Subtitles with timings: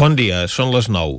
[0.00, 1.18] Bon dia, són les 9.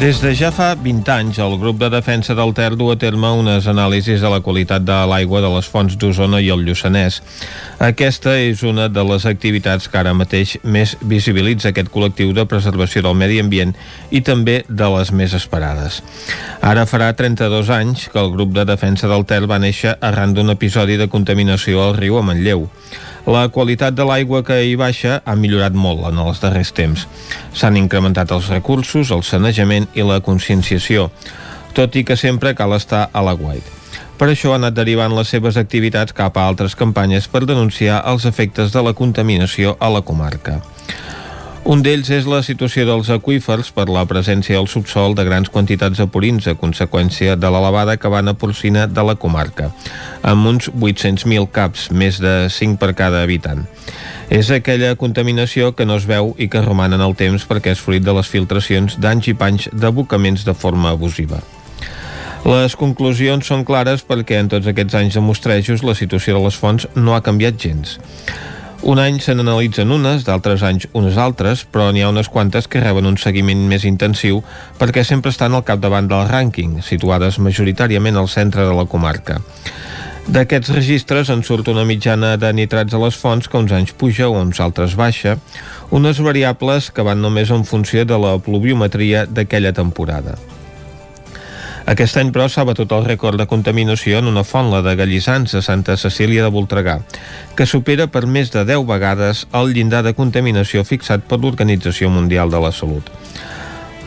[0.00, 3.28] Des de ja fa 20 anys, el grup de defensa del Ter du a terme
[3.36, 7.18] unes anàlisis de la qualitat de l'aigua de les fonts d'Osona i el Lluçanès.
[7.84, 13.04] Aquesta és una de les activitats que ara mateix més visibilitza aquest col·lectiu de preservació
[13.04, 13.76] del medi ambient
[14.08, 16.00] i també de les més esperades.
[16.64, 20.48] Ara farà 32 anys que el grup de defensa del Ter va néixer arran d'un
[20.56, 22.70] episodi de contaminació al riu a Manlleu.
[23.26, 27.04] La qualitat de l'aigua que hi baixa ha millorat molt en els darrers temps.
[27.52, 31.10] S'han incrementat els recursos, el sanejament i la conscienciació,
[31.76, 33.66] tot i que sempre cal estar a la guait.
[34.20, 38.26] Per això ha anat derivant les seves activitats cap a altres campanyes per denunciar els
[38.28, 40.58] efectes de la contaminació a la comarca.
[41.68, 46.00] Un d'ells és la situació dels aqüífers per la presència al subsol de grans quantitats
[46.00, 49.68] de purins a conseqüència de l'elevada cabana porcina de la comarca,
[50.24, 53.66] amb uns 800.000 caps, més de 5 per cada habitant.
[54.32, 57.82] És aquella contaminació que no es veu i que roman en el temps perquè és
[57.84, 61.42] fruit de les filtracions d'anys i panys d'abocaments de forma abusiva.
[62.48, 66.56] Les conclusions són clares perquè en tots aquests anys de mostrejos la situació de les
[66.56, 67.98] fonts no ha canviat gens.
[68.82, 72.80] Un any se n'analitzen unes, d'altres anys unes altres, però n'hi ha unes quantes que
[72.80, 74.40] reben un seguiment més intensiu
[74.78, 79.36] perquè sempre estan al capdavant del rànquing, situades majoritàriament al centre de la comarca.
[80.30, 84.30] D'aquests registres en surt una mitjana de nitrats a les fonts que uns anys puja
[84.30, 85.36] o uns altres baixa,
[85.90, 90.38] unes variables que van només en funció de la pluviometria d'aquella temporada.
[91.88, 95.54] Aquest any, però, s'ha batut el rècord de contaminació en una font, la de Gallissans,
[95.54, 97.00] a Santa Cecília de Voltregà,
[97.56, 102.50] que supera per més de 10 vegades el llindar de contaminació fixat per l'Organització Mundial
[102.50, 103.10] de la Salut.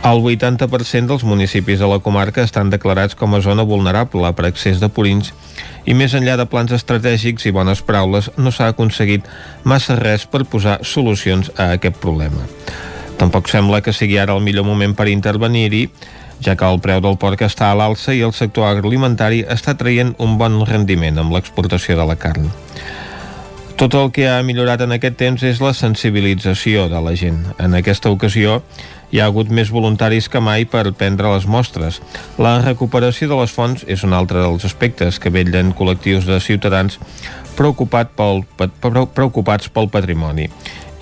[0.04, 4.82] El 80% dels municipis de la comarca estan declarats com a zona vulnerable per excés
[4.82, 5.32] de purins
[5.88, 9.30] i més enllà de plans estratègics i bones paraules no s'ha aconseguit
[9.64, 12.44] massa res per posar solucions a aquest problema.
[13.16, 15.86] Tampoc sembla que sigui ara el millor moment per intervenir-hi,
[16.42, 20.16] ja que el preu del porc està a l'alça i el sector agroalimentari està traient
[20.18, 22.50] un bon rendiment amb l'exportació de la carn.
[23.78, 27.40] Tot el que ha millorat en aquest temps és la sensibilització de la gent.
[27.58, 28.62] En aquesta ocasió
[29.14, 32.00] hi ha hagut més voluntaris que mai per prendre les mostres.
[32.38, 37.00] La recuperació de les fonts és un altre dels aspectes que vetllen col·lectius de ciutadans
[37.58, 38.46] preocupat pel,
[39.14, 40.48] preocupats pel patrimoni.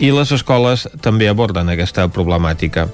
[0.01, 2.87] I les escoles també aborden aquesta problemàtica.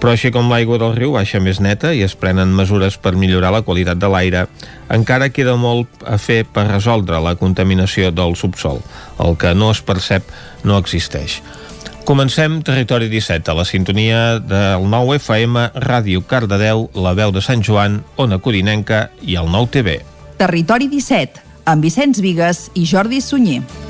[0.00, 3.52] Però així com l'aigua del riu baixa més neta i es prenen mesures per millorar
[3.54, 4.46] la qualitat de l'aire,
[4.92, 8.82] encara queda molt a fer per resoldre la contaminació del subsol.
[9.22, 10.28] El que no es percep
[10.64, 11.40] no existeix.
[12.06, 17.64] Comencem Territori 17, a la sintonia del 9 FM, Ràdio Cardedeu, la veu de Sant
[17.66, 19.96] Joan, Ona Codinenca i el 9 TV.
[20.38, 23.85] Territori 17, amb Vicenç Vigues i Jordi Sunyer.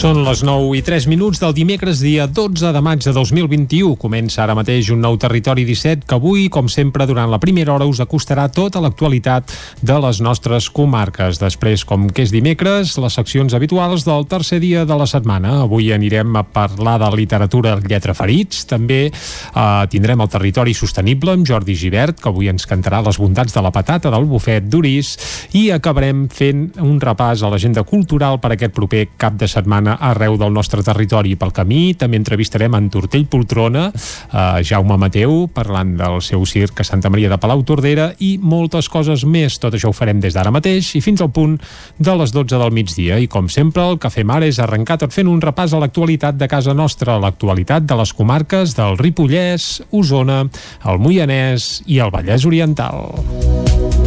[0.00, 3.98] Són les 9 i 3 minuts del dimecres, dia 12 de maig de 2021.
[4.00, 7.84] Comença ara mateix un nou Territori 17 que avui, com sempre, durant la primera hora
[7.84, 9.52] us acostarà tota l'actualitat
[9.84, 11.36] de les nostres comarques.
[11.42, 15.58] Després, com que és dimecres, les seccions habituals del tercer dia de la setmana.
[15.66, 18.64] Avui anirem a parlar de literatura lletra ferits.
[18.72, 23.52] També eh, tindrem el Territori Sostenible amb Jordi Givert, que avui ens cantarà les bondats
[23.52, 25.12] de la patata del bufet d'Uris.
[25.60, 30.36] I acabarem fent un repàs a l'agenda cultural per aquest proper cap de setmana arreu
[30.38, 31.94] del nostre territori pel camí.
[31.98, 37.28] També entrevistarem en Tortell Poltrona, eh, Jaume Mateu, parlant del seu circ a Santa Maria
[37.28, 39.58] de Palau Tordera i moltes coses més.
[39.58, 41.58] Tot això ho farem des d'ara mateix i fins al punt
[41.98, 43.18] de les 12 del migdia.
[43.18, 46.36] I com sempre, el que fem ara és arrencar tot fent un repàs a l'actualitat
[46.36, 50.44] de casa nostra, l'actualitat de les comarques del Ripollès, Osona,
[50.84, 53.99] el Moianès i el Vallès Oriental.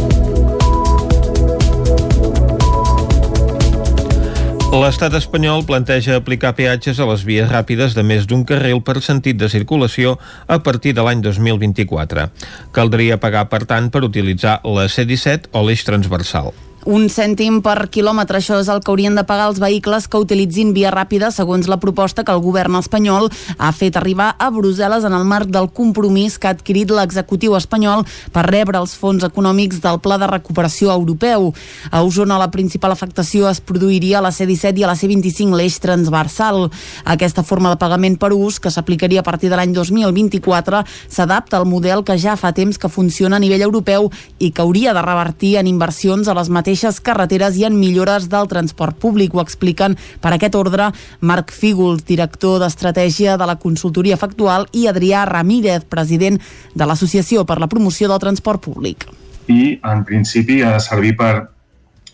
[4.74, 9.38] L'estat espanyol planteja aplicar peatges a les vies ràpides de més d'un carril per sentit
[9.38, 10.16] de circulació
[10.50, 12.26] a partir de l'any 2024.
[12.74, 16.50] Caldria pagar, per tant, per utilitzar la C-17 o l'eix transversal
[16.84, 18.38] un cèntim per quilòmetre.
[18.38, 21.78] Això és el que haurien de pagar els vehicles que utilitzin via ràpida, segons la
[21.80, 26.38] proposta que el govern espanyol ha fet arribar a Brussel·les en el marc del compromís
[26.38, 31.52] que ha adquirit l'executiu espanyol per rebre els fons econòmics del Pla de Recuperació Europeu.
[31.90, 35.78] A Osona la principal afectació es produiria a la C-17 i a la C-25 l'eix
[35.80, 36.68] transversal.
[37.04, 41.66] Aquesta forma de pagament per ús, que s'aplicaria a partir de l'any 2024, s'adapta al
[41.66, 45.56] model que ja fa temps que funciona a nivell europeu i que hauria de revertir
[45.56, 49.34] en inversions a les mateixes eixes carreteres i en millores del transport públic.
[49.34, 50.90] Ho expliquen per aquest ordre
[51.20, 56.40] Marc Fígols, director d'Estratègia de la Consultoria Factual, i Adrià Ramírez, president
[56.74, 59.08] de l'Associació per la Promoció del Transport Públic.
[59.48, 61.34] I, en principi, ha de servir per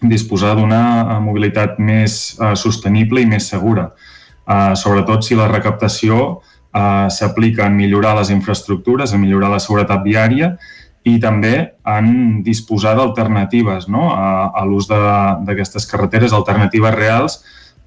[0.01, 7.09] disposar d'una mobilitat més uh, sostenible i més segura, uh, sobretot si la recaptació uh,
[7.13, 10.55] s'aplica en millorar les infraestructures, en millorar la seguretat viària
[11.09, 11.55] i també
[11.89, 14.11] en disposar d'alternatives no?
[14.13, 17.39] a, a l'ús d'aquestes carreteres, alternatives reals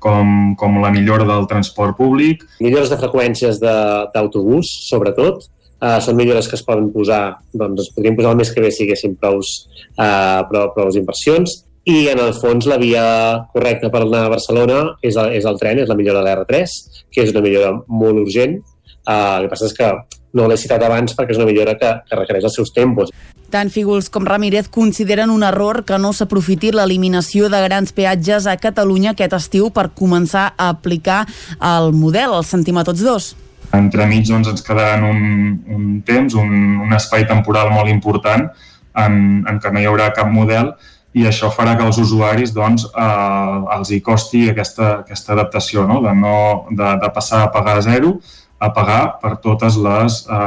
[0.04, 2.44] com, com la millora del transport públic.
[2.63, 5.45] Millores de freqüències d'autobús, sobretot,
[5.80, 8.74] uh, són millores que es poden posar, doncs es podrien posar el mes que ve
[8.74, 9.54] si haguéssim prous,
[9.94, 13.06] uh, prou, prou inversions, i en el fons la via
[13.51, 16.75] correcta per anar a Barcelona és el, és el tren, és la millora de l'R3,
[17.12, 18.59] que és una millora molt urgent.
[19.04, 19.89] Uh, el que passa és que
[20.33, 23.13] no l'he citat abans perquè és una millora que, que requereix els seus tempos.
[23.53, 28.57] Tant Fígols com Ramírez consideren un error que no s'aprofiti l'eliminació de grans peatges a
[28.57, 31.24] Catalunya aquest estiu per començar a aplicar
[31.62, 32.33] el model.
[32.39, 33.33] El sentim a tots dos.
[33.74, 35.21] Entremig doncs, ens quedaran un,
[35.69, 38.50] un temps, un, un espai temporal molt important
[38.97, 40.74] en, en què no hi haurà cap model
[41.13, 46.00] i això farà que als usuaris doncs, eh, els hi costi aquesta, aquesta adaptació, no?
[46.01, 46.38] De, no,
[46.74, 48.15] de, de passar a pagar a zero
[48.63, 50.38] a pagar per totes les eh,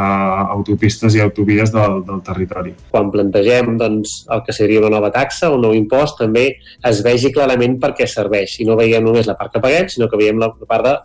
[0.57, 2.73] autopistes i autovies del, del territori.
[2.95, 6.47] Quan plantegem doncs, el que seria una nova taxa, un nou impost, també
[6.89, 8.57] es vegi clarament per què serveix.
[8.63, 10.97] I no veiem només la part que paguem, sinó que veiem la part de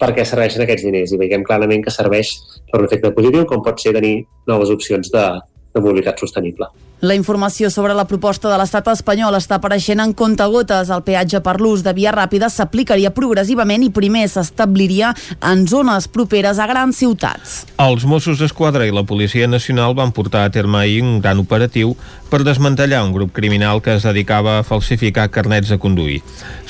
[0.00, 2.32] per què serveixen aquests diners i veiem clarament que serveix
[2.70, 4.14] per un efecte positiu, com pot ser tenir
[4.48, 5.26] noves opcions de,
[5.74, 6.70] de mobilitat sostenible.
[7.00, 10.90] La informació sobre la proposta de l'estat espanyol està apareixent en comptagotes.
[10.92, 16.60] El peatge per l'ús de via ràpida s'aplicaria progressivament i primer s'establiria en zones properes
[16.60, 17.54] a grans ciutats.
[17.80, 21.96] Els Mossos d'Esquadra i la Policia Nacional van portar a terme ahir un gran operatiu
[22.30, 26.20] per desmantellar un grup criminal que es dedicava a falsificar carnets de conduir.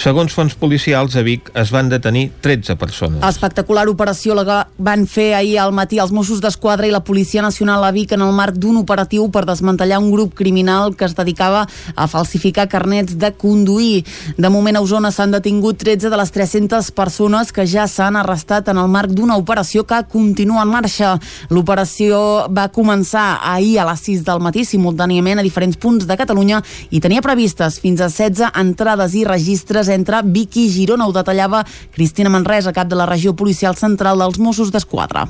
[0.00, 3.20] Segons fons policials, a Vic es van detenir 13 persones.
[3.28, 7.84] Espectacular operació la van fer ahir al matí els Mossos d'Esquadra i la Policia Nacional
[7.84, 11.66] a Vic en el marc d'un operatiu per desmantellar un grup criminal que es dedicava
[11.94, 14.04] a falsificar carnets de conduir.
[14.38, 18.72] De moment a Osona s'han detingut 13 de les 300 persones que ja s'han arrestat
[18.72, 21.18] en el marc d'una operació que continua en marxa.
[21.50, 26.62] L'operació va començar ahir a les 6 del matí simultàniament a diferents punts de Catalunya
[26.94, 31.10] i tenia previstes fins a 16 entrades i registres entre Vic i Girona.
[31.10, 35.28] Ho detallava Cristina Manresa, cap de la regió policial central dels Mossos d'Esquadra.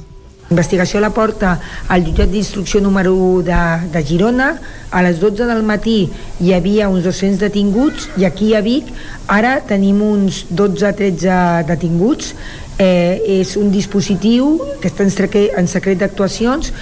[0.51, 1.53] Investigació la porta
[1.95, 3.59] al jutjat d'instrucció número 1 de,
[3.95, 4.49] de Girona.
[4.91, 6.09] A les 12 del matí
[6.43, 8.91] hi havia uns 200 detinguts i aquí a Vic
[9.31, 12.35] ara tenim uns 12-13 detinguts.
[12.81, 16.73] Eh, és un dispositiu que està en secret, en secret d'actuacions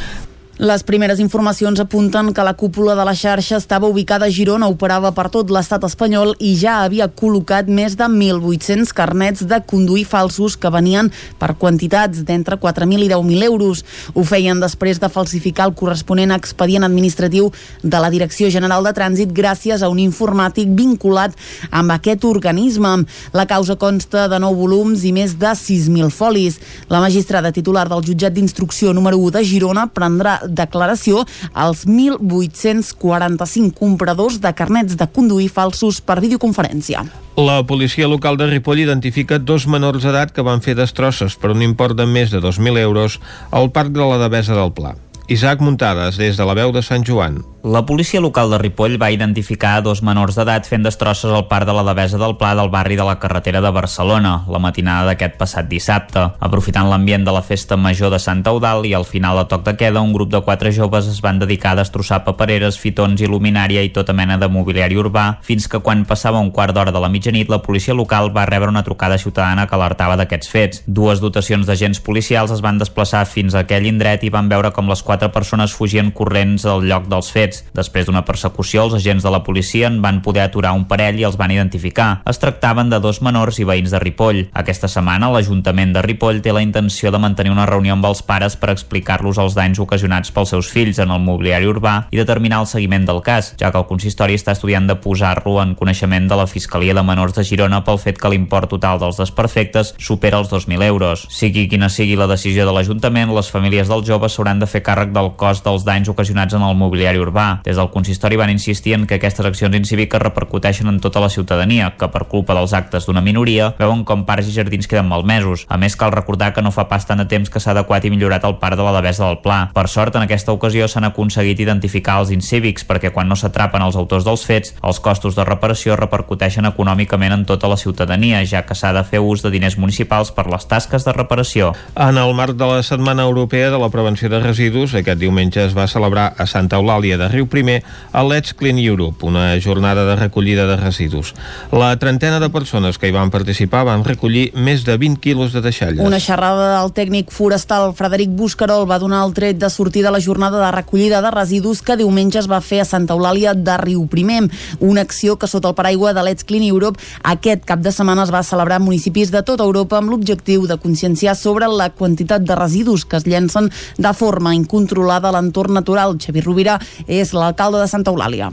[0.59, 5.13] les primeres informacions apunten que la cúpula de la xarxa estava ubicada a Girona, operava
[5.15, 10.57] per tot l'estat espanyol i ja havia col·locat més de 1.800 carnets de conduir falsos
[10.59, 13.85] que venien per quantitats d'entre 4.000 i 10.000 euros.
[14.19, 17.53] Ho feien després de falsificar el corresponent expedient administratiu
[17.85, 21.39] de la Direcció General de Trànsit gràcies a un informàtic vinculat
[21.71, 22.97] amb aquest organisme.
[23.31, 26.59] La causa consta de 9 volums i més de 6.000 folis.
[26.91, 34.41] La magistrada titular del jutjat d'instrucció número 1 de Girona prendrà declaració als 1.845 compradors
[34.41, 37.05] de carnets de conduir falsos per videoconferència.
[37.39, 41.63] La policia local de Ripoll identifica dos menors d'edat que van fer destrosses per un
[41.63, 44.97] import de més de 2.000 euros al Parc de la Devesa del Pla.
[45.31, 47.43] Isaac Muntades, des de la veu de Sant Joan.
[47.69, 51.75] La policia local de Ripoll va identificar dos menors d'edat fent destrosses al parc de
[51.77, 55.69] la Devesa del Pla del barri de la carretera de Barcelona, la matinada d'aquest passat
[55.69, 56.23] dissabte.
[56.41, 59.75] Aprofitant l'ambient de la festa major de Sant Eudal i al final de toc de
[59.77, 63.93] queda, un grup de quatre joves es van dedicar a destrossar papereres, fitons, il·luminària i
[63.93, 67.51] tota mena de mobiliari urbà, fins que quan passava un quart d'hora de la mitjanit,
[67.53, 70.83] la policia local va rebre una trucada ciutadana que alertava d'aquests fets.
[70.87, 74.89] Dues dotacions d'agents policials es van desplaçar fins a aquell indret i van veure com
[74.89, 77.65] les quatre persones fugien corrents al lloc dels fets.
[77.75, 81.27] Després d'una persecució, els agents de la policia en van poder aturar un parell i
[81.27, 82.23] els van identificar.
[82.31, 84.45] Es tractaven de dos menors i veïns de Ripoll.
[84.55, 88.55] Aquesta setmana, l'Ajuntament de Ripoll té la intenció de mantenir una reunió amb els pares
[88.55, 92.71] per explicar-los els danys ocasionats pels seus fills en el mobiliari urbà i determinar el
[92.71, 96.47] seguiment del cas, ja que el consistori està estudiant de posar-lo en coneixement de la
[96.47, 100.85] Fiscalia de Menors de Girona pel fet que l'import total dels desperfectes supera els 2.000
[100.87, 101.27] euros.
[101.33, 105.08] Sigui quina sigui la decisió de l'Ajuntament, les famílies dels joves s'hauran de fer càrrec
[105.15, 107.61] del cost dels danys ocasionats en el mobiliari urbà.
[107.65, 111.95] Des del consistori van insistir en que aquestes accions incíviques repercuteixen en tota la ciutadania,
[111.99, 115.67] que per culpa dels actes d'una minoria veuen com parcs i jardins queden malmesos.
[115.69, 118.13] A més, cal recordar que no fa pas tant de temps que s'ha adequat i
[118.13, 119.61] millorat el parc de la Devesa del Pla.
[119.75, 123.97] Per sort, en aquesta ocasió s'han aconseguit identificar els incívics perquè quan no s'atrapen els
[123.97, 128.77] autors dels fets, els costos de reparació repercuteixen econòmicament en tota la ciutadania, ja que
[128.79, 131.73] s'ha de fer ús de diners municipals per les tasques de reparació.
[131.97, 135.77] En el marc de la Setmana Europea de la Prevenció de Residus, aquest diumenge es
[135.77, 140.17] va celebrar a Santa Eulàlia de Riu Primer el Let's Clean Europe, una jornada de
[140.17, 141.35] recollida de residus.
[141.73, 145.63] La trentena de persones que hi van participar van recollir més de 20 quilos de
[145.65, 146.05] deixalles.
[146.05, 150.21] Una xerrada del tècnic forestal Frederic Buscarol va donar el tret de sortida a la
[150.21, 154.07] jornada de recollida de residus que diumenge es va fer a Santa Eulàlia de Riu
[154.09, 154.49] Primer,
[154.81, 158.33] una acció que sota el paraigua de Let's Clean Europe aquest cap de setmana es
[158.35, 162.57] va celebrar en municipis de tota Europa amb l'objectiu de conscienciar sobre la quantitat de
[162.57, 166.17] residus que es llencen de forma incontrolada a l'entorn natural.
[166.19, 168.51] Xavier Rovira és l'alcalde de Santa Eulàlia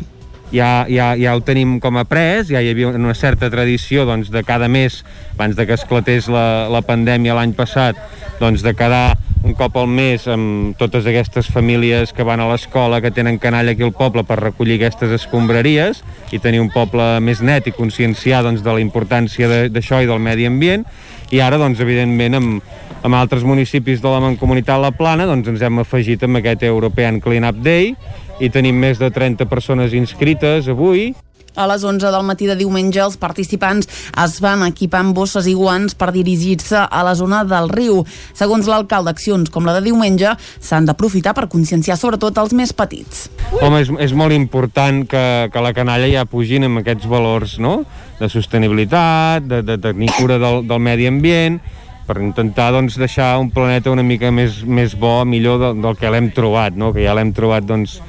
[0.55, 4.31] ja, ja, ja ho tenim com a pres, ja hi havia una certa tradició doncs,
[4.31, 5.03] de cada mes,
[5.35, 7.99] abans de que esclatés la, la pandèmia l'any passat,
[8.39, 13.01] doncs, de quedar un cop al mes amb totes aquestes famílies que van a l'escola,
[13.01, 16.01] que tenen canalla aquí al poble per recollir aquestes escombraries
[16.33, 20.23] i tenir un poble més net i conscienciar doncs, de la importància d'això i del
[20.23, 20.87] medi ambient
[21.33, 22.73] i ara, doncs, evidentment, amb,
[23.05, 27.21] amb altres municipis de la Mancomunitat La Plana doncs, ens hem afegit amb aquest European
[27.21, 27.93] Clean Up Day
[28.41, 31.11] i tenim més de 30 persones inscrites avui
[31.55, 33.87] a les 11 del matí de diumenge, els participants
[34.19, 38.01] es van equipar amb bosses i guants per dirigir-se a la zona del riu.
[38.35, 43.29] Segons l'alcalde, accions com la de diumenge s'han d'aprofitar per conscienciar sobretot els més petits.
[43.61, 47.77] Home, és, és molt important que, que la canalla ja pugin amb aquests valors no?
[48.19, 51.61] de sostenibilitat, de, de tenir cura del, del medi ambient,
[52.05, 56.11] per intentar doncs, deixar un planeta una mica més, més bo, millor del, del que
[56.13, 56.93] l'hem trobat, no?
[56.93, 57.99] que ja l'hem trobat doncs,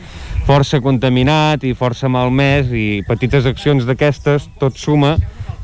[0.47, 5.17] força contaminat i força malmès i petites accions d'aquestes tot suma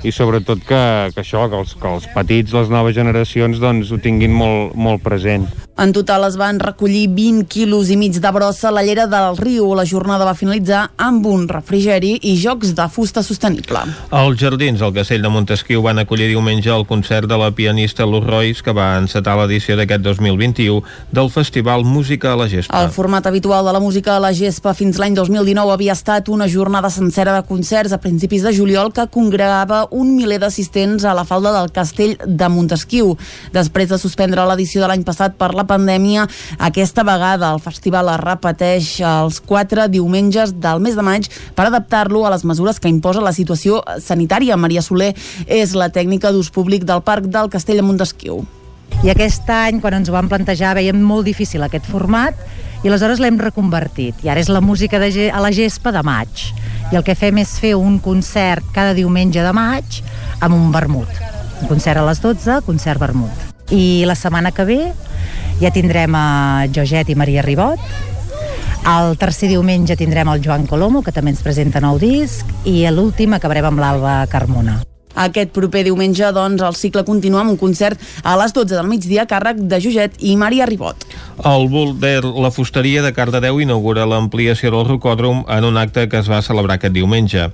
[0.02, 0.82] i sobretot que,
[1.14, 5.04] que això, que els, que els petits, les noves generacions, doncs ho tinguin molt, molt
[5.04, 5.46] present.
[5.72, 9.38] En total es van recollir 20 quilos i mig de brossa a la llera del
[9.38, 9.70] riu.
[9.74, 13.80] La jornada va finalitzar amb un refrigeri i jocs de fusta sostenible.
[14.12, 18.26] Els jardins del Castell de Montesquieu van acollir diumenge el concert de la pianista Luz
[18.28, 22.82] Royce que va encetar l'edició d'aquest 2021 del Festival Música a la Gespa.
[22.84, 26.50] El format habitual de la música a la Gespa fins l'any 2019 havia estat una
[26.52, 31.24] jornada sencera de concerts a principis de juliol que congregava un miler d'assistents a la
[31.24, 33.16] falda del Castell de Montesquieu.
[33.56, 36.26] Després de suspendre l'edició de l'any passat per la la pandèmia,
[36.58, 42.24] aquesta vegada el festival es repeteix els quatre diumenges del mes de maig per adaptar-lo
[42.26, 44.58] a les mesures que imposa la situació sanitària.
[44.58, 45.12] Maria Soler
[45.46, 48.42] és la tècnica d'ús públic del Parc del Castell de Montesquieu.
[49.02, 52.38] I aquest any, quan ens ho vam plantejar, veiem molt difícil aquest format
[52.82, 54.18] i aleshores l'hem reconvertit.
[54.22, 56.48] I ara és la música de, a la gespa de maig.
[56.92, 60.02] I el que fem és fer un concert cada diumenge de maig
[60.40, 61.22] amb un vermut.
[61.62, 63.50] Un concert a les 12, concert vermut.
[63.72, 64.80] I la setmana que ve
[65.62, 67.78] ja tindrem a Joget i Maria Ribot,
[68.82, 73.38] el tercer diumenge tindrem el Joan Colomo, que també ens presenta nou disc, i l'últim
[73.38, 74.80] acabarem amb l'Alba Carmona.
[75.14, 79.24] Aquest proper diumenge, doncs, el cicle continua amb un concert a les 12 del migdia
[79.24, 81.06] a càrrec de Joget i Maria Ribot.
[81.44, 86.30] El Boulder, la fusteria de Cardedeu, inaugura l'ampliació del rocòdrom en un acte que es
[86.30, 87.48] va celebrar aquest diumenge.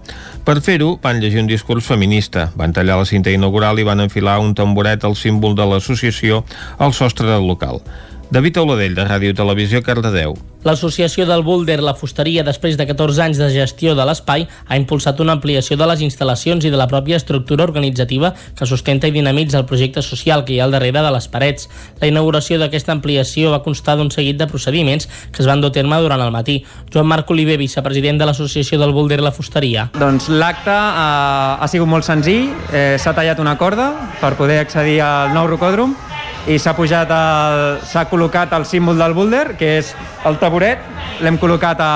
[0.44, 4.38] Per fer-ho, van llegir un discurs feminista, van tallar la cinta inaugural i van enfilar
[4.42, 6.44] un tamboret al símbol de l'associació
[6.78, 7.82] al sostre del local.
[8.30, 10.34] David Oladell, de Ràdio Televisió, Cardedeu.
[10.66, 15.22] L'associació del Boulder La Fusteria, després de 14 anys de gestió de l'espai, ha impulsat
[15.24, 19.56] una ampliació de les instal·lacions i de la pròpia estructura organitzativa que sustenta i dinamitza
[19.62, 21.70] el projecte social que hi ha al darrere de les parets.
[22.02, 25.76] La inauguració d'aquesta ampliació va constar d'un seguit de procediments que es van dur a
[25.78, 26.58] terme durant el matí.
[26.92, 29.88] Joan Marc Oliver, vicepresident de l'Associació del Boulder La Fusteria.
[29.96, 35.00] Doncs l'acte eh, ha sigut molt senzill, eh, s'ha tallat una corda per poder accedir
[35.00, 35.96] al nou rocòdrom
[36.46, 37.10] i s'ha pujat
[37.88, 39.94] s'ha col·locat el símbol del boulder, que és
[40.28, 40.78] el taburet,
[41.20, 41.94] l'hem col·locat a,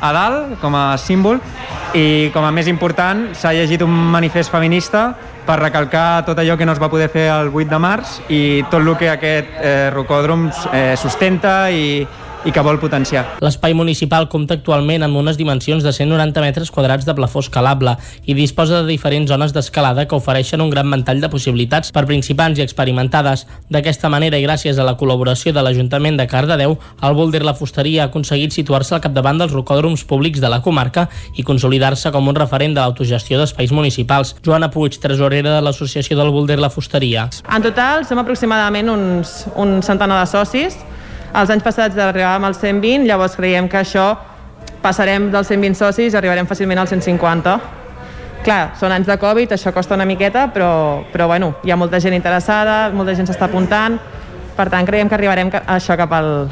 [0.00, 1.40] a dalt com a símbol
[1.98, 5.10] i com a més important s'ha llegit un manifest feminista
[5.46, 8.42] per recalcar tot allò que no es va poder fer el 8 de març i
[8.70, 12.06] tot el que aquest eh, rocòdrom eh, sustenta i,
[12.44, 13.24] i que vol potenciar.
[13.44, 18.34] L'espai municipal compta actualment amb unes dimensions de 190 metres quadrats de plafó escalable i
[18.34, 22.64] disposa de diferents zones d'escalada que ofereixen un gran ventall de possibilitats per principants i
[22.64, 23.46] experimentades.
[23.68, 28.04] D'aquesta manera i gràcies a la col·laboració de l'Ajuntament de Cardedeu, el Boulder La Fusteria
[28.04, 32.38] ha aconseguit situar-se al capdavant dels rocòdroms públics de la comarca i consolidar-se com un
[32.38, 34.36] referent de l'autogestió d'espais municipals.
[34.44, 37.28] Joana Puig, tresorera de l'Associació del Boulder La Fusteria.
[37.50, 40.78] En total som aproximadament uns, un centenar de socis
[41.34, 44.06] els anys passats arribàvem als 120, llavors creiem que això
[44.82, 47.58] passarem dels 120 socis i arribarem fàcilment als 150.
[48.44, 52.00] Clar, són anys de Covid, això costa una miqueta, però, però bueno, hi ha molta
[52.00, 53.98] gent interessada, molta gent s'està apuntant,
[54.56, 56.48] per tant creiem que arribarem a això cap al,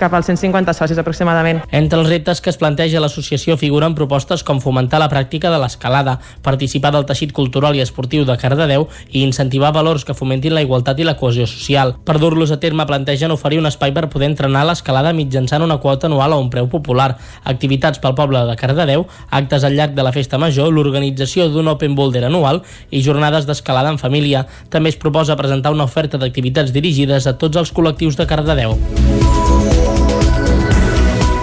[0.00, 1.60] cap als 150 socis aproximadament.
[1.70, 6.16] Entre els reptes que es planteja l'associació figuren propostes com fomentar la pràctica de l'escalada,
[6.42, 10.98] participar del teixit cultural i esportiu de Cardedeu i incentivar valors que fomentin la igualtat
[10.98, 11.94] i la cohesió social.
[12.04, 16.08] Per dur-los a terme plantegen oferir un espai per poder entrenar l'escalada mitjançant una quota
[16.08, 17.12] anual a un preu popular,
[17.44, 21.94] activitats pel poble de Cardedeu, actes al llarg de la festa major, l'organització d'un Open
[21.98, 24.46] Boulder anual i jornades d'escalada en família.
[24.72, 28.78] També es proposa presentar una oferta d'activitats dirigides a tots els col·lectius de Cardedeu.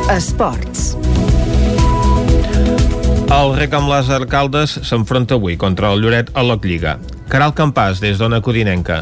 [0.07, 0.93] Esports.
[3.27, 6.95] El rec amb les arcaldes s'enfronta avui contra el Lloret a la Lliga.
[7.27, 9.01] Caral Campàs, des d'Ona Codinenca.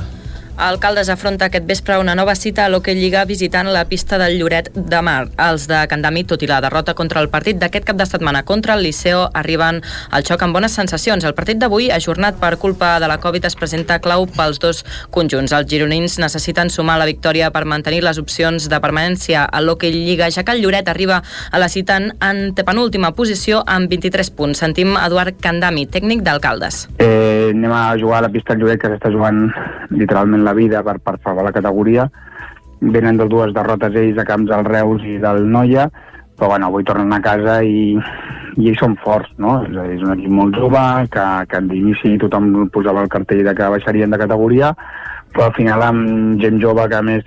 [0.57, 4.69] Alcaldes afronta aquest vespre una nova cita a l'Hockey Lliga visitant la pista del Lloret
[4.71, 5.27] de Mar.
[5.35, 8.77] Els de Candami, tot i la derrota contra el partit d'aquest cap de setmana contra
[8.77, 9.81] el Liceo, arriben
[10.15, 11.25] al xoc amb bones sensacions.
[11.27, 15.51] El partit d'avui, ajornat per culpa de la Covid, es presenta clau pels dos conjunts.
[15.51, 20.31] Els gironins necessiten sumar la victòria per mantenir les opcions de permanència a l'Hockey Lliga,
[20.31, 21.19] ja que el Lloret arriba
[21.51, 24.63] a la cita en penúltima posició amb 23 punts.
[24.63, 26.85] Sentim Eduard Candami, tècnic d'Alcaldes.
[26.95, 29.49] Eh, anem a jugar a la pista del Lloret, que s'està jugant
[29.91, 32.07] literalment la vida per, per salvar la categoria.
[32.81, 35.89] Venen de dues derrotes ells a camps del Reus i del Noia,
[36.35, 39.57] però bueno, avui tornen a casa i, i ells són forts, no?
[39.65, 43.71] És, és un equip molt jove, que, que d'inici tothom posava el cartell de que
[43.77, 44.73] baixarien de categoria,
[45.33, 47.25] però al final amb gent jove que més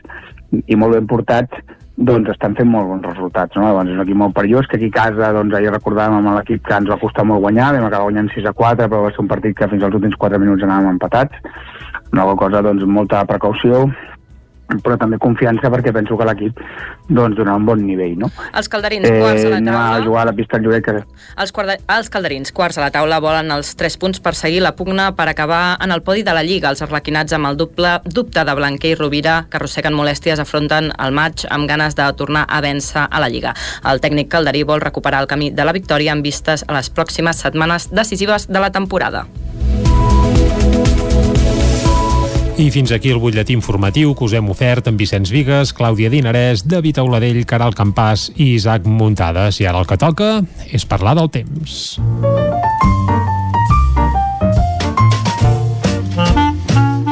[0.67, 3.73] i molt ben portats doncs estan fent molt bons resultats, no?
[3.75, 6.63] Doncs és un equip molt perillós, que aquí a casa, doncs ahir recordàvem amb l'equip
[6.69, 9.25] que ens va costar molt guanyar, vam acabar guanyant 6 a 4, però va ser
[9.25, 11.43] un partit que fins als últims 4 minuts anàvem empatats,
[12.13, 13.87] una cosa, doncs, molta precaució,
[14.85, 16.59] però també confiança perquè penso que l'equip
[17.09, 18.29] doncs donarà un bon nivell, no?
[18.53, 20.05] Els calderins, quarts a la a taula.
[20.05, 20.93] jugar a la pista del Lloret, que
[21.41, 21.79] Els, quarda...
[21.97, 25.29] els calderins, quarts a la taula, volen els 3 punts per seguir la pugna per
[25.29, 26.69] acabar en el podi de la Lliga.
[26.69, 31.17] Els arlequinats amb el doble dubte de Blanquer i Rovira, que arrosseguen molèsties, afronten el
[31.17, 33.57] maig amb ganes de tornar a vèncer a la Lliga.
[33.89, 37.41] El tècnic calderí vol recuperar el camí de la victòria en vistes a les pròximes
[37.41, 39.25] setmanes decisives de la temporada.
[42.59, 46.65] I fins aquí el butlletí informatiu que us hem ofert amb Vicenç Vigues, Clàudia Dinarès,
[46.67, 49.63] David Auladell, Caral Campàs i Isaac Muntades.
[49.63, 50.33] I ara el que toca
[50.75, 51.79] és parlar del temps.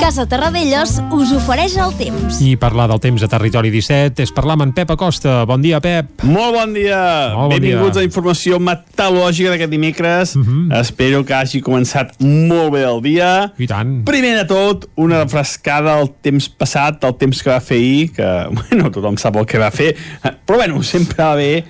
[0.06, 2.36] Casa Terradellos us ofereix el temps.
[2.38, 5.40] I parlar del temps a Territori 17 és parlar amb en Pep Acosta.
[5.50, 6.22] Bon dia, Pep.
[6.22, 7.00] Molt bon dia.
[7.32, 8.04] Molt bon Benvinguts dia.
[8.04, 10.36] a informació meteorològica d'aquest dimecres.
[10.36, 10.78] Uh -huh.
[10.78, 13.52] Espero que hagi començat molt bé el dia.
[13.58, 14.04] I tant.
[14.04, 18.46] Primer de tot, una refrescada al temps passat, el temps que va fer ahir, que,
[18.70, 21.64] bueno, tothom sap el que va fer, però, bueno, sempre va bé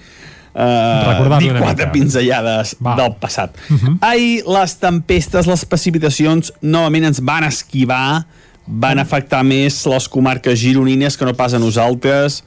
[0.56, 1.92] Uh, Recordar-li dir quatre mica.
[1.92, 2.94] pinzellades Va.
[2.96, 3.52] del passat.
[3.68, 3.96] Uh -huh.
[4.00, 8.24] Ahir les tempestes, les precipitacions novament ens van esquivar,
[8.66, 12.42] van afectar més les comarques gironines que no pas a nosaltres.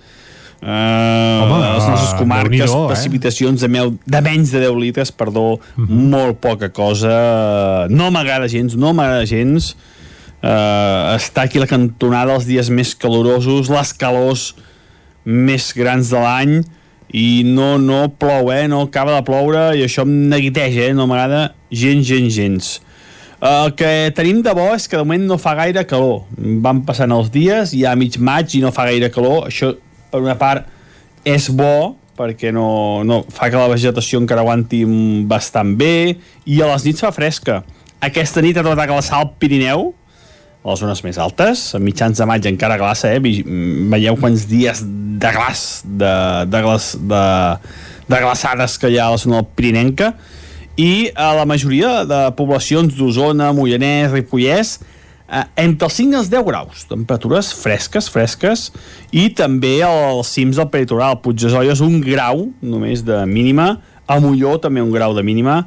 [0.62, 2.88] Uh, Home, les nostres eh, comarques, eh?
[2.88, 5.88] precipitacions de, meu, de menys de 10 litres, perdó, uh -huh.
[5.88, 7.86] molt poca cosa.
[7.89, 9.78] No m'agrada gens, no m'agrada gens.
[10.41, 14.56] Uh, està aquí la cantonada els dies més calorosos, les calors
[15.26, 16.63] més grans de l'any
[17.13, 18.67] i no, no plou, eh?
[18.69, 20.93] no acaba de ploure i això em neguiteja, eh?
[20.93, 22.69] no m'agrada gens, gens, gens.
[23.39, 26.26] El que tenim de bo és que de moment no fa gaire calor.
[26.36, 29.48] Van passant els dies, ja a mig maig i no fa gaire calor.
[29.48, 29.72] Això,
[30.12, 30.67] per una part,
[31.24, 32.67] és bo, perquè no,
[33.08, 34.84] no fa que la vegetació encara aguanti
[35.30, 37.62] bastant bé, i a les nits fa fresca.
[38.04, 39.93] Aquesta nit ha tornat a glaçar al Pirineu,
[40.63, 43.19] a les zones més altes, a mitjans de maig encara glaça, eh?
[43.22, 46.12] Veieu quants dies de glaç, de,
[46.52, 47.24] de, glaç, de,
[48.10, 50.13] de glaçades que hi ha a la zona Pirinenca,
[50.80, 54.78] i a la majoria de poblacions d'Osona, Moianès, Ripollès,
[55.28, 58.69] eh, entre els 5 i els 10 graus, temperatures fresques, fresques,
[59.12, 63.78] i també als cims del peritoral, Puigdesolles un grau només de mínima,
[64.10, 65.62] a Molló també un grau de mínima,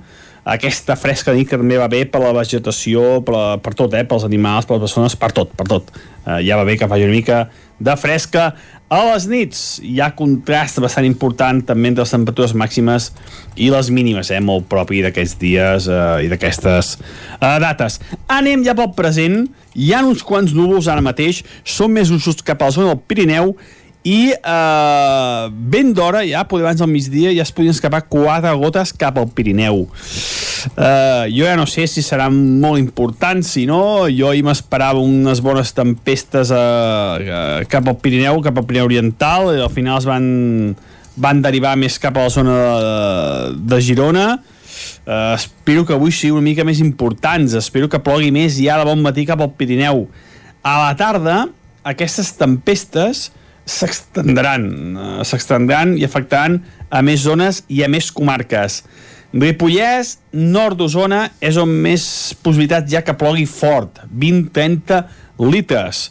[0.44, 4.02] aquesta fresca nit que també va bé per la vegetació, per, la, per tot, eh?
[4.08, 5.92] pels animals, per les persones, per tot, per tot.
[6.26, 7.44] Eh, ja va bé que faci una mica
[7.82, 8.52] de fresca.
[8.92, 13.08] A les nits hi ha contrast bastant important també entre les temperatures màximes
[13.56, 14.40] i les mínimes, eh?
[14.42, 18.00] molt propi d'aquests dies eh, i d'aquestes eh, dates.
[18.26, 19.46] Anem ja pel present,
[19.78, 23.00] hi ha uns quants núvols ara mateix, són més just cap a la zona del
[23.06, 23.54] Pirineu,
[24.02, 28.94] i eh, ben d'hora, ja poder abans del migdia, ja es podien escapar quatre gotes
[28.98, 29.84] cap al Pirineu.
[30.72, 35.42] Eh, jo ja no sé si seran molt importants, si no, jo ahir m'esperava unes
[35.42, 40.08] bones tempestes eh, eh, cap al Pirineu, cap al Pirineu Oriental, i al final es
[40.10, 40.26] van
[41.16, 46.32] van derivar més cap a la zona de, de Girona uh, espero que avui sigui
[46.32, 50.06] una mica més importants espero que plogui més ja de bon matí cap al Pirineu
[50.64, 51.36] a la tarda
[51.84, 53.26] aquestes tempestes
[53.68, 58.82] s'extendran uh, s'extendran i afectaran a més zones i a més comarques
[59.32, 62.04] Ripollès, nord d'Osona, és on més
[62.44, 64.98] possibilitat ja que plogui fort, 20-30
[65.48, 66.10] litres.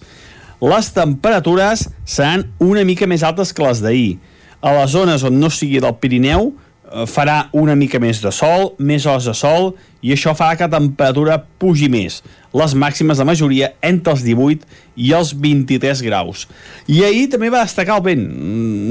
[0.62, 4.18] Les temperatures seran una mica més altes que les d'ahir.
[4.62, 6.61] A les zones on no sigui del Pirineu eh,
[7.08, 10.80] farà una mica més de sol, més hores de sol, i això farà que la
[10.80, 12.22] temperatura pugi més.
[12.58, 14.68] Les màximes de majoria entre els 18
[15.00, 16.48] i els 23 graus.
[16.92, 18.26] I ahir també va destacar el vent.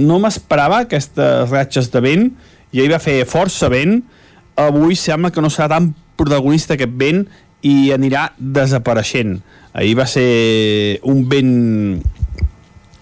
[0.09, 2.31] No m'esperava aquestes ratxes de vent,
[2.73, 4.01] i ahir va fer força vent,
[4.61, 7.25] avui sembla que no serà tan protagonista aquest vent
[7.67, 9.39] i anirà desapareixent.
[9.77, 11.53] Ahir va ser un vent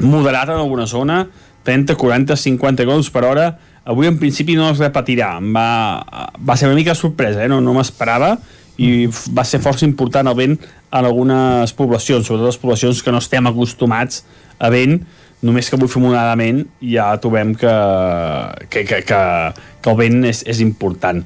[0.05, 1.27] moderat en alguna zona,
[1.65, 3.49] 30, 40, 50 km per hora.
[3.89, 5.35] Avui en principi no es repetirà.
[5.41, 5.69] Va,
[6.37, 7.49] va ser una mica sorpresa, eh?
[7.49, 8.37] no, no m'esperava
[8.79, 13.19] i va ser força important el vent en algunes poblacions, sobretot les poblacions que no
[13.19, 14.23] estem acostumats
[14.63, 15.01] a vent,
[15.43, 17.73] només que avui fer moderadament ja trobem que,
[18.71, 19.21] que, que, que,
[19.83, 21.21] que el vent és, és important.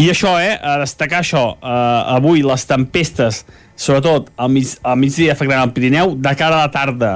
[0.00, 3.42] I això, eh, a destacar això, eh, avui les tempestes,
[3.76, 7.14] sobretot al, mig, al migdia afectaran el Pirineu, de cara a la tarda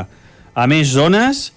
[0.56, 1.50] a més zones,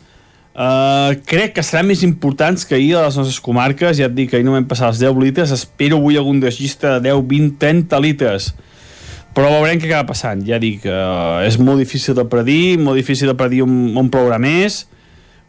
[0.59, 4.27] Uh, crec que seran més importants que ahir a les nostres comarques, ja et dic
[4.27, 7.53] que ahir no vam passar els 10 litres, espero avui algun desgista de 10, 20,
[7.61, 8.49] 30 litres.
[9.37, 10.41] Però veurem què acaba passant.
[10.43, 14.41] Ja dic, uh, és molt difícil de predir molt difícil de predir on, on plourà
[14.41, 14.81] més.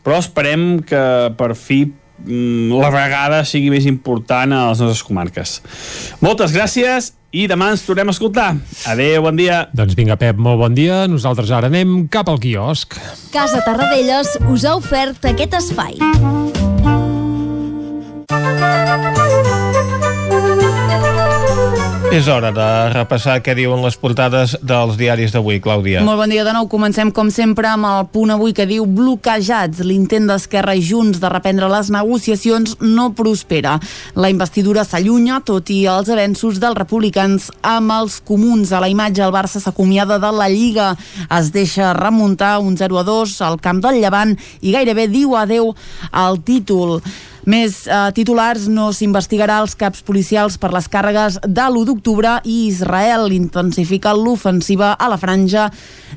[0.07, 1.03] Però esperem que
[1.37, 1.83] per fi
[2.27, 5.57] la vegada sigui més important a les nostres comarques
[6.21, 8.49] moltes gràcies i demà ens tornem a escoltar.
[8.91, 9.63] Adéu, bon dia.
[9.77, 11.05] Doncs vinga, Pep, molt bon dia.
[11.11, 12.99] Nosaltres ara anem cap al quiosc.
[13.31, 15.99] Casa Tarradellas us ha ofert aquest espai.
[22.11, 26.01] És hora de repassar què diuen les portades dels diaris d'avui, Clàudia.
[26.03, 26.67] Molt bon dia de nou.
[26.67, 29.85] Comencem, com sempre, amb el punt avui que diu bloquejats.
[29.87, 33.77] L'intent d'Esquerra i Junts de reprendre les negociacions no prospera.
[34.19, 38.75] La investidura s'allunya, tot i els avenços dels republicans amb els comuns.
[38.75, 40.97] A la imatge, el Barça s'acomiada de la Lliga.
[41.31, 45.77] Es deixa remuntar un 0 a 2 al camp del Llevant i gairebé diu adeu
[46.11, 46.99] al títol.
[47.49, 52.67] Més eh, titulars, no s'investigarà els caps policials per les càrregues de l'1 d'octubre i
[52.67, 55.71] Israel intensifica l'ofensiva a la franja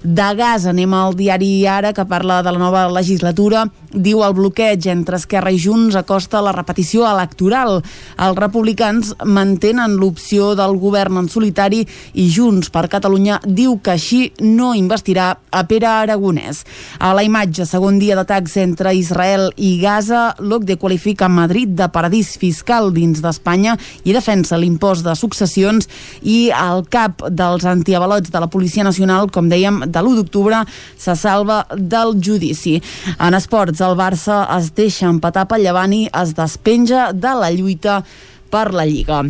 [0.03, 0.67] de gas.
[0.67, 3.63] Anem al diari Ara, que parla de la nova legislatura.
[3.93, 7.79] Diu el bloqueig entre Esquerra i Junts acosta la repetició electoral.
[8.17, 11.83] Els republicans mantenen l'opció del govern en solitari
[12.19, 16.63] i Junts per Catalunya diu que així no investirà a Pere Aragonès.
[16.99, 22.33] A la imatge, segon dia d'atacs entre Israel i Gaza, l'OCDE qualifica Madrid de paradís
[22.41, 25.89] fiscal dins d'Espanya i defensa l'impost de successions
[26.21, 30.63] i el cap dels antiavalots de la Policia Nacional, com dèiem, de l'1 d'octubre,
[30.97, 32.79] se salva del judici.
[33.19, 38.01] En esports, el Barça es deixa empatar pel llevant i es despenja de la lluita
[38.49, 39.23] per la Lliga.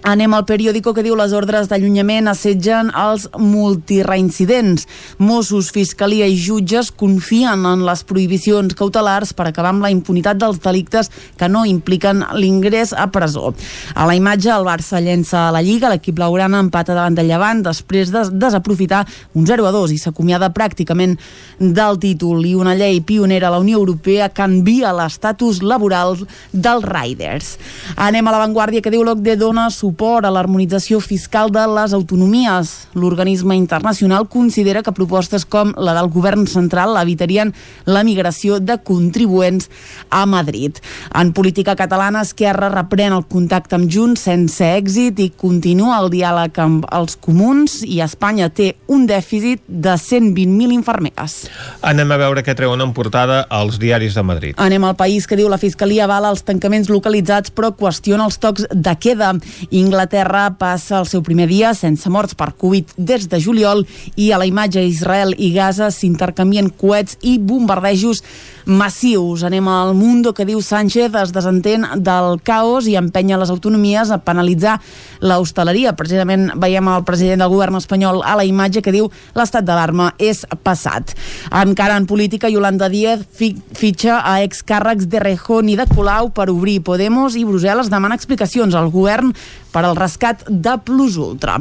[0.00, 4.86] Anem al periòdico que diu les ordres d'allunyament assetgen els multireincidents.
[5.20, 10.62] Mossos, Fiscalia i jutges confien en les prohibicions cautelars per acabar amb la impunitat dels
[10.64, 13.52] delictes que no impliquen l'ingrés a presó.
[13.92, 17.60] A la imatge, el Barça llença a la Lliga, l'equip laurana empata davant del Llevant
[17.68, 19.02] després de desaprofitar
[19.36, 21.18] un 0 a 2 i s'acomiada pràcticament
[21.60, 26.16] del títol i una llei pionera a la Unió Europea canvia l'estatus laboral
[26.52, 27.52] dels riders.
[28.00, 32.88] Anem a l'avantguàrdia que diu l'OCDE dona suport a l'harmonització fiscal de les autonomies.
[32.94, 37.52] L'organisme internacional considera que propostes com la del govern central evitarien
[37.84, 39.68] la migració de contribuents
[40.10, 40.78] a Madrid.
[41.14, 46.58] En política catalana, Esquerra reprèn el contacte amb Junts sense èxit i continua el diàleg
[46.62, 51.48] amb els comuns i Espanya té un dèficit de 120.000 infermeres.
[51.82, 54.54] Anem a veure què treuen en portada als diaris de Madrid.
[54.58, 58.66] Anem al país que diu la Fiscalia avala els tancaments localitzats però qüestiona els tocs
[58.70, 59.34] de queda.
[59.80, 64.38] Inglaterra passa el seu primer dia sense morts per Covid des de juliol i a
[64.40, 68.22] la imatge Israel i Gaza s'intercanvien coets i bombardejos
[68.70, 69.42] massius.
[69.42, 74.20] Anem al Mundo que diu Sánchez es desentén del caos i empenya les autonomies a
[74.22, 74.78] penalitzar
[75.20, 75.96] l'hostaleria.
[75.98, 80.44] Precisament veiem el president del govern espanyol a la imatge que diu l'estat d'alarma és
[80.62, 81.14] passat.
[81.50, 86.50] Encara en política, Yolanda Díaz fi fitxa a excàrrecs de Rejón i de Colau per
[86.52, 89.34] obrir Podemos i Brussel·les demana explicacions al govern
[89.72, 91.58] per al rescat de Plus Ultra.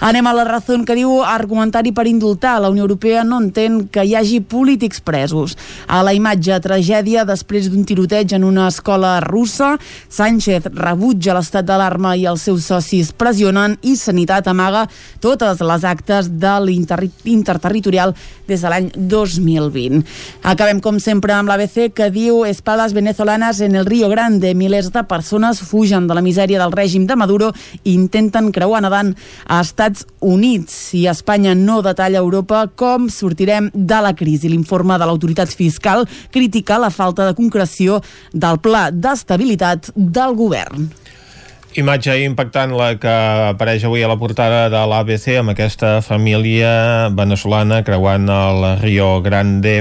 [0.00, 2.60] Anem a la raó que diu argumentari per indultar.
[2.60, 5.56] La Unió Europea no entén que hi hagi polítics presos.
[5.88, 9.76] A la imatge, tragèdia després d'un tiroteig en una escola russa.
[10.08, 14.86] Sánchez rebutja l'estat d'alarma i els seus socis pressionen i Sanitat amaga
[15.20, 18.14] totes les actes de l'interterritorial
[18.48, 20.04] des de l'any 2020.
[20.42, 24.54] Acabem, com sempre, amb l'ABC que diu espadas venezolanas en el Río Grande.
[24.54, 27.39] Milers de persones fugen de la misèria del règim de Maduro
[27.82, 29.14] i intenten creuar nedant
[29.46, 30.76] a Estats Units.
[31.00, 34.52] I Espanya no detalla a Europa com sortirem de la crisi.
[34.52, 40.90] L'informe de l'autoritat fiscal critica la falta de concreció del pla d'estabilitat del govern.
[41.78, 43.10] Imatge impactant la que
[43.52, 46.72] apareix avui a la portada de l'ABC amb aquesta família
[47.14, 49.76] venezolana creuant el Rio Grande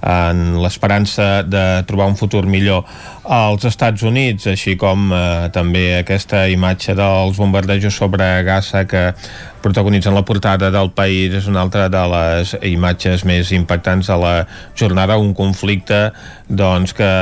[0.00, 2.88] en l'esperança de trobar un futur millor
[3.28, 9.10] als Estats Units, així com eh, també aquesta imatge dels bombardejos sobre Gaza que
[9.64, 14.34] protagonitzen la portada del país és una altra de les imatges més impactants de la
[14.76, 16.10] jornada, un conflicte
[16.48, 17.12] doncs, que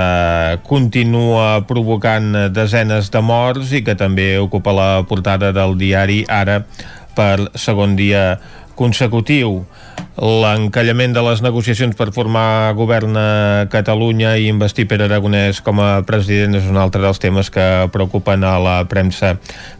[0.66, 6.62] continua provocant desenes de morts i que també ocupa la portada del diari Ara
[7.14, 8.40] per segon dia
[8.82, 9.62] consecutiu.
[10.12, 13.28] L'encallament de les negociacions per formar govern a
[13.72, 17.64] Catalunya i investir per Aragonès com a president és un altre dels temes que
[17.94, 19.36] preocupen a la premsa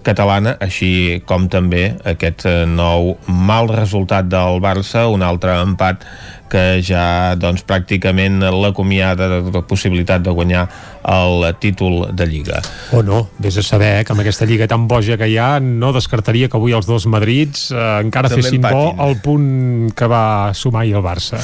[0.06, 6.06] catalana, així com també aquest nou mal resultat del Barça, un altre empat
[6.52, 10.66] que ja doncs, pràcticament l'acomiada de la possibilitat de guanyar
[11.08, 12.60] el títol de Lliga.
[12.92, 15.38] O oh no, vés a saber eh, que amb aquesta Lliga tan boja que hi
[15.40, 18.96] ha no descartaria que avui els dos Madrids eh, encara També fessin empatin.
[19.00, 19.50] bo el punt
[19.96, 21.40] que va sumar ahir el Barça.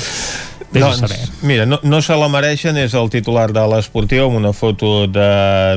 [0.72, 1.28] Vés doncs, a saber.
[1.48, 5.30] mira, no, no se la mereixen, és el titular de l'Esportiu amb una foto de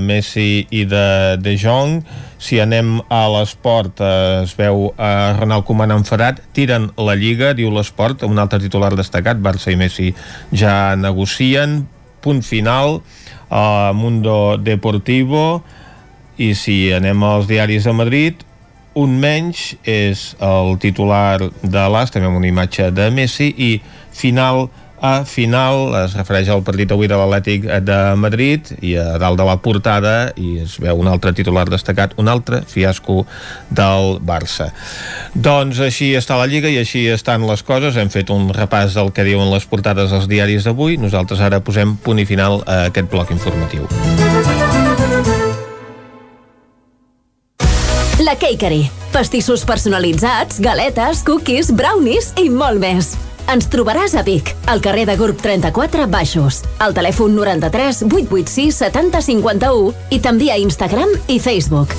[0.03, 2.01] Messi i de De Jong
[2.41, 7.69] si anem a l'esport, eh, es veu a Ronald Koeman enfadat, tiren la Lliga, diu
[7.69, 10.09] l'esport, un altre titular destacat, Barça i Messi
[10.49, 11.83] ja negocien,
[12.21, 12.99] punt final,
[13.53, 15.61] a Mundo Deportivo,
[16.41, 18.41] i si anem als diaris de Madrid,
[18.97, 23.75] un menys és el titular de l'As, també amb una imatge de Messi, i
[24.11, 24.65] final
[25.01, 29.47] a final es refereix al partit avui de l'Atlètic de Madrid i a dalt de
[29.47, 33.25] la portada i es veu un altre titular destacat un altre fiasco
[33.73, 34.69] del Barça
[35.33, 39.09] doncs així està la Lliga i així estan les coses hem fet un repàs del
[39.15, 43.09] que diuen les portades dels diaris d'avui nosaltres ara posem punt i final a aquest
[43.09, 43.89] bloc informatiu
[48.21, 48.83] La Cakery.
[49.11, 53.15] Pastissos personalitzats, galetes, cookies, brownies i molt més.
[53.49, 59.21] Ens trobaràs a Vic, al carrer de Gurb 34 Baixos, al telèfon 93 886 70
[59.25, 61.95] 51 i també a Instagram i Facebook.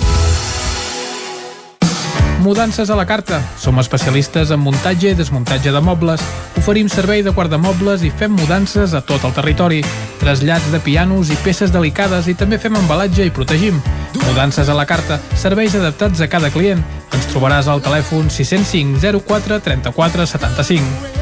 [2.42, 3.38] Mudances a la carta.
[3.56, 6.24] Som especialistes en muntatge i desmuntatge de mobles.
[6.58, 9.78] Oferim servei de guardamobles i fem mudances a tot el territori.
[10.18, 13.78] Trasllats de pianos i peces delicades i també fem embalatge i protegim.
[14.26, 15.20] Mudances a la carta.
[15.38, 16.82] Serveis adaptats a cada client.
[17.14, 21.21] Ens trobaràs al telèfon 605 04 34 75.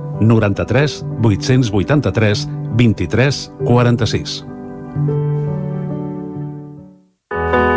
[0.21, 4.45] 93 883 23 46.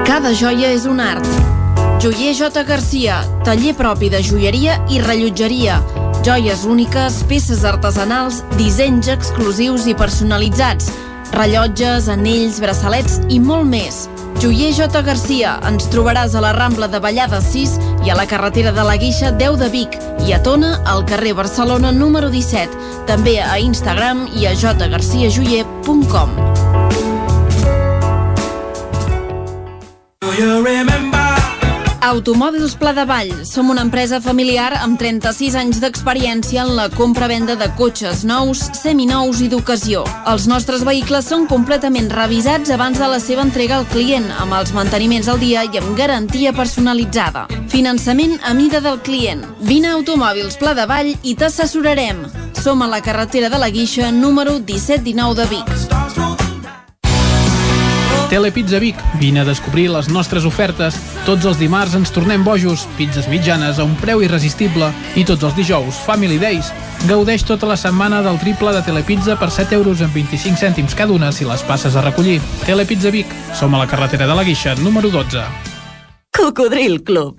[0.04, 1.26] Cada joia és un art.
[2.04, 2.62] Joier J.
[2.68, 5.80] Garcia, taller propi de joieria i rellotgeria.
[6.24, 10.88] Joies úniques, peces artesanals, dissenys exclusius i personalitzats,
[11.32, 14.04] rellotges, anells, braçalets i molt més.
[14.44, 15.00] Joier J.
[15.00, 18.98] Garcia, ens trobaràs a la Rambla de Vallada 6 i a la carretera de la
[19.00, 19.96] Guixa 10 de Vic
[20.28, 22.76] i a Tona, al carrer Barcelona número 17.
[23.08, 26.93] També a Instagram i a jgarciajoyer.com.
[32.04, 33.30] Automòbils Pla de Vall.
[33.48, 39.40] Som una empresa familiar amb 36 anys d'experiència en la compra-venda de cotxes nous, seminous
[39.40, 40.02] i d'ocasió.
[40.28, 44.74] Els nostres vehicles són completament revisats abans de la seva entrega al client, amb els
[44.76, 47.46] manteniments al dia i amb garantia personalitzada.
[47.72, 49.40] Finançament a mida del client.
[49.64, 52.26] Vine a Automòbils Pla de Vall i t'assessorarem.
[52.60, 56.33] Som a la carretera de la Guixa, número 1719 de Vic.
[58.34, 60.96] Telepizza Vic, vine a descobrir les nostres ofertes.
[61.22, 65.54] Tots els dimarts ens tornem bojos, pizzas mitjanes a un preu irresistible i tots els
[65.54, 66.72] dijous, Family Days.
[67.06, 71.14] Gaudeix tota la setmana del triple de Telepizza per 7 euros amb 25 cèntims cada
[71.14, 72.40] una si les passes a recollir.
[72.66, 75.46] Telepizza Vic, som a la carretera de la Guixa, número 12.
[76.34, 77.38] Cocodril Club.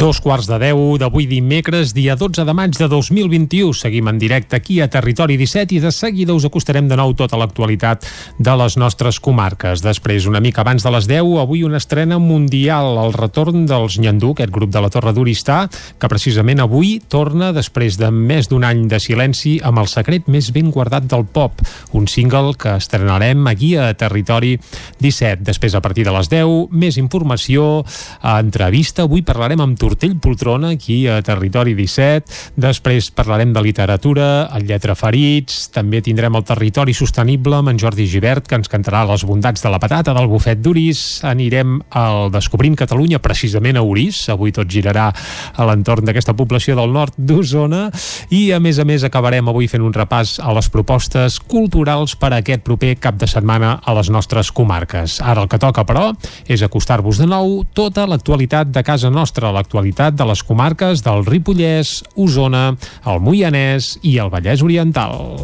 [0.00, 3.74] Dos quarts de deu d'avui dimecres, dia 12 de maig de 2021.
[3.76, 7.36] Seguim en directe aquí a Territori 17 i de seguida us acostarem de nou tota
[7.36, 8.06] l'actualitat
[8.40, 9.82] de les nostres comarques.
[9.84, 14.30] Després, una mica abans de les 10, avui una estrena mundial, el retorn dels Nyandú,
[14.32, 15.66] aquest grup de la Torre d'Oristà,
[16.00, 20.48] que precisament avui torna després de més d'un any de silenci amb el secret més
[20.56, 21.60] ben guardat del pop,
[21.92, 24.56] un single que estrenarem aquí a Territori
[24.96, 25.44] 17.
[25.44, 27.84] Després, a partir de les 10, més informació,
[28.24, 29.04] entrevista.
[29.04, 32.54] Avui parlarem amb Tortell Poltrona, aquí a Territori 17.
[32.62, 38.06] Després parlarem de literatura, el Lletra Ferits, també tindrem el Territori Sostenible amb en Jordi
[38.06, 41.24] Givert, que ens cantarà les bondats de la patata del bufet d'Uris.
[41.26, 44.20] Anirem al Descobrint Catalunya, precisament a Uris.
[44.30, 47.88] Avui tot girarà a l'entorn d'aquesta població del nord d'Osona.
[48.30, 52.30] I, a més a més, acabarem avui fent un repàs a les propostes culturals per
[52.30, 55.18] a aquest proper cap de setmana a les nostres comarques.
[55.18, 56.12] Ara el que toca, però,
[56.46, 62.02] és acostar-vos de nou tota l'actualitat de casa nostra, l'actualitat de les comarques del Ripollès,
[62.16, 65.40] Osona, el Moianès i el Vallès Oriental.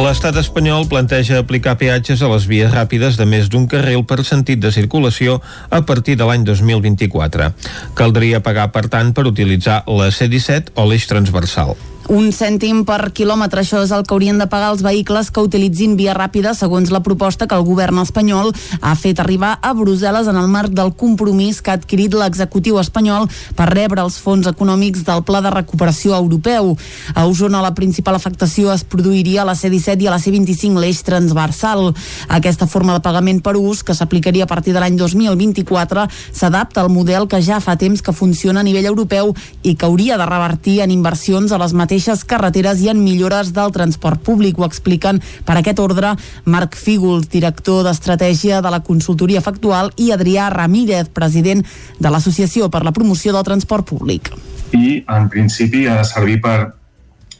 [0.00, 4.62] L'estat espanyol planteja aplicar peatges a les vies ràpides de més d'un carril per sentit
[4.62, 7.50] de circulació a partir de l'any 2024.
[7.98, 11.74] Caldria pagar, per tant, per utilitzar la C-17 o l'eix transversal.
[12.10, 15.92] Un cèntim per quilòmetre, això és el que haurien de pagar els vehicles que utilitzin
[15.94, 18.48] via ràpida, segons la proposta que el govern espanyol
[18.82, 23.28] ha fet arribar a Brussel·les en el marc del compromís que ha adquirit l'executiu espanyol
[23.54, 26.72] per rebre els fons econòmics del Pla de Recuperació Europeu.
[27.14, 31.04] A Osona la principal afectació es produiria a la C-17 i a la C-25, l'eix
[31.06, 31.92] transversal.
[32.26, 36.90] Aquesta forma de pagament per ús, que s'aplicaria a partir de l'any 2024, s'adapta al
[36.90, 39.30] model que ja fa temps que funciona a nivell europeu
[39.62, 43.72] i que hauria de revertir en inversions a les mateixes carreteres i en millores del
[43.72, 44.58] transport públic.
[44.58, 50.48] Ho expliquen per aquest ordre Marc Fígols, director d'Estratègia de la Consultoria Factual, i Adrià
[50.50, 51.64] Ramírez, president
[51.98, 54.32] de l'Associació per la Promoció del Transport Públic.
[54.72, 56.72] I, en principi, ha de servir per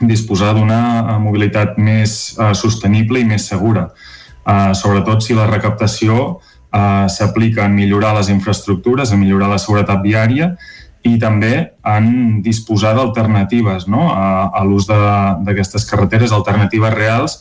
[0.01, 3.91] disposar d'una mobilitat més uh, sostenible i més segura.
[4.41, 10.01] Uh, sobretot si la recaptació uh, s'aplica en millorar les infraestructures, en millorar la seguretat
[10.03, 10.55] viària
[11.07, 11.55] i també
[11.89, 14.11] en disposar d'alternatives no?
[14.13, 17.39] a, a l'ús d'aquestes carreteres, alternatives reals,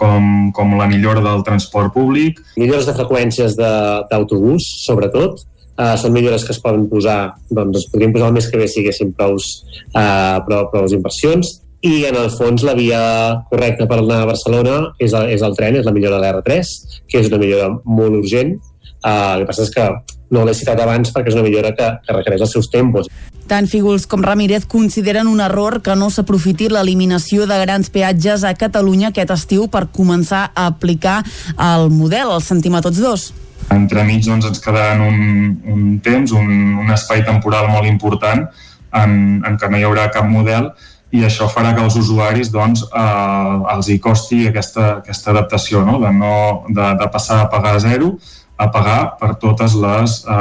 [0.00, 2.38] com, com la millora del transport públic.
[2.56, 5.42] Millores de freqüències d'autobús, sobretot,
[5.74, 8.70] uh, són millores que es poden posar, doncs es podrien posar el mes que ve
[8.70, 9.50] si haguéssim prous,
[9.92, 13.00] uh, prou, prou inversions, i en el fons la via
[13.48, 16.72] correcta per anar a Barcelona és el, és el tren, és la millora de l'R3,
[17.08, 18.58] que és una millora molt urgent.
[19.00, 19.86] Uh, el que passa és que
[20.30, 23.10] no l'he citat abans perquè és una millora que, que requereix els seus tempos.
[23.50, 28.54] Tant Fígols com Ramírez consideren un error que no s'aprofiti l'eliminació de grans peatges a
[28.54, 31.20] Catalunya aquest estiu per començar a aplicar
[31.56, 32.30] el model.
[32.36, 33.30] El sentim a tots dos.
[33.74, 35.18] Entremig doncs, ens quedaran un,
[35.66, 38.46] un temps, un, un espai temporal molt important
[38.94, 39.12] en,
[39.46, 40.70] en què no hi haurà cap model
[41.10, 45.98] i això farà que als usuaris doncs, eh, els hi costi aquesta, aquesta adaptació, no?
[46.02, 46.34] De, no,
[46.68, 48.14] de, de passar a pagar a zero
[48.60, 50.34] a pagar per totes les eh,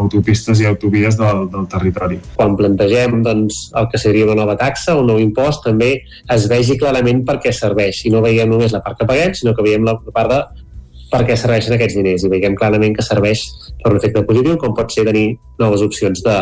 [0.00, 2.16] autopistes i autovies del, del territori.
[2.38, 5.92] Quan plantegem doncs, el que seria una nova taxa, un nou impost, també
[6.32, 8.04] es vegi clarament per què serveix.
[8.08, 10.40] I no veiem només la part que paguem, sinó que veiem la part de
[11.10, 13.42] per què serveixen aquests diners i veiem clarament que serveix
[13.82, 16.36] per un efecte positiu com pot ser tenir noves opcions de,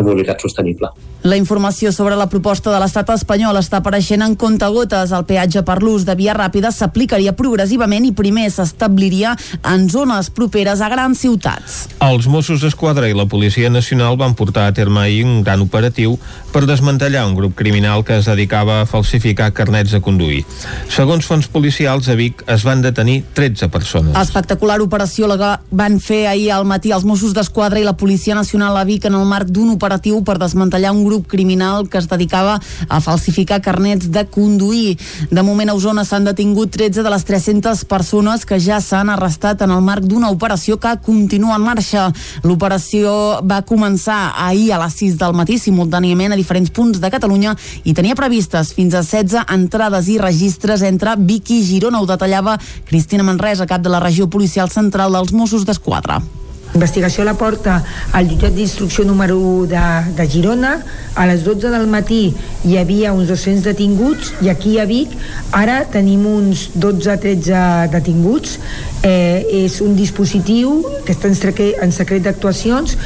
[0.00, 0.90] de mobilitat sostenible.
[1.22, 5.10] La informació sobre la proposta de l'estat espanyol està apareixent en comptagotes.
[5.12, 9.34] El peatge per l'ús de via ràpida s'aplicaria progressivament i primer s'establiria
[9.68, 11.82] en zones properes a grans ciutats.
[12.00, 16.16] Els Mossos d'Esquadra i la Policia Nacional van portar a terme ahir un gran operatiu
[16.54, 20.46] per desmantellar un grup criminal que es dedicava a falsificar carnets de conduir.
[20.88, 24.16] Segons fons policials, a Vic es van detenir 13 persones.
[24.16, 28.34] Espectacular operació la que van fer ahir al matí els Mossos d'Esquadra i la Policia
[28.34, 31.98] Nacional a Vic en el marc d'una operació operatiu per desmantellar un grup criminal que
[31.98, 34.96] es dedicava a falsificar carnets de conduir.
[35.30, 39.62] De moment a Osona s'han detingut 13 de les 300 persones que ja s'han arrestat
[39.62, 42.12] en el marc d'una operació que continua en marxa.
[42.44, 47.56] L'operació va començar ahir a les 6 del matí simultàniament a diferents punts de Catalunya
[47.82, 51.98] i tenia previstes fins a 16 entrades i registres entre Vic i Girona.
[51.98, 56.20] Ho detallava Cristina Manresa, cap de la regió policial central dels Mossos d'Esquadra.
[56.70, 57.80] Investigació la porta
[58.14, 59.86] al jutjat d'instrucció número 1 de,
[60.18, 60.76] de Girona.
[61.18, 62.20] A les 12 del matí
[62.64, 65.16] hi havia uns 200 detinguts i aquí a Vic
[65.56, 68.60] ara tenim uns 12-13 detinguts.
[69.02, 72.96] Eh, és un dispositiu que està en secret, en secret d'actuacions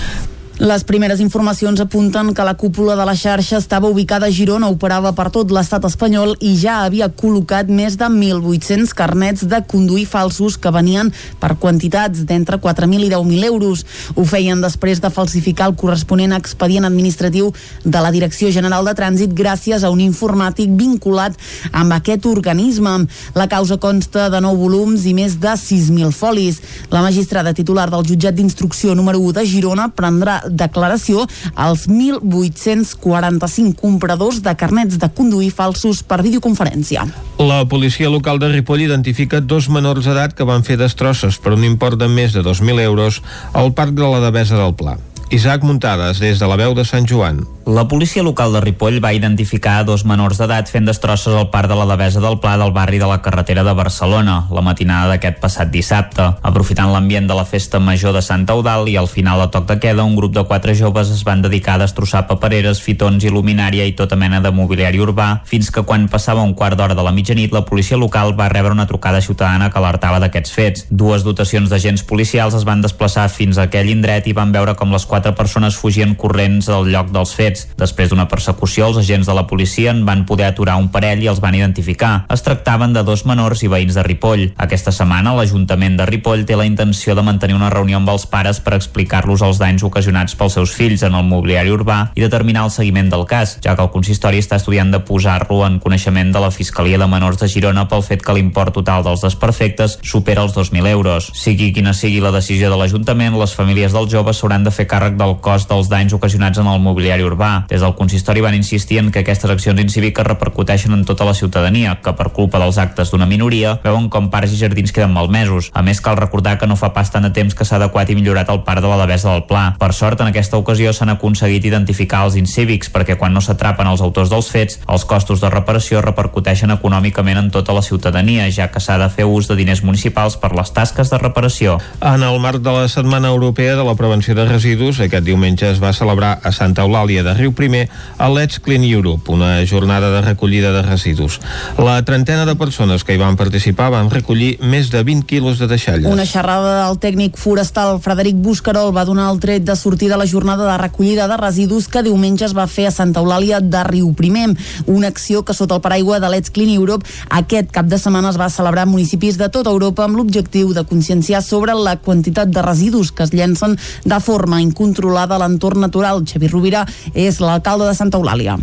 [0.59, 5.11] les primeres informacions apunten que la cúpula de la xarxa estava ubicada a Girona, operava
[5.11, 10.55] per tot l'estat espanyol i ja havia col·locat més de 1.800 carnets de conduir falsos
[10.55, 11.11] que venien
[11.43, 13.83] per quantitats d'entre 4.000 i 10.000 euros.
[14.15, 17.51] Ho feien després de falsificar el corresponent expedient administratiu
[17.83, 21.35] de la Direcció General de Trànsit gràcies a un informàtic vinculat
[21.73, 22.95] amb aquest organisme.
[23.35, 26.63] La causa consta de 9 volums i més de 6.000 folis.
[26.95, 34.43] La magistrada titular del jutjat d'instrucció número 1 de Girona prendrà declaració als 1.845 compradors
[34.43, 37.07] de carnets de conduir falsos per videoconferència.
[37.39, 41.65] La policia local de Ripoll identifica dos menors d'edat que van fer destrosses per un
[41.65, 43.23] import de més de 2.000 euros
[43.53, 44.99] al Parc de la Devesa del Pla.
[45.31, 47.54] Isaac Muntades, des de la veu de Sant Joan.
[47.67, 51.77] La policia local de Ripoll va identificar dos menors d'edat fent destrosses al parc de
[51.79, 55.71] la Devesa del Pla del barri de la carretera de Barcelona, la matinada d'aquest passat
[55.73, 56.27] dissabte.
[56.45, 59.79] Aprofitant l'ambient de la festa major de Sant Eudal i al final de toc de
[59.81, 63.97] queda, un grup de quatre joves es van dedicar a destrossar papereres, fitons, il·luminària i
[63.97, 67.57] tota mena de mobiliari urbà, fins que quan passava un quart d'hora de la mitjanit,
[67.57, 70.87] la policia local va rebre una trucada ciutadana que alertava d'aquests fets.
[70.91, 74.93] Dues dotacions d'agents policials es van desplaçar fins a aquell indret i van veure com
[74.93, 77.69] les quatre persones fugien corrents del lloc dels fets fets.
[77.79, 81.29] Després d'una persecució, els agents de la policia en van poder aturar un parell i
[81.31, 82.27] els van identificar.
[82.31, 84.53] Es tractaven de dos menors i veïns de Ripoll.
[84.59, 88.61] Aquesta setmana, l'Ajuntament de Ripoll té la intenció de mantenir una reunió amb els pares
[88.61, 92.75] per explicar-los els danys ocasionats pels seus fills en el mobiliari urbà i determinar el
[92.75, 96.51] seguiment del cas, ja que el consistori està estudiant de posar-lo en coneixement de la
[96.55, 100.91] Fiscalia de Menors de Girona pel fet que l'import total dels desperfectes supera els 2.000
[100.91, 101.31] euros.
[101.35, 105.19] Sigui quina sigui la decisió de l'Ajuntament, les famílies dels joves s'hauran de fer càrrec
[105.21, 107.67] del cost dels danys ocasionats en el mobiliari urbà urbà.
[107.69, 112.01] Des del consistori van insistir en que aquestes accions incíviques repercuteixen en tota la ciutadania,
[112.03, 115.71] que per culpa dels actes d'una minoria veuen com parcs i jardins queden malmesos.
[115.75, 118.15] A més, cal recordar que no fa pas tant de temps que s'ha adequat i
[118.15, 119.75] millorat el parc de la Devesa del Pla.
[119.79, 124.01] Per sort, en aquesta ocasió s'han aconseguit identificar els incívics, perquè quan no s'atrapen els
[124.01, 128.81] autors dels fets, els costos de reparació repercuteixen econòmicament en tota la ciutadania, ja que
[128.81, 131.79] s'ha de fer ús de diners municipals per les tasques de reparació.
[132.01, 135.83] En el marc de la Setmana Europea de la Prevenció de Residus, aquest diumenge es
[135.83, 140.23] va celebrar a Santa Eulàlia de Riu Primer a Let's Clean Europe, una jornada de
[140.23, 141.41] recollida de residus.
[141.79, 145.69] La trentena de persones que hi van participar van recollir més de 20 quilos de
[145.69, 146.11] deixalles.
[146.11, 150.29] Una xerrada del tècnic forestal Frederic Buscarol va donar el tret de sortida a la
[150.31, 154.13] jornada de recollida de residus que diumenge es va fer a Santa Eulàlia de Riu
[154.15, 154.55] Primer,
[154.87, 158.39] una acció que sota el paraigua de Let's Clean Europe aquest cap de setmana es
[158.39, 162.63] va celebrar en municipis de tota Europa amb l'objectiu de conscienciar sobre la quantitat de
[162.63, 166.23] residus que es llencen de forma incontrolada a l'entorn natural.
[166.29, 168.59] Xavier Rovira és l'alcalde de Santa Eulàlia.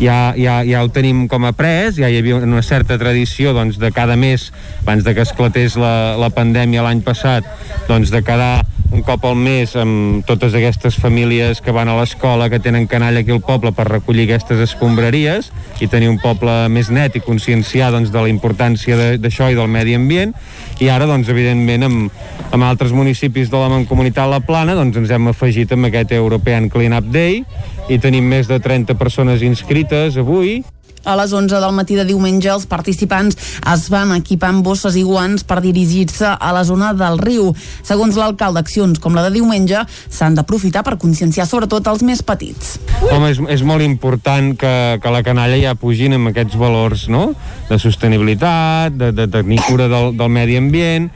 [0.00, 3.78] Ja, ja, ja el tenim com a pres, ja hi havia una certa tradició doncs,
[3.78, 4.50] de cada mes,
[4.82, 7.46] abans de que esclatés la, la pandèmia l'any passat,
[7.86, 12.50] doncs, de quedar un cop al mes amb totes aquestes famílies que van a l'escola,
[12.52, 15.48] que tenen canalla aquí al poble per recollir aquestes escombraries
[15.80, 19.70] i tenir un poble més net i conscienciar doncs, de la importància d'això i del
[19.72, 20.34] medi ambient.
[20.82, 25.14] I ara, doncs, evidentment, amb, amb altres municipis de la Mancomunitat La Plana doncs, ens
[25.14, 27.44] hem afegit amb aquest European Clean Up Day
[27.90, 30.60] i tenim més de 30 persones inscrites avui
[31.04, 33.36] a les 11 del matí de diumenge, els participants
[33.72, 37.50] es van equipar amb bosses i guants per dirigir-se a la zona del riu.
[37.82, 42.76] Segons l'alcalde, accions com la de diumenge s'han d'aprofitar per conscienciar sobretot els més petits.
[43.10, 47.32] Home, és, és molt important que, que la canalla ja pugin amb aquests valors no?
[47.68, 51.10] de sostenibilitat, de, de tenir cura del, del medi ambient,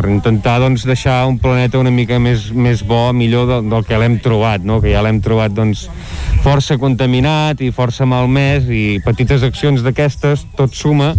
[0.00, 3.98] per intentar doncs, deixar un planeta una mica més, més bo, millor del, del que
[4.00, 4.78] l'hem trobat, no?
[4.80, 5.84] que ja l'hem trobat doncs,
[6.40, 11.12] força contaminat i força malmès i petites accions d'aquestes tot suma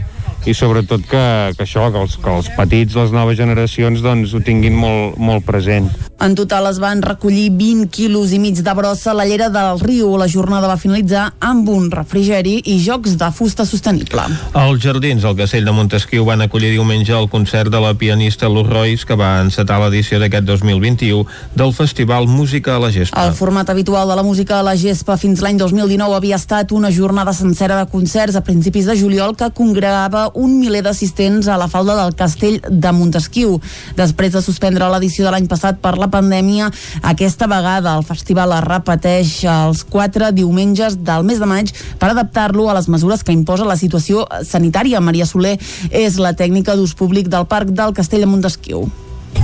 [0.46, 1.26] i sobretot que,
[1.58, 5.46] que això, que els, que els petits, les noves generacions doncs, ho tinguin molt, molt
[5.46, 5.89] present.
[6.22, 9.80] En total es van recollir 20 quilos i mig de brossa a la llera del
[9.82, 10.12] riu.
[10.22, 14.28] La jornada va finalitzar amb un refrigeri i jocs de fusta sostenible.
[14.54, 18.70] Els jardins del Castell de Montesquieu van acollir diumenge el concert de la pianista Luz
[18.70, 21.26] Royce que va encetar l'edició d'aquest 2021
[21.58, 23.26] del Festival Música a la Gespa.
[23.26, 26.94] El format habitual de la música a la Gespa fins l'any 2019 havia estat una
[26.94, 31.68] jornada sencera de concerts a principis de juliol que congregava un miler d'assistents a la
[31.72, 33.60] falda del Castell de Montesquieu.
[33.98, 36.72] Després de suspendre l'edició de l'any passat per la pandèmia,
[37.02, 42.70] aquesta vegada el festival es repeteix els quatre diumenges del mes de maig per adaptar-lo
[42.70, 45.04] a les mesures que imposa la situació sanitària.
[45.04, 45.58] Maria Soler
[45.92, 48.90] és la tècnica d'ús públic del Parc del Castell de Montesquieu.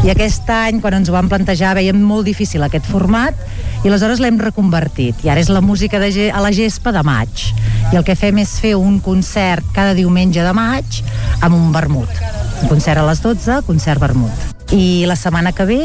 [0.05, 3.37] I aquest any, quan ens ho vam plantejar, veiem molt difícil aquest format
[3.83, 5.23] i aleshores l'hem reconvertit.
[5.25, 7.47] I ara és la música de, a la gespa de maig.
[7.91, 11.01] I el que fem és fer un concert cada diumenge de maig
[11.41, 12.21] amb un vermut.
[12.61, 14.47] Un concert a les 12, concert vermut.
[14.75, 15.81] I la setmana que ve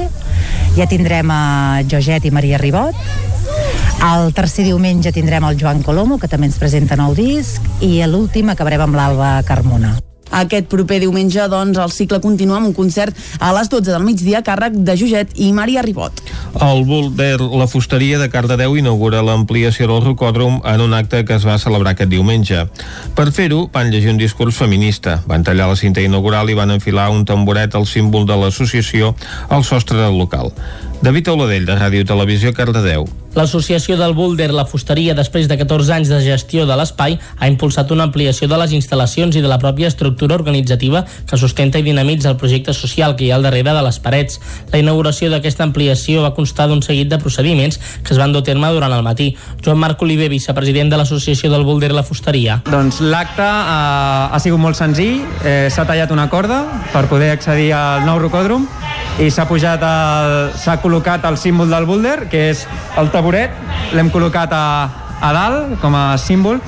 [0.77, 2.97] ja tindrem a Joget i Maria Ribot,
[4.03, 8.51] el tercer diumenge tindrem el Joan Colomo, que també ens presenta nou disc, i l'últim
[8.51, 9.95] acabarem amb l'Alba Carmona.
[10.33, 14.41] Aquest proper diumenge, doncs, el cicle continua amb un concert a les 12 del migdia
[14.41, 16.22] a càrrec de Joget i Maria Ribot.
[16.61, 21.47] El Boulder, la fusteria de Cardedeu, inaugura l'ampliació del rocòdrom en un acte que es
[21.49, 22.66] va celebrar aquest diumenge.
[23.16, 27.11] Per fer-ho, van llegir un discurs feminista, van tallar la cinta inaugural i van enfilar
[27.12, 29.14] un tamboret al símbol de l'associació
[29.49, 30.53] al sostre del local.
[31.03, 33.09] David Oladell, de Ràdio Televisió, Cardedeu.
[33.35, 37.91] L'associació del Boulder La Fusteria, després de 14 anys de gestió de l'espai, ha impulsat
[37.91, 42.29] una ampliació de les instal·lacions i de la pròpia estructura organitzativa que sustenta i dinamitza
[42.31, 44.39] el projecte social que hi ha al darrere de les parets.
[44.71, 48.47] La inauguració d'aquesta ampliació va constar d'un seguit de procediments que es van dur a
[48.53, 49.33] terme durant el matí.
[49.65, 52.61] Joan Marc Oliver, vicepresident de l'associació del Boulder La Fusteria.
[52.69, 57.73] Doncs l'acte eh, ha sigut molt senzill, eh, s'ha tallat una corda per poder accedir
[57.75, 58.69] al nou rocòdrom
[59.21, 62.66] i s'ha pujat el, s'ha col·locat el símbol del boulder, que és
[63.01, 63.55] el taburet,
[63.97, 64.64] l'hem col·locat a,
[65.24, 66.59] a dalt com a símbol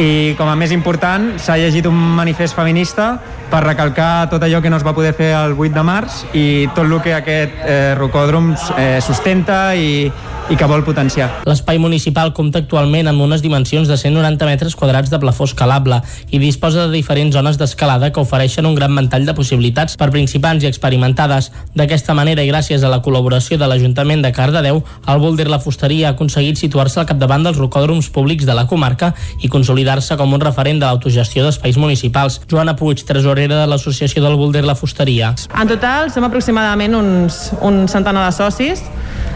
[0.00, 3.18] i com a més important s'ha llegit un manifest feminista
[3.50, 6.46] per recalcar tot allò que no es va poder fer el 8 de març i
[6.74, 10.08] tot el que aquest eh, rocòdrom eh, sustenta i,
[10.50, 11.28] i que vol potenciar.
[11.48, 15.98] L'espai municipal compta actualment amb unes dimensions de 190 metres quadrats de plafó escalable
[16.30, 20.62] i disposa de diferents zones d'escalada que ofereixen un gran ventall de possibilitats per principants
[20.64, 21.50] i experimentades.
[21.74, 26.10] D'aquesta manera i gràcies a la col·laboració de l'Ajuntament de Cardedeu, el Boulder La Fusteria
[26.10, 30.42] ha aconseguit situar-se al capdavant dels rocòdroms públics de la comarca i consolidar-se com un
[30.42, 32.40] referent de l'autogestió d'espais municipals.
[32.46, 33.02] Joana Puig,
[33.36, 35.34] tresorera de l'Associació del Boulder La Fusteria.
[35.52, 38.82] En total som aproximadament uns, un centenar de socis.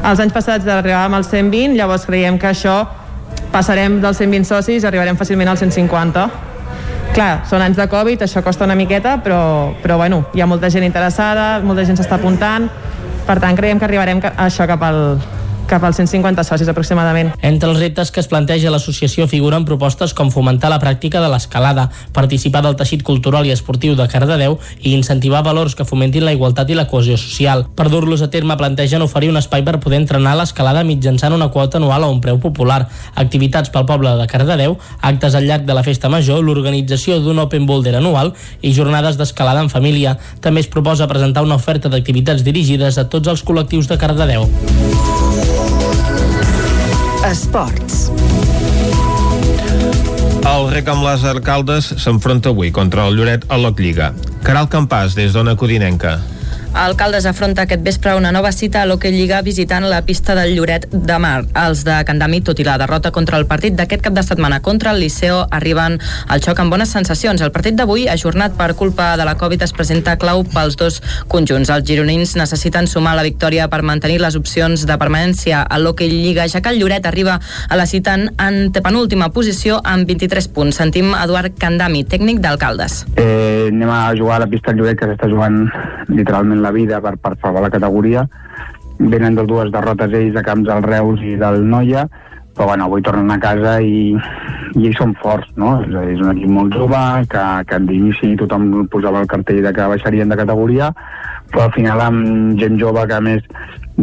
[0.00, 2.86] Els anys passats arribàvem als 120, llavors creiem que això
[3.52, 6.28] passarem dels 120 socis i arribarem fàcilment als 150.
[7.12, 10.70] Clar, són anys de Covid, això costa una miqueta, però, però bueno, hi ha molta
[10.70, 12.70] gent interessada, molta gent s'està apuntant,
[13.26, 15.18] per tant creiem que arribarem a això cap al,
[15.70, 17.30] cap als 150 socis aproximadament.
[17.46, 21.86] Entre els reptes que es planteja l'associació figuren propostes com fomentar la pràctica de l'escalada,
[22.12, 26.70] participar del teixit cultural i esportiu de Cardedeu i incentivar valors que fomentin la igualtat
[26.70, 27.68] i la cohesió social.
[27.78, 31.78] Per dur-los a terme plantegen oferir un espai per poder entrenar l'escalada mitjançant una quota
[31.78, 32.82] anual a un preu popular,
[33.14, 37.70] activitats pel poble de Cardedeu, actes al llarg de la festa major, l'organització d'un Open
[37.70, 40.18] Boulder anual i jornades d'escalada en família.
[40.42, 44.48] També es proposa presentar una oferta d'activitats dirigides a tots els col·lectius de Cardedeu.
[47.20, 48.08] Esports.
[50.48, 54.14] El rec amb les Arcaldes s'enfronta avui contra el Lloret a l'Oc Lliga.
[54.46, 56.16] Caral Campàs, des d'Ona Codinenca.
[56.72, 60.86] Alcaldes afronta aquest vespre una nova cita a l'Hockey Lliga visitant la pista del Lloret
[60.92, 61.42] de Mar.
[61.58, 64.92] Els de Candami, tot i la derrota contra el partit d'aquest cap de setmana contra
[64.94, 65.98] el Liceo, arriben
[66.28, 67.42] al xoc amb bones sensacions.
[67.42, 71.72] El partit d'avui, ajornat per culpa de la Covid, es presenta clau pels dos conjunts.
[71.74, 76.46] Els gironins necessiten sumar la victòria per mantenir les opcions de permanència a l'Hockey Lliga,
[76.46, 80.78] ja que el Lloret arriba a la cita en penúltima posició amb 23 punts.
[80.78, 83.04] Sentim Eduard Candami, tècnic d'Alcaldes.
[83.16, 85.64] Eh, anem a jugar a la pista del Lloret, que s'està jugant
[86.08, 88.26] literalment la vida per, per salvar la categoria.
[89.00, 92.06] Venen de dues derrotes ells a camps del Reus i del Noia,
[92.54, 94.12] però bueno, avui tornen a casa i,
[94.76, 95.78] i ells són forts, no?
[95.84, 97.00] És, és un equip molt jove,
[97.32, 100.90] que, que d'inici tothom posava el cartell de que baixarien de categoria,
[101.50, 103.44] però al final amb gent jove que a més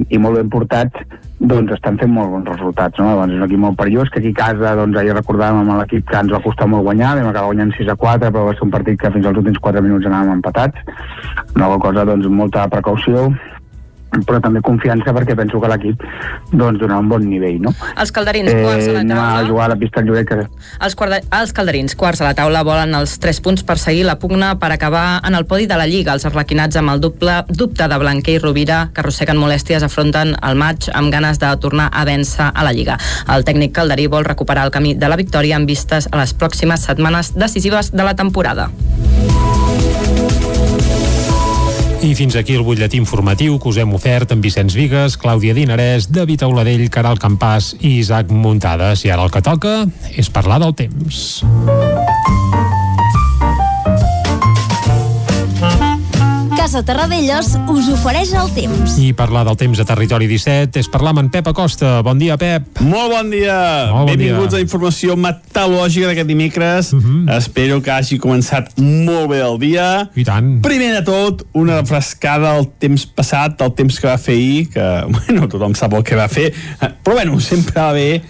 [0.09, 3.11] i molt ben portats doncs estan fent molt bons resultats no?
[3.19, 6.07] doncs és un equip molt perillós que aquí a casa doncs ahir recordàvem amb l'equip
[6.09, 8.65] que ens va costar molt guanyar vam acabar guanyant 6 a 4 però va ser
[8.65, 10.81] un partit que fins als últims 4 minuts anàvem empatats
[11.55, 13.29] una cosa doncs molta precaució
[14.25, 16.03] però també confiança perquè penso que l'equip
[16.51, 17.73] doncs, donarà un bon nivell, no?
[17.99, 19.39] Els calderins, quarts a la anem taula.
[19.39, 20.47] a jugar a la pista Lloret, que
[20.85, 24.17] Els, quarda, els calderins, quarts a la taula, volen els 3 punts per seguir la
[24.19, 26.13] pugna per acabar en el podi de la Lliga.
[26.13, 30.59] Els arlequinats amb el doble, dubte de Blanquer i Rovira, que arrosseguen molèsties, afronten el
[30.59, 32.97] maig amb ganes de tornar a vèncer a la Lliga.
[33.33, 36.87] El tècnic calderí vol recuperar el camí de la victòria amb vistes a les pròximes
[36.87, 38.69] setmanes decisives de la temporada.
[42.01, 46.07] I fins aquí el butlletí informatiu que us hem ofert amb Vicenç Vigues, Clàudia Dinarès,
[46.13, 49.03] David Auladell, Caral Campàs i Isaac Muntades.
[49.05, 49.79] I ara el que toca
[50.13, 51.41] és parlar del temps.
[56.67, 58.97] Casa Terradellos us ofereix el temps.
[58.99, 62.01] I parlar del temps a Territori 17 és parlar amb en Pep Acosta.
[62.03, 62.81] Bon dia, Pep.
[62.83, 63.53] Molt bon dia.
[63.87, 64.59] Molt bon Benvinguts dia.
[64.59, 66.91] a informació meteorològica d'aquest dimecres.
[66.91, 67.23] Uh Mhm.
[67.29, 67.37] -huh.
[67.37, 70.09] Espero que hagi començat molt bé el dia.
[70.13, 70.59] I tant.
[70.61, 75.05] Primer de tot, una refrescada al temps passat, el temps que va fer ahir, que,
[75.07, 76.47] bueno, tothom sap el que va fer,
[76.81, 78.21] eh, però, bueno, sempre va bé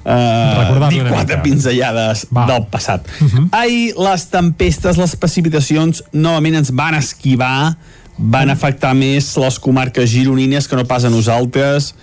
[0.00, 1.42] Uh, Recordar-li dir quatre mica.
[1.44, 2.46] pinzellades va.
[2.46, 3.04] del passat.
[3.20, 3.48] Uh -huh.
[3.50, 7.76] Ahir les tempestes, les precipitacions novament ens van esquivar
[8.16, 11.94] van afectar més les comarques gironines que no pas a nosaltres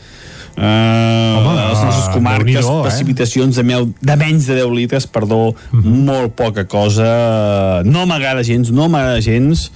[0.58, 2.86] Uh, Home, les nostres comarques, Déu-n'hi-do, eh?
[2.88, 5.84] precipitacions de, meu, de menys de 10 litres, perdó, uh -huh.
[5.86, 9.72] molt poca cosa, no m'agrada gens, no m'agrada gens,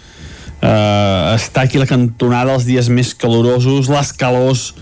[0.64, 4.74] uh, està aquí a la cantonada els dies més calorosos, les calors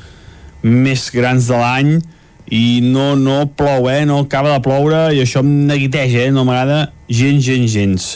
[0.64, 2.02] més grans de l'any,
[2.50, 4.06] i no, no plou, eh?
[4.10, 6.34] no acaba de ploure, i això em neguiteja, eh?
[6.34, 8.10] no m'agrada gens, gens, gens.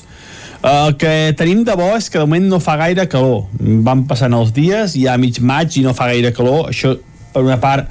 [0.63, 3.49] El que tenim de bo és que de moment no fa gaire calor.
[3.84, 6.69] Van passant els dies, ja a mig maig i no fa gaire calor.
[6.71, 6.95] Això,
[7.34, 7.89] per una part,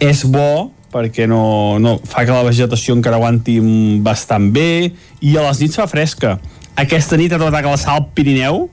[0.00, 3.58] és bo, perquè no, no fa que la vegetació encara aguanti
[4.04, 6.38] bastant bé, i a les nits fa fresca.
[6.76, 8.64] Aquesta nit ha tornat a glaçar al Pirineu,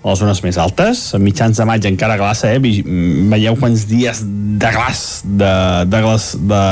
[0.00, 2.60] a les zones més altes, a mitjans de maig encara glaça, eh?
[2.60, 4.22] Veieu quants dies
[4.60, 5.52] de glaç, de,
[5.92, 6.64] de, glaç, de,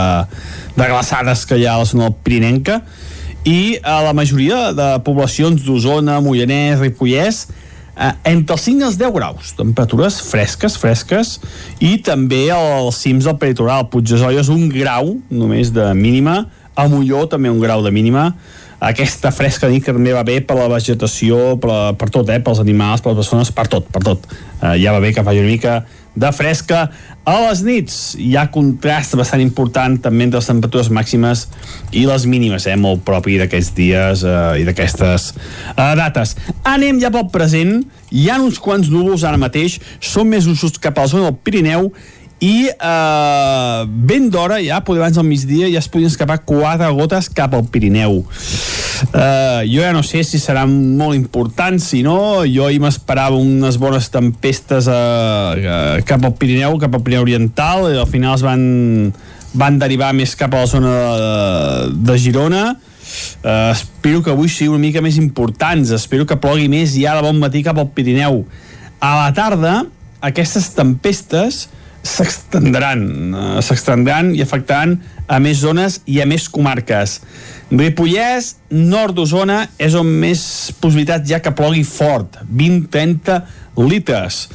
[0.79, 2.81] de glaçades que hi ha a la zona Pirinenca,
[3.49, 7.45] i a la majoria de poblacions d'Osona, Moianès, Ripollès,
[7.95, 11.37] eh, entre els 5 i els 10 graus, temperatures fresques, fresques,
[11.85, 16.47] i també als cims del peritoral, Puigdesolles un grau només de mínima,
[16.79, 18.31] a Molló també un grau de mínima,
[18.79, 22.39] aquesta fresca nit que també va bé per la vegetació, per, per tot, eh?
[22.45, 24.29] pels animals, per les persones, per tot, per tot.
[24.61, 25.81] Eh, ja va bé que faci una mica
[26.19, 26.89] de fresca
[27.29, 27.99] a les nits.
[28.19, 31.47] Hi ha contrast bastant important també entre les temperatures màximes
[31.91, 32.77] i les mínimes, eh?
[32.79, 36.37] molt propi d'aquests dies eh, i d'aquestes eh, dates.
[36.67, 37.81] Anem ja pel present.
[38.15, 41.43] Hi ha uns quants núvols ara mateix, són més usos cap a la zona del
[41.45, 41.91] Pirineu
[42.41, 47.27] i eh, ben d'hora ja, poder abans del migdia ja es podien escapar quatre gotes
[47.35, 48.21] cap al Pirineu.
[49.11, 53.79] Eh, jo ja no sé si seran molt importants si no, jo ahir m'esperava unes
[53.79, 58.63] bones tempestes eh, cap al Pirineu, cap al Pirineu Oriental i al final es van
[59.59, 61.33] van derivar més cap a la zona de,
[62.07, 62.65] de Girona.
[63.41, 67.23] Uh, espero que avui sigui una mica més importants espero que plogui més ja de
[67.25, 68.45] bon matí cap al Pirineu.
[69.01, 69.73] A la tarda
[70.21, 71.67] aquestes tempestes
[72.07, 74.97] s'extendran eh, s'extendran i afectaran
[75.29, 77.19] a més zones i a més comarques.
[77.71, 80.41] Ripollès, nord d'Osona és on més
[80.81, 83.43] possibilitats hi ha que plogui fort 20-30
[83.85, 84.47] litres.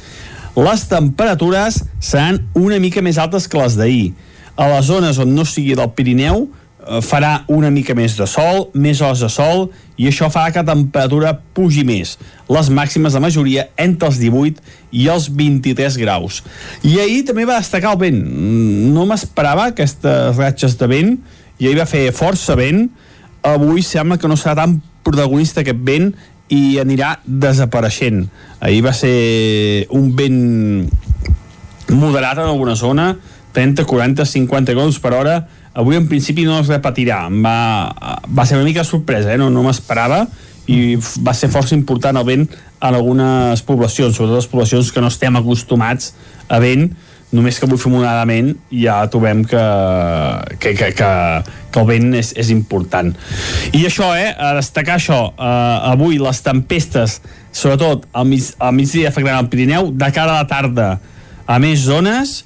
[0.54, 4.12] Les temperatures seran una mica més altes que les d'ahir.
[4.54, 6.46] A les zones on no sigui del Pirineu
[7.04, 10.74] farà una mica més de sol, més hores de sol, i això farà que la
[10.74, 12.16] temperatura pugi més.
[12.50, 14.60] Les màximes de majoria entre els 18
[14.92, 16.42] i els 23 graus.
[16.82, 18.20] I ahir també va destacar el vent.
[18.20, 21.16] Mm, No m'esperava aquestes ratxes de vent,
[21.58, 22.88] i ahir va fer força vent.
[23.44, 26.12] Avui sembla que no serà tan protagonista aquest vent
[26.52, 28.26] i anirà desapareixent.
[28.60, 30.88] Ahir va ser un vent
[31.94, 33.14] moderat en alguna zona,
[33.54, 35.36] 30, 40, 50 km per hora,
[35.74, 37.24] avui en principi no es repetirà.
[37.28, 37.56] Va,
[38.30, 39.40] va ser una mica sorpresa, eh?
[39.40, 40.24] no, no m'esperava,
[40.70, 40.94] i
[41.24, 45.36] va ser força important el vent en algunes poblacions, sobretot les poblacions que no estem
[45.36, 46.14] acostumats
[46.48, 46.88] a vent,
[47.34, 49.62] només que avui fem moderadament ja trobem que,
[50.62, 51.10] que, que, que,
[51.74, 53.10] que el vent és, és important.
[53.74, 57.18] I això, eh, a destacar això, eh, avui les tempestes,
[57.54, 60.88] sobretot al, mig, al migdia afectaran el Pirineu, de cara a la tarda
[61.50, 62.44] a més zones,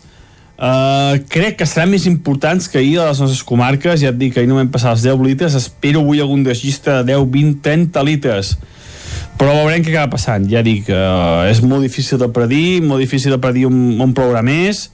[0.58, 4.34] Uh, crec que seran més importants que ahir a les nostres comarques, ja et dic
[4.34, 7.60] que ahir no vam passar els 10 litres, espero avui algun registre de 10, 20,
[7.62, 8.56] 30 litres.
[9.38, 10.48] Però veurem què acaba passant.
[10.50, 14.42] Ja dic, uh, és molt difícil de predir molt difícil de predir on, on plourà
[14.42, 14.88] més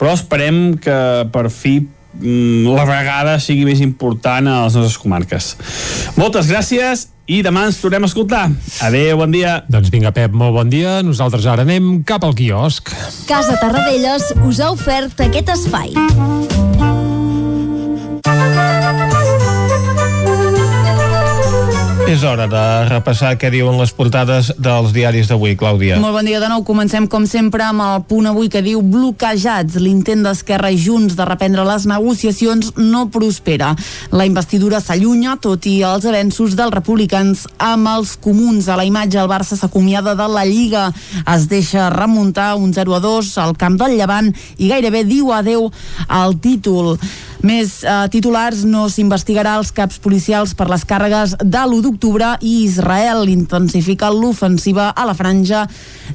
[0.00, 0.96] però esperem que
[1.28, 5.52] per fi mm, la vegada sigui més important a les nostres comarques.
[6.16, 8.48] Moltes gràcies i demà ens tornem a escoltar.
[8.86, 9.60] Adéu, bon dia.
[9.70, 10.98] Doncs vinga, Pep, molt bon dia.
[11.06, 12.90] Nosaltres ara anem cap al quiosc.
[13.30, 16.69] Casa Tarradellas us ha ofert aquest espai.
[22.10, 26.00] És hora de repassar què diuen les portades dels diaris d'avui, Clàudia.
[26.02, 26.64] Molt bon dia de nou.
[26.66, 29.76] Comencem, com sempre, amb el punt avui que diu bloquejats.
[29.78, 33.70] L'intent d'Esquerra i Junts de reprendre les negociacions no prospera.
[34.10, 38.66] La investidura s'allunya, tot i els avenços dels republicans amb els comuns.
[38.66, 40.88] A la imatge, el Barça s'acomiada de la Lliga.
[41.30, 45.70] Es deixa remuntar un 0 a 2 al camp del Llevant i gairebé diu adeu
[46.08, 46.96] al títol.
[47.40, 52.66] Més eh, titulars, no s'investigarà els caps policials per les càrregues de l'1 d'octubre i
[52.66, 55.62] Israel intensifica l'ofensiva a la franja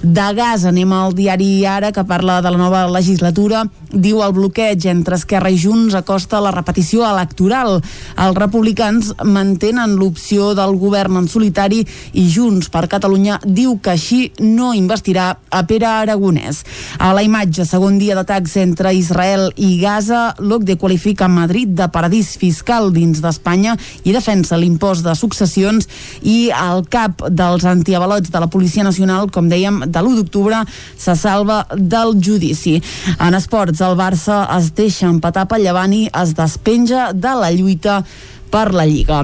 [0.04, 0.68] de gas.
[0.70, 3.64] Anem al diari Ara, que parla de la nova legislatura.
[3.90, 7.80] Diu el bloqueig entre Esquerra i Junts acosta la repetició electoral.
[8.22, 11.82] Els republicans mantenen l'opció del govern en solitari
[12.14, 16.62] i Junts per Catalunya diu que així no investirà a Pere Aragonès.
[17.02, 22.34] A la imatge, segon dia d'atacs entre Israel i Gaza, l'OCDE qualifica Madrid de paradís
[22.42, 25.88] fiscal dins d'Espanya i defensa l'impost de successions
[26.22, 30.62] i el cap dels antiavalots de la Policia Nacional, com dèiem, de l'1 d'octubre,
[30.98, 32.82] se salva del judici.
[33.20, 38.04] En esports, el Barça es deixa empatar pel llevant i es despenja de la lluita
[38.52, 39.24] per la Lliga.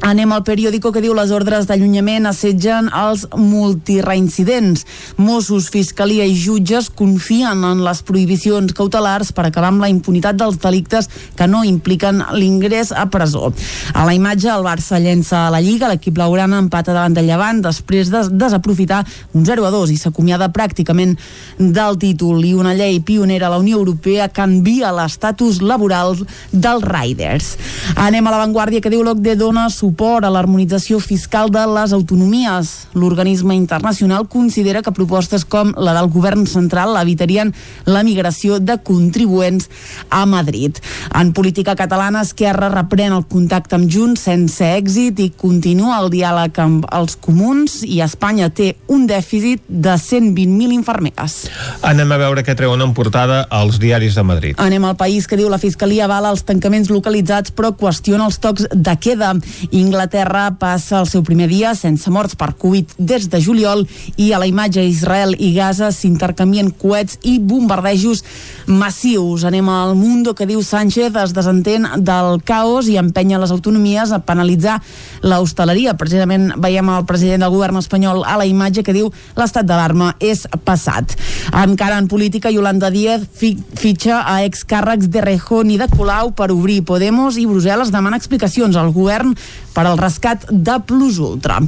[0.00, 4.86] Anem al periòdico que diu les ordres d'allunyament assetgen els multireincidents.
[5.20, 10.56] Mossos, Fiscalia i jutges confien en les prohibicions cautelars per acabar amb la impunitat dels
[10.62, 13.50] delictes que no impliquen l'ingrés a presó.
[13.92, 17.60] A la imatge, el Barça llença a la Lliga, l'equip laurana empata davant del Llevant
[17.68, 19.02] després de desaprofitar
[19.36, 21.18] un 0 a 2 i s'acomiada pràcticament
[21.60, 26.16] del títol i una llei pionera a la Unió Europea canvia l'estatus laboral
[26.52, 27.52] dels riders.
[28.00, 32.88] Anem a l'avantguàrdia que diu l'OCDE dona suport a l'harmonització fiscal de les autonomies.
[32.94, 37.52] L'organisme internacional considera que propostes com la del govern central evitarien
[37.84, 39.68] la migració de contribuents
[40.10, 40.78] a Madrid.
[41.14, 46.58] En política catalana, Esquerra reprèn el contacte amb Junts sense èxit i continua el diàleg
[46.62, 51.48] amb els comuns i Espanya té un dèficit de 120.000 infermeres.
[51.82, 54.58] Anem a veure què treuen en portada als diaris de Madrid.
[54.58, 58.68] Anem al país que diu la Fiscalia avala els tancaments localitzats però qüestiona els tocs
[58.70, 59.34] de queda.
[59.80, 63.86] Inglaterra passa el seu primer dia sense morts per Covid des de juliol
[64.20, 68.22] i a la imatge Israel i Gaza s'intercanvien coets i bombardejos
[68.66, 69.44] massius.
[69.48, 74.20] Anem al Mundo que diu Sánchez es desentén del caos i empenya les autonomies a
[74.24, 74.78] penalitzar
[75.22, 75.96] l'hostaleria.
[75.98, 80.46] Precisament veiem el president del govern espanyol a la imatge que diu l'estat d'alarma és
[80.64, 81.16] passat.
[81.56, 86.50] Encara en política, Yolanda Díaz fi fitxa a excàrrecs de Rejón i de Colau per
[86.52, 89.34] obrir Podemos i Brussel·les demana explicacions al govern
[89.74, 91.60] per al rescat de Plus Ultra.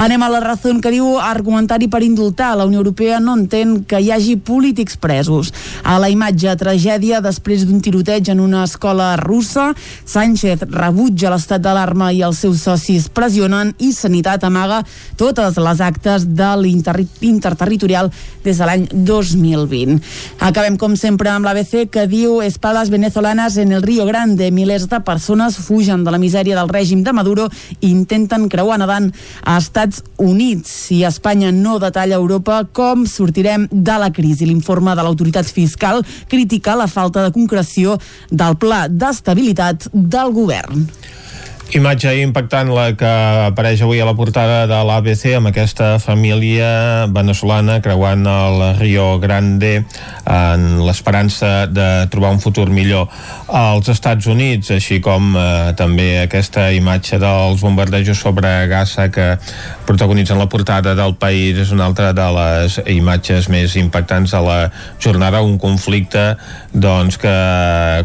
[0.00, 2.54] Anem a la raó que diu argumentari per indultar.
[2.56, 5.52] La Unió Europea no entén que hi hagi polítics presos.
[5.82, 9.72] A la imatge, tragèdia després d'un tiroteig en una escola russa.
[10.06, 14.82] Sánchez rebutja l'estat d'alarma i els seus socis pressionen i Sanitat amaga
[15.20, 18.10] totes les actes de l'interterritorial
[18.44, 20.00] des de l'any 2020.
[20.44, 24.50] Acabem, com sempre, amb l'ABC que diu espadas venezolanas en el Río Grande.
[24.54, 27.33] Milers de persones fugen de la misèria del règim de Maduro
[27.80, 29.10] i intenten creuar nedant
[29.42, 30.72] a Estats Units.
[30.94, 34.46] I Espanya no detalla Europa com sortirem de la crisi.
[34.46, 37.98] L'informe de l'autoritat fiscal critica la falta de concreció
[38.30, 40.86] del pla d'estabilitat del govern.
[41.74, 43.08] Imatge impactant la que
[43.48, 49.72] apareix avui a la portada de l'ABC amb aquesta família venezolana creuant el Rio Grande
[50.30, 53.10] en l'esperança de trobar un futur millor
[53.50, 59.32] als Estats Units, així com eh, també aquesta imatge dels bombardejos sobre Gaza que
[59.88, 64.60] protagonitzen la portada del país és una altra de les imatges més impactants de la
[65.02, 66.36] jornada, un conflicte
[66.70, 67.34] doncs que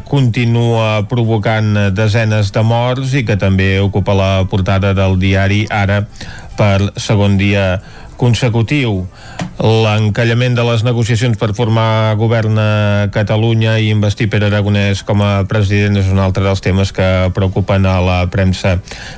[0.09, 6.03] continua provocant desenes de morts i que també ocupa la portada del diari Ara
[6.57, 7.79] per segon dia
[8.19, 9.05] consecutiu.
[9.59, 15.43] L'encallament de les negociacions per formar govern a Catalunya i investir per Aragonès com a
[15.51, 18.77] president és un altre dels temes que preocupen a la premsa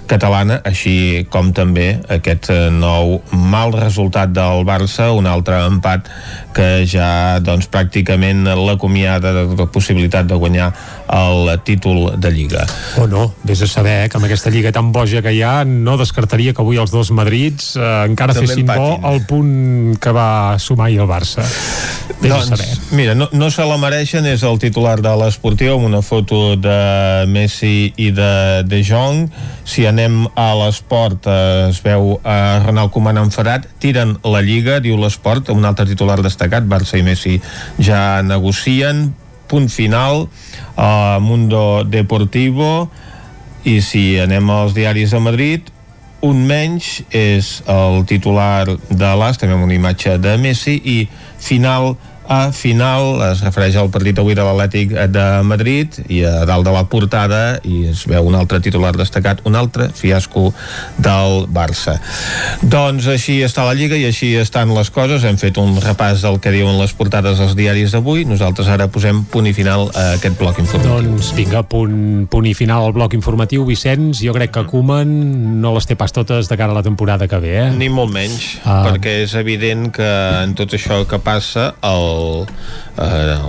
[0.10, 6.10] catalana, així com també aquest nou mal resultat del Barça, un altre empat
[6.58, 10.72] que ja doncs, pràcticament l'acomiada de la possibilitat de guanyar
[11.12, 12.66] el títol de Lliga.
[12.98, 15.62] O no, vés a saber eh, que amb aquesta Lliga tan boja que hi ha
[15.68, 20.16] no descartaria que avui els dos Madrids eh, encara També fessin bo el punt que
[20.16, 21.46] va sumar ahir el Barça.
[22.22, 22.66] Vés a saber.
[22.66, 26.56] doncs, mira, no, no se la mereixen és el titular de l'Esportiu amb una foto
[26.60, 29.30] de Messi i de De Jong
[29.66, 35.00] si anem a l'esport eh, es veu a Ronald Koeman enfadat tiren la Lliga, diu
[35.00, 37.40] l'esport un altre titular destacat, Barça i Messi
[37.80, 39.10] ja negocien,
[39.52, 40.28] punt final
[40.80, 42.90] a Mundo Deportivo
[43.68, 45.72] i si anem als diaris de Madrid
[46.22, 50.97] un menys és el titular de l'As, també amb una imatge de Messi i
[51.41, 51.95] final
[52.28, 56.74] a final, es refereix al partit avui de l'Atlètic de Madrid i a dalt de
[56.74, 60.53] la portada i es veu un altre titular destacat, un altre fiasco
[61.01, 61.97] del Barça.
[62.61, 66.39] Doncs així està la Lliga i així estan les coses, hem fet un repàs del
[66.43, 70.38] que diuen les portades als diaris d'avui, nosaltres ara posem punt i final a aquest
[70.39, 70.99] bloc informatiu.
[71.01, 75.11] Doncs vinga, punt, punt i final al bloc informatiu, Vicenç, jo crec que Koeman
[75.61, 77.69] no les té pas totes de cara a la temporada que ve, eh?
[77.76, 78.84] Ni molt menys, Ah.
[78.88, 80.07] perquè és evident que
[80.43, 82.11] en tot això que passa el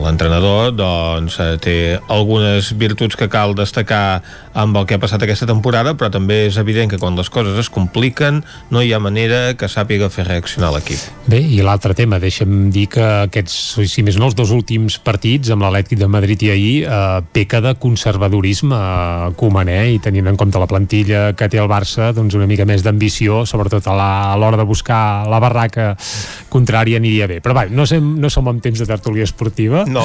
[0.02, 1.76] l'entrenador doncs eh, té
[2.12, 4.22] algunes virtuts que cal destacar
[4.54, 7.58] amb el que ha passat aquesta temporada però també és evident que quan les coses
[7.58, 12.18] es compliquen no hi ha manera que sàpiga fer reaccionar l'equip Bé, i l'altre tema,
[12.22, 13.54] deixa'm dir que aquests,
[13.88, 17.62] si més no, els dos últims partits amb l'Atlètic de Madrid i ahir eh, peca
[17.62, 22.10] de conservadorisme eh, Koeman, eh, i tenint en compte la plantilla que té el Barça,
[22.16, 23.94] doncs una mica més d'ambició, sobretot a
[24.40, 25.92] l'hora de buscar la barraca
[26.52, 27.38] contrària aniria bé.
[27.44, 29.86] Però va, no, sem, no som en temps de tertúlia esportiva.
[29.88, 30.04] No.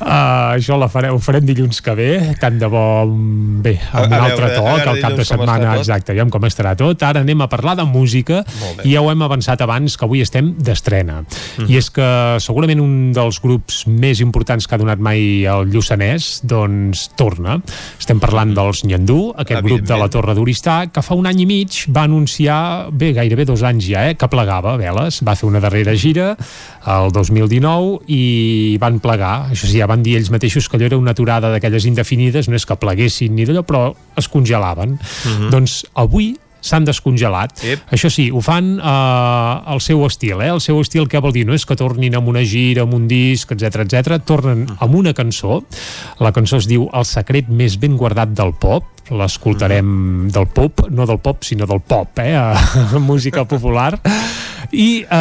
[0.00, 4.04] Uh, això la farem, ho farem dilluns que ve, tant de bo, mm, bé, amb
[4.04, 6.42] a un altre veure- to, a que veure el cap de setmana, exacte, aviam com
[6.44, 7.02] estarà tot.
[7.02, 8.44] Ara anem a parlar de música
[8.84, 11.24] i ja ho hem avançat abans que avui estem d'estrena.
[11.58, 11.68] Mhm.
[11.70, 16.40] I és que segurament un dels grups més importants que ha donat mai el Lluçanès
[16.42, 17.60] doncs torna.
[17.98, 18.54] Estem parlant Mhm.
[18.54, 22.02] dels Nyandú, aquest grup de la Torre d'Oristà, que fa un any i mig va
[22.04, 25.20] anunciar, bé, gairebé dos anys ja, eh, que plegava veles.
[25.24, 26.36] Va fer una darrera gira
[26.86, 29.50] el 2019 i van plegar.
[29.52, 32.56] Això sí, ja van dir ells mateixos que allò era una aturada d'aquelles indefinides, no
[32.56, 34.98] és que pleguessin ni d'allò, però es congelaven.
[34.98, 35.50] Mhm.
[35.50, 37.60] Doncs avui s'han descongelat.
[37.64, 37.84] Yep.
[37.94, 40.50] Això sí, ho fan eh, al seu estil, eh?
[40.54, 41.44] El seu estil què vol dir?
[41.48, 44.18] No és que tornin amb una gira, amb un disc, etc etc.
[44.24, 45.60] tornen amb una cançó.
[46.24, 51.04] La cançó es diu El secret més ben guardat del pop, l'escoltarem del pop, no
[51.06, 52.38] del pop, sinó del pop, eh?
[53.04, 53.98] música popular.
[54.74, 55.16] I eh,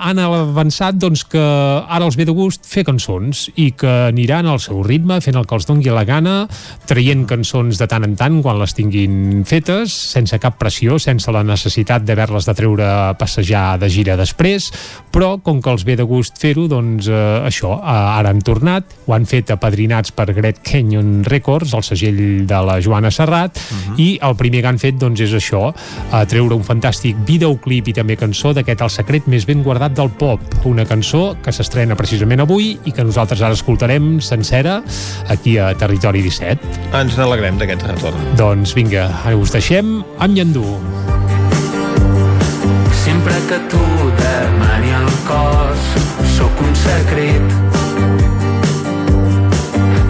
[0.00, 4.62] han avançat doncs, que ara els ve de gust fer cançons i que aniran al
[4.62, 6.40] seu ritme, fent el que els dongui la gana,
[6.88, 11.42] traient cançons de tant en tant quan les tinguin fetes, sense cap pressió, sense la
[11.42, 14.70] necessitat d'haver-les de treure a passejar de gira després,
[15.12, 17.18] però com que els ve de gust fer-ho, doncs eh,
[17.48, 22.22] això, eh, ara han tornat, ho han fet apadrinats per Great Canyon Records, el segell
[22.48, 23.98] de la Joana Serrat, uh -huh.
[23.98, 25.74] i el primer que han fet doncs, és això,
[26.12, 30.10] a treure un fantàstic videoclip i també cançó d'aquest El secret més ben guardat del
[30.10, 34.82] pop, una cançó que s'estrena precisament avui i que nosaltres ara escoltarem sencera
[35.28, 36.58] aquí a Territori 17.
[36.92, 39.08] ens n'alegrem d'aquest retorn Doncs vinga,
[39.38, 40.67] us deixem amb Nyandú.
[43.04, 43.84] Sempre que tu
[44.20, 45.86] demani el cos
[46.36, 47.46] sóc un secret.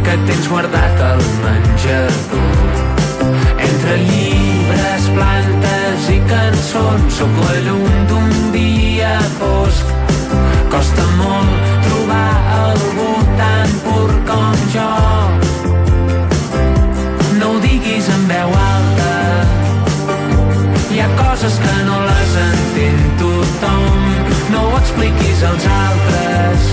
[0.04, 2.76] Que tens guardat al menjador.
[3.68, 9.96] Entre llibres, plantes i cançons sóc la llum d'un dia fosc.
[10.72, 12.32] Costa molt trobar
[12.62, 14.97] algú tan pur com jo
[21.18, 24.02] coses que no les entén tothom,
[24.52, 26.68] no ho expliquis als altres.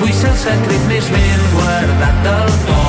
[0.00, 2.81] Vull ser el secret més ben guardat del pop.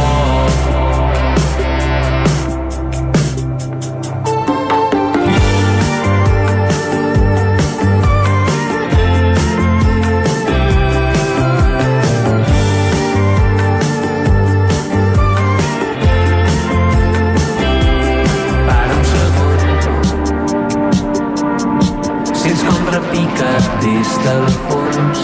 [23.84, 25.19] Des del fons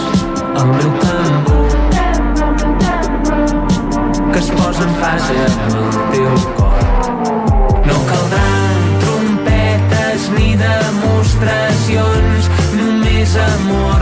[0.60, 1.60] el meu tambor
[4.32, 6.82] que es posa en fase amb el teu cor.
[7.88, 14.00] No caldran trompetes ni demostracions, només amor.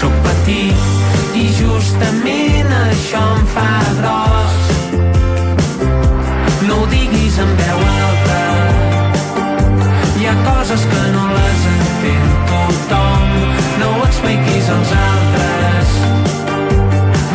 [0.00, 0.78] Sóc petit
[1.38, 4.54] i justament això em fa gros.
[6.66, 8.42] No ho diguis en veu alta,
[10.18, 11.19] hi ha coses que no
[14.60, 15.88] expliquis als altres.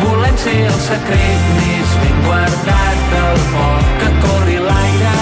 [0.02, 5.16] Volem ser el secret més ben guardat del foc que corri l'aire.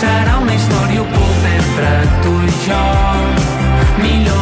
[0.00, 1.92] Serà una història oculta entre
[2.22, 2.82] tu i jo,
[4.02, 4.35] millor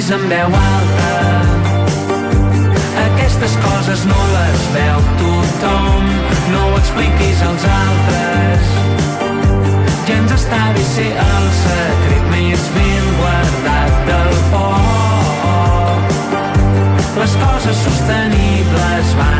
[0.00, 1.10] diguis en veu alta.
[3.04, 6.04] Aquestes coses no les veu tothom,
[6.52, 8.62] no ho expliquis als altres.
[10.06, 16.16] Ja ens està bé ser el secret més ben guardat del poc.
[17.20, 19.39] Les coses sostenibles van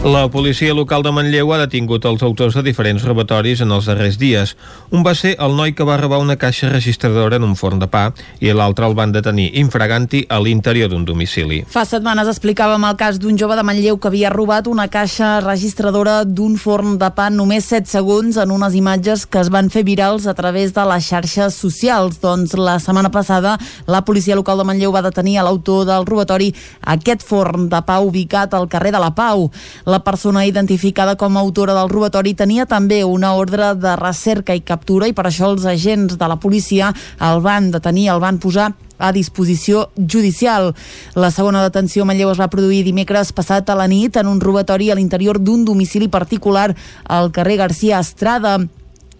[0.00, 4.14] La policia local de Manlleu ha detingut els autors de diferents robatoris en els darrers
[4.16, 4.54] dies.
[4.96, 7.84] Un va ser el noi que va robar una caixa registradora en un forn de
[7.84, 8.06] pa
[8.40, 11.58] i l'altre el van detenir infraganti a l'interior d'un domicili.
[11.68, 16.22] Fa setmanes explicàvem el cas d'un jove de Manlleu que havia robat una caixa registradora
[16.24, 20.24] d'un forn de pa només 7 segons en unes imatges que es van fer virals
[20.24, 22.22] a través de les xarxes socials.
[22.24, 26.54] Doncs la setmana passada la policia local de Manlleu va detenir a l'autor del robatori
[26.80, 29.50] a aquest forn de pa ubicat al carrer de la Pau.
[29.90, 34.62] La persona identificada com a autora del robatori tenia també una ordre de recerca i
[34.62, 36.92] captura i per això els agents de la policia
[37.26, 38.68] el van detenir, el van posar
[39.00, 40.76] a disposició judicial.
[41.18, 44.38] La segona detenció a Manlleu es va produir dimecres passat a la nit en un
[44.38, 46.68] robatori a l'interior d'un domicili particular
[47.08, 48.60] al carrer Garcia Estrada.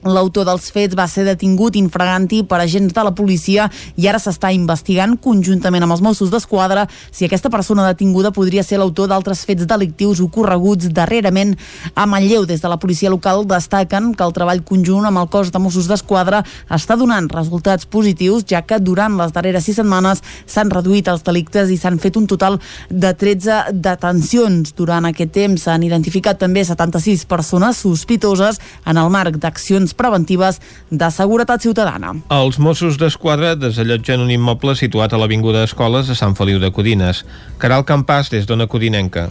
[0.00, 3.66] L'autor dels fets va ser detingut infraganti per agents de la policia
[4.00, 8.78] i ara s'està investigant conjuntament amb els Mossos d'Esquadra si aquesta persona detinguda podria ser
[8.80, 11.52] l'autor d'altres fets delictius ocorreguts darrerament
[11.94, 12.46] a Manlleu.
[12.48, 15.90] Des de la policia local destaquen que el treball conjunt amb el cos de Mossos
[15.90, 16.40] d'Esquadra
[16.72, 21.68] està donant resultats positius, ja que durant les darreres sis setmanes s'han reduït els delictes
[21.68, 22.56] i s'han fet un total
[22.88, 24.72] de 13 detencions.
[24.80, 30.60] Durant aquest temps s'han identificat també 76 persones sospitoses en el marc d'accions preventives
[30.90, 32.14] de seguretat ciutadana.
[32.34, 37.24] Els Mossos d'Esquadra desallotgen un immoble situat a l'Avinguda Escoles de Sant Feliu de Codines.
[37.58, 39.28] Caral Campàs, des d'Ona Codinenca.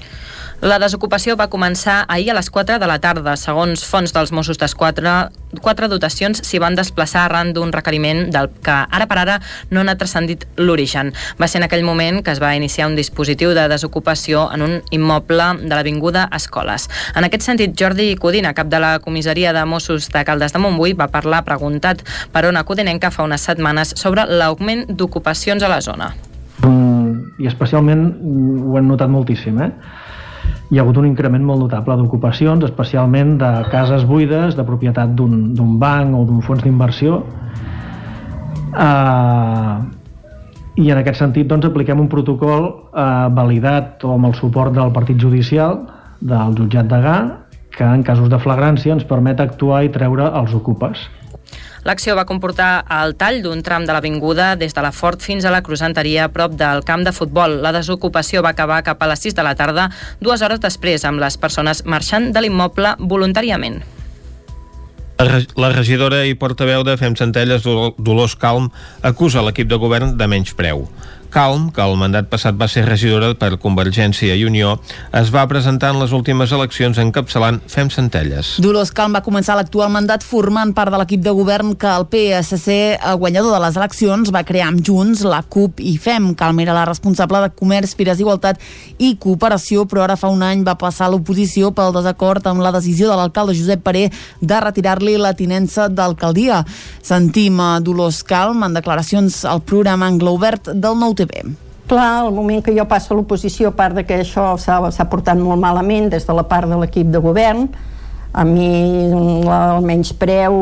[0.59, 3.37] La desocupació va començar ahir a les 4 de la tarda.
[3.39, 5.29] Segons fons dels Mossos d'Esquadra,
[5.63, 9.37] quatre dotacions s'hi van desplaçar arran d'un requeriment del que ara per ara
[9.71, 11.13] no n'ha transcendit l'origen.
[11.39, 14.75] Va ser en aquell moment que es va iniciar un dispositiu de desocupació en un
[14.91, 16.89] immoble de l'Avinguda Escoles.
[17.15, 20.91] En aquest sentit, Jordi Codina, cap de la comissaria de Mossos de Caldes de Montbui,
[20.91, 22.03] va parlar preguntat
[22.35, 26.11] per Ona Codinenca fa unes setmanes sobre l'augment d'ocupacions a la zona.
[26.67, 29.71] Mm, I especialment mm, ho hem notat moltíssim, eh?
[30.69, 35.77] Hi ha hagut un increment molt notable d'ocupacions, especialment de cases buides, de propietat d'un
[35.81, 37.23] banc o d'un fons d'inversió.
[38.69, 39.81] Uh,
[40.79, 44.93] I en aquest sentit doncs, apliquem un protocol uh, validat o amb el suport del
[44.95, 45.81] partit judicial
[46.21, 47.17] del jutjat de Gà,
[47.75, 51.07] que en casos de flagrància ens permet actuar i treure els ocupes.
[51.87, 55.53] L'acció va comportar el tall d'un tram de l'avinguda des de la Fort fins a
[55.53, 57.59] la crucenteria a prop del camp de futbol.
[57.63, 61.23] La desocupació va acabar cap a les 6 de la tarda, dues hores després, amb
[61.23, 63.81] les persones marxant de l'immoble voluntàriament.
[65.59, 67.65] La regidora i portaveu de Fem Centelles,
[67.99, 68.69] Dolors Calm,
[69.03, 70.85] acusa l'equip de govern de menys preu.
[71.29, 74.75] Calm, que el mandat passat va ser regidora per Convergència i Unió,
[75.15, 78.55] es va presentar en les últimes eleccions encapçalant Fem Centelles.
[78.63, 82.77] Dolors Calm va començar l'actual mandat formant part de l'equip de govern que el PSC,
[82.97, 86.31] el eh, guanyador de les eleccions, va crear amb Junts, la CUP i FEM.
[86.39, 88.57] Calm era la responsable de Comerç, Fires, Igualtat
[88.97, 92.73] i Cooperació, però ara fa un any va passar a l'oposició pel desacord amb la
[92.73, 94.07] decisió de l'alcalde Josep Paré
[94.41, 96.63] de retirar-li la tinença d'alcaldia.
[97.05, 101.43] Sentim a Dolors Calm en declaracions al programa Anglo Obert del 9 bé.
[101.89, 105.39] Clar, el moment que jo passo a l'oposició, a part de que això s'ha portat
[105.41, 107.65] molt malament des de la part de l'equip de govern,
[108.31, 110.59] a mi el menyspreu,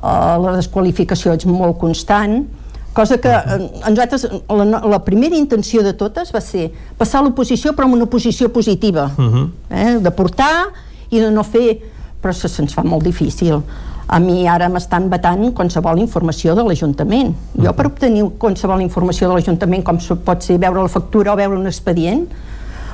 [0.00, 2.46] eh, la desqualificació és molt constant,
[2.94, 7.26] cosa que eh, a nosaltres la, la primera intenció de totes va ser passar a
[7.26, 9.48] l'oposició però amb una oposició positiva, uh -huh.
[9.68, 10.72] eh, de portar
[11.10, 11.78] i de no fer,
[12.22, 13.60] però se'ns fa molt difícil
[14.06, 17.34] a mi ara m'estan vetant qualsevol informació de l'Ajuntament.
[17.60, 21.56] Jo per obtenir qualsevol informació de l'Ajuntament, com pot ser veure la factura o veure
[21.58, 22.26] un expedient,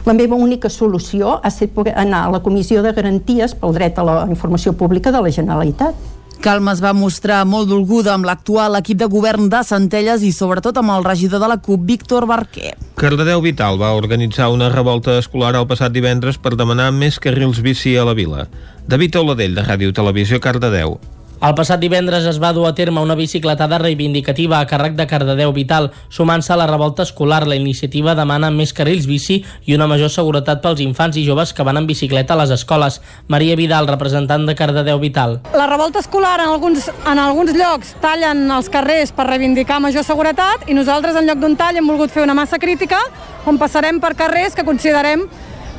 [0.09, 3.99] La meva única solució ha estat poder anar a la Comissió de Garanties pel dret
[4.01, 5.95] a la informació pública de la Generalitat.
[6.41, 10.79] Calma es va mostrar molt dolguda amb l'actual equip de govern de Centelles i sobretot
[10.81, 12.73] amb el regidor de la CUP, Víctor Barquer.
[12.97, 17.93] Cardedeu Vital va organitzar una revolta escolar el passat divendres per demanar més carrils bici
[18.01, 18.47] a la vila.
[18.91, 20.97] David Oladell, de Ràdio Televisió Cardedeu.
[21.47, 25.53] El passat divendres es va dur a terme una bicicletada reivindicativa a càrrec de Cardedeu
[25.55, 25.87] Vital.
[26.11, 30.59] Sumant-se a la revolta escolar, la iniciativa demana més carrils bici i una major seguretat
[30.65, 32.99] pels infants i joves que van en bicicleta a les escoles.
[33.29, 35.39] Maria Vidal, representant de Cardedeu Vital.
[35.55, 40.67] La revolta escolar en alguns, en alguns llocs tallen els carrers per reivindicar major seguretat
[40.67, 42.99] i nosaltres en lloc d'un tall hem volgut fer una massa crítica
[43.47, 45.29] on passarem per carrers que considerem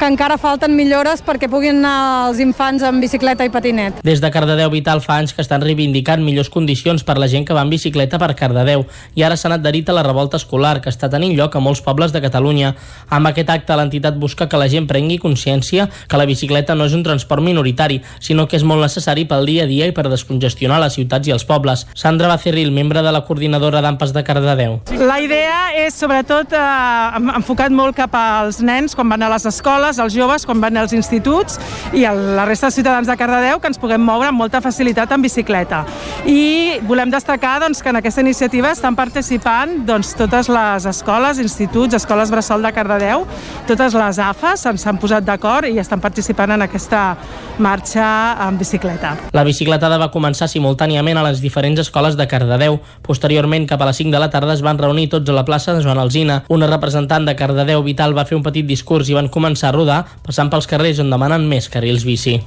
[0.02, 4.00] que encara falten millores perquè puguin anar els infants en bicicleta i patinet.
[4.02, 7.54] Des de Cardedeu Vital fa anys que estan reivindicant millors condicions per la gent que
[7.54, 11.06] va en bicicleta per Cardedeu i ara s'han adherit a la revolta escolar que està
[11.14, 12.72] tenint lloc a molts pobles de Catalunya.
[13.14, 16.98] Amb aquest acte l'entitat busca que la gent prengui consciència que la bicicleta no és
[16.98, 20.82] un transport minoritari, sinó que és molt necessari pel dia a dia i per descongestionar
[20.82, 21.86] les ciutats i els pobles.
[21.94, 24.80] Sandra Bacerril, membre de la coordinadora d'AMPAs de Cardedeu.
[24.98, 29.91] La idea és sobretot eh, enfocat molt cap als nens quan van a les escoles,
[30.00, 31.60] els joves quan van als instituts
[31.94, 35.12] i a la resta de ciutadans de Cardedeu que ens puguem moure amb molta facilitat
[35.12, 35.84] en bicicleta.
[36.26, 41.98] I volem destacar doncs, que en aquesta iniciativa estan participant doncs, totes les escoles, instituts,
[41.98, 43.26] escoles bressol de Cardedeu,
[43.68, 47.18] totes les AFAs s'han posat d'acord i estan participant en aquesta
[47.60, 49.16] marxa en bicicleta.
[49.34, 52.80] La bicicletada va començar simultàniament a les diferents escoles de Cardedeu.
[53.06, 55.74] Posteriorment, cap a les 5 de la tarda, es van reunir tots a la plaça
[55.74, 56.42] de Joan Alzina.
[56.50, 60.06] Una representant de Cardedeu Vital va fer un petit discurs i van començar a rodar,
[60.24, 62.38] passant pels carrers on demanen més carrils bici.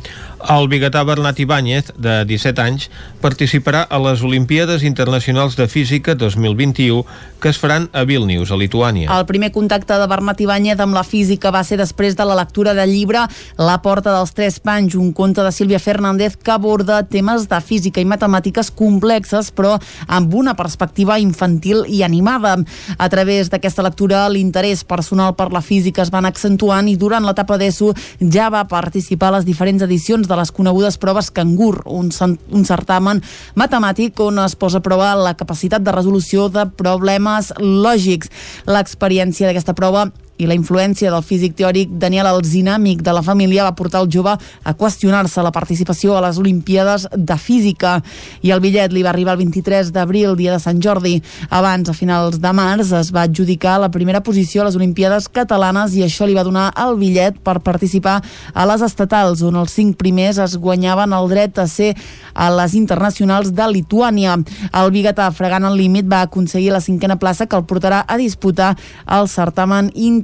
[0.44, 2.90] El biguetà Bernat Ibáñez, de 17 anys,
[3.22, 7.04] participarà a les Olimpíades Internacionals de Física 2021
[7.40, 9.08] que es faran a Vilnius, a Lituània.
[9.12, 12.72] El primer contacte de Bernat Ibáñez amb la física va ser després de la lectura
[12.72, 13.26] del llibre
[13.58, 18.00] La porta dels tres panys, un conte de Sílvia Fernández que aborda temes de física
[18.00, 19.74] i matemàtiques complexes però
[20.08, 22.56] amb una perspectiva infantil i animada.
[22.96, 27.60] A través d'aquesta lectura l'interès personal per la física es van accentuant i durant l'etapa
[27.60, 32.10] d'ESO ja va participar a les diferents edicions de les conegudes proves Cangur, un,
[32.50, 33.22] un certamen
[33.58, 38.30] matemàtic on es posa a prova la capacitat de resolució de problemes lògics.
[38.66, 43.64] L'experiència d'aquesta prova i la influència del físic teòric Daniel Alzina, amic de la família,
[43.64, 48.00] va portar el jove a qüestionar-se la participació a les Olimpíades de Física.
[48.42, 51.20] I el bitllet li va arribar el 23 d'abril, dia de Sant Jordi.
[51.50, 55.94] Abans, a finals de març, es va adjudicar la primera posició a les Olimpíades catalanes
[55.94, 58.20] i això li va donar el bitllet per participar
[58.54, 61.92] a les estatals, on els cinc primers es guanyaven el dret a ser
[62.34, 64.34] a les internacionals de Lituània.
[64.74, 68.74] El biguetà, fregant el límit, va aconseguir la cinquena plaça que el portarà a disputar
[69.06, 70.23] el certamen internacional.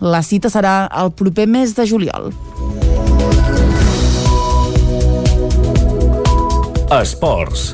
[0.00, 2.30] La cita serà el proper mes de juliol.
[6.92, 7.72] Esports.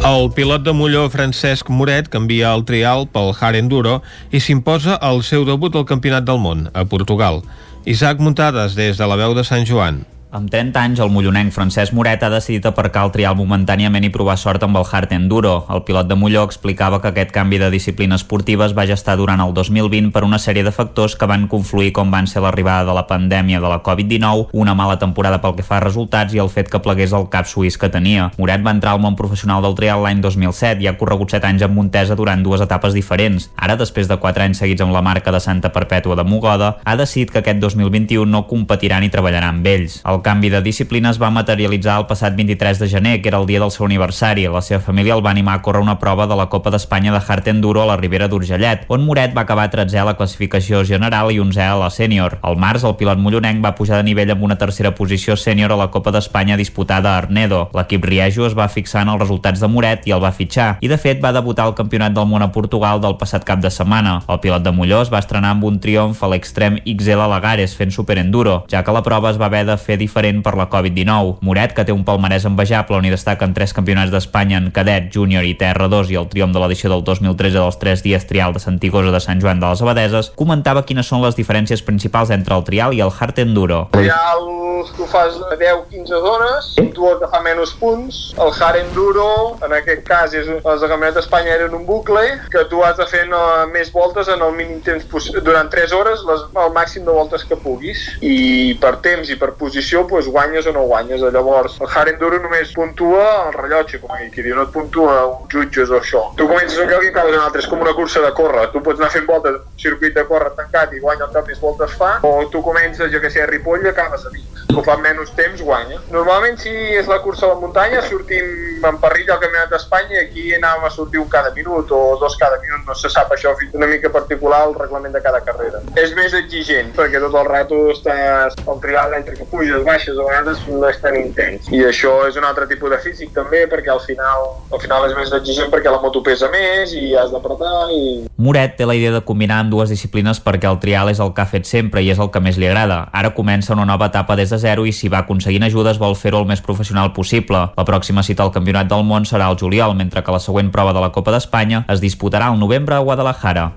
[0.00, 3.98] El pilot de Molló, Francesc Moret, canvia el trial pel Hard Enduro
[4.32, 7.42] i s'imposa el seu debut al Campionat del Món, a Portugal.
[7.84, 10.02] Isaac Muntades, des de la veu de Sant Joan.
[10.30, 14.36] Amb 30 anys, el mollonenc Francesc Moret ha decidit aparcar el trial momentàniament i provar
[14.38, 15.64] sort amb el Hard Enduro.
[15.74, 19.42] El pilot de Molló explicava que aquest canvi de disciplina esportiva es va gestar durant
[19.42, 22.94] el 2020 per una sèrie de factors que van confluir com van ser l'arribada de
[22.94, 26.52] la pandèmia de la Covid-19, una mala temporada pel que fa a resultats i el
[26.54, 28.28] fet que plegués el cap suís que tenia.
[28.38, 31.66] Moret va entrar al món professional del trial l'any 2007 i ha corregut 7 anys
[31.66, 33.50] amb Montesa durant dues etapes diferents.
[33.58, 36.96] Ara, després de 4 anys seguits amb la marca de Santa Perpètua de Mogoda, ha
[37.02, 39.98] decidit que aquest 2021 no competirà ni treballarà amb ells.
[40.06, 43.46] El canvi de disciplina es va materialitzar el passat 23 de gener, que era el
[43.46, 44.46] dia del seu aniversari.
[44.48, 47.20] La seva família el va animar a córrer una prova de la Copa d'Espanya de
[47.26, 51.30] Hard Enduro a la Ribera d'Urgellet, on Moret va acabar 13è a la classificació general
[51.32, 52.38] i 11è a la sènior.
[52.42, 55.78] Al març, el pilot mollonenc va pujar de nivell amb una tercera posició sènior a
[55.80, 57.68] la Copa d'Espanya disputada a Arnedo.
[57.74, 60.88] L'equip Riejo es va fixar en els resultats de Moret i el va fitxar, i
[60.88, 64.20] de fet va debutar al Campionat del Món a Portugal del passat cap de setmana.
[64.28, 67.76] El pilot de Molló es va estrenar amb un triomf a l'extrem XL a Lagares
[67.76, 71.38] fent superenduro, ja que la prova es va haver de fer per la Covid-19.
[71.46, 75.46] Moret, que té un palmarès envejable on hi destaquen tres campionats d'Espanya en cadet, júnior
[75.46, 79.14] i TR2 i el triomf de l'edició del 2013 dels 3 dies trial de Santigosa
[79.14, 82.96] de Sant Joan de les Abadeses, comentava quines són les diferències principals entre el trial
[82.96, 83.86] i el hard enduro.
[83.96, 84.60] Trial
[84.96, 88.18] tu fas 10-15 zones, tu has de fa menys punts.
[88.40, 92.22] El hard enduro, en aquest cas, és, els de Campionat d'Espanya eren un bucle
[92.52, 93.40] que tu has de fer no,
[93.72, 97.58] més voltes en el mínim temps durant 3 hores, les, el màxim de voltes que
[97.60, 98.06] puguis.
[98.20, 101.20] I per temps i per posició pues, guanyes o no guanyes.
[101.20, 105.48] Llavors, el hard enduro només puntua el rellotge, com aquí diu, no et puntua un
[105.52, 106.22] jutges o això.
[106.36, 108.68] Tu comences un lloc i acabes en altre, és com una cursa de córrer.
[108.74, 111.96] Tu pots anar fent voltes, circuit de córrer tancat i guanya el que més voltes
[112.00, 114.46] fa, o tu comences, jo que sé, a Ripoll i acabes a Vic.
[114.70, 115.98] Que fa menys temps, guanya.
[116.14, 120.20] Normalment, si és la cursa a la muntanya, sortim en parrilla al Campionat d'Espanya i
[120.22, 123.56] aquí anàvem a sortir un cada minut o dos cada minut, no se sap això,
[123.58, 125.82] fins una mica particular el reglament de cada carrera.
[125.98, 130.26] És més exigent, perquè tot el rato estàs al trial entre que puges, baixes, a
[130.26, 131.68] vegades no és tan intens.
[131.74, 135.16] I això és un altre tipus de físic també, perquè al final, al final és
[135.18, 138.02] més exigent perquè la moto pesa més i has d'apretar i...
[138.40, 141.44] Moret té la idea de combinar amb dues disciplines perquè el trial és el que
[141.44, 143.02] ha fet sempre i és el que més li agrada.
[143.12, 146.42] Ara comença una nova etapa des de zero i si va aconseguint ajudes vol fer-ho
[146.42, 147.66] el més professional possible.
[147.76, 150.94] La pròxima cita al Campionat del Món serà el juliol, mentre que la següent prova
[150.96, 153.70] de la Copa d'Espanya es disputarà al novembre a Guadalajara.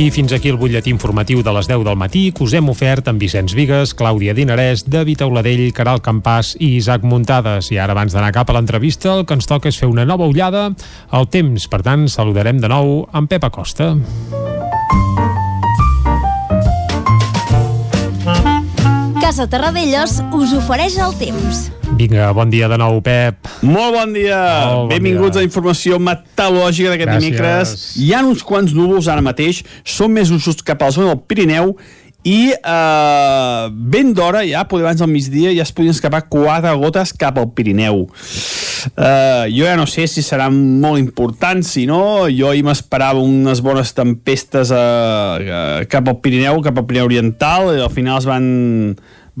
[0.00, 3.10] I fins aquí el butlletí informatiu de les 10 del matí que us hem ofert
[3.10, 7.68] amb Vicenç Vigues, Clàudia Dinarès, David Auladell, Caral Campàs i Isaac Muntades.
[7.68, 10.24] I ara, abans d'anar cap a l'entrevista, el que ens toca és fer una nova
[10.24, 10.70] ullada
[11.12, 11.68] al temps.
[11.68, 13.90] Per tant, saludarem de nou en Pep Acosta.
[19.20, 21.68] Casa Terradellos us ofereix el temps.
[22.00, 23.44] Vinga, bon dia de nou, Pep.
[23.60, 24.38] Molt bon dia.
[24.64, 25.42] Molt bon Benvinguts dia.
[25.42, 27.74] a informació meteorològica d'aquest dimecres.
[28.00, 31.20] Hi ha uns quants núvols ara mateix, són més usos cap a la zona del
[31.28, 31.74] Pirineu
[32.24, 37.12] i eh, ben d'hora, ja, poder abans del migdia, ja es podien escapar quatre gotes
[37.20, 38.06] cap al Pirineu.
[38.08, 43.60] Eh, jo ja no sé si seran molt importants, si no, jo ahir m'esperava unes
[43.64, 48.46] bones tempestes eh, cap al Pirineu, cap al Pirineu Oriental, i al final es van,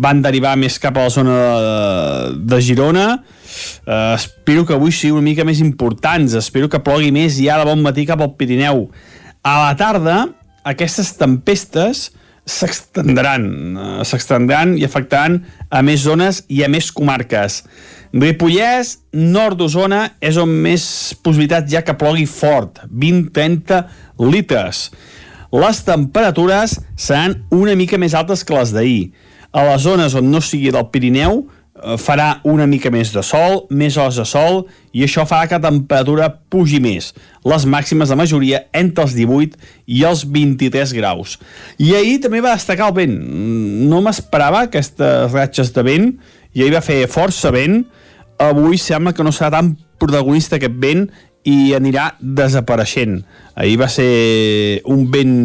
[0.00, 3.06] van derivar més cap a la zona de, de Girona.
[3.84, 7.68] Uh, espero que avui sigui una mica més importants, espero que plogui més ja de
[7.68, 8.86] bon matí cap al Pirineu.
[9.44, 10.22] A la tarda,
[10.68, 12.08] aquestes tempestes
[12.48, 13.46] s'extendran,
[13.76, 17.62] uh, s'extendran i afectaran a més zones i a més comarques.
[18.10, 20.84] Ripollès, nord d'Osona, és on més
[21.22, 23.84] possibilitats ja que plogui fort, 20-30
[24.32, 24.88] litres.
[25.50, 29.10] Les temperatures seran una mica més altes que les d'ahir.
[29.50, 33.64] A les zones on no sigui del Pirineu eh, farà una mica més de sol,
[33.74, 34.60] més hores de sol,
[34.94, 37.10] i això farà que la temperatura pugi més.
[37.42, 39.58] Les màximes de majoria entre els 18
[39.90, 41.38] i els 23 graus.
[41.82, 43.16] I ahir també va destacar el vent.
[43.90, 46.12] No m'esperava aquestes ratxes de vent,
[46.54, 47.82] i ahir va fer força vent.
[48.40, 51.08] Avui sembla que no serà tan protagonista aquest vent
[51.48, 53.20] i anirà desapareixent.
[53.58, 55.36] Ahir va ser un vent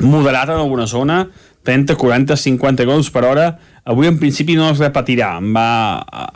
[0.00, 1.26] moderat en alguna zona,
[1.66, 3.46] 30, 40, 50 km per hora,
[3.86, 5.36] avui en principi no es repetirà.
[5.42, 5.68] Va,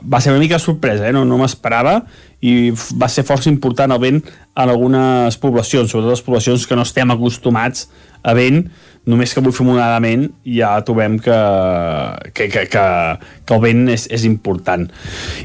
[0.03, 1.15] va ser una mica sorpresa, eh?
[1.15, 2.01] no, no m'esperava,
[2.41, 6.87] i va ser força important el vent en algunes poblacions, sobretot les poblacions que no
[6.87, 7.89] estem acostumats
[8.23, 8.65] a vent,
[9.09, 11.37] només que avui fer moderadament ja trobem que,
[12.37, 12.85] que, que, que,
[13.49, 14.87] que el vent és, és important.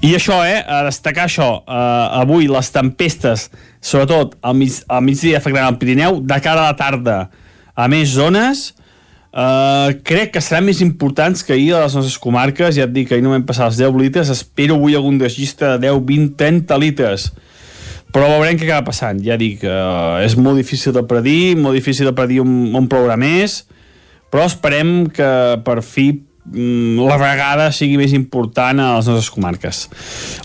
[0.04, 3.50] I això, eh, a destacar això, eh, avui les tempestes,
[3.80, 7.20] sobretot al, mig, al migdia afectaran el Pirineu, de cara a la tarda
[7.76, 8.74] a més zones,
[9.36, 13.10] Uh, crec que seran més importants que ahir a les nostres comarques, ja et dic
[13.10, 16.36] que ahir no vam passar els 10 litres, espero avui algun registre de 10, 20,
[16.40, 17.30] 30 litres.
[18.16, 19.20] Però veurem què acaba passant.
[19.26, 23.20] Ja dic, uh, és molt difícil de predir molt difícil de predir on, on plourà
[23.20, 23.66] més
[24.36, 25.28] però esperem que
[25.64, 29.86] per fi mm, la vegada sigui més important a les nostres comarques.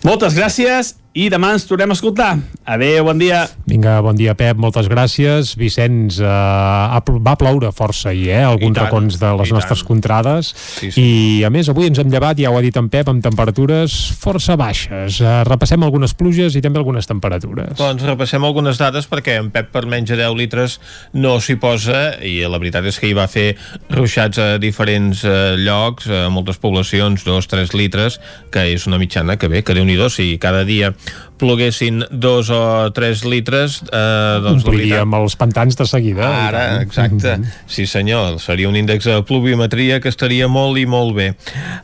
[0.07, 2.37] Moltes gràcies i demà ens tornem a escoltar
[2.71, 5.53] adeu, bon dia Vinga, bon dia, Pep, moltes gràcies.
[5.55, 8.43] Vicenç, eh, va ploure força ahir, eh?
[8.43, 9.87] Alguns tant, racons de les nostres tant.
[9.87, 10.49] contrades.
[10.57, 11.05] Sí, sí.
[11.05, 13.95] I, a més, avui ens hem llevat, ja ho ha dit en Pep, amb temperatures
[14.19, 15.21] força baixes.
[15.23, 17.77] Eh, repassem algunes pluges i també algunes temperatures.
[17.79, 20.81] Doncs repassem algunes dades perquè en Pep per menys de 10 litres
[21.15, 23.55] no s'hi posa i la veritat és que hi va fer
[23.89, 28.19] ruixats a diferents eh, llocs, a moltes poblacions, 2-3 litres,
[28.51, 30.91] que és una mitjana que bé, que déu nhi si cada dia
[31.41, 36.29] ploguessin 2 o 3 litres, eh, doncs Ompliríem els pantans de seguida.
[36.29, 37.39] Ara, exacte.
[37.67, 38.39] Sí, senyor.
[38.45, 41.33] Seria un índex de pluviometria que estaria molt i molt bé.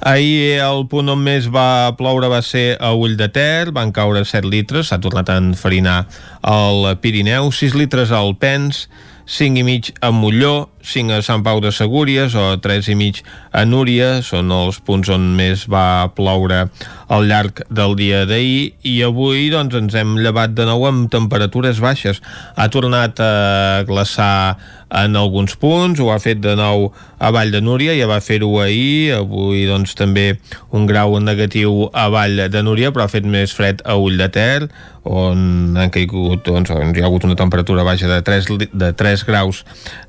[0.01, 4.24] Ahir el punt on més va ploure va ser a Ull de Ter, van caure
[4.28, 6.05] 7 litres, s'ha tornat a enfarinar
[6.44, 8.86] al Pirineu, 6 litres al Pens,
[9.26, 13.18] 5 i mig a Molló, 5 a Sant Pau de Segúries o 3 i mig
[13.51, 16.68] a Núria, són els punts on més va ploure
[17.09, 21.78] al llarg del dia d'ahir i avui doncs, ens hem llevat de nou amb temperatures
[21.83, 22.23] baixes.
[22.57, 24.57] Ha tornat a glaçar
[24.91, 28.53] en alguns punts, ho ha fet de nou a Vall de Núria, ja va fer-ho
[28.62, 30.37] ahir, avui doncs també
[30.74, 34.28] un grau negatiu a Vall de Núria, però ha fet més fred a Ull de
[34.31, 34.69] Ter,
[35.07, 39.27] on han caigut, doncs, on hi ha hagut una temperatura baixa de 3, de 3
[39.27, 39.62] graus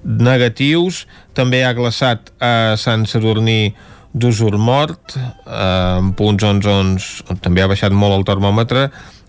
[0.03, 1.05] negatius,
[1.37, 3.75] també ha glaçat a Sant Sadurní
[4.17, 6.95] d'Usur Mort, eh, en punts on, on,
[7.29, 8.87] on també ha baixat molt el termòmetre,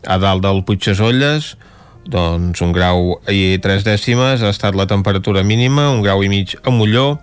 [0.09, 1.55] a dalt del Puigdesolles,
[2.09, 6.55] doncs un grau i tres dècimes ha estat la temperatura mínima, un grau i mig
[6.63, 7.19] a Molló,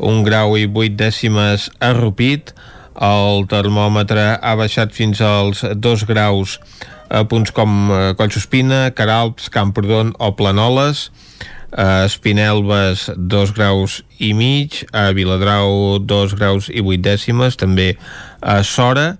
[0.00, 2.54] un grau i vuit dècimes a Rupit,
[2.94, 6.58] el termòmetre ha baixat fins als dos graus
[7.10, 11.10] a punts com eh, Collsospina, Caralps, Camprodon o Planoles,
[11.74, 17.94] a Espinelves 2 graus i mig, a Viladrau 2 graus i 8 dècimes, també
[18.40, 19.16] a Sora,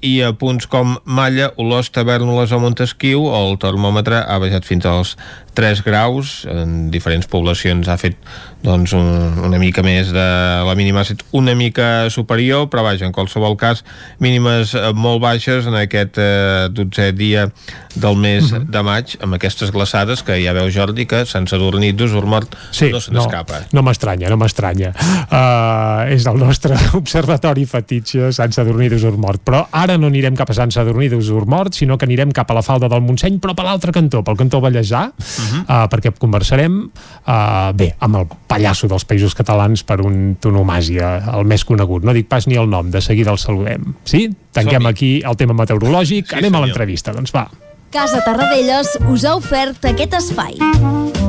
[0.00, 5.16] i a punts com Malla, Olós, Tavernoles o Montesquieu el termòmetre ha baixat fins als
[5.54, 8.16] 3 graus en diferents poblacions ha fet
[8.62, 10.26] doncs, un, una mica més de
[10.66, 13.82] la mínima ha estat una mica superior però vaja, en qualsevol cas
[14.20, 17.48] mínimes eh, molt baixes en aquest eh, 12è dia
[17.94, 18.62] del mes uh mhm.
[18.62, 18.70] -huh.
[18.70, 23.00] de maig amb aquestes glaçades que ja veu Jordi que Sant Sadurní d'Usurmort sí, no
[23.00, 28.88] se n'escapa no, no m'estranya, no m'estranya uh, és el nostre observatori fetitxe Sant Sadurní
[28.88, 32.56] d'Usurmort però ara no anirem cap a Sant Sadurní d'Usurmort sinó que anirem cap a
[32.58, 35.62] la falda del Montseny però per l'altre cantó, pel cantó Vallèsà uh -huh.
[35.62, 41.44] uh, perquè conversarem uh, bé, amb el pallasso dels països catalans per un tonomàsia, el
[41.44, 44.30] més conegut no dic pas ni el nom, de seguida el saludem sí?
[44.52, 46.62] Tanquem aquí el tema meteorològic sí, anem senyor.
[46.62, 47.48] a l'entrevista, doncs va
[47.90, 51.19] Casa Tarradellas us ha ofert aquest espai.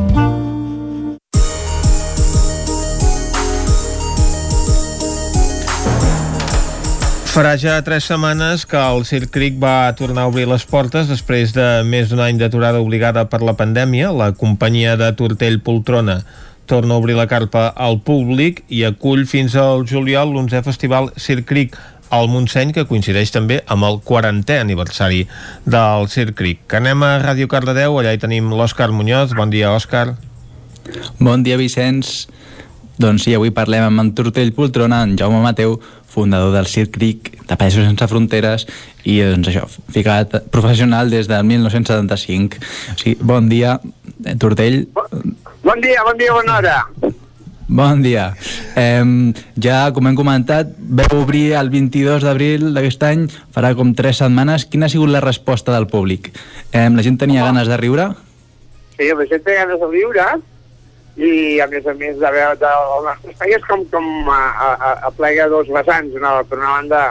[7.31, 11.53] Farà ja tres setmanes que el Circ Cric va tornar a obrir les portes després
[11.55, 14.09] de més d'un any d'aturada obligada per la pandèmia.
[14.11, 16.17] La companyia de Tortell Poltrona
[16.67, 21.47] torna a obrir la carpa al públic i acull fins al juliol l'11è festival Circ
[21.47, 21.79] Cric
[22.11, 25.23] al Montseny, que coincideix també amb el 40è aniversari
[25.63, 26.65] del Circric.
[26.67, 29.31] Que anem a Ràdio Cardedeu, allà hi tenim l'Òscar Muñoz.
[29.39, 30.17] Bon dia, Òscar.
[31.23, 32.27] Bon dia, Vicenç.
[33.01, 35.79] Doncs sí, avui parlem amb en Tortell Poltrona, en Jaume Mateu,
[36.11, 38.67] fundador del Circric, de Països Sense Fronteres,
[39.07, 39.65] i doncs això,
[39.95, 42.61] ficat professional des del 1975.
[42.93, 43.79] O sigui, bon dia,
[44.39, 44.83] Tortell.
[45.63, 46.77] Bon dia, bon dia, bona hora.
[47.71, 48.33] Bon dia.
[48.75, 49.31] Eh,
[49.63, 53.25] ja, com hem comentat, veu obrir el 22 d'abril d'aquest any,
[53.55, 54.67] farà com 3 setmanes.
[54.67, 56.33] Quina ha sigut la resposta del públic?
[56.73, 58.09] Eh, la gent tenia ganes de riure?
[58.97, 60.27] Sí, la gent tenia ganes de riure
[61.17, 64.93] i, a més a més, de veure el nostre espai és com, com a, a,
[65.09, 66.15] a plega dos vessants.
[66.17, 67.03] Una, per una banda,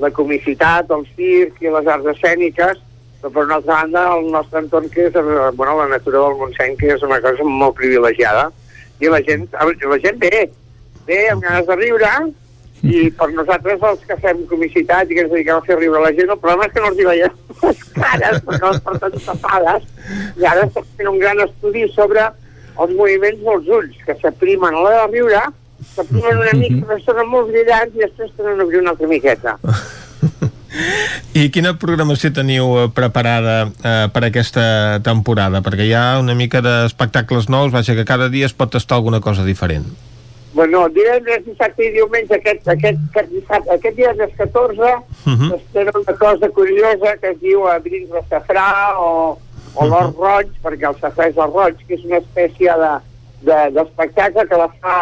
[0.00, 2.82] la comicitat, el circ i les arts escèniques,
[3.20, 5.16] però per una altra banda, el nostre entorn, que és
[5.56, 8.48] bueno, la natura del Montseny, que és una cosa molt privilegiada
[9.00, 10.44] i la gent, la gent ve,
[11.08, 12.12] ve amb ganes de riure,
[12.80, 16.12] i per nosaltres els que fem comicitat i que ens dediquem a fer riure la
[16.16, 19.88] gent, el problema és que no els hi veiem les cares perquè les porten tapades
[20.40, 22.24] i ara estem fent un gran estudi sobre
[22.84, 25.42] els moviments dels ulls que s'aprimen a l'hora de riure
[25.94, 29.56] s'aprimen una mica, però són molt brillants i després tenen obrir una altra miqueta
[31.34, 35.62] I quina programació teniu eh, preparada eh, per aquesta temporada?
[35.66, 39.20] Perquè hi ha una mica d'espectacles nous, vaja que cada dia es pot tastar alguna
[39.24, 39.88] cosa diferent.
[40.52, 45.54] Bueno, divendres, dissabte i diumenge, aquest, aquest, aquest, dissabte, aquest dia des 14, uh -huh.
[45.56, 49.38] espera una cosa curiosa que es diu Brins de Safrà o,
[49.74, 52.76] o l'Or Roig, perquè el safrà és el roig, que és una espècie
[53.44, 54.98] d'espectacle de, de, que la fa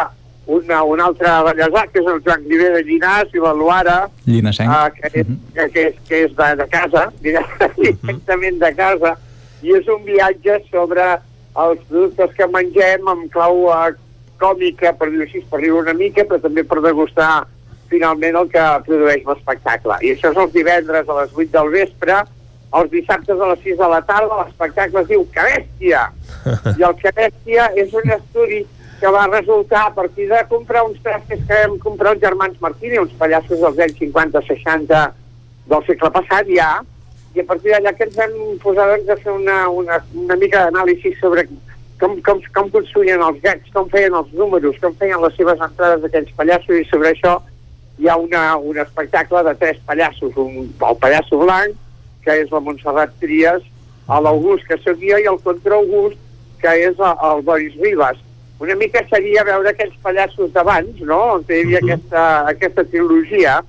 [0.49, 4.69] una, un altre ballesà, que és el Joan Griver de Llinàs i l'Aluara, Llinasenc.
[4.69, 5.39] uh, que, és, uh -huh.
[5.53, 9.15] que, que, és, que és de, de casa, directament de casa,
[9.61, 11.19] i és un viatge sobre
[11.55, 13.93] els productes que mengem amb clau uh,
[14.39, 17.45] còmica, per dir així, per riure una mica, però també per degustar
[17.89, 19.97] finalment el que produeix l'espectacle.
[20.01, 22.23] I això és els divendres a les 8 del vespre,
[22.77, 26.03] els dissabtes a les 6 de la tarda, l'espectacle es diu Que bèstia!
[26.77, 28.65] I el Que bèstia és un estudi
[28.99, 32.99] que va resultar a partir de comprar uns trastes que vam comprar els germans Martini,
[32.99, 35.03] uns pallassos dels anys 50-60
[35.71, 36.69] del segle passat ja,
[37.35, 40.65] i a partir d'allà que ens vam posar doncs, a fer una, una, una mica
[40.65, 41.45] d'anàlisi sobre
[41.99, 46.01] com, com, com construïen els gats, com feien els números, com feien les seves entrades
[46.03, 47.37] d'aquells pallassos, i sobre això
[47.99, 51.75] hi ha una, un espectacle de tres pallassos, un, el pallasso blanc,
[52.29, 53.65] que és la Montserrat Trias,
[54.07, 56.21] l'August, que seria, i el contraaugust,
[56.61, 58.21] que és el Boris Ribas
[58.59, 61.93] una mica seria veure aquells pallassos d'abans, no?, on hi havia uh -huh.
[61.93, 63.61] aquesta, aquesta trilogia,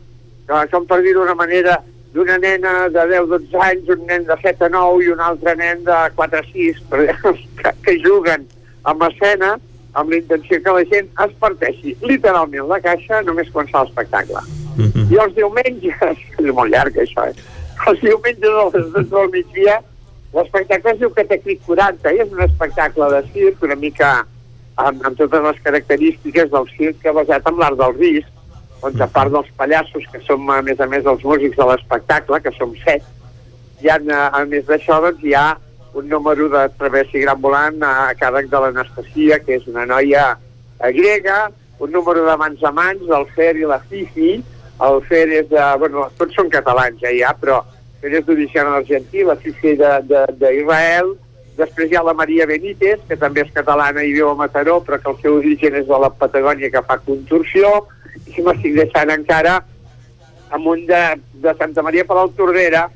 [0.47, 1.79] que, com per dir d'una manera,
[2.13, 5.85] d'una nena de 10-12 anys, un nen de 7 a 9 i un altre nen
[5.85, 6.83] de 4 a 6,
[7.63, 8.49] que, que juguen
[8.83, 9.61] amb escena
[9.93, 14.41] amb la intenció que la gent es parteixi literalment la caixa només quan fa l'espectacle.
[14.77, 15.13] Mm -hmm.
[15.13, 17.35] I els diumenges, és molt llarg això, eh?
[17.89, 19.79] Els diumenges a les 12 del migdia
[20.35, 24.11] l'espectacle es diu Cataclic 40 i és un espectacle de circ una mica
[24.77, 28.37] amb, amb totes les característiques del circ que basat en l'art del risc
[28.83, 32.41] on a part dels pallassos, que som a més a més els músics de l'espectacle,
[32.41, 33.05] que som set,
[33.81, 33.99] hi ha,
[34.33, 35.59] a més d'això, doncs, hi ha
[36.01, 40.31] un número de travessi gran volant a càrrec de l'Anastasia, que és una noia
[40.97, 41.51] grega,
[41.81, 44.39] un número de mans a mans, el Fer i la Fifi,
[44.87, 45.65] el Fer és de...
[45.83, 47.61] Bueno, tots són catalans ja, ja però
[48.01, 51.11] Fer és d'origen argentí, la Fifi d'Israel,
[51.59, 54.97] després hi ha la Maria Benítez, que també és catalana i viu a Mataró, però
[55.03, 57.75] que el seu origen és de la Patagònia, que fa contorsió,
[58.31, 59.59] i m'estic deixant encara
[60.57, 61.03] amb un de,
[61.45, 62.87] de Santa Maria per al Tordera,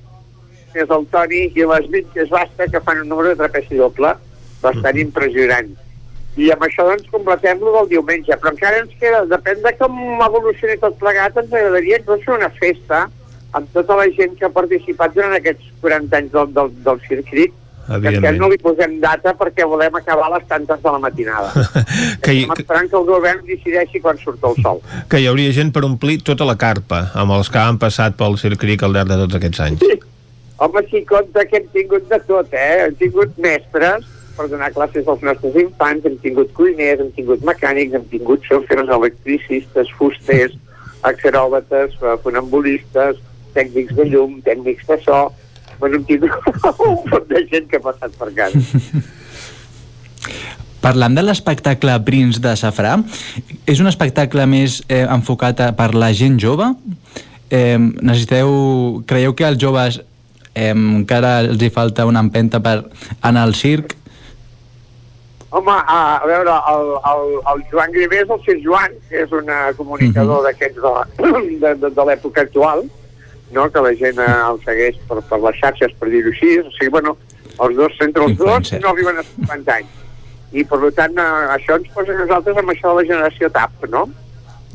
[0.73, 3.43] que és el Toni, i les 20 que és basta, que fan un número de
[3.45, 4.17] trapeci doble,
[4.63, 5.71] bastant impressionant.
[6.37, 10.79] I amb això doncs completem-lo del diumenge, però encara ens queda, depèn de com evolucioni
[10.83, 13.05] tot plegat, ens agradaria que fer una festa
[13.55, 17.53] amb tota la gent que ha participat durant aquests 40 anys del, del, del circuit,
[17.85, 21.53] que encara no li posem data perquè volem acabar a les tantes de la matinada.
[22.25, 22.43] que hi...
[22.43, 24.83] Estem esperant que el govern decideixi quan surt el sol.
[25.13, 28.41] Que hi hauria gent per omplir tota la carpa, amb els que han passat pel
[28.43, 29.87] circuit al llarg de tots aquests anys.
[29.87, 30.01] Sí.
[30.65, 32.87] Home, sí, compte que hem tingut de tot, eh?
[32.89, 37.95] Hem tingut mestres per donar classes als nostres infants, hem tingut cuiners, hem tingut mecànics,
[37.95, 40.57] hem tingut xofers, electricistes, fusters,
[41.13, 43.21] acròbates, funambulistes,
[43.55, 45.27] tècnics de llum, tècnics de so,
[45.79, 46.33] bueno, hem tingut
[46.89, 48.63] un munt de gent que ha passat per casa.
[50.85, 52.99] Parlant de l'espectacle Prince de Safrà,
[53.65, 56.67] és un espectacle més eh, enfocat a, per la gent jove?
[57.49, 58.51] Eh, necessiteu,
[59.09, 60.03] creieu que als joves
[60.53, 62.83] eh, encara els hi falta una empenta per
[63.23, 63.97] anar al circ?
[65.55, 69.35] Home, a, a veure, el, el, el Joan Grivé és el Sir Joan, que és
[69.39, 70.47] un comunicador uh -huh.
[70.49, 70.95] d'aquests de,
[71.63, 72.83] de, de, de l'època actual,
[73.53, 73.71] no?
[73.71, 76.59] que la gent eh, el segueix per, per les xarxes, per dir-ho així.
[76.59, 77.17] O sigui, bueno,
[77.61, 79.95] els dos, entre els dos no arriben a 50 anys.
[80.53, 84.09] I, per tant, eh, això ens posa nosaltres amb això de la generació TAP, no?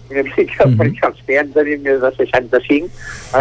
[0.09, 0.77] Una mica, mm -hmm.
[0.79, 2.87] perquè els que ja en tenim més de 65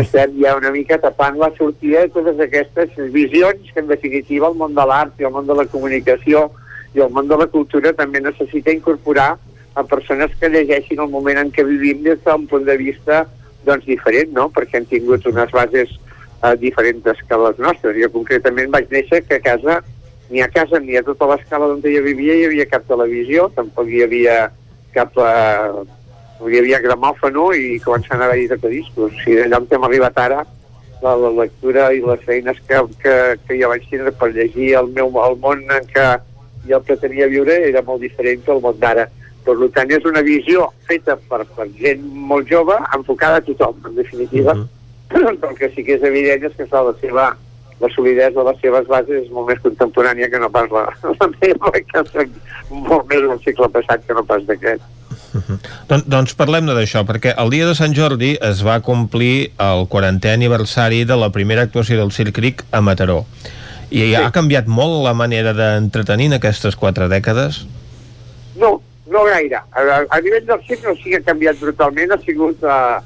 [0.00, 4.54] estem ja una mica tapant la sortida de totes aquestes visions que, en definitiva, el
[4.54, 6.50] món de l'art i el món de la comunicació
[6.94, 9.36] i el món de la cultura també necessita incorporar
[9.74, 13.24] a persones que llegeixin el moment en què vivim des d'un punt de vista
[13.66, 14.48] doncs diferent, no?
[14.54, 17.98] Perquè han tingut unes bases eh, diferents que les nostres.
[18.00, 19.80] Jo concretament vaig néixer que a casa,
[20.30, 23.88] ni a casa ni a tota l'escala on jo vivia hi havia cap televisió, tampoc
[23.92, 24.40] hi havia
[24.96, 25.14] cap...
[25.16, 25.86] Eh,
[26.38, 29.10] hi havia gramòfono i començant a haver-hi tocadiscos.
[29.10, 30.44] O sigui, allà on hem arribat ara,
[31.02, 33.14] la, la lectura i les feines que, que,
[33.46, 36.06] que jo vaig tindre per llegir el meu el món en què
[36.68, 39.08] jo pretenia viure era molt diferent del món d'ara.
[39.44, 43.94] Per tant, és una visió feta per, per gent molt jove, enfocada a tothom, en
[44.02, 44.56] definitiva.
[45.08, 45.48] Uh -huh.
[45.48, 47.34] el que sí que és evident és que la seva
[47.80, 50.84] la solidesa de les seves bases és molt més contemporània que no pas la,
[51.20, 52.38] la meva, que soc
[52.70, 54.82] molt més del segle passat que no pas d'aquest.
[55.34, 55.58] Uh -huh.
[55.88, 60.32] Don, doncs parlem-ne d'això, perquè el dia de Sant Jordi es va complir el 40è
[60.34, 63.26] aniversari de la primera actuació del Circ a Mataró.
[63.90, 64.14] I sí.
[64.20, 67.62] ha canviat molt la manera d'entretenir en aquestes quatre dècades?
[68.60, 68.74] No,
[69.08, 69.62] no gaire.
[69.72, 72.98] A, a nivell del circ no sigui canviat brutalment, ha sigut uh,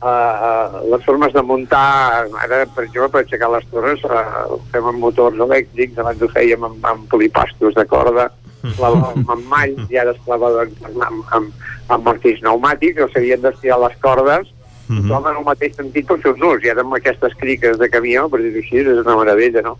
[0.00, 4.22] uh, uh, les formes de muntar, ara per exemple per aixecar les torres uh,
[4.54, 8.30] ho fem amb motors elèctrics, abans ho fèiem amb, amb polipastos de corda,
[8.62, 13.44] clavàvem amb mall i ara es clava doncs, amb, amb, amb, martells pneumàtics, o s'havien
[13.44, 14.48] d'estirar les cordes,
[14.88, 15.20] uh -huh.
[15.20, 18.40] en el mateix sentit pels seus nus, i ara amb aquestes criques de camió, per
[18.40, 19.78] dir-ho així, és una meravella, no?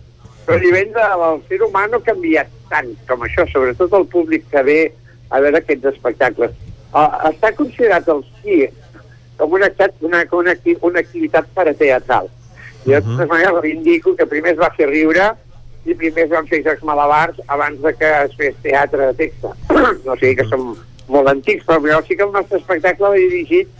[0.51, 4.43] Però a nivell del ser humà no ha canviat tant com això, sobretot el públic
[4.51, 4.79] que ve
[5.31, 6.51] a veure aquests espectacles.
[6.91, 8.75] Uh, està considerat el circ
[9.39, 9.69] com una,
[10.03, 10.55] una, una,
[10.89, 12.27] una activitat parateatral.
[12.83, 15.31] Jo, de totes maneres, indico que primer es va fer riure
[15.87, 19.47] i primer es van fer jocs malabars abans de que es fes teatre de text.
[20.07, 20.73] no sé que som
[21.11, 23.71] molt antics, però sí que el nostre espectacle l'ha dirigit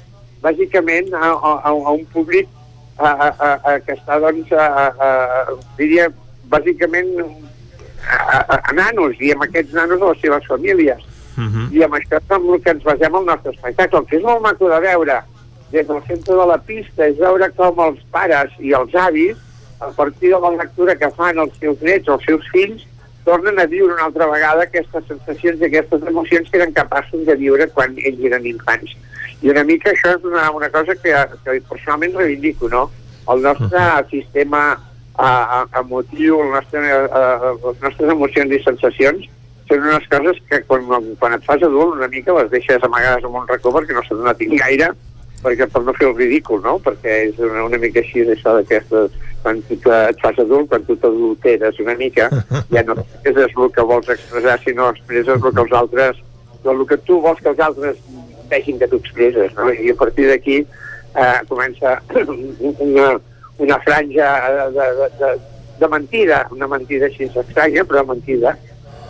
[0.42, 2.50] bàsicament a, a, a un públic
[2.98, 6.10] a, a, a, a, que està, doncs, a, a, a, diria,
[6.52, 11.02] bàsicament a, a, a nanos, i amb aquests nanos a les seves famílies.
[11.38, 11.68] Uh -huh.
[11.72, 14.06] I amb això és amb el que ens basem el nostre espectacle.
[14.08, 15.24] Que és molt maco de veure
[15.72, 19.38] des del centre de la pista és veure com els pares i els avis,
[19.80, 22.86] a partir de la lectura que fan els seus nets o els seus fills,
[23.24, 27.36] tornen a viure una altra vegada aquestes sensacions i aquestes emocions que eren capaços de
[27.36, 28.96] viure quan ells eren infants.
[29.42, 31.14] I una mica això és una, una cosa que,
[31.46, 32.90] que personalment reivindico, no?
[33.32, 34.80] el nostre sistema
[35.18, 39.30] uh, emotiu, el nostre, uh, les nostres emocions i sensacions
[39.70, 40.88] són unes coses que quan,
[41.20, 44.18] quan et fas adult una mica les deixes amagades en un racó perquè no se
[44.20, 44.92] n'atin gaire
[45.42, 46.76] perquè per no fer el ridícul, no?
[46.86, 50.96] Perquè és una, una mica així això d'aquestes quan tu et fas adult, quan tu
[51.02, 52.28] t'adulteres una mica,
[52.76, 56.22] ja no és el que vols expressar, sinó expresses el que els altres,
[56.62, 57.98] el que tu vols que els altres
[58.52, 59.72] vegin que tu expresses, no?
[59.74, 61.98] I a partir d'aquí eh, comença
[62.86, 63.16] una,
[63.62, 64.34] una franja
[64.76, 65.32] de, de, de,
[65.80, 68.56] de mentida, una mentida així estranya, però mentida,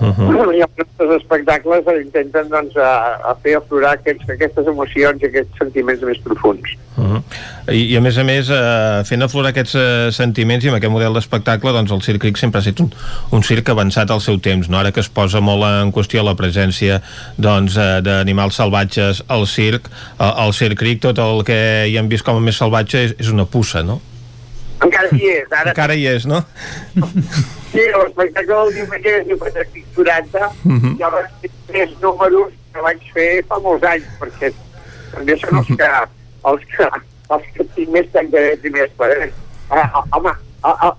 [0.01, 5.27] Uh Uh I els espectacles intenten doncs, a, a fer aflorar aquests, aquestes emocions i
[5.29, 6.73] aquests sentiments més profuns.
[6.97, 7.21] Uh -huh.
[7.69, 10.91] I, I a més a més, eh, fent aflorar aquests eh, sentiments i amb aquest
[10.91, 12.91] model d'espectacle, doncs el Circ sempre ha estat un,
[13.31, 14.77] un circ avançat al seu temps, no?
[14.77, 17.01] ara que es posa molt en qüestió la presència
[17.37, 19.87] doncs, eh, d'animals salvatges al circ,
[20.19, 23.29] eh, al Circ tot el que hi hem vist com a més salvatge és, és
[23.29, 24.01] una puça, no?
[25.03, 25.69] Encara hi és, ara...
[25.73, 26.41] Encara hi és, no?
[27.71, 30.97] Sí, l'espectacle del diumenge es diu Patrick 40, Mhm.
[30.99, 34.51] jo vaig fer tres números que vaig fer fa molts anys, perquè
[35.13, 35.89] també són els que,
[36.51, 36.89] els que,
[37.35, 39.33] els que tinc més tancadets i més parets.
[39.71, 40.33] Ah, home,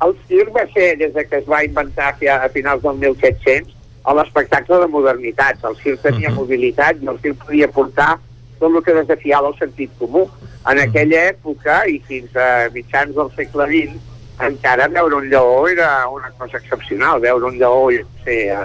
[0.07, 3.75] el, circ va ser, des de que es va inventar a, finals del 1700,
[4.05, 5.63] a l'espectacle de modernitats.
[5.65, 8.19] El circ tenia mobilitat i el circ podia portar
[8.63, 10.29] tot el que desafiava el sentit comú.
[10.71, 14.01] En aquella època, i fins a mitjans del segle XX,
[14.43, 17.21] encara veure un lleó era una cosa excepcional.
[17.21, 18.63] Veure un lleó jo què sé, a,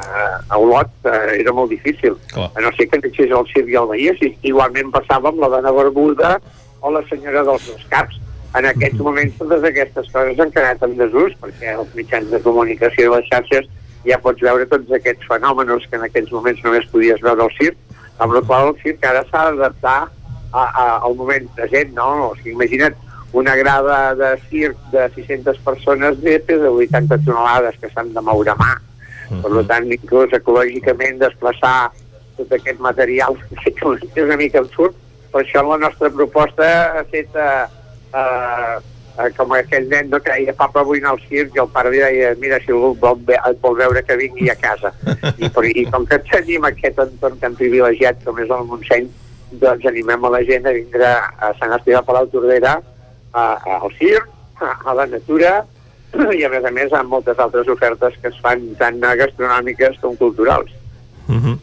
[0.47, 2.15] a Olot eh, era molt difícil.
[2.33, 2.51] Clar.
[2.53, 4.21] A no ser que anéssis al circ i el veies.
[4.21, 6.37] I igualment passava amb la dona barbuda
[6.81, 8.21] o la senyora dels dos caps.
[8.57, 13.09] En aquests moments totes aquestes coses han quedat en desús perquè els mitjans de comunicació
[13.09, 13.67] i les xarxes
[14.07, 17.77] ja pots veure tots aquests fenòmenos que en aquells moments només podies veure al circ,
[18.17, 19.99] amb la qual el circ ara s'ha d'adaptar
[20.51, 22.07] a, a, al moment present, no?
[22.29, 22.95] O sigui, imagina't
[23.37, 28.53] una grada de circ de 600 persones de pesa 80 tonelades que s'han de moure
[28.53, 28.73] a mà.
[29.43, 31.91] Per tant, inclús ecològicament desplaçar
[32.37, 33.35] tot aquest material
[33.67, 34.95] és una mica absurd.
[35.33, 36.67] Per això la nostra proposta
[36.97, 37.65] ha fet eh,
[38.15, 38.77] eh,
[39.19, 41.93] eh, com aquell nen no, que deia papa vull anar al circ i el pare
[41.93, 44.93] li deia mira si algú vol, ve et vol veure que vingui a casa
[45.41, 49.09] I, per, i com que tenim aquest entorn tan privilegiat com és el Montseny
[49.63, 52.77] doncs animem a la gent a vindre a Sant Esteve Palau Tordera
[53.33, 54.27] a, a, al circ,
[54.59, 55.61] a, a la natura
[56.37, 60.15] i a més a més amb moltes altres ofertes que es fan tant gastronòmiques com
[60.19, 60.71] culturals.
[61.27, 61.59] Uh -huh.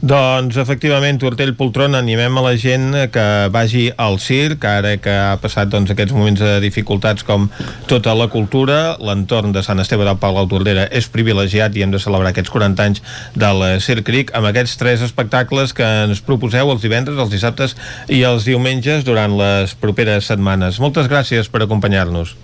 [0.00, 5.38] Doncs, efectivament, Tortell Poltrona, animem a la gent que vagi al circ, ara que ha
[5.40, 7.48] passat doncs, aquests moments de dificultats com
[7.86, 11.98] tota la cultura, l'entorn de Sant Esteve del Palau Tordera és privilegiat i hem de
[11.98, 13.02] celebrar aquests 40 anys
[13.34, 17.76] del Circ Cric amb aquests tres espectacles que ens proposeu els divendres, els dissabtes
[18.08, 20.78] i els diumenges durant les properes setmanes.
[20.78, 22.36] Moltes gràcies per acompanyar-nos.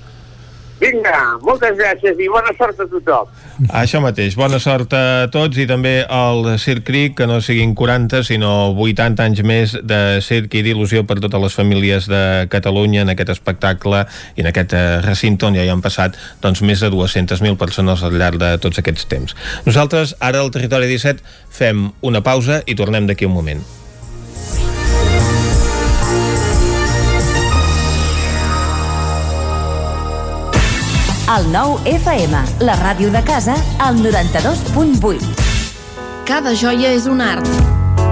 [0.83, 3.29] Vinga, moltes gràcies i bona sort a tothom.
[3.79, 8.25] Això mateix, bona sort a tots i també al Circ Cric, que no siguin 40
[8.27, 13.13] sinó 80 anys més de circ i d'il·lusió per totes les famílies de Catalunya en
[13.15, 14.03] aquest espectacle
[14.35, 18.03] i en aquest eh, recinte on ja hi han passat doncs, més de 200.000 persones
[18.03, 19.37] al llarg de tots aquests temps.
[19.69, 21.23] Nosaltres, ara al Territori 17,
[21.53, 23.63] fem una pausa i tornem d'aquí un moment.
[31.33, 35.31] El nou FM, la ràdio de casa, al 92.8.
[36.29, 37.49] Cada joia és un art.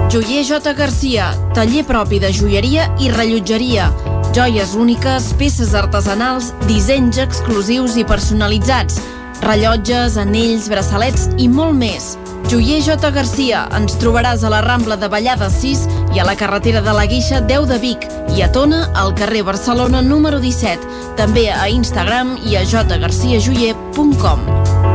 [0.09, 0.73] Joier J.
[0.73, 3.91] Garcia, taller propi de joieria i rellotgeria.
[4.33, 8.97] Joies úniques, peces artesanals, dissenys exclusius i personalitzats.
[9.41, 12.17] Rellotges, anells, braçalets i molt més.
[12.51, 13.09] Joier J.
[13.15, 17.07] Garcia, ens trobaràs a la Rambla de Vallada 6 i a la carretera de la
[17.09, 18.05] Guixa 10 de Vic
[18.35, 21.15] i a Tona, al carrer Barcelona número 17.
[21.17, 24.90] També a Instagram i a jgarciajoyer.com.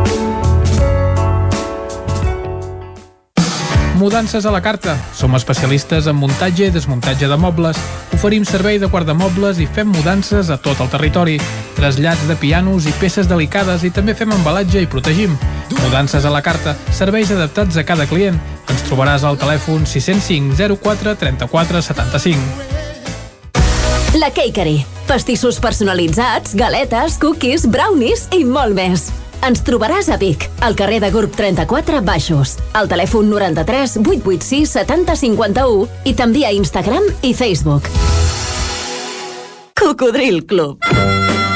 [4.06, 4.94] Mudances a la carta.
[5.18, 7.74] Som especialistes en muntatge i desmuntatge de mobles.
[8.14, 11.40] Oferim servei de guardamobles i fem mudances a tot el territori.
[11.74, 15.34] Trasllats de pianos i peces delicades i també fem embalatge i protegim.
[15.82, 16.76] Mudances a la carta.
[16.94, 18.38] Serveis adaptats a cada client.
[18.70, 22.38] Ens trobaràs al telèfon 605 04 34 75.
[24.22, 24.86] La Cakery.
[25.10, 29.10] Pastissos personalitzats, galetes, cookies, brownies i molt més.
[29.44, 35.16] Ens trobaràs a Vic, al carrer de Gurb 34 Baixos, al telèfon 93 886 70
[35.20, 37.90] 51 i també a Instagram i Facebook.
[39.76, 41.25] Cocodril Club.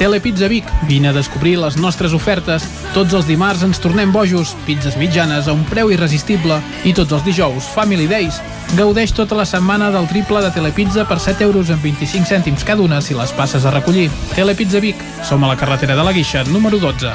[0.00, 2.64] Telepizza Vic, vine a descobrir les nostres ofertes.
[2.94, 6.56] Tots els dimarts ens tornem bojos, pizzas mitjanes a un preu irresistible
[6.88, 8.38] i tots els dijous, Family Days.
[8.78, 12.80] Gaudeix tota la setmana del triple de Telepizza per 7 euros amb 25 cèntims cada
[12.80, 14.08] una si les passes a recollir.
[14.32, 17.12] Telepizza Vic, som a la carretera de la Guixa, número 12.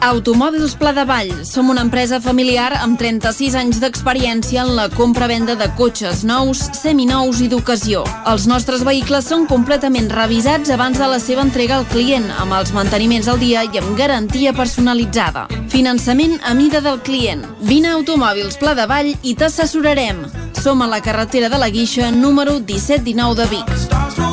[0.00, 1.32] Automòbils Pla de Vall.
[1.44, 7.40] Som una empresa familiar amb 36 anys d'experiència en la compra-venda de cotxes nous, seminous
[7.42, 8.04] i d'ocasió.
[8.30, 12.72] Els nostres vehicles són completament revisats abans de la seva entrega al client, amb els
[12.76, 15.48] manteniments al dia i amb garantia personalitzada.
[15.68, 17.42] Finançament a mida del client.
[17.60, 20.22] Vine a Automòbils Pla de Vall i t'assessorarem.
[20.62, 24.27] Som a la carretera de la Guixa, número 1719 de Vic.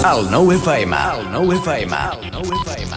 [0.00, 2.96] El 9 FM, el 9 FM, el 9 FM.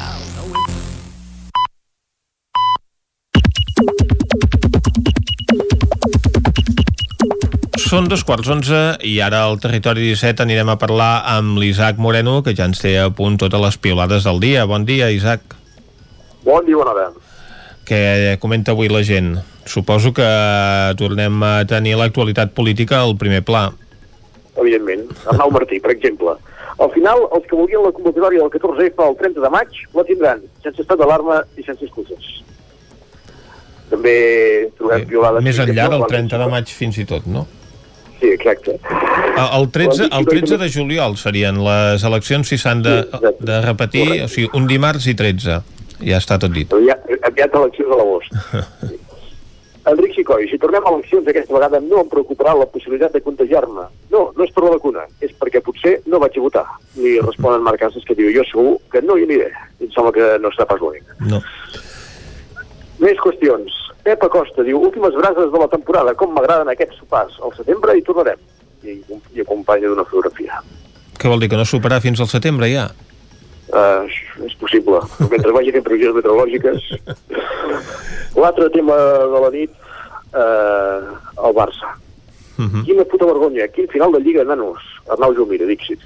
[7.84, 12.38] Són dos quarts onze i ara al Territori 17 anirem a parlar amb l'Isaac Moreno,
[12.40, 14.64] que ja ens té a punt totes les piolades del dia.
[14.64, 15.44] Bon dia, Isaac.
[16.48, 17.12] Bon dia, bona hora.
[17.84, 19.36] Què comenta avui la gent?
[19.68, 20.32] Suposo que
[20.96, 23.68] tornem a tenir l'actualitat política al primer pla.
[24.56, 25.10] Evidentment.
[25.28, 26.40] Arnau Martí, per exemple.
[26.82, 30.42] Al final, els que volien la convocatòria del 14F el 30 de maig la tindran,
[30.64, 32.32] sense estat d'alarma i sense excuses.
[33.92, 34.16] També
[34.80, 35.46] trobem violades...
[35.46, 37.46] Més enllà del 30 de maig fins i tot, no?
[38.20, 38.80] Sí, exacte.
[39.44, 43.02] El 13, el 13 de juliol serien les eleccions si s'han de,
[43.44, 45.62] de repetir, o sigui, un dimarts i 13.
[46.04, 46.72] Ja està tot dit.
[46.74, 48.38] Aviat, aviat eleccions a l'agost.
[49.86, 53.84] Enric Xicoi, si tornem a eleccions aquesta vegada no em preocuparà la possibilitat de contagiar-me.
[54.14, 56.64] No, no és per la vacuna, és perquè potser no vaig a votar.
[56.96, 59.50] Li respon en Marc Casas que diu, jo segur que no hi aniré.
[59.82, 61.04] I em sembla que no està pas l'únic.
[61.28, 61.42] No.
[63.04, 63.82] Més qüestions.
[64.08, 67.36] Pep Acosta diu, últimes brases de la temporada, com m'agraden aquests sopars.
[67.44, 68.40] Al setembre hi tornarem.
[68.88, 69.00] I,
[69.36, 70.64] i acompanya d'una fotografia.
[71.20, 72.88] Què vol dir, que no superar fins al setembre ja?
[73.74, 74.06] Uh,
[74.46, 75.00] és possible.
[75.32, 76.92] Mentre vagi fent previsions meteorològiques.
[78.38, 78.98] L'altre tema
[79.34, 79.72] de la nit,
[80.38, 81.96] uh, el Barça.
[82.58, 82.84] Uh -huh.
[82.86, 84.78] Quina puta vergonya, quin final de Lliga, nanos.
[85.10, 86.00] Arnau Jumira, Dixit.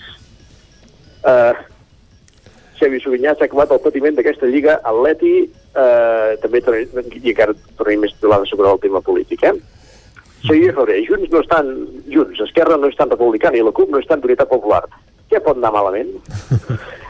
[1.28, 1.52] Uh,
[2.80, 6.62] Xavi Sovinyà s'ha acabat el patiment d'aquesta Lliga Atleti, uh, també
[7.24, 9.54] i encara tornaré més pilada sobre el tema polític, eh?
[10.48, 14.00] Seguir febrer, Junts no estan junts, Esquerra no és tan republicana i la CUP no
[14.00, 14.84] és tan d'unitat popular.
[15.30, 16.14] Què pot anar malament?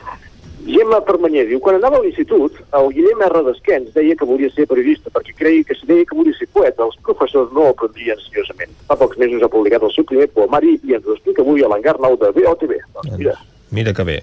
[0.68, 3.42] Gemma Permanyer diu, quan anava a l'institut, el Guillem R.
[3.46, 6.84] d'Esquens deia que volia ser periodista perquè creia que si deia que volia ser poeta,
[6.84, 8.74] els professors no el prendrien seriosament.
[8.90, 11.72] Fa pocs mesos ha publicat el seu primer poemari i ens ho explica avui a
[11.72, 12.76] l'engar nou de BOTV.
[13.00, 13.38] Doncs mira,
[13.72, 14.20] Mira que bé.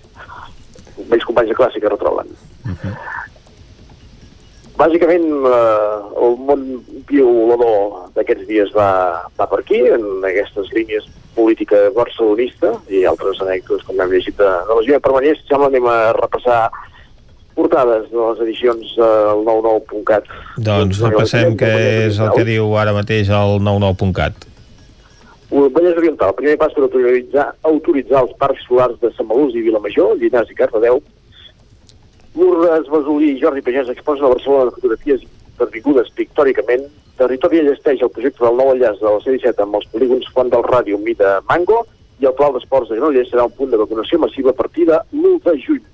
[1.09, 2.29] vells companys de classe que retroben.
[4.85, 6.65] Bàsicament, eh, el món
[7.09, 8.89] violador d'aquests dies va,
[9.39, 14.51] va per aquí, en aquestes línies política barcelonista i altres anècdotes, com hem llegit de,
[14.69, 15.39] de la Júlia Permanyer.
[15.39, 16.59] Si sembla, anem a repassar
[17.57, 20.29] portades de les edicions del 99.cat.
[20.69, 21.73] Doncs repassem què
[22.11, 24.51] és el que diu ara mateix el 99.cat.
[25.55, 30.19] Vallès Oriental, primer pas per autoritzar, autoritzar els parcs solars de Sant Malús i Vilamajor,
[30.21, 31.01] Llinars i Cardedeu.
[32.35, 35.23] Lourdes Besolí i Jordi Pagès exposen a Barcelona fotografies
[35.59, 36.89] pervingudes pictòricament.
[37.19, 40.65] Territori allesteix el projecte del nou enllaç de la C-17 amb els polígons Font del
[40.67, 41.85] Ràdio Mida Mango
[42.19, 44.99] i el Pla d'Esports de Granollers serà un punt de vacunació massiva a partir de
[45.13, 45.85] l'1 de juny.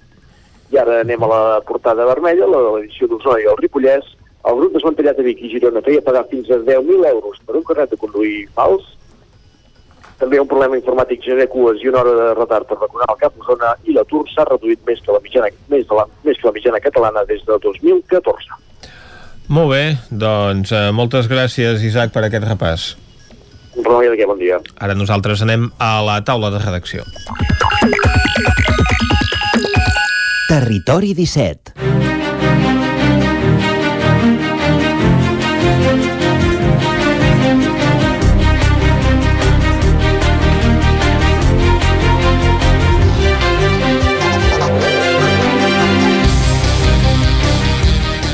[0.72, 4.08] I ara anem a la portada vermella, la de l'edició d'Osona i el Ripollès.
[4.48, 7.66] El grup desmantellat a Vic i Girona feia pagar fins a 10.000 euros per un
[7.68, 8.86] carnet de conduir fals.
[10.20, 13.38] També un problema informàtic genera cues i una hora de retard per vacunar al Cap
[13.40, 16.52] Osona i l'atur s'ha reduït més que la mitjana, més, de la, més que la
[16.56, 18.58] mitjana catalana des de 2014.
[19.50, 22.90] Molt bé, doncs eh, moltes gràcies, Isaac, per aquest repàs.
[23.80, 24.60] Ramon de què, bon dia.
[24.82, 27.06] Ara nosaltres anem a la taula de redacció.
[30.50, 32.09] Territori 17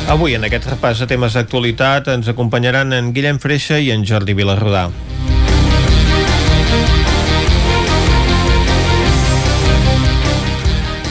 [0.07, 4.37] Avui, en aquest repàs de temes d'actualitat, ens acompanyaran en Guillem Freixa i en Jordi
[4.39, 4.85] Vilarrodà.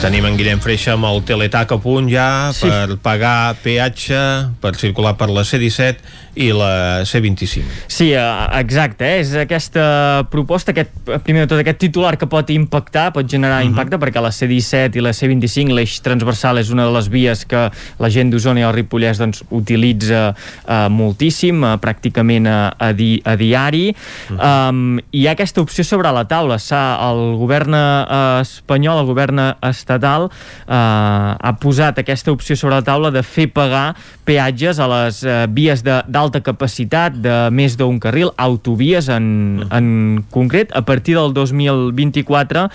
[0.00, 2.70] Tenim en Guillem Freixa amb el teletac a punt ja sí.
[2.70, 4.22] per pagar peatge,
[4.64, 7.64] per circular per la C-17 i la C25.
[7.88, 8.22] Sí, eh,
[8.60, 9.20] exacte, eh?
[9.24, 10.92] és aquesta proposta, aquest,
[11.26, 13.74] primer de tot aquest titular que pot impactar, pot generar uh mhm.
[13.74, 13.84] -huh.
[13.84, 17.70] impacte, perquè la C-17 i la C25, l'eix transversal és una de les vies que
[17.98, 20.34] la gent d'Osona i el Ripollès doncs, utilitza
[20.68, 23.94] uh, moltíssim, uh, pràcticament a, a, di, a diari,
[24.30, 24.68] uh -huh.
[24.70, 26.56] um, i hi ha aquesta opció sobre la taula.
[26.56, 33.10] El govern uh, espanyol, el govern estatal, uh, ha posat aquesta opció sobre la taula
[33.10, 38.32] de fer pagar peatges a les uh, vies d'alta alta capacitat de més d'un carril,
[38.36, 39.28] autovies en,
[39.70, 39.88] en
[40.34, 42.66] concret, a partir del 2024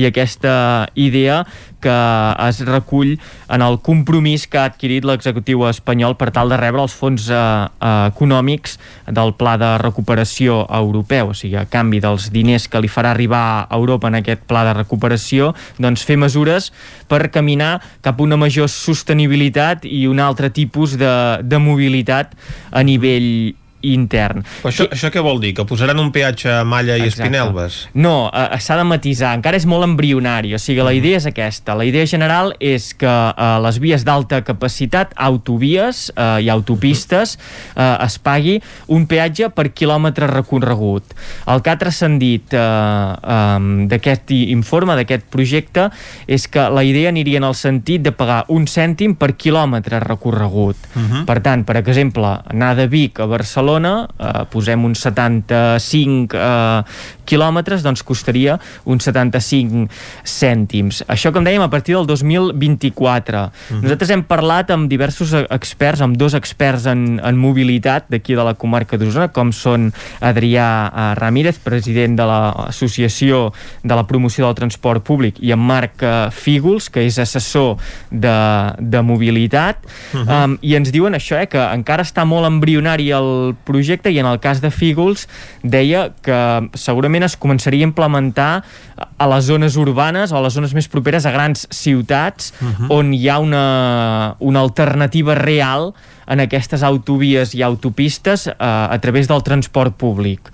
[0.00, 0.54] i aquesta
[0.94, 1.42] idea
[1.82, 1.96] que
[2.46, 3.16] es recull
[3.48, 7.36] en el compromís que ha adquirit l'executiu espanyol per tal de rebre els fons eh,
[7.36, 8.78] eh, econòmics
[9.08, 13.44] del Pla de Recuperació Europeu, o sigui, a canvi dels diners que li farà arribar
[13.64, 16.70] a Europa en aquest Pla de Recuperació, doncs fer mesures
[17.10, 22.36] per caminar cap a una major sostenibilitat i un altre tipus de, de mobilitat
[22.70, 24.44] a nivell intern.
[24.60, 24.96] Però això, que...
[24.96, 25.52] això què vol dir?
[25.56, 27.24] Que posaran un peatge a Malla i Exacte.
[27.24, 27.78] Espinelves?
[27.94, 31.00] No, uh, s'ha de matisar, encara és molt embrionari, o sigui, la mm.
[31.00, 31.76] idea és aquesta.
[31.78, 37.36] La idea general és que uh, les vies d'alta capacitat, autovies uh, i autopistes,
[37.74, 38.58] uh, es pagui
[38.92, 41.16] un peatge per quilòmetre recorregut.
[41.50, 45.88] El que ha transcendit um, d'aquest informe, d'aquest projecte,
[46.30, 50.76] és que la idea aniria en el sentit de pagar un cèntim per quilòmetre recorregut.
[50.94, 51.10] Uh mhm.
[51.10, 51.24] -huh.
[51.24, 56.82] Per tant, per exemple, anar de Vic a Barcelona Barcelona, eh, posem uns 75 eh,
[57.30, 59.86] quilòmetres, doncs costaria uns 75
[60.26, 61.04] cèntims.
[61.06, 63.38] Això, com dèiem, a partir del 2024.
[63.38, 63.82] Uh -huh.
[63.82, 68.54] Nosaltres hem parlat amb diversos experts, amb dos experts en, en mobilitat d'aquí de la
[68.54, 73.52] comarca d'Osona, com són Adrià eh, Ramírez, president de l'Associació
[73.82, 77.76] de la Promoció del Transport Públic, i en Marc eh, Fígols, que és assessor
[78.10, 79.76] de, de mobilitat,
[80.14, 80.44] uh -huh.
[80.44, 84.26] um, i ens diuen això, eh, que encara està molt embrionari el projecte i en
[84.26, 85.26] el cas de Fígols
[85.62, 86.38] deia que
[86.74, 88.50] segurament es començaria a implementar
[88.96, 92.86] a les zones urbanes o a les zones més properes a grans ciutats uh -huh.
[92.90, 95.92] on hi ha una, una alternativa real
[96.26, 100.50] en aquestes autovies i autopistes eh, a través del transport públic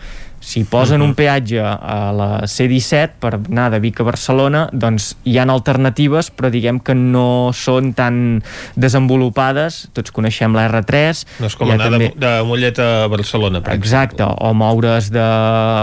[0.47, 1.09] si posen uh -huh.
[1.09, 6.31] un peatge a la C-17 per anar de Vic a Barcelona, doncs hi han alternatives,
[6.31, 8.43] però diguem que no són tan
[8.77, 9.89] desenvolupades.
[9.93, 11.25] Tots coneixem la R3.
[11.41, 12.13] No és com anar també...
[12.15, 14.49] de, de Mollet a Barcelona, per Exacte, exemple.
[14.49, 15.27] o moure's de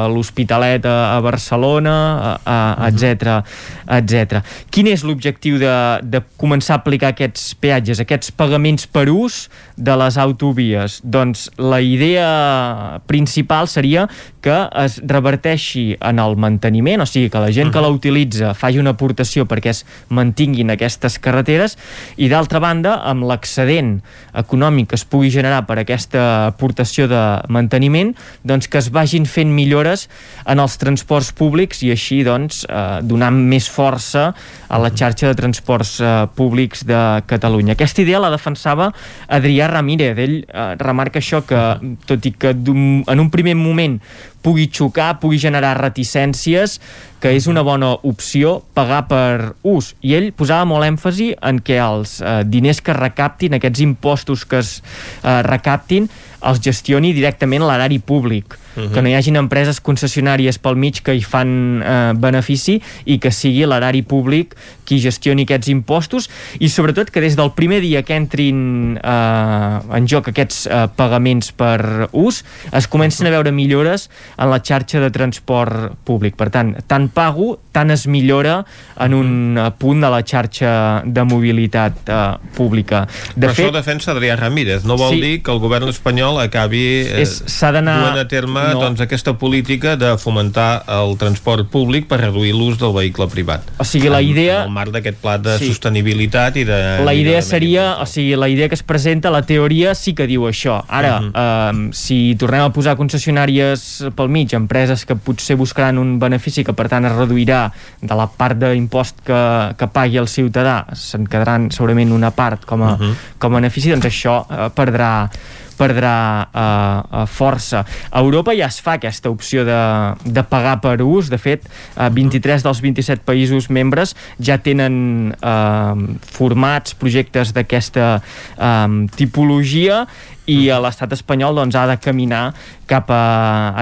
[0.07, 2.39] l'Hospitalet a, a Barcelona,
[2.87, 3.43] etc
[3.87, 4.41] etc.
[4.71, 5.73] Quin és l'objectiu de,
[6.03, 9.47] de començar a aplicar aquests peatges, aquests pagaments per ús
[9.77, 10.99] de les autovies?
[11.03, 14.07] Doncs la idea principal seria
[14.43, 18.81] que es reverteixi en el manteniment, o sigui, que la gent que la utilitza faci
[18.81, 19.83] una aportació perquè es
[20.13, 21.77] mantinguin aquestes carreteres
[22.19, 23.95] i d'altra banda, amb l'excedent
[24.35, 28.11] econòmic que es pugui generar per aquesta aportació de manteniment,
[28.43, 30.09] doncs que es vagin fent millores
[30.45, 34.31] en els transports públics i així doncs eh, donant més força
[34.67, 37.77] a la xarxa de transports eh, públics de Catalunya.
[37.77, 38.91] Aquesta idea la defensava
[39.31, 40.17] Adrià Ramírez.
[40.17, 41.61] Ell eh, remarca això que,
[42.09, 43.99] tot i que en un primer moment
[44.43, 46.79] pugui xocar, pugui generar reticències,
[47.23, 49.93] que és una bona opció pagar per ús.
[50.03, 54.59] I ell posava molt èmfasi en que els eh, diners que recaptin, aquests impostos que
[54.59, 54.75] es
[55.23, 56.09] eh, recaptin,
[56.43, 58.91] els gestioni directament l'erari públic uh -huh.
[58.91, 63.31] que no hi hagin empreses concessionàries pel mig que hi fan eh, benefici i que
[63.31, 64.55] sigui l'erari públic
[64.85, 66.29] qui gestioni aquests impostos
[66.59, 71.51] i sobretot que des del primer dia que entrin eh, en joc aquests eh, pagaments
[71.51, 76.35] per ús es comencen a veure millores en la xarxa de transport públic.
[76.35, 78.63] Per tant, tant pago, tant es millora
[79.01, 82.19] en un uh, punt de la xarxa de mobilitat eh,
[82.55, 83.03] pública.
[83.35, 84.85] De Però fet, això defensa Adrià Ramírez.
[84.87, 88.79] No vol sí, dir que el govern espanyol acabi eh, duent a terme no.
[88.81, 93.67] doncs, aquesta política de fomentar el transport públic per reduir l'ús del vehicle privat.
[93.77, 94.63] O sigui, la idea...
[94.63, 95.69] En el marc d'aquest pla de sí.
[95.71, 96.79] sostenibilitat i de...
[97.05, 100.47] La idea seria, o sigui, la idea que es presenta, la teoria sí que diu
[100.49, 100.81] això.
[100.87, 101.89] Ara, uh -huh.
[101.89, 106.73] eh, si tornem a posar concessionàries pel mig, empreses que potser buscaran un benefici que
[106.73, 109.41] per tant es reduirà de la part d'impost que,
[109.77, 113.13] que pagui el ciutadà, se'n quedaran segurament una part com a, uh -huh.
[113.37, 115.29] com a benefici, doncs això eh, perdrà
[115.77, 117.83] perdrà eh, uh, força.
[118.11, 119.79] A Europa ja es fa aquesta opció de,
[120.23, 126.03] de pagar per ús, de fet, uh, 23 dels 27 països membres ja tenen eh,
[126.35, 130.03] formats projectes d'aquesta eh, tipologia
[130.49, 132.45] i l'estat espanyol doncs, ha de caminar
[132.89, 133.23] cap a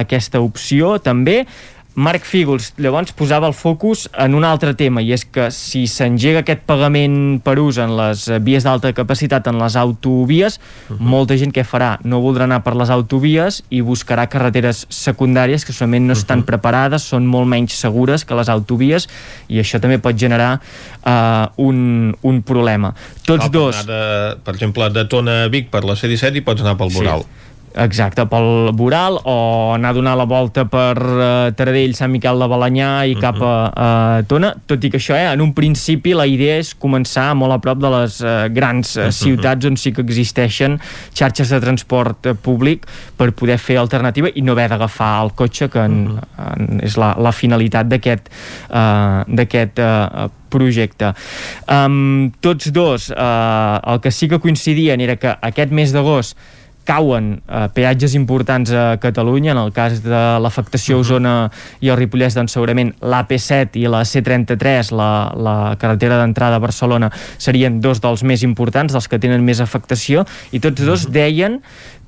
[0.04, 1.42] aquesta opció també
[1.94, 6.40] Marc Fígols llavors posava el focus en un altre tema i és que si s'engega
[6.46, 11.00] aquest pagament per ús en les vies d'alta capacitat en les autovies, uh -huh.
[11.00, 11.98] molta gent què farà?
[12.04, 16.44] No voldrà anar per les autovies i buscarà carreteres secundàries que solament no estan uh
[16.44, 16.46] -huh.
[16.46, 19.10] preparades, són molt menys segures que les autovies
[19.50, 20.62] i això també pot generar
[21.06, 22.94] uh, un, un problema.
[23.26, 23.86] Tots Cal dos...
[23.86, 27.20] De, per exemple, de Tona a Vic per la C-17 i pots anar pel Boral.
[27.20, 27.51] Sí.
[27.72, 32.48] Exacte, pel Boral o anar a donar la volta per uh, Taradell, Sant Miquel de
[32.52, 33.88] Balanyà i cap a, a
[34.28, 37.60] Tona, tot i que això, eh, en un principi la idea és començar molt a
[37.64, 40.78] prop de les uh, grans uh, ciutats on sí que existeixen
[41.16, 42.88] xarxes de transport uh, públic
[43.18, 47.14] per poder fer alternativa i no haver d'agafar el cotxe que en, en, és la,
[47.20, 48.28] la finalitat d'aquest
[48.68, 51.14] uh, d'aquest uh, projecte.
[51.72, 56.36] Um, tots dos, uh, el que sí que coincidien era que aquest mes d'agost
[56.88, 61.36] cauen eh, peatges importants a Catalunya, en el cas de l'afectació a Osona
[61.82, 67.80] i el Ripollès d'ensaurament, l'AP7 i la C33, la, la carretera d'entrada a Barcelona, serien
[67.84, 71.62] dos dels més importants, dels que tenen més afectació, i tots dos deien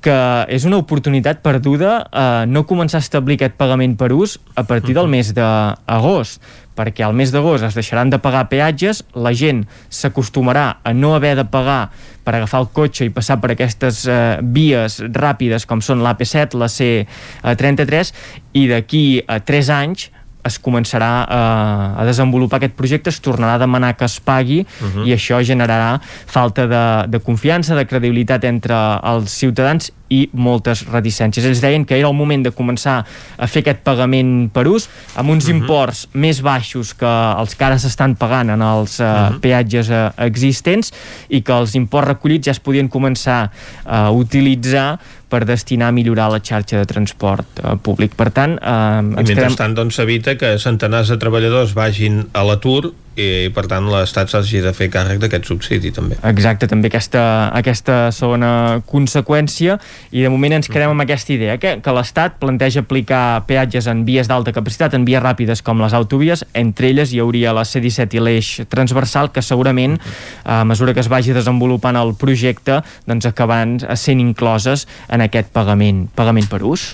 [0.04, 0.16] que
[0.52, 4.96] és una oportunitat perduda eh, no començar a establir aquest pagament per ús a partir
[4.98, 6.44] del mes d'agost
[6.74, 11.36] perquè al mes d'agost es deixaran de pagar peatges, la gent s'acostumarà a no haver
[11.38, 11.92] de pagar
[12.26, 16.68] per agafar el cotxe i passar per aquestes eh, vies ràpides com són l'AP7, la
[16.72, 18.12] C33
[18.60, 20.10] i d'aquí a 3 anys
[20.44, 24.60] es començarà a, eh, a desenvolupar aquest projecte, es tornarà a demanar que es pagui
[24.60, 25.06] uh -huh.
[25.06, 31.46] i això generarà falta de, de confiança, de credibilitat entre els ciutadans i moltes reticències.
[31.48, 35.30] Ells deien que era el moment de començar a fer aquest pagament per ús amb
[35.30, 35.56] uns uh -huh.
[35.56, 39.40] imports més baixos que els que ara s'estan pagant en els uh, uh -huh.
[39.40, 40.92] peatges uh, existents
[41.28, 43.50] i que els imports recollits ja es podien començar
[43.84, 44.98] a utilitzar
[45.28, 48.14] per destinar a millorar la xarxa de transport uh, públic.
[48.14, 53.50] Per tant, uh, I mentrestant doncs s'evita que centenars de treballadors vagin a l'atur i
[53.54, 56.18] per tant l'Estat s'hagi de fer càrrec d'aquest subsidi també.
[56.26, 59.78] Exacte, també aquesta, aquesta segona conseqüència
[60.10, 64.04] i de moment ens quedem amb aquesta idea que, que l'Estat planteja aplicar peatges en
[64.08, 68.18] vies d'alta capacitat, en vies ràpides com les autovies, entre elles hi hauria la C-17
[68.18, 69.98] i l'eix transversal que segurament
[70.44, 76.06] a mesura que es vagi desenvolupant el projecte doncs acabaran sent incloses en aquest pagament,
[76.16, 76.90] pagament per ús.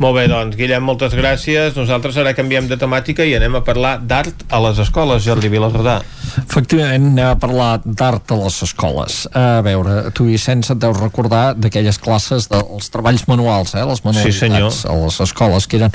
[0.00, 1.76] Molt bé, doncs Guillem, moltes gràcies.
[1.76, 5.98] Nosaltres ara canviem de temàtica i anem a parlar d'art a les escoles, Jordi Vilarrodà.
[6.38, 9.20] Efectivament, anem a parlar d'art a les escoles.
[9.36, 14.82] A veure, tu, Vicenç, et deus recordar d'aquelles classes dels treballs manuals, eh, les manualitats
[14.82, 15.94] sí, a les escoles, que eren...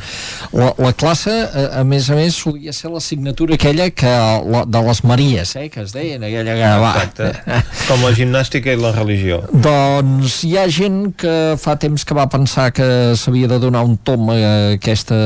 [0.54, 4.14] La, la classe, a, més a més, solia ser l'assignatura aquella que,
[4.54, 6.94] la, de les Maries, eh, que es deien, aquella que va...
[7.04, 7.62] Exacte.
[7.88, 9.42] Com la gimnàstica i la religió.
[9.54, 12.88] Doncs hi ha gent que fa temps que va pensar que
[13.20, 14.40] s'havia de donar un tom a
[14.74, 15.18] aquesta,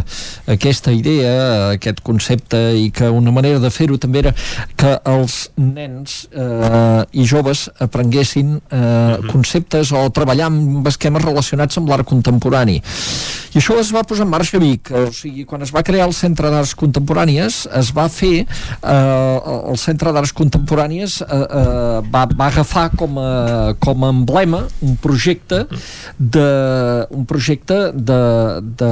[0.00, 4.34] a aquesta idea, a aquest concepte, i que una manera de fer-ho també era
[4.80, 9.32] que els nens eh, i joves aprenguessin eh, uh -huh.
[9.32, 12.80] conceptes o treballar amb esquemes relacionats amb l'art contemporani.
[13.54, 16.06] I això es va posar en marxa a Vic, o sigui, quan es va crear
[16.06, 19.38] el Centre d'Arts Contemporànies, es va fer, eh,
[19.70, 24.96] el Centre d'Arts Contemporànies eh, eh, va, va agafar com a, com a emblema un
[24.96, 25.66] projecte
[26.18, 26.48] de,
[27.10, 28.20] un projecte de,
[28.60, 28.90] de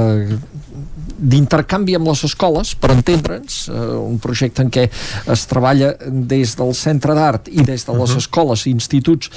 [1.17, 4.87] d'intercanvi amb les escoles, per entendre'ns, eh, un projecte en què
[5.33, 8.17] es treballa des del centre d'art i des de les uh -huh.
[8.17, 9.29] escoles i instituts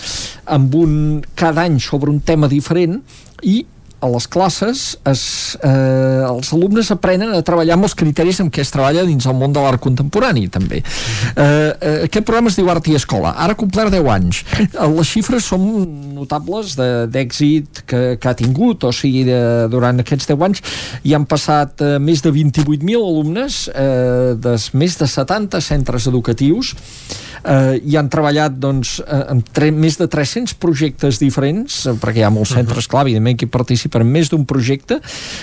[0.44, 3.02] amb un, cada any sobre un tema diferent
[3.42, 3.66] i
[4.02, 5.22] a les classes es,
[5.62, 9.36] eh, els alumnes aprenen a treballar amb els criteris amb què es treballa dins el
[9.38, 10.82] món de l'art contemporani també.
[10.82, 14.42] Eh, eh, aquest programa es diu Art i Escola, ara complert 10 anys.
[14.72, 15.66] Eh, les xifres són
[16.16, 19.40] notables d'èxit que, que ha tingut o sigui, de,
[19.72, 20.62] durant aquests 10 anys.
[21.06, 26.74] Hi han passat eh, més de 28.000 alumnes eh, de més de 70 centres educatius
[27.44, 32.26] eh, i han treballat doncs, eh, amb més de 300 projectes diferents, eh, perquè hi
[32.26, 35.00] ha molts centres, clar, evidentment, que hi participen en més d'un projecte,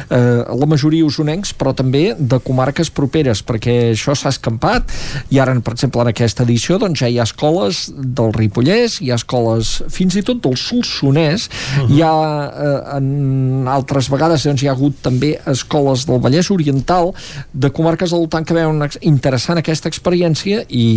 [0.09, 4.91] eh, la majoria usonencs, però també de comarques properes, perquè això s'ha escampat,
[5.29, 9.11] i ara, per exemple, en aquesta edició doncs, ja hi ha escoles del Ripollès, hi
[9.11, 11.89] ha escoles fins i tot del Solsonès, uh -huh.
[11.95, 12.13] hi ha,
[12.49, 17.13] eh, en altres vegades doncs, hi ha hagut també escoles del Vallès Oriental,
[17.53, 20.87] de comarques al voltant que veuen interessant aquesta experiència i,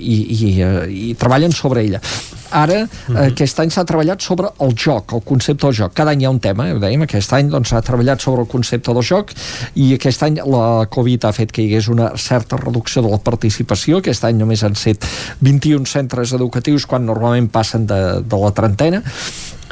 [0.00, 2.02] i, i i, eh, i treballen sobre ella
[2.50, 3.26] Ara, uh -huh.
[3.30, 5.92] aquest any s'ha treballat sobre el joc, el concepte del joc.
[5.94, 8.42] Cada any hi ha un tema, eh, ho dèiem, aquest any doncs, s'ha treballat sobre
[8.42, 9.30] el concepte del joc
[9.74, 13.18] i aquest any la Covid ha fet que hi hagués una certa reducció de la
[13.18, 13.98] participació.
[13.98, 15.04] Aquest any només han set
[15.40, 19.02] 21 centres educatius quan normalment passen de, de la trentena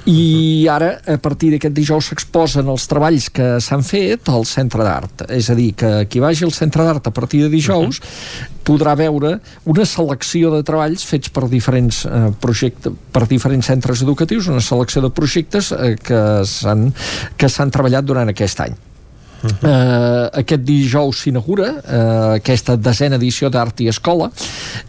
[0.09, 5.27] i ara a partir d'aquest dijous s'exposen els treballs que s'han fet al centre d'art
[5.29, 8.49] és a dir, que qui vagi al centre d'art a partir de dijous uh -huh.
[8.65, 14.49] podrà veure una selecció de treballs fets per diferents eh, projectes per diferents centres educatius
[14.49, 16.93] una selecció de projectes eh, que s'han
[17.37, 18.88] que s'han treballat durant aquest any
[19.43, 24.29] Uh uh, aquest dijous s'inaugura uh, aquesta desena edició d'Art i Escola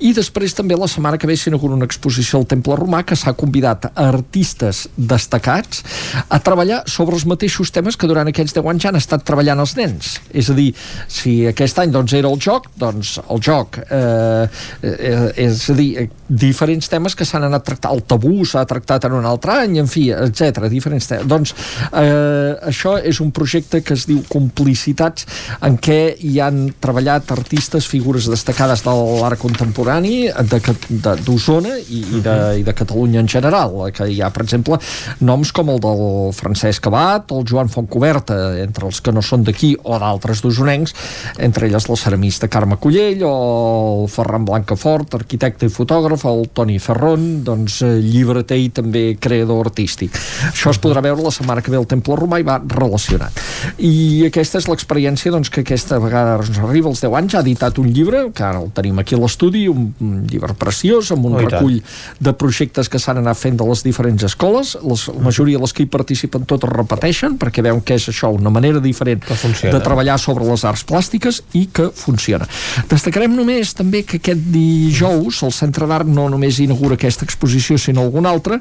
[0.03, 3.35] i després també la setmana que ve s'inaugura una exposició al Temple Romà que s'ha
[3.37, 5.83] convidat a artistes destacats
[6.27, 9.61] a treballar sobre els mateixos temes que durant aquests 10 anys ja han estat treballant
[9.61, 10.15] els nens.
[10.33, 10.69] És a dir,
[11.07, 14.47] si aquest any doncs, era el joc doncs el joc eh,
[14.83, 19.17] eh, és a dir, diferents temes que s'han anat tractant, el tabú s'ha tractat en
[19.19, 21.55] un altre any, en fi, etc diferents temes, doncs
[21.91, 25.27] eh, això és un projecte que es diu complicitats
[25.65, 30.29] en què hi han treballat artistes, figures destacades de l'art contemporani
[31.25, 34.79] d'Osona i, i, de, i de Catalunya en general, que hi ha, per exemple,
[35.25, 36.03] noms com el del
[36.35, 40.95] Francesc Abat, el Joan Fontcoberta, entre els que no són d'aquí, o d'altres d'osonencs,
[41.39, 43.33] entre elles la ceramista Carme Collell, o
[44.03, 49.67] el Ferran Blancafort, arquitecte i fotògraf, el Toni Ferron, doncs eh, llibreter i també creador
[49.67, 50.15] artístic.
[50.51, 53.35] Això es podrà veure la setmana que ve al Temple Romà i va relacionat.
[53.77, 57.79] I aquesta és l'experiència doncs, que aquesta vegada ens arriba als 10 anys, ha editat
[57.81, 61.37] un llibre, que ara el tenim aquí a l'estudi, un, un llibre preciós, amb un
[61.37, 61.79] oh, recull
[62.19, 65.75] de projectes que s'han anat fent de les diferents escoles, les, la majoria de les
[65.75, 70.19] que hi participen totes repeteixen, perquè veuen que és això, una manera diferent de treballar
[70.21, 72.47] sobre les arts plàstiques i que funciona.
[72.89, 78.05] Destacarem només també que aquest dijous el Centre d'Art no només inaugura aquesta exposició, sinó
[78.05, 78.59] alguna altra.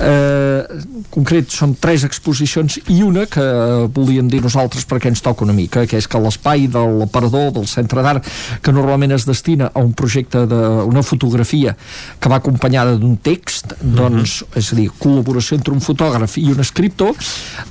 [0.00, 0.80] Eh,
[1.12, 3.44] concret, són tres exposicions i una que
[3.94, 7.66] volíem dir nosaltres perquè ens toca una mica, que és que l'espai de l'aparador del
[7.70, 8.26] Centre d'Art,
[8.62, 11.76] que normalment es destina a un projecte d'una fotografia
[12.20, 13.94] que va acompanyada d'un text, mhm.
[13.98, 17.14] doncs, és a dir, col·laboració entre un fotògraf i un escriptor,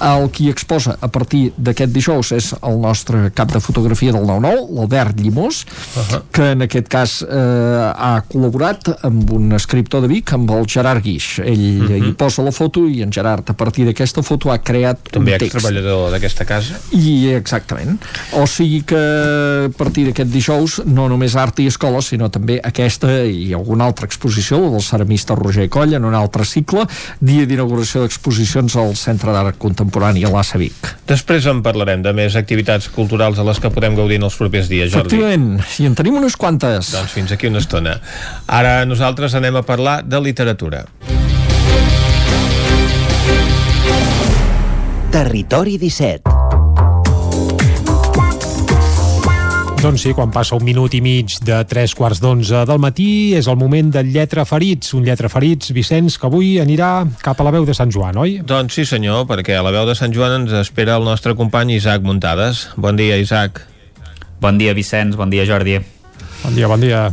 [0.09, 4.67] el qui exposa a partir d'aquest dijous és el nostre cap de fotografia del 9-9,
[4.75, 6.21] l'Albert Llimós, uh -huh.
[6.31, 11.03] que en aquest cas eh, ha col·laborat amb un escriptor de Vic, amb el Gerard
[11.03, 11.39] Guix.
[11.39, 11.91] Ell uh mhm.
[11.91, 12.09] -huh.
[12.09, 15.37] hi posa la foto i en Gerard, a partir d'aquesta foto, ha creat També un
[15.39, 15.53] text.
[15.53, 16.79] També treballador d'aquesta casa?
[16.91, 17.99] I exactament.
[18.39, 18.99] O sigui que
[19.67, 24.07] a partir d'aquest dijous no només art i escola, sinó també aquesta i alguna altra
[24.09, 26.85] exposició, del ceramista Roger Coll, en un altre cicle,
[27.19, 30.93] dia d'inauguració d'exposicions al Centre d'Art Contemporani a l'ASA Vic.
[31.09, 34.69] Després en parlarem de més activitats culturals a les que podem gaudir en els propers
[34.71, 35.15] dies, Jordi.
[35.15, 36.93] Efectivament, i en tenim unes quantes.
[36.95, 37.99] Doncs fins aquí una estona.
[38.47, 40.85] Ara nosaltres anem a parlar de literatura.
[45.09, 46.38] Territori 17
[49.79, 53.47] Doncs sí, quan passa un minut i mig de tres quarts d'onze del matí és
[53.47, 57.53] el moment del Lletra Ferits, un Lletra Ferits, Vicenç, que avui anirà cap a la
[57.55, 58.35] veu de Sant Joan, oi?
[58.43, 61.77] Doncs sí senyor, perquè a la veu de Sant Joan ens espera el nostre company
[61.77, 62.67] Isaac Muntades.
[62.75, 63.63] Bon dia, Isaac.
[64.43, 65.79] Bon dia, Vicenç, bon dia, Jordi.
[66.43, 67.07] Bon dia, bon dia.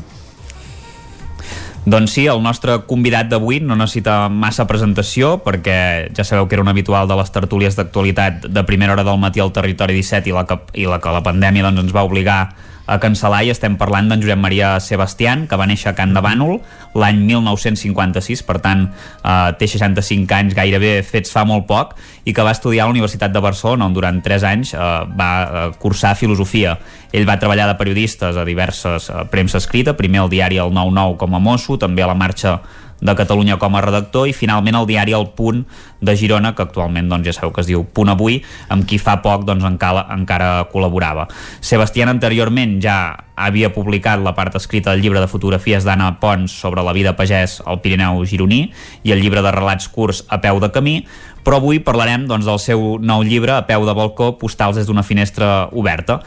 [1.87, 5.77] Doncs sí, el nostre convidat d'avui no necessita massa presentació perquè
[6.17, 9.39] ja sabeu que era un habitual de les tertúlies d'actualitat de primera hora del matí
[9.39, 12.41] al Territori 17 i la que, i la, que la pandèmia doncs, ens va obligar
[12.87, 16.23] a cancel·lar i estem parlant d'en Josep Maria Sebastián, que va néixer a Can de
[16.23, 16.61] Bànol
[16.97, 22.47] l'any 1956, per tant eh, té 65 anys gairebé fets fa molt poc, i que
[22.47, 24.87] va estudiar a la Universitat de Barcelona, on durant 3 anys eh,
[25.19, 26.77] va eh, cursar filosofia.
[27.13, 31.17] Ell va treballar de periodistes a diverses eh, premsa escrita, primer al diari El 9-9
[31.21, 32.61] com a mosso, també a la marxa
[33.01, 35.65] de Catalunya com a redactor i finalment el diari El Punt
[36.01, 38.41] de Girona, que actualment doncs, ja sabeu que es diu Punt Avui,
[38.73, 41.27] amb qui fa poc doncs, encara, encara col·laborava.
[41.61, 42.99] Sebastián anteriorment ja
[43.37, 47.61] havia publicat la part escrita del llibre de fotografies d'Anna Pons sobre la vida pagès
[47.67, 48.71] al Pirineu gironí
[49.05, 51.03] i el llibre de relats curts a peu de camí,
[51.47, 55.07] però avui parlarem doncs, del seu nou llibre a peu de balcó, postals des d'una
[55.07, 56.19] finestra oberta.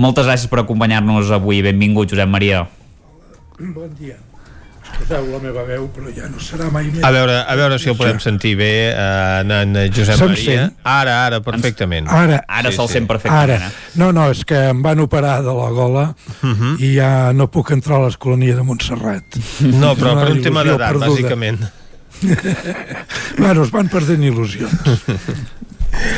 [0.00, 1.62] Moltes gràcies per acompanyar-nos avui.
[1.62, 2.66] Benvingut, Josep Maria.
[3.60, 4.18] Bon dia.
[4.94, 7.02] Escolteu la meva veu, però ja no serà mai més.
[7.04, 10.44] A veure, a veure si ho podem sentir bé, eh, en Josep Se'm Maria.
[10.68, 10.76] sent?
[10.86, 12.08] Ara, ara, perfectament.
[12.08, 13.56] Ara, Ara se'l sent perfectament.
[13.66, 13.72] Ara.
[14.00, 16.04] No, no, és que em van operar de la gola
[16.42, 16.80] Uh -huh.
[16.80, 19.24] i ja no puc entrar a l'escolania de Montserrat.
[19.60, 21.58] No, però per un tema d'edat, bàsicament.
[23.38, 24.70] bueno, es van perdent il·lusions.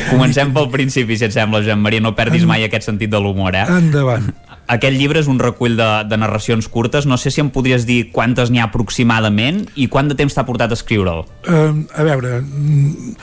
[0.09, 2.01] Comencem pel principi, si et sembla, Josep Maria.
[2.01, 3.65] No perdis mai aquest sentit de l'humor, eh?
[3.69, 4.33] Endavant.
[4.67, 7.05] Aquest llibre és un recull de, de narracions curtes.
[7.07, 10.43] No sé si em podries dir quantes n'hi ha aproximadament i quant de temps t'ha
[10.47, 11.23] portat a escriure'l.
[11.47, 13.13] Uh, a veure, mm,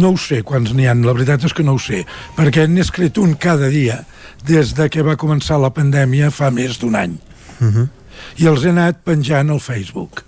[0.00, 2.02] no ho sé quants n'hi han, la veritat és que no ho sé,
[2.38, 4.00] perquè n'he escrit un cada dia
[4.46, 7.14] des de que va començar la pandèmia fa més d'un any.
[7.60, 7.88] Uh -huh.
[8.42, 10.24] I els he anat penjant al Facebook.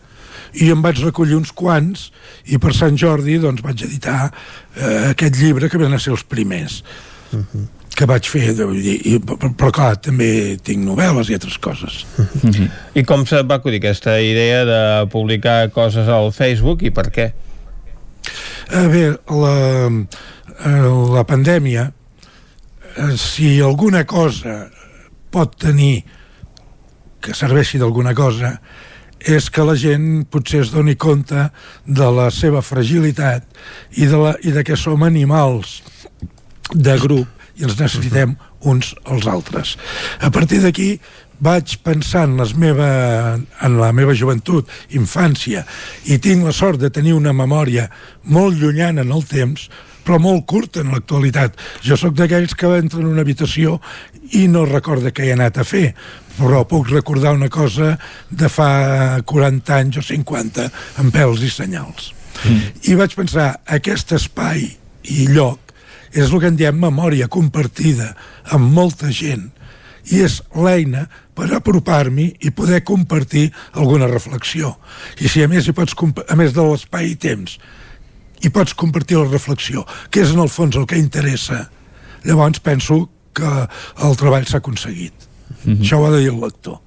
[0.55, 2.13] I em vaig recollir uns quants
[2.45, 4.33] i per Sant Jordi doncs, vaig editar
[4.77, 6.85] eh, aquest llibre que van a ser els primers.
[7.33, 11.59] Uh -huh que vaig fer, vull dir, i, però, clar, també tinc novel·les i altres
[11.59, 12.05] coses.
[12.19, 12.69] Uh -huh.
[12.95, 17.33] I com se va acudir aquesta idea de publicar coses al Facebook i per què?
[18.71, 19.91] A veure, la,
[21.15, 21.93] la pandèmia,
[22.97, 24.71] eh, si alguna cosa
[25.31, 26.05] pot tenir
[27.21, 28.61] que serveixi d'alguna cosa,
[29.23, 31.51] és que la gent potser es doni compte
[31.87, 33.45] de la seva fragilitat
[33.95, 35.83] i de, la, i de que som animals
[36.75, 38.37] de grup i els necessitem
[38.69, 39.77] uns als altres.
[40.21, 40.97] A partir d'aquí
[41.43, 42.89] vaig pensar en, les meva,
[43.37, 45.65] en la meva joventut, infància,
[46.07, 47.89] i tinc la sort de tenir una memòria
[48.23, 49.67] molt llunyana en el temps,
[50.03, 51.59] però molt curta en l'actualitat.
[51.83, 53.79] Jo sóc d'aquells que entra en una habitació
[54.39, 55.93] i no recorda què he anat a fer,
[56.39, 57.97] però puc recordar una cosa
[58.31, 60.69] de fa 40 anys o 50
[61.03, 62.13] amb pèls i senyals.
[62.43, 62.63] Mm.
[62.91, 64.65] I vaig pensar, aquest espai
[65.11, 65.62] i lloc
[66.13, 68.13] és el que en diem memòria compartida
[68.53, 69.51] amb molta gent
[70.11, 71.07] i és l'eina
[71.37, 74.75] per apropar-m'hi i poder compartir alguna reflexió.
[75.23, 75.95] I si a més, hi pots,
[76.29, 77.57] a més de l'espai i temps,
[78.43, 81.69] i pots compartir la reflexió, que és en el fons el que interessa,
[82.27, 83.53] llavors penso que
[84.05, 85.15] el treball s'ha aconseguit.
[85.65, 85.81] Mm -hmm.
[85.81, 86.81] Això ho ha de dir el lector.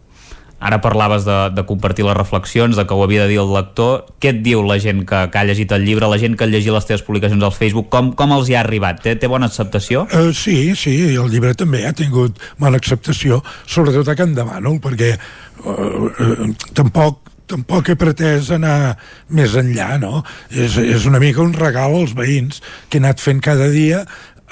[0.60, 4.06] Ara parlaves de, de compartir les reflexions, de que ho havia de dir el lector.
[4.24, 6.50] Què et diu la gent que, que ha llegit el llibre, la gent que ha
[6.50, 7.92] llegit les teves publicacions al Facebook?
[7.94, 9.04] Com, com els hi ha arribat?
[9.04, 10.06] Té, té bona acceptació?
[10.10, 15.14] Uh, sí, sí, el llibre també ha tingut bona acceptació, sobretot a Can Demànol, perquè
[15.16, 18.96] uh, uh, tampoc tampoc he pretès anar
[19.38, 20.24] més enllà, no?
[20.50, 24.02] És, és una mica un regal als veïns que he anat fent cada dia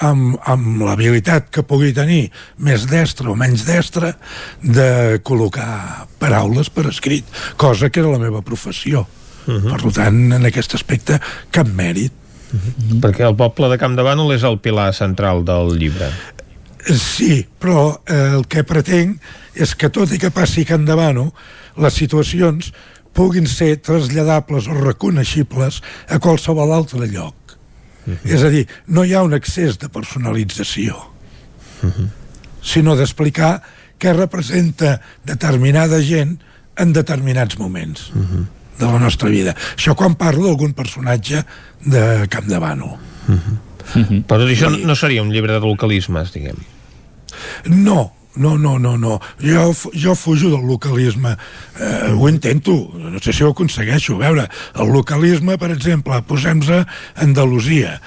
[0.02, 4.14] amb, amb l'habilitat que pugui tenir més destra o menys destra
[4.62, 9.06] de col·locar paraules per escrit, cosa que era la meva professió.
[9.46, 9.82] Uh -huh.
[9.82, 12.12] Per tant, en aquest aspecte, cap mèrit.
[12.52, 13.00] Uh -huh.
[13.00, 16.10] Perquè el poble de Camp de Bànol és el pilar central del llibre.
[16.84, 19.20] Sí, però eh, el que pretenc
[19.54, 21.32] és que tot i que passi de Bànol,
[21.76, 22.72] les situacions
[23.12, 27.43] puguin ser traslladables o reconeixibles a qualsevol altre lloc
[28.06, 28.34] Uh -huh.
[28.34, 30.96] És a dir, no hi ha un excés de personalització,
[31.82, 32.08] uh -huh.
[32.62, 33.62] sinó d'explicar
[33.98, 36.40] què representa determinada gent
[36.76, 38.46] en determinats moments uh -huh.
[38.78, 39.54] de la nostra vida.
[39.76, 41.44] Això quan parlo d'algun personatge
[41.84, 42.98] de Camp de Bànol.
[43.28, 43.58] Uh -huh.
[43.94, 44.24] Uh -huh.
[44.26, 46.56] Però això no seria un llibre de localismes, diguem.
[47.64, 49.20] No, no, no, no, no.
[49.40, 51.36] Jo, jo fujo del localisme.
[51.78, 54.16] Eh, ho intento, no sé si ho aconsegueixo.
[54.16, 56.84] A veure, el localisme, per exemple, posem-nos a
[57.22, 58.00] Andalusia.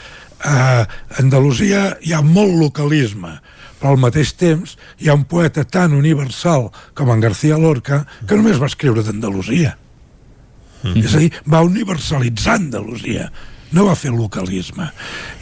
[0.43, 0.85] A
[1.19, 3.37] Andalusia hi ha molt localisme,
[3.79, 8.35] però al mateix temps hi ha un poeta tan universal com en García Lorca que
[8.35, 9.77] només va escriure d'Andalusia.
[10.83, 11.03] Mm -hmm.
[11.03, 13.31] És a dir, va universalitzar Andalusia
[13.71, 14.89] no va fer localisme.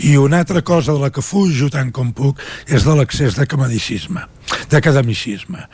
[0.06, 4.26] I una altra cosa de la que fujo tant com puc és de l'accés d'academicisme,
[4.72, 5.65] d'academicisme.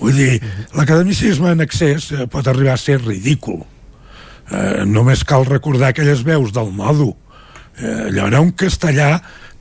[0.00, 0.40] Vull dir,
[0.76, 3.62] l'academicisme en excés eh, pot arribar a ser ridícul.
[4.50, 7.14] Eh, només cal recordar aquelles veus del modo.
[7.80, 9.16] Eh, allò era un castellà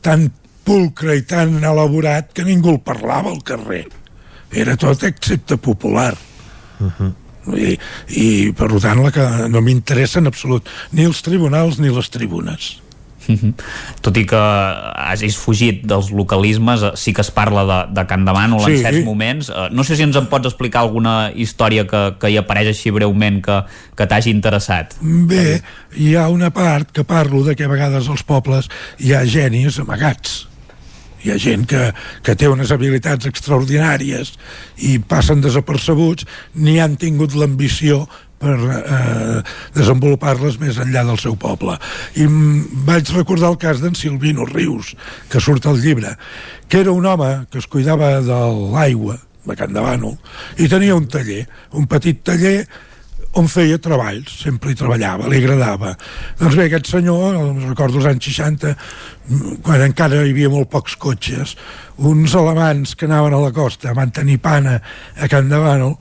[0.05, 0.29] tan
[0.65, 3.85] pulcre i tan elaborat que ningú el parlava al carrer.
[4.53, 6.13] Era tot excepte popular.
[6.79, 7.13] Uh -huh
[7.53, 7.75] i,
[8.09, 12.75] i per tant la que no m'interessa en absolut ni els tribunals ni les tribunes
[14.05, 18.25] tot i que hagis fugit dels localismes, eh, sí que es parla de, de Can
[18.27, 18.77] Demànol sí.
[18.77, 19.49] en certs moments.
[19.49, 22.93] Eh, no sé si ens en pots explicar alguna història que, que hi apareix així
[22.95, 23.61] breument que,
[23.97, 24.97] que t'hagi interessat.
[25.01, 25.61] Bé,
[25.97, 28.69] hi ha una part que parlo de que a vegades als pobles
[28.99, 30.43] hi ha genis amagats
[31.25, 31.89] hi ha gent que,
[32.21, 34.35] que té unes habilitats extraordinàries
[34.85, 36.27] i passen desapercebuts
[36.61, 38.03] ni han tingut l'ambició
[38.39, 39.41] per eh,
[39.75, 41.77] desenvolupar-les més enllà del seu poble.
[42.19, 42.27] I
[42.87, 44.93] vaig recordar el cas d'en Silvino Rius,
[45.31, 46.13] que surt al llibre,
[46.69, 48.41] que era un home que es cuidava de
[48.75, 50.17] l'aigua, de Can Bànol,
[50.57, 51.45] i tenia un taller,
[51.77, 52.65] un petit taller
[53.35, 55.91] on feia treballs, sempre hi treballava, li agradava.
[56.39, 57.35] Doncs bé, aquest senyor,
[57.65, 58.71] recordo els anys 60,
[59.65, 61.55] quan encara hi havia molt pocs cotxes,
[61.97, 64.77] uns alemans que anaven a la costa van tenir pana
[65.19, 65.97] a Can Bànol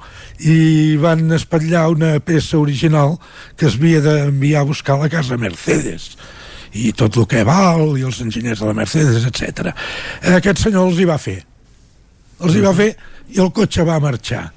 [0.47, 3.19] i van espatllar una peça original
[3.59, 6.15] que es havia d'enviar a buscar a la casa Mercedes
[6.75, 9.71] i tot el que val, i els enginyers de la Mercedes, etc.
[10.35, 11.39] Aquest senyor els hi va fer.
[12.43, 12.91] Els hi va fer
[13.35, 14.49] i el cotxe va marxar.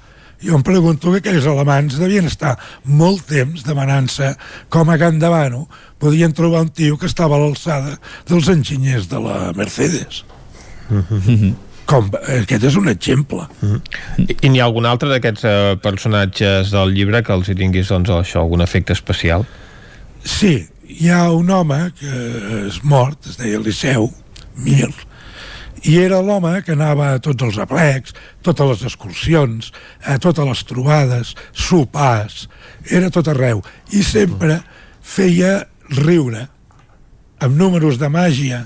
[0.42, 2.54] Jo em pregunto que aquells alemans devien estar
[2.84, 4.34] molt temps demanant-se
[4.70, 5.66] com a Can Davano
[5.98, 7.96] podien trobar un tio que estava a l'alçada
[8.28, 10.22] dels enginyers de la Mercedes.
[11.88, 13.46] Com, aquest és un exemple.
[14.20, 17.88] I, i n'hi ha algun altre d'aquests eh, personatges del llibre que els hi tinguis
[17.88, 19.46] doncs, això, algun efecte especial?
[20.20, 20.52] Sí,
[20.84, 22.12] hi ha un home que
[22.66, 24.10] és mort, es deia Liceu,
[24.60, 24.90] Mir,
[25.84, 29.70] i era l'home que anava a tots els aplecs, totes les excursions,
[30.02, 32.46] a totes les trobades, sopars,
[32.90, 34.60] era tot arreu, i sempre
[35.02, 35.62] feia
[35.94, 36.46] riure,
[37.38, 38.64] amb números de màgia,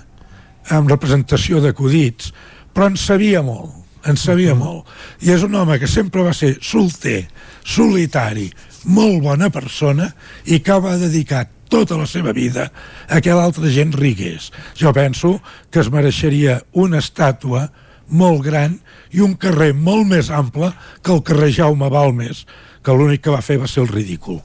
[0.73, 2.33] amb representació d'acudits,
[2.73, 3.75] però en sabia molt,
[4.09, 4.89] en sabia molt.
[5.23, 7.27] I és un home que sempre va ser solter,
[7.65, 8.49] solitari,
[8.85, 10.09] molt bona persona
[10.47, 12.69] i que va dedicar tota la seva vida
[13.09, 14.51] a que l'altra gent rigués.
[14.79, 15.39] Jo penso
[15.73, 17.71] que es mereixeria una estàtua
[18.13, 18.77] molt gran
[19.11, 20.69] i un carrer molt més ample
[21.03, 22.45] que el carrer Jaume Balmes,
[22.85, 24.43] que l'únic que va fer va ser el ridícul.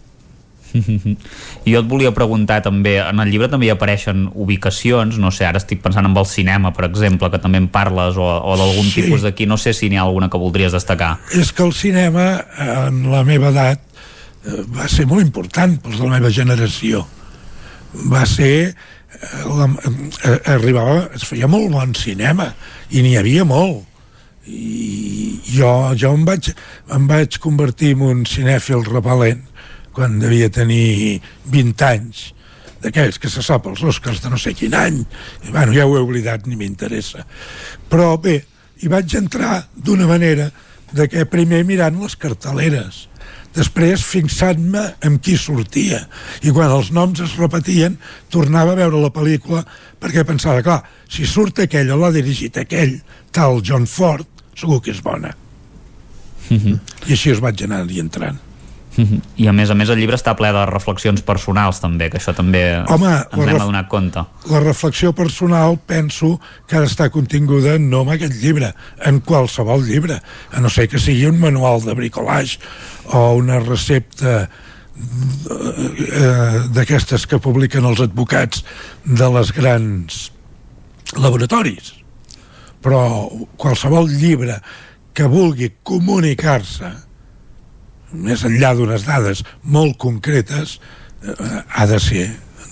[0.77, 5.45] I jo et volia preguntar també, en el llibre també hi apareixen ubicacions, no sé,
[5.47, 8.87] ara estic pensant en el cinema, per exemple, que també en parles, o, o d'algun
[8.91, 9.01] Sí.
[9.01, 11.17] tipus d'aquí, no sé si n'hi ha alguna que voldries destacar.
[11.33, 12.27] És que el cinema,
[12.59, 13.81] en la meva edat,
[14.45, 17.05] eh, va ser molt important pels de la meva generació.
[18.11, 18.53] Va ser...
[18.69, 22.51] eh, La, eh, arribava, es feia molt bon cinema,
[22.93, 23.85] i n'hi havia molt.
[24.47, 26.53] I jo, jo em, vaig,
[26.95, 29.41] em vaig convertir en un cinèfil repel·lent
[29.97, 31.17] quan devia tenir
[31.49, 32.27] 20 anys
[32.83, 35.95] d'aquells que se sap els Oscars de no sé quin any i bueno, ja ho
[35.97, 37.25] he oblidat, ni m'interessa
[37.89, 38.37] però bé,
[38.79, 40.51] hi vaig entrar d'una manera
[40.93, 43.07] de que primer mirant les carteleres
[43.57, 46.03] després fixant-me amb qui sortia.
[46.45, 47.97] I quan els noms es repetien
[48.33, 49.63] tornava a veure la pel·lícula
[49.99, 52.99] perquè pensava, clar, si surt aquell o l'ha dirigit aquell,
[53.33, 54.27] tal John Ford
[54.57, 55.33] segur que és bona.
[57.07, 58.46] I així es vaig anar i entrant.
[58.97, 62.33] I a més a més el llibre està ple de reflexions personals també, que això
[62.37, 62.61] també
[62.93, 64.23] Home, ens n'hem adonat compte.
[64.51, 68.73] la reflexió personal penso que ha d'estar continguda no en aquest llibre,
[69.05, 70.21] en qualsevol llibre,
[70.51, 72.59] a no ser que sigui un manual de bricolage
[73.13, 74.49] o una recepta eh,
[76.73, 78.65] d'aquestes que publiquen els advocats
[79.05, 80.31] de les grans
[81.15, 81.93] laboratoris
[82.81, 83.29] però
[83.59, 84.57] qualsevol llibre
[85.17, 87.06] que vulgui comunicar-se
[88.11, 90.77] més enllà d'unes dades molt concretes
[91.23, 92.27] eh, ha de ser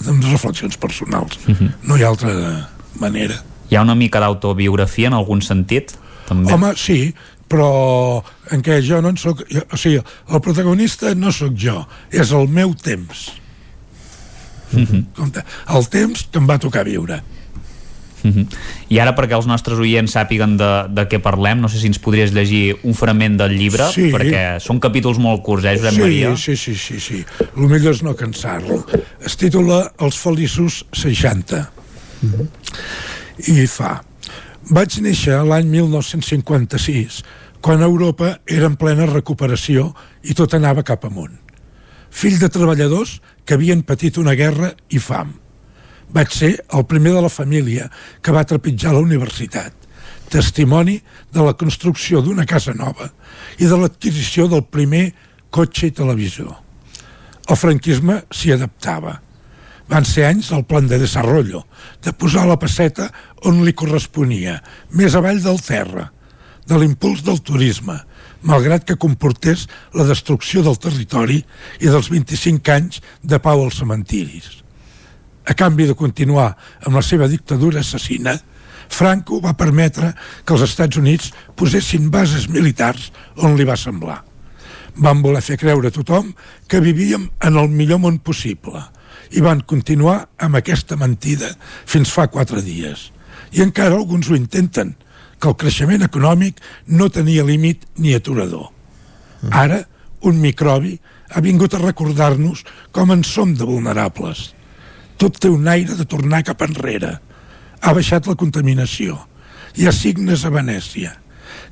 [0.07, 1.39] amb reflexions personals
[1.83, 2.33] no hi ha altra
[2.99, 5.95] manera Hi ha una mica d'autobiografia en algun sentit?
[6.27, 6.51] També.
[6.53, 7.13] home, sí
[7.49, 8.21] però
[8.53, 9.99] en què jo no en soc jo, o sigui,
[10.29, 11.81] el protagonista no sóc jo
[12.11, 13.31] és el meu temps
[14.75, 15.05] Mhm.
[15.15, 17.21] Compte, el temps que em va tocar viure
[18.25, 18.47] Mhm.
[18.89, 21.99] I ara perquè els nostres oients sàpiguen de, de què parlem, no sé si ens
[22.01, 24.09] podries llegir un fragment del llibre, Sí.
[24.13, 26.35] perquè són capítols molt curts, eh, Josep sí, Maria?
[26.35, 27.21] Sí, sí, sí, sí.
[27.55, 28.81] El millor és no cansar-lo.
[29.23, 31.69] Es titula Els feliços 60.
[33.47, 34.01] I fa...
[34.65, 37.19] Vaig néixer l'any 1956,
[37.61, 39.91] quan Europa era en plena recuperació
[40.25, 41.35] i tot anava cap amunt.
[42.09, 45.35] Fill de treballadors que havien patit una guerra i fam.
[46.15, 47.89] Vaig ser el primer de la família
[48.23, 49.73] que va trepitjar la universitat,
[50.31, 51.01] testimoni
[51.35, 53.09] de la construcció d'una casa nova
[53.59, 55.09] i de l'adquisició del primer
[55.51, 56.53] cotxe i televisor.
[57.51, 59.19] El franquisme s'hi adaptava.
[59.91, 61.65] Van ser anys del plan de desarrollo,
[62.01, 63.11] de posar la passeta
[63.45, 66.09] on li corresponia, més avall del terra,
[66.65, 67.99] de l'impuls del turisme,
[68.41, 71.43] malgrat que comportés la destrucció del territori
[71.83, 74.64] i dels 25 anys de pau als cementiris.
[75.45, 76.55] A canvi de continuar
[76.85, 78.35] amb la seva dictadura assassina,
[78.89, 80.11] Franco va permetre
[80.45, 84.21] que els Estats Units posessin bases militars on li va semblar.
[84.95, 86.31] Van voler fer creure a tothom
[86.71, 88.81] que vivíem en el millor món possible
[89.35, 91.49] i van continuar amb aquesta mentida
[91.85, 93.11] fins fa quatre dies.
[93.51, 94.95] I encara alguns ho intenten,
[95.39, 98.71] que el creixement econòmic no tenia límit ni aturador.
[99.51, 99.83] Ara,
[100.25, 100.95] un microbi
[101.35, 102.63] ha vingut a recordar-nos
[102.95, 104.54] com en som de vulnerables.
[105.17, 107.13] Tot té un aire de tornar cap enrere.
[107.81, 109.17] Ha baixat la contaminació.
[109.75, 111.13] Hi ha signes a Venècia.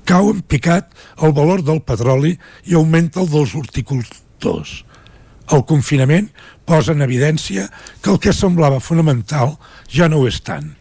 [0.08, 0.92] Cau en picat
[1.24, 2.38] el valor del petroli
[2.70, 4.84] i augmenta el dels horticultors.
[5.52, 6.30] El confinament
[6.68, 7.68] posa en evidència
[8.02, 9.58] que el que semblava fonamental
[9.92, 10.72] ja no ho és tant.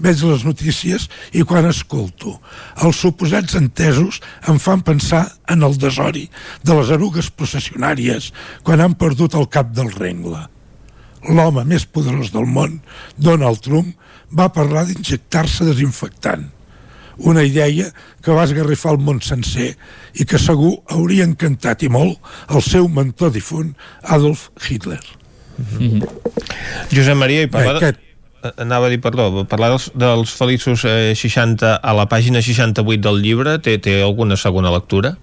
[0.00, 1.04] Veig les notícies
[1.36, 2.38] i quan escolto
[2.86, 6.24] els suposats entesos em fan pensar en el desori
[6.64, 8.30] de les erugues processionàries
[8.64, 10.46] quan han perdut el cap del rengle.
[11.28, 12.80] L'home més poderós del món,
[13.18, 13.92] Donald Trump,
[14.32, 16.48] va parlar d'injectar-se desinfectant.
[17.20, 17.92] una idea
[18.24, 19.74] que va esgarrifar el món sencer
[20.16, 22.16] i que segur hauria encantat i molt
[22.48, 25.00] el seu mentor difunt Adolf Hitler.
[25.58, 26.08] Mm -hmm.
[26.92, 27.80] Josep Maria, i parlar...
[27.80, 28.06] Bé, aquest...
[28.56, 33.20] Anava a dir, perdó, parlar dels, dels feliços eh, 60 a la pàgina 68 del
[33.20, 35.18] llibre, té, té alguna segona lectura?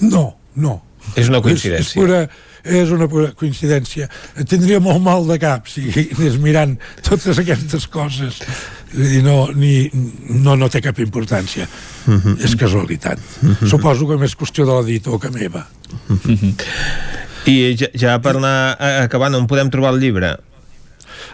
[0.00, 0.82] No, no.
[1.14, 1.80] És una coincidència.
[1.80, 2.28] És, és pura,
[2.64, 4.08] és una coincidència.
[4.48, 6.76] Tindria molt mal de cap si anés mirant
[7.06, 8.40] totes aquestes coses
[8.94, 9.88] i no, ni,
[10.42, 11.66] no, no té cap importància.
[12.06, 12.20] Uh mhm.
[12.20, 12.44] -huh.
[12.44, 13.18] És casualitat.
[13.18, 13.56] Uh mhm.
[13.60, 13.68] -huh.
[13.68, 15.66] Suposo que més qüestió de l'editor que meva.
[16.08, 16.34] Uh mhm.
[16.34, 16.54] -huh.
[17.46, 20.36] I ja, ja per anar acabant, on podem trobar el llibre?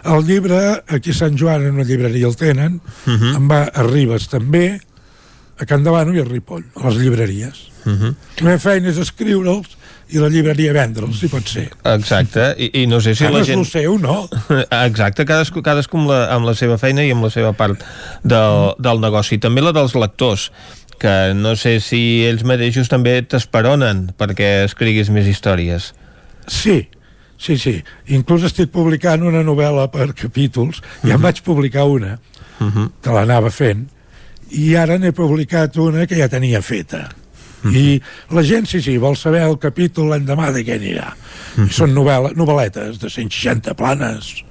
[0.03, 3.35] El llibre, aquí a Sant Joan, en una llibreria el tenen, uh -huh.
[3.35, 4.79] en va a Ribes també,
[5.57, 7.57] a Can Davano i a Ripoll, a les llibreries.
[7.85, 8.15] Uh -huh.
[8.39, 9.77] La meva feina és escriure'ls
[10.09, 11.65] i la llibreria vendre'ls, si pot ser.
[11.91, 13.59] Exacte, i, i no sé si Ara la gent...
[13.59, 14.21] és el seu, no?
[14.87, 17.83] Exacte, cadascú, cadascú amb, la, amb la seva feina i amb la seva part
[18.23, 19.39] del, del negoci.
[19.43, 20.47] També la dels lectors,
[20.97, 25.91] que no sé si ells mateixos també t'esperonen perquè escriguis més històries.
[26.47, 26.79] Sí,
[27.35, 27.75] sí, sí.
[28.15, 31.15] Inclús estic publicant una novel·la per capítols, ja uh -huh.
[31.15, 32.17] en vaig publicar una,
[32.59, 32.89] uh -huh.
[33.01, 33.89] que l'anava fent,
[34.51, 37.09] i ara n'he publicat una que ja tenia feta
[37.69, 37.75] -huh.
[37.75, 41.13] i la gent, sí, sí, vol saber el capítol l'endemà de què anirà.
[41.13, 41.69] Uh -huh.
[41.69, 44.43] I són novel·la, novel·letes de 160 planes,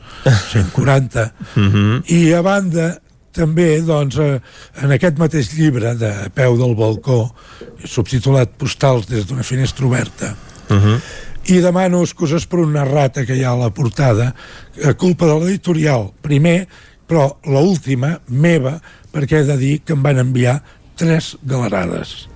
[0.52, 2.02] 140, uh -huh.
[2.06, 3.00] i a banda
[3.36, 4.40] també doncs, eh,
[4.82, 7.20] en aquest mateix llibre de Peu del balcó
[7.84, 10.34] subtitulat Postals des d'una finestra oberta
[10.70, 11.00] uh -huh.
[11.52, 14.34] i demano excuses per una rata que hi ha a la portada
[14.84, 16.66] a culpa de l'editorial primer
[17.06, 18.80] però l última meva
[19.12, 20.62] perquè he de dir que em van enviar
[20.96, 22.28] tres galerades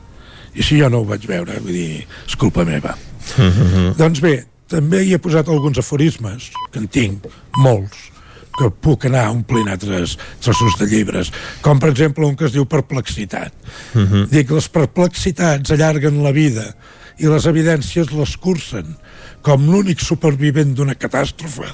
[0.55, 2.97] i si jo no ho vaig veure, vull dir, és culpa meva.
[3.37, 3.97] Mm -hmm.
[3.97, 7.27] Doncs bé, també hi he posat alguns aforismes, que en tinc,
[7.59, 8.11] molts,
[8.59, 11.33] que puc anar omplint altres trossos de llibres,
[11.65, 13.53] com per exemple un que es diu perplexitat.
[13.95, 14.29] Mm -hmm.
[14.29, 16.75] Dic, les perplexitats allarguen la vida
[17.19, 18.97] i les evidències l'escurcen,
[19.43, 21.69] com l'únic supervivent d'una catàstrofe,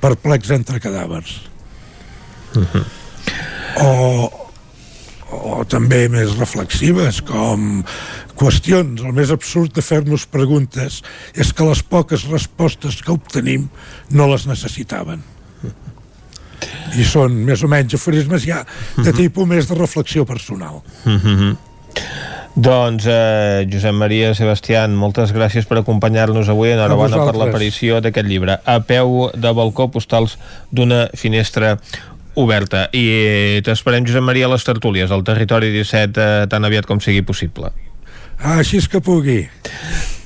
[0.00, 1.40] perplex entre cadàvers.
[2.54, 2.84] Mm -hmm.
[3.76, 4.47] O,
[5.30, 7.82] o també més reflexives com
[8.38, 11.02] qüestions, el més absurd de fer-nos preguntes
[11.34, 13.68] és que les poques respostes que obtenim
[14.10, 15.24] no les necessitaven
[16.98, 18.62] i són més o menys aforismes ja
[18.96, 19.16] de mhm.
[19.20, 21.56] tipus més de reflexió personal mm -hmm.
[22.58, 26.72] Doncs, eh, Josep Maria Sebastián, moltes gràcies per acompanyar-nos avui.
[26.72, 28.58] Enhorabona per l'aparició d'aquest llibre.
[28.64, 30.38] A peu de balcó, postals
[30.74, 31.78] d'una finestra
[32.38, 32.86] oberta.
[32.94, 37.24] I t'esperem Josep Maria a les tertúlies al territori 17 eh, tan aviat com sigui
[37.26, 37.72] possible.
[38.38, 39.40] Ah, així és que pugui.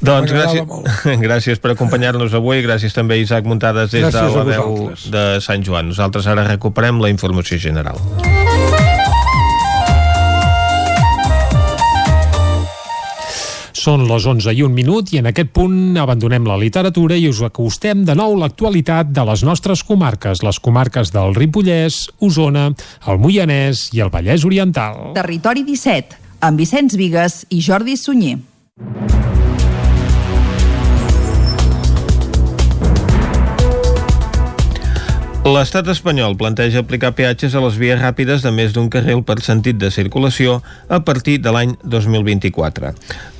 [0.05, 0.66] Doncs gràcies,
[1.26, 2.60] gràcies per acompanyar-nos avui.
[2.66, 5.93] Gràcies també a Isaac Muntades des gràcies de la veu de Sant Joan.
[5.94, 8.01] Nosaltres ara recuperem la informació general
[13.82, 17.40] Són les 11 i un minut i en aquest punt abandonem la literatura i us
[17.42, 22.68] acostem de nou l'actualitat de les nostres comarques, les comarques del Ripollès, Osona,
[23.10, 25.09] el Moianès i el Vallès Oriental.
[25.18, 28.38] Territori 17, amb Vicenç Vigues i Jordi Sunyer.
[35.43, 39.74] L'estat espanyol planteja aplicar peatges a les vies ràpides de més d'un carril per sentit
[39.74, 42.93] de circulació a partir de l'any 2024.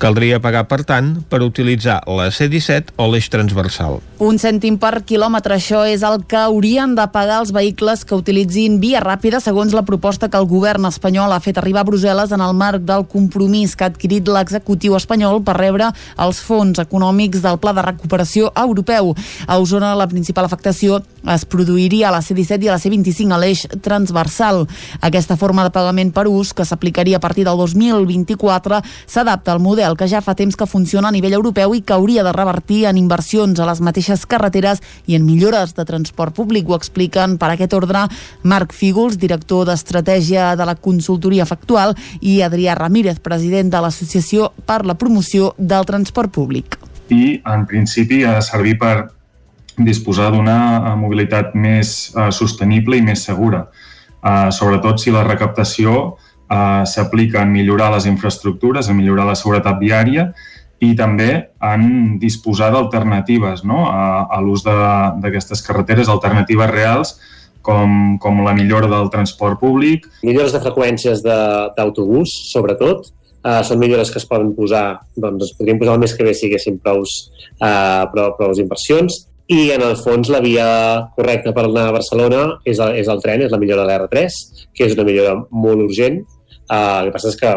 [0.03, 4.01] Caldria pagar, per tant, per utilitzar la C-17 o l'eix transversal.
[4.19, 8.81] Un cèntim per quilòmetre, això és el que haurien de pagar els vehicles que utilitzin
[8.83, 12.43] via ràpida, segons la proposta que el govern espanyol ha fet arribar a Brussel·les en
[12.43, 17.63] el marc del compromís que ha adquirit l'executiu espanyol per rebre els fons econòmics del
[17.63, 19.15] Pla de Recuperació Europeu.
[19.47, 23.33] A Osona, la principal afectació es produiria s'aplicaria a la C-17 i a la C-25
[23.33, 24.65] a l'eix transversal.
[25.01, 29.95] Aquesta forma de pagament per ús, que s'aplicaria a partir del 2024, s'adapta al model
[29.95, 32.97] que ja fa temps que funciona a nivell europeu i que hauria de revertir en
[32.97, 36.69] inversions a les mateixes carreteres i en millores de transport públic.
[36.69, 38.07] Ho expliquen per aquest ordre
[38.43, 44.83] Marc Fígols, director d'Estratègia de la Consultoria Factual, i Adrià Ramírez, president de l'Associació per
[44.85, 46.79] la Promoció del Transport Públic.
[47.09, 49.11] I, en principi, ha de servir per
[49.77, 53.67] disposar d'una eh, mobilitat més uh, sostenible i més segura.
[54.23, 59.81] Uh, sobretot si la recaptació uh, s'aplica en millorar les infraestructures, en millorar la seguretat
[59.81, 60.29] viària
[60.83, 61.29] i també
[61.63, 63.85] en disposar d'alternatives no?
[63.87, 67.15] a, a l'ús d'aquestes carreteres, alternatives reals,
[67.63, 70.09] com, com la millora del transport públic.
[70.27, 73.11] Millores de freqüències d'autobús, sobretot,
[73.43, 76.31] Uh, són millores que es poden posar, doncs es podrien posar el mes que ve
[76.31, 79.17] si haguéssim prou, uh, prou, prou inversions
[79.51, 80.67] i en el fons la via
[81.17, 84.39] correcta per anar a Barcelona és el, és el tren, és la millora de l'R3,
[84.71, 86.21] que és una millora molt urgent,
[86.71, 87.49] Uh, el que passa és que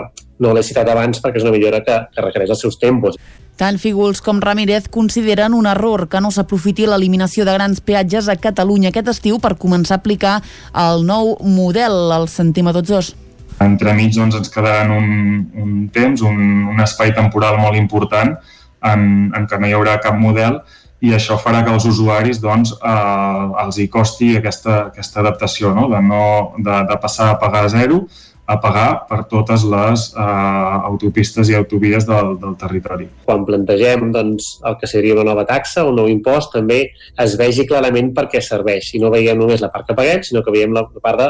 [0.42, 3.14] no l'he citat abans perquè és una millora que, que requereix els seus tempos.
[3.56, 8.36] Tant Fígols com Ramírez consideren un error que no s'aprofiti l'eliminació de grans peatges a
[8.36, 10.34] Catalunya aquest estiu per començar a aplicar
[10.82, 11.96] el nou model.
[12.18, 13.12] El sentim a tots dos.
[13.64, 18.34] Entremig doncs, ens quedarà un, un temps, un, un espai temporal molt important
[18.84, 20.60] en, en què no hi haurà cap model
[21.04, 25.90] i això farà que als usuaris doncs, eh, els hi costi aquesta, aquesta adaptació, no?
[25.92, 26.22] De, no,
[26.56, 28.06] de, de passar a pagar a zero
[28.46, 33.08] a pagar per totes les eh, autopistes i autovies del, del territori.
[33.26, 36.84] Quan plantegem doncs, el que seria una nova taxa o un nou impost, també
[37.24, 38.92] es vegi clarament per què serveix.
[38.94, 41.28] I no veiem només la part que paguem, sinó que veiem la part de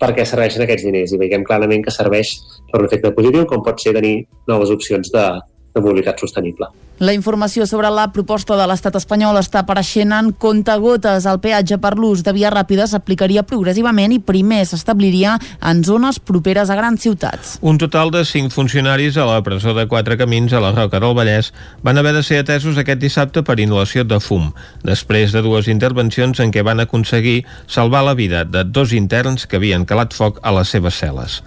[0.00, 2.30] per què serveixen aquests diners i veiem clarament que serveix
[2.70, 4.16] per un efecte positiu, com pot ser tenir
[4.46, 5.26] noves opcions de,
[5.76, 6.72] de mobilitat sostenible.
[6.98, 11.26] La informació sobre la proposta de l'estat espanyol està apareixent en comptagotes.
[11.28, 16.72] El peatge per l'ús de via ràpida s'aplicaria progressivament i primer s'establiria en zones properes
[16.72, 17.58] a grans ciutats.
[17.60, 21.12] Un total de 5 funcionaris a la presó de Quatre Camins a la Roca del
[21.20, 21.52] Vallès
[21.84, 26.40] van haver de ser atesos aquest dissabte per inhalació de fum, després de dues intervencions
[26.40, 30.56] en què van aconseguir salvar la vida de dos interns que havien calat foc a
[30.56, 31.42] les seves cel·les.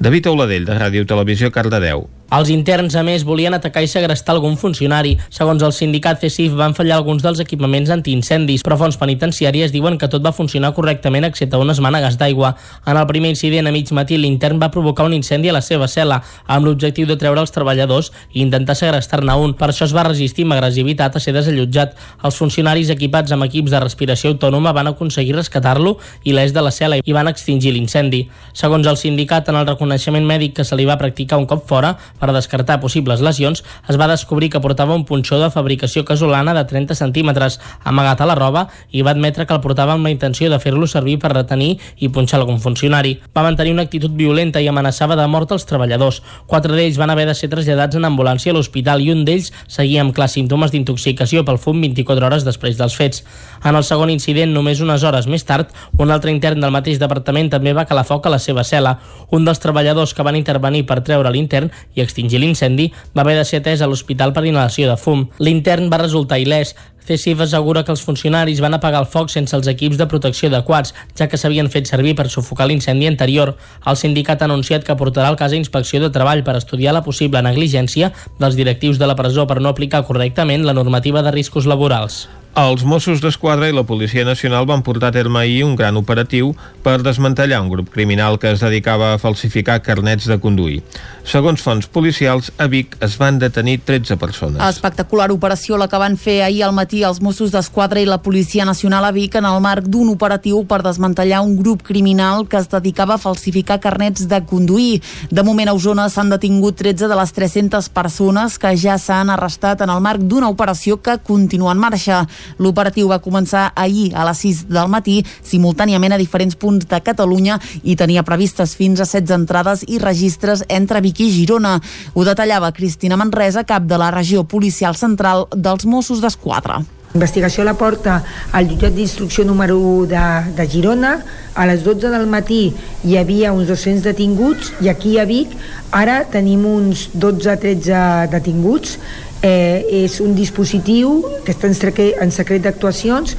[0.00, 2.08] David Auladell, de Ràdio Televisió, Cardedeu.
[2.30, 5.16] Els interns, a més, volien atacar i segrestar algun funcionari.
[5.34, 10.06] Segons el sindicat CECIF, van fallar alguns dels equipaments antiincendis, però fons penitenciàries diuen que
[10.06, 12.52] tot va funcionar correctament excepte unes mànegues d'aigua.
[12.86, 15.88] En el primer incident, a mig matí, l'intern va provocar un incendi a la seva
[15.90, 19.56] cel·la, amb l'objectiu de treure els treballadors i intentar segrestar-ne un.
[19.58, 21.98] Per això es va resistir amb agressivitat a ser desallotjat.
[22.22, 26.70] Els funcionaris equipats amb equips de respiració autònoma van aconseguir rescatar-lo i l'eix de la
[26.70, 28.28] cel·la i van extingir l'incendi.
[28.54, 31.96] Segons el sindicat, en el reconeixement mèdic que se li va practicar un cop fora,
[32.20, 36.64] per descartar possibles lesions, es va descobrir que portava un punxó de fabricació casolana de
[36.68, 40.50] 30 centímetres amagat a la roba i va admetre que el portava amb la intenció
[40.52, 43.16] de fer-lo servir per retenir i punxar algun funcionari.
[43.36, 46.20] Va mantenir una actitud violenta i amenaçava de mort els treballadors.
[46.46, 50.04] Quatre d'ells van haver de ser traslladats en ambulància a l'hospital i un d'ells seguia
[50.04, 53.24] amb clars símptomes d'intoxicació pel fum 24 hores després dels fets.
[53.64, 57.50] En el segon incident, només unes hores més tard, un altre intern del mateix departament
[57.52, 58.96] també va calar foc a la seva cel·la.
[59.30, 63.46] Un dels treballadors que van intervenir per treure l'intern i extingir l'incendi va haver de
[63.48, 65.28] ser atès a l'hospital per inhalació de fum.
[65.38, 66.74] L'intern va resultar il·lès.
[67.10, 70.92] CECIF assegura que els funcionaris van apagar el foc sense els equips de protecció adequats,
[71.18, 73.56] ja que s'havien fet servir per sufocar l'incendi anterior.
[73.86, 77.06] El sindicat ha anunciat que portarà el cas a inspecció de treball per estudiar la
[77.06, 81.66] possible negligència dels directius de la presó per no aplicar correctament la normativa de riscos
[81.66, 82.28] laborals.
[82.58, 86.48] Els Mossos d'Esquadra i la Policia Nacional van portar a terme ahir un gran operatiu
[86.82, 90.80] per desmantellar un grup criminal que es dedicava a falsificar carnets de conduir.
[91.22, 94.62] Segons fonts policials, a Vic es van detenir 13 persones.
[94.66, 98.66] Espectacular operació la que van fer ahir al matí els Mossos d'Esquadra i la Policia
[98.66, 102.66] Nacional a Vic en el marc d'un operatiu per desmantellar un grup criminal que es
[102.72, 104.98] dedicava a falsificar carnets de conduir.
[105.30, 109.86] De moment a Osona s'han detingut 13 de les 300 persones que ja s'han arrestat
[109.86, 112.26] en el marc d'una operació que continua en marxa.
[112.58, 117.58] L'operatiu va començar ahir a les 6 del matí, simultàniament a diferents punts de Catalunya
[117.82, 121.78] i tenia previstes fins a 16 entrades i registres entre Vic i Girona.
[122.14, 126.82] Ho detallava Cristina Manresa, cap de la regió policial central dels Mossos d'Esquadra.
[127.10, 128.20] Investigació la porta
[128.54, 131.16] al jutjat d'instrucció número 1 de, de Girona.
[131.58, 132.60] A les 12 del matí
[133.02, 135.56] hi havia uns 200 detinguts i aquí a Vic
[135.90, 138.94] ara tenim uns 12-13 detinguts
[139.42, 143.36] eh, és un dispositiu que està en secret, en secret d'actuacions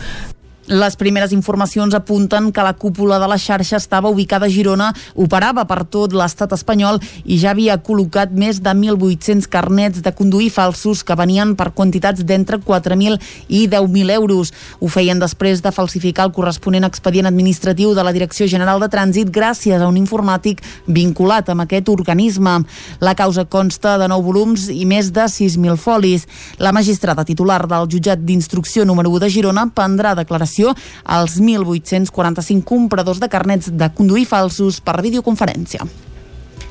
[0.72, 5.66] les primeres informacions apunten que la cúpula de la xarxa estava ubicada a Girona, operava
[5.68, 11.04] per tot l'estat espanyol i ja havia col·locat més de 1.800 carnets de conduir falsos
[11.04, 13.20] que venien per quantitats d'entre 4.000
[13.50, 14.54] i 10.000 euros.
[14.80, 19.28] Ho feien després de falsificar el corresponent expedient administratiu de la Direcció General de Trànsit
[19.28, 22.62] gràcies a un informàtic vinculat amb aquest organisme.
[23.04, 26.30] La causa consta de 9 volums i més de 6.000 folis.
[26.64, 30.61] La magistrada titular del jutjat d'instrucció número 1 de Girona prendrà declaració
[31.04, 35.86] als 1.845 compradors de carnets de conduir falsos per videoconferència.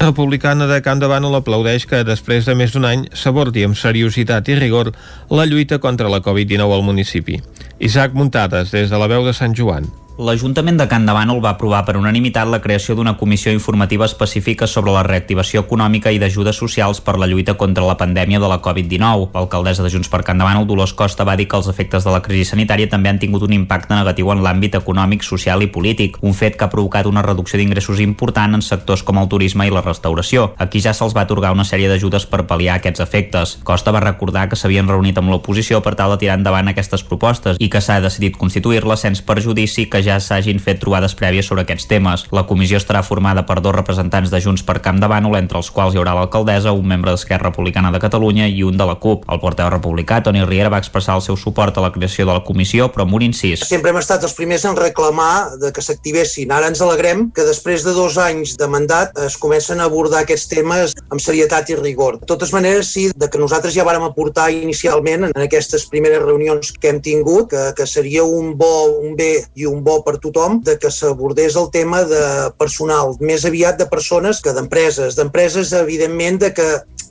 [0.01, 4.57] Republicana de Can Davant l'aplaudeix que després de més d'un any s'abordi amb seriositat i
[4.57, 4.95] rigor
[5.29, 7.37] la lluita contra la Covid-19 al municipi.
[7.85, 9.91] Isaac Muntades, des de la veu de Sant Joan.
[10.21, 14.93] L'Ajuntament de Can Davant va aprovar per unanimitat la creació d'una comissió informativa específica sobre
[14.93, 19.31] la reactivació econòmica i d'ajudes socials per la lluita contra la pandèmia de la Covid-19.
[19.33, 22.21] L'alcaldessa de Junts per Can Davant, Dolors Costa, va dir que els efectes de la
[22.21, 26.37] crisi sanitària també han tingut un impacte negatiu en l'àmbit econòmic, social i polític, un
[26.37, 29.81] fet que ha provocat una reducció d'ingressos important en sectors com el turisme i la
[29.81, 30.51] restauració.
[30.59, 33.57] Aquí ja se'ls va atorgar una sèrie d'ajudes per pal·liar aquests efectes.
[33.65, 37.57] Costa va recordar que s'havien reunit amb l'oposició per tal de tirar endavant aquestes propostes
[37.57, 41.65] i que s'ha decidit constituir-la sense perjudici que ja ja s'hagin fet trobades prèvies sobre
[41.65, 42.27] aquests temes.
[42.35, 45.71] La comissió estarà formada per dos representants de Junts per Camp de Bànol, entre els
[45.75, 49.29] quals hi haurà l'alcaldessa, un membre d'Esquerra Republicana de Catalunya i un de la CUP.
[49.31, 52.45] El portaveu republicà, Toni Riera, va expressar el seu suport a la creació de la
[52.47, 53.65] comissió, però amb un incís.
[53.69, 56.51] Sempre hem estat els primers en reclamar de que s'activessin.
[56.57, 60.49] Ara ens alegrem que després de dos anys de mandat es comencen a abordar aquests
[60.51, 62.19] temes amb serietat i rigor.
[62.21, 66.73] De totes maneres, sí, de que nosaltres ja vàrem aportar inicialment en aquestes primeres reunions
[66.73, 68.73] que hem tingut, que, que seria un bo,
[69.05, 72.23] un bé i un bo per tothom, de que s'abordés el tema de
[72.61, 75.17] personal, més aviat de persones que d'empreses.
[75.19, 76.69] D'empreses, evidentment, de que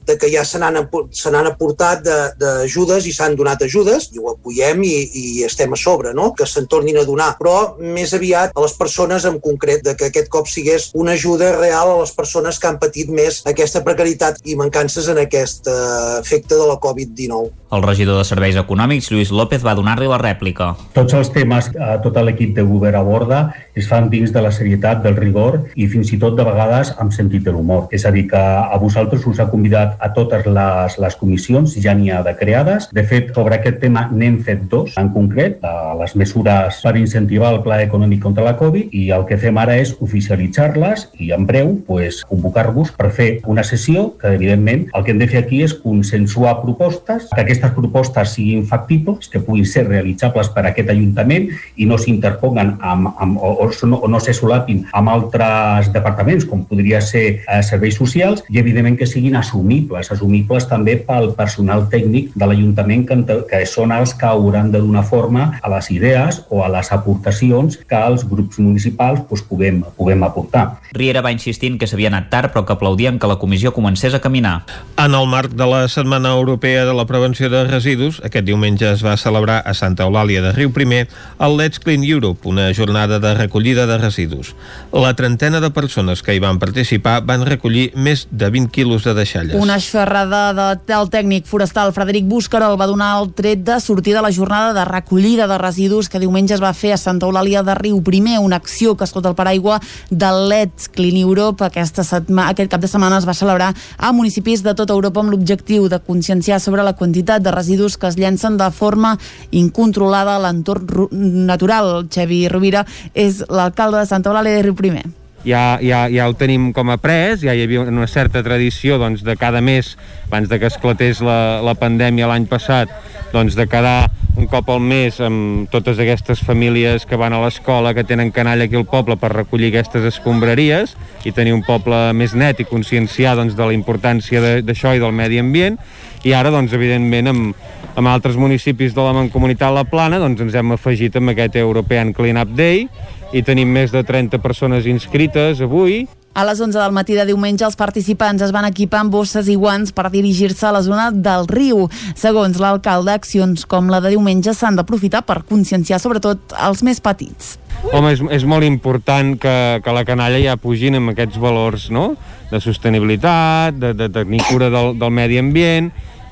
[0.09, 2.03] de que ja se n'han aportat
[2.39, 6.31] d'ajudes i s'han donat ajudes i ho apoyem i, i estem a sobre, no?
[6.33, 10.09] que se'n tornin a donar, però més aviat a les persones en concret, de que
[10.09, 14.41] aquest cop sigués una ajuda real a les persones que han patit més aquesta precarietat
[14.49, 17.53] i mancances en aquest uh, efecte de la Covid-19.
[17.69, 20.71] El regidor de Serveis Econòmics, Lluís López, va donar-li la rèplica.
[20.95, 23.43] Tots els temes que tot l'equip de govern aborda
[23.79, 27.13] es fan dins de la serietat, del rigor i fins i tot de vegades amb
[27.15, 27.87] sentit de l'humor.
[27.95, 31.95] És a dir, que a vosaltres us ha convidat a totes les, les comissions, ja
[31.95, 32.89] n'hi ha de creades.
[32.95, 35.63] De fet, sobre aquest tema n'hem fet dos, en concret,
[35.99, 39.75] les mesures per incentivar el Pla Econòmic contra la Covid i el que fem ara
[39.79, 45.13] és oficialitzar-les i en breu pues, convocar-vos per fer una sessió que, evidentment, el que
[45.13, 49.87] hem de fer aquí és consensuar propostes, que aquestes propostes siguin factibles, que puguin ser
[49.87, 54.33] realitzables per aquest Ajuntament i no s'interponguen amb, amb, o, o, no, o no se
[54.33, 60.11] solapin amb altres departaments, com podria ser eh, serveis socials, i evidentment que siguin assumibles,
[60.11, 65.05] assumibles també pel personal tècnic de l'Ajuntament, que, que són els que hauran de donar
[65.07, 70.23] forma a les idees o a les aportacions que els grups municipals doncs, puguem, puguem
[70.23, 70.79] aportar.
[70.93, 74.21] Riera va insistint que s'havia anat tard, però que aplaudien que la comissió comencés a
[74.23, 74.63] caminar.
[74.97, 79.03] En el marc de la Setmana Europea de la Prevenció de residus, aquest diumenge es
[79.05, 81.07] va celebrar a Santa Eulàlia de Riu Primer
[81.39, 84.55] el Let's Clean Europe, una jornada de recollida de residus.
[84.93, 89.15] La trentena de persones que hi van participar van recollir més de 20 quilos de
[89.17, 89.57] deixalles.
[89.57, 94.13] Una xerrada de, del tècnic forestal Frederic Búscara el va donar el tret de sortir
[94.13, 97.63] de la jornada de recollida de residus que diumenge es va fer a Santa Eulàlia
[97.65, 102.53] de Riu Primer, una acció que sota el paraigua del Let's Clean Europe aquesta setmana,
[102.53, 105.99] aquest cap de setmana es va celebrar a municipis de tota Europa amb l'objectiu de
[105.99, 109.17] conscienciar sobre la quantitat de residus que es llencen de forma
[109.51, 111.09] incontrolada a l'entorn
[111.49, 112.05] natural.
[112.13, 115.05] Xevi Rovira és l'alcalde de Santa Eulàlia de Riu Primer.
[115.47, 119.23] Ja, ja, ja el tenim com a pres, ja hi havia una certa tradició doncs,
[119.23, 119.93] de cada mes,
[120.27, 122.91] abans de que esclatés la, la pandèmia l'any passat,
[123.31, 124.09] doncs, de quedar
[124.39, 128.67] un cop al mes amb totes aquestes famílies que van a l'escola, que tenen canalla
[128.67, 130.95] aquí al poble per recollir aquestes escombraries
[131.27, 135.15] i tenir un poble més net i conscienciar doncs, de la importància d'això i del
[135.15, 135.79] medi ambient.
[136.27, 140.55] I ara, doncs, evidentment, amb, amb altres municipis de la Mancomunitat La Plana doncs, ens
[140.55, 142.89] hem afegit amb aquest European Clean Up Day
[143.33, 146.05] i tenim més de 30 persones inscrites avui.
[146.37, 149.57] A les 11 del matí de diumenge, els participants es van equipar amb bosses i
[149.59, 151.87] guants per dirigir-se a la zona del riu.
[152.15, 157.57] Segons l'alcalde, accions com la de diumenge s'han d'aprofitar per conscienciar sobretot els més petits.
[157.91, 162.13] Home, és, és molt important que, que la canalla ja pugin amb aquests valors no?
[162.51, 165.89] de sostenibilitat, de, de tenir cura del, del medi ambient,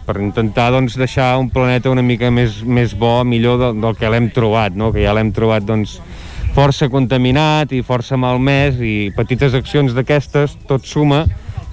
[0.07, 4.11] per intentar doncs, deixar un planeta una mica més, més bo, millor del, del que
[4.11, 4.93] l'hem trobat, no?
[4.95, 5.97] que ja l'hem trobat doncs,
[6.57, 11.27] força contaminat i força malmès i petites accions d'aquestes tot suma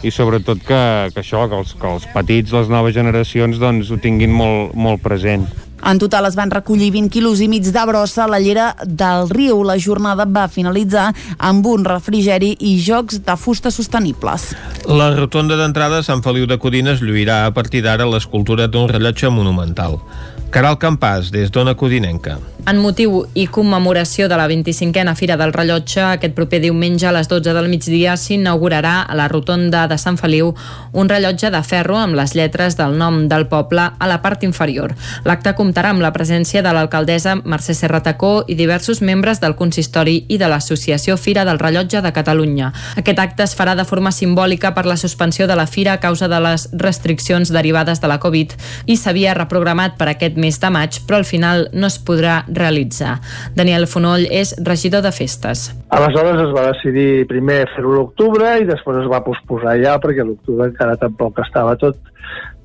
[0.05, 0.81] i sobretot que,
[1.15, 5.01] que això, que els, que els petits, les noves generacions doncs ho tinguin molt, molt
[5.01, 5.47] present.
[5.85, 9.28] En total es van recollir 20 quilos i mig de brossa a la llera del
[9.32, 9.62] riu.
[9.65, 14.51] La jornada va finalitzar amb un refrigeri i jocs de fusta sostenibles.
[14.89, 19.32] La rotonda d'entrada a Sant Feliu de Codines lluirà a partir d'ara l'escultura d'un rellotge
[19.32, 20.01] monumental.
[20.55, 22.36] Caral Campàs, des d'Ona Codinenca.
[22.64, 27.26] En motiu i commemoració de la 25a Fira del Rellotge, aquest proper diumenge a les
[27.28, 30.55] 12 del migdia s'inaugurarà a la rotonda de Sant Feliu
[30.93, 34.94] un rellotge de ferro amb les lletres del nom del poble a la part inferior.
[35.28, 40.39] L'acte comptarà amb la presència de l'alcaldessa Mercè Serratacó i diversos membres del consistori i
[40.40, 42.70] de l'Associació Fira del Rellotge de Catalunya.
[42.97, 46.31] Aquest acte es farà de forma simbòlica per la suspensió de la fira a causa
[46.32, 48.56] de les restriccions derivades de la Covid
[48.86, 53.16] i s'havia reprogramat per aquest mes de maig, però al final no es podrà realitzar.
[53.57, 55.71] Daniel Fonoll és regidor de festes.
[55.95, 60.69] Aleshores es va decidir primer fer-ho l'octubre i després es va posposar ja perquè l'octubre
[60.71, 61.99] encara tampoc estava tot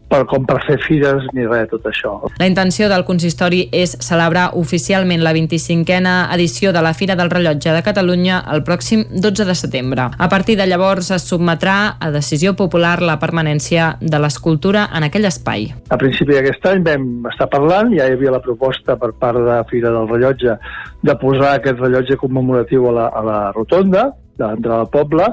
[0.10, 2.14] per, com per fer fires ni res de tot això.
[2.42, 7.74] La intenció del consistori és celebrar oficialment la 25a edició de la Fira del Rellotge
[7.76, 10.10] de Catalunya el pròxim 12 de setembre.
[10.18, 15.30] A partir de llavors es submetrà a decisió popular la permanència de l'escultura en aquell
[15.30, 15.70] espai.
[15.94, 19.62] A principi d'aquest any vam estar parlant, ja hi havia la proposta per part de
[19.70, 20.58] Fira del Rellotge
[21.06, 24.10] de posar aquest rellotge commemoratiu a la, a la rotonda
[24.40, 25.28] de l'entrada del poble,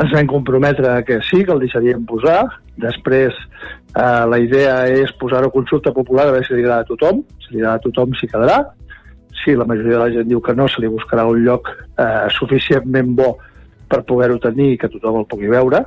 [0.00, 2.42] ens vam comprometre que sí, que el deixaríem posar.
[2.82, 3.36] Després,
[3.94, 7.24] eh, la idea és posar-ho a consulta popular a veure si li agrada a tothom.
[7.44, 8.60] Si li agrada a tothom, s'hi quedarà.
[9.42, 12.26] Si la majoria de la gent diu que no, se li buscarà un lloc eh,
[12.36, 13.34] suficientment bo
[13.88, 15.82] per poder-ho tenir i que tothom el pugui veure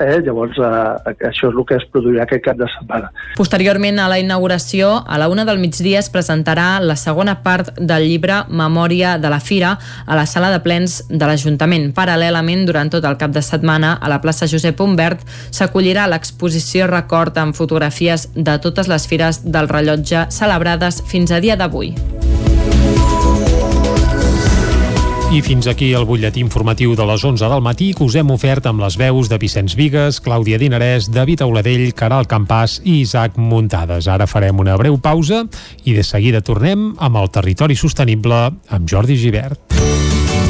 [0.00, 0.20] Eh?
[0.24, 3.10] Llavors, eh, això és el que es produirà aquest cap de setmana.
[3.36, 8.06] Posteriorment a la inauguració, a la una del migdia es presentarà la segona part del
[8.08, 11.90] llibre Memòria de la Fira a la sala de plens de l'Ajuntament.
[11.96, 17.36] Paral·lelament, durant tot el cap de setmana, a la plaça Josep Humbert s'acollirà l'exposició record
[17.38, 21.94] amb fotografies de totes les fires del rellotge celebrades fins a dia d'avui.
[25.30, 28.64] I fins aquí el butlletí informatiu de les 11 del matí que us hem ofert
[28.66, 34.08] amb les veus de Vicenç Vigues, Clàudia Dinarès, David Auladell, Caral Campàs i Isaac Muntades.
[34.10, 35.44] Ara farem una breu pausa
[35.84, 38.42] i de seguida tornem amb el Territori Sostenible
[38.74, 39.78] amb Jordi Givert.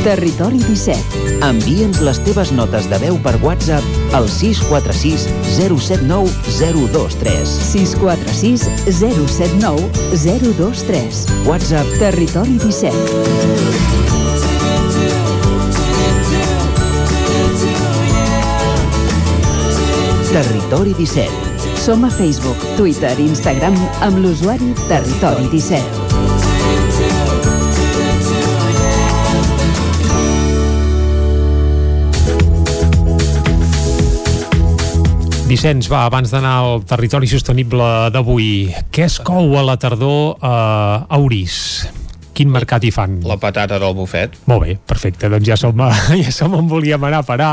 [0.00, 1.44] Territori 17.
[1.44, 5.28] Envia'ns les teves notes de veu per WhatsApp al 646
[5.60, 7.56] 079 023.
[7.68, 9.92] 646 079
[10.24, 11.26] 023.
[11.44, 13.99] WhatsApp Territori 17.
[20.30, 21.26] Territori 17.
[21.74, 23.74] Som a Facebook, Twitter i Instagram
[24.06, 25.82] amb l'usuari Territori 17.
[35.50, 37.82] Vicenç, va, abans d'anar al territori sostenible
[38.14, 41.90] d'avui, què es cou a la tardor eh, a Orís?
[42.40, 43.18] Quin mercat hi fan?
[43.28, 44.38] La patata del bufet.
[44.48, 45.90] Molt bé, perfecte, doncs ja som, a,
[46.24, 47.50] ja som on volíem anar a parar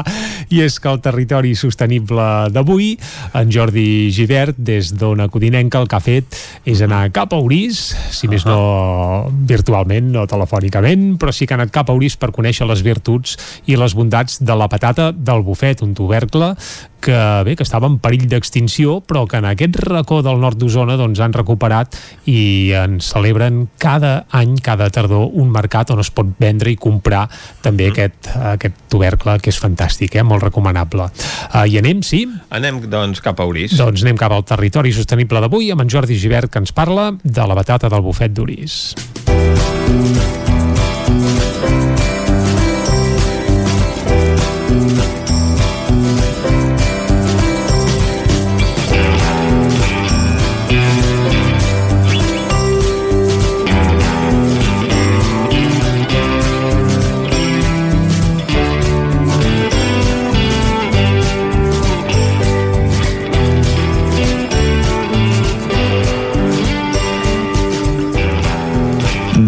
[0.48, 2.94] i és que el territori sostenible d'avui,
[3.36, 7.82] en Jordi Givert, des d'Ona Codinenca, el que ha fet és anar cap a Orís,
[8.16, 12.32] si més no virtualment, no telefònicament, però sí que ha anat cap a Orís per
[12.32, 13.36] conèixer les virtuts
[13.68, 16.56] i les bondats de la patata del bufet, un tubercle
[17.02, 20.98] que bé, que estava en perill d'extinció, però que en aquest racó del nord d'Osona
[21.00, 21.98] doncs, han recuperat
[22.30, 27.26] i en celebren cada any, cada tardor, un mercat on es pot vendre i comprar
[27.64, 27.94] també mm.
[27.94, 30.26] aquest, aquest tubercle, que és fantàstic, eh?
[30.28, 31.10] molt recomanable.
[31.52, 32.26] Uh, I anem, sí?
[32.54, 33.78] Anem, doncs, cap a Orís.
[33.78, 37.48] Doncs anem cap al territori sostenible d'avui amb en Jordi Givert, que ens parla de
[37.48, 38.82] la batata del bufet d'Orís.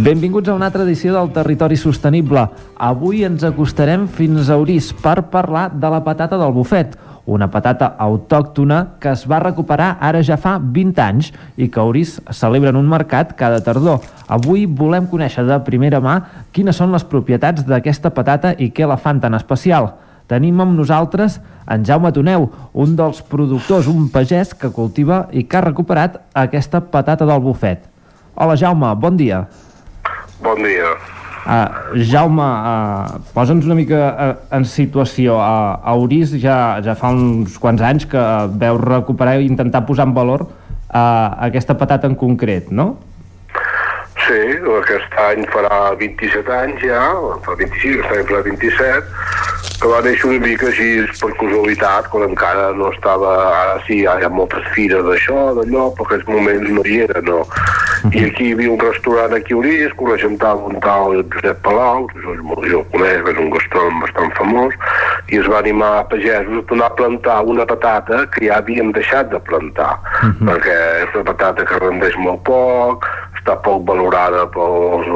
[0.10, 2.42] Benvinguts a una altra edició del Territori Sostenible.
[2.82, 6.96] Avui ens acostarem fins a Orís per parlar de la patata del bufet,
[7.30, 11.30] una patata autòctona que es va recuperar ara ja fa 20 anys
[11.62, 14.02] i que Orís celebren un mercat cada tardor.
[14.26, 16.18] Avui volem conèixer de primera mà
[16.58, 19.92] quines són les propietats d'aquesta patata i què la fan tan especial.
[20.26, 21.38] Tenim amb nosaltres
[21.70, 26.82] en Jaume Toneu, un dels productors, un pagès que cultiva i que ha recuperat aquesta
[26.82, 27.86] patata del bufet.
[28.34, 29.46] Hola Jaume, bon dia.
[30.40, 30.96] Bon dia.
[31.50, 35.36] Uh, Jaume, uh, posa'ns una mica uh, en situació.
[35.36, 38.24] Uh, a Orís ja, ja fa uns quants anys que
[38.62, 42.94] veu recuperar i intentar posar en valor uh, aquesta patata en concret, no?
[44.30, 44.42] Sí,
[44.78, 47.02] aquest any farà 27 anys ja,
[47.46, 49.04] fa 25, aquest any farà 27,
[49.80, 50.90] que va néixer una mica així
[51.22, 53.32] per casualitat, quan encara no estava,
[53.64, 57.24] ara sí, hi ha moltes fires d'això, d'allò, però en aquests moments no hi era,
[57.26, 57.42] no.
[58.16, 62.08] I aquí hi havia un restaurant aquí a Orís, coneixem tal un tal Josep Palau,
[62.12, 64.78] que jo, jo el conec, és un gastrònom bastant famós,
[65.30, 68.94] i es va animar a pagesos a tornar a plantar una patata que ja havíem
[68.96, 70.48] deixat de plantar, uh -huh.
[70.50, 73.06] perquè és una patata que rendeix molt poc,
[73.40, 75.08] està poc valorada pels,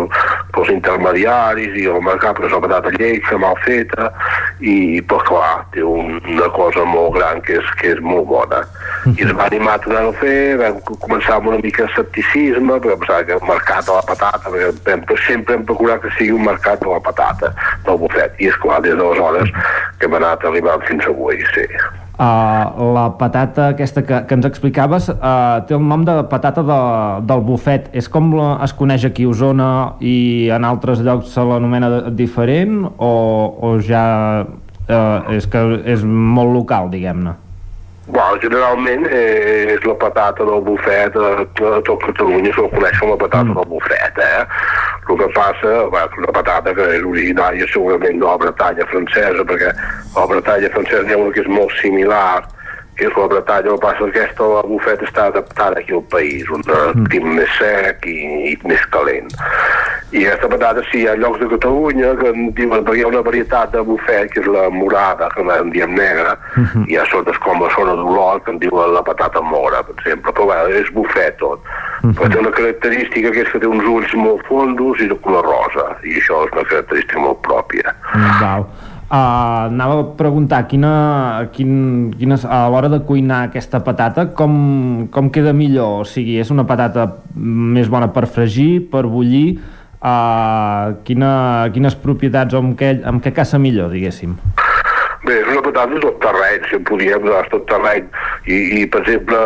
[0.55, 4.09] pels intermediaris i el mercat, perquè és una patata lleixa, mal feta,
[4.63, 8.63] i, però clar, té un, una cosa molt gran que és, que és molt bona.
[9.13, 12.99] I es va animar a tornar a fer, vam començar amb una mica escepticisme, perquè
[13.01, 16.47] pensava que el mercat de la patata, perquè hem, sempre hem procurat que sigui un
[16.47, 17.51] mercat de la patata,
[17.87, 19.51] del bufet, i és clar, des d'aleshores
[19.99, 21.67] que hem anat arribant fins avui, sí.
[22.13, 26.79] Uh, la patata aquesta que, que ens explicaves uh, té el nom de patata de,
[27.25, 27.87] del bufet.
[27.97, 32.83] És com la, es coneix aquí a Osona i en altres llocs se l'anomena diferent
[32.85, 33.09] o,
[33.65, 34.05] o ja
[34.45, 37.33] uh, és que és molt local, diguem-ne?
[38.05, 43.13] Bueno, generalment eh, és la patata del bufet a, a tot Catalunya se'l coneix com
[43.13, 43.55] la patata mm.
[43.55, 44.41] del bufet eh?
[45.07, 49.71] el que passa bueno, una patata que és originària segurament de la Bretanya francesa perquè
[50.17, 52.43] la Bretanya francesa hi ha una que és molt similar
[52.97, 56.49] que és la Bretanya, el passa que aquesta la bufeta està adaptada aquí al país,
[56.53, 57.33] un mm.
[57.33, 58.17] més sec i,
[58.51, 59.31] i més calent.
[60.13, 63.09] I aquesta patata, sí, hi ha llocs de Catalunya que en diuen, perquè hi ha
[63.09, 66.85] una varietat de bufet, que és la morada, que en diem negra, mm -hmm.
[66.87, 69.95] i hi ha sotes com la zona d'Olot, que en diuen la patata mora, per
[69.97, 71.59] exemple, però bé, és bufet tot.
[72.03, 72.15] Mm -hmm.
[72.17, 75.43] Però té una característica que és que té uns ulls molt fondos i de color
[75.45, 77.95] rosa, i això és una característica molt pròpia.
[78.13, 78.65] Mm, val.
[79.13, 85.29] Uh, anava a preguntar quina, quin, quina, a l'hora de cuinar aquesta patata com, com
[85.29, 86.01] queda millor?
[86.01, 87.05] O sigui, és una patata
[87.37, 89.59] més bona per fregir, per bullir
[90.01, 91.31] uh, quina,
[91.77, 94.33] quines propietats o amb què, amb què caça millor, diguéssim?
[95.23, 98.09] Bé, és una patata de tot terreny, si en podíem de tot terreny.
[98.43, 99.37] I, i per exemple,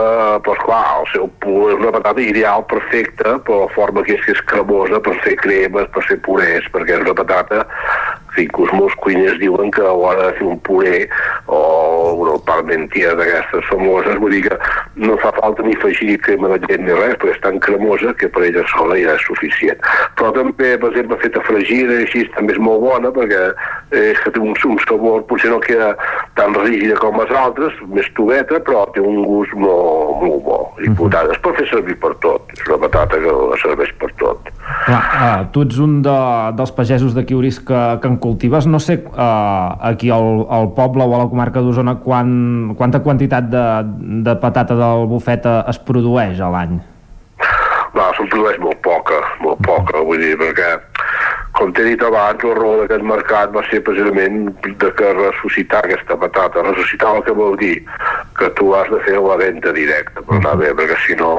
[0.47, 4.23] doncs clar, el seu pur és una patata ideal, perfecta, per la forma que és
[4.25, 7.61] que és cremosa, per fer cremes, per fer purés, perquè és una patata
[8.41, 11.07] inclús molts cuiners diuen que a l'hora de fer un puré
[11.47, 11.59] o
[12.21, 14.57] una parmentia d'aquestes famoses, vull dir que
[15.01, 18.29] no fa falta ni afegir crema de llet ni res, perquè és tan cremosa que
[18.33, 19.81] per ella sola ja és suficient.
[20.19, 23.43] Però també, per exemple, feta fregida així també és molt bona perquè
[23.97, 25.91] és que té un, un sabor, potser no queda
[26.37, 30.57] tan rígida com les altres, més tubeta, però té un gust molt, molt bo.
[30.83, 32.51] I per tant, es pot fer servir per tot.
[32.55, 34.51] És una patata que la serveix per tot.
[34.87, 36.17] Clar, uh, tu ets un de,
[36.57, 41.05] dels pagesos d'aquí Uris que, que en cultives, no sé uh, aquí al, al poble
[41.07, 43.65] o a la comarca d'Osona quan, quanta quantitat de,
[44.27, 46.77] de patata del bufeta es produeix a l'any?
[47.97, 50.75] Va, se'n produeix molt poca, molt poca, vull dir, perquè
[51.57, 54.51] com t'he dit abans, el rol d'aquest mercat va ser precisament
[54.83, 56.63] de que ressuscitar aquesta patata.
[56.67, 57.75] Ressuscitar el que vol dir
[58.37, 61.31] que tu has de fer la venda directa per anar bé, perquè si no,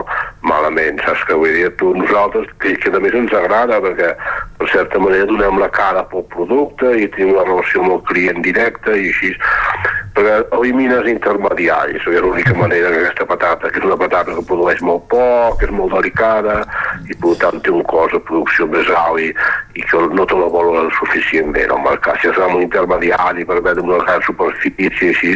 [0.43, 1.71] malament, saps què vull dir?
[1.79, 4.11] Tu, nosaltres, que, que a més ens agrada, perquè
[4.59, 8.43] per certa manera donem la cara pel producte i tenim una relació amb el client
[8.43, 9.35] directe i així
[10.19, 14.81] perquè elimines intermediaris, és l'única manera que aquesta patata, que és una patata que produeix
[14.83, 16.59] molt poc, que és molt delicada
[17.07, 19.31] i per tant té un cost de producció més alt i,
[19.79, 22.19] i que no te la volen suficientment al mercat.
[22.23, 25.35] Si és un intermediari per haver una gran superfície així,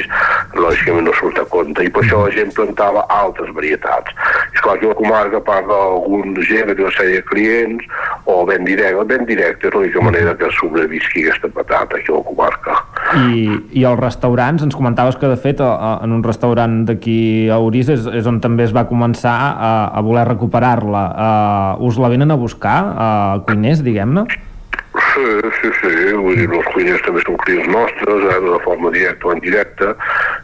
[0.58, 4.14] lògicament no surt a compte i per això la gent plantava altres varietats.
[4.52, 7.86] És clar que la comarca parla d'algun gent que té una sèrie de clients
[8.26, 9.06] o ben directe.
[9.12, 12.78] Ben directe és l'única manera que sobrevisqui aquesta patata aquí a la comarca.
[13.12, 13.42] I,
[13.76, 17.58] i els restaurants, ens comentaves que de fet a, a, en un restaurant d'aquí a
[17.62, 21.02] Uris és, és on també es va començar a, a voler recuperar-la.
[21.12, 24.26] Uh, us la venen a buscar, uh, cuiners, diguem-ne?
[25.12, 25.24] Sí,
[25.60, 29.34] sí, sí, vull dir, els cuiners també són clients nostres, eh, de forma directa o
[29.36, 29.90] indirecta,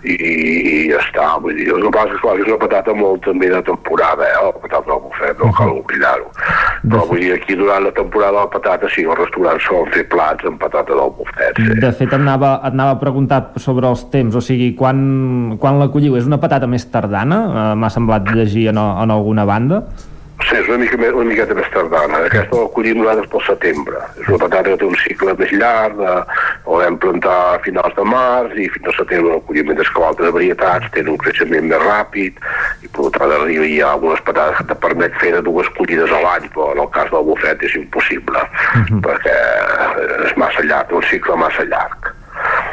[0.05, 3.22] i, i ja està, vull dir, el que passa és, clar, és una patata molt
[3.24, 6.28] també de temporada, eh, la patata del bufet, no cal oblidar-ho.
[6.84, 10.05] Però vull dir, aquí durant la temporada de la patata, sí, els restaurants solen fer
[10.12, 11.80] plats amb patata del bufet, sí.
[11.86, 15.80] De fet, et anava, et anava a preguntar sobre els temps, o sigui, quan, quan
[15.80, 16.18] la colliu?
[16.20, 17.40] És una patata més tardana?
[17.48, 19.82] Eh, M'ha semblat llegir en, en alguna banda?
[20.39, 22.20] Sí, és una, mica, una miqueta més tardana.
[22.28, 24.02] Aquesta la collim nosaltres pel setembre.
[24.23, 26.12] És una patata que té un cicle més llarg, de,
[26.68, 30.05] la vam plantar a finals de març i fins al setembre la collim, mentre que
[30.08, 32.39] altres varietats tenen un creixement més ràpid
[32.86, 36.15] i per tant arriba hi ha algunes patates que te permet fer de dues collides
[36.15, 38.44] a l'any, però en el cas del bufet és impossible,
[39.08, 39.36] perquè
[40.28, 42.12] és massa llarg, un cicle massa llarg.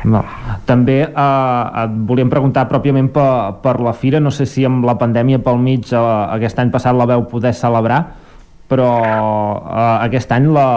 [0.06, 0.22] No.
[0.70, 4.98] També eh, et volíem preguntar pròpiament per, per la fira, no sé si amb la
[5.00, 6.04] pandèmia pel mig eh,
[6.38, 8.04] aquest any passat la veu poder celebrar,
[8.70, 8.92] però
[9.64, 10.68] eh, aquest any la,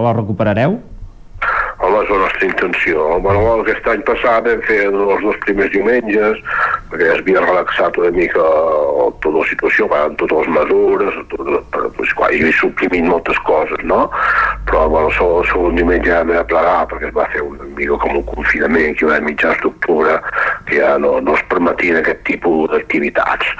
[0.00, 0.78] la recuperareu?
[2.40, 3.20] Nostra intenció.
[3.20, 6.38] Bueno, aquest any passat vam fer els dos primers diumenges,
[6.88, 8.44] perquè ja es havia relaxat una mica
[9.20, 13.36] tota la situació, van totes les mesures, tot, però, pues, clar, hi havia suprimit moltes
[13.44, 14.08] coses, no?
[14.70, 17.98] Però, bueno, segon, el segon diumenge ja vam plegar, perquè es va fer una mica
[18.00, 20.16] com un confinament, que va a mitjans d'octubre,
[20.70, 23.52] que ja no, no es permetien aquest tipus d'activitats.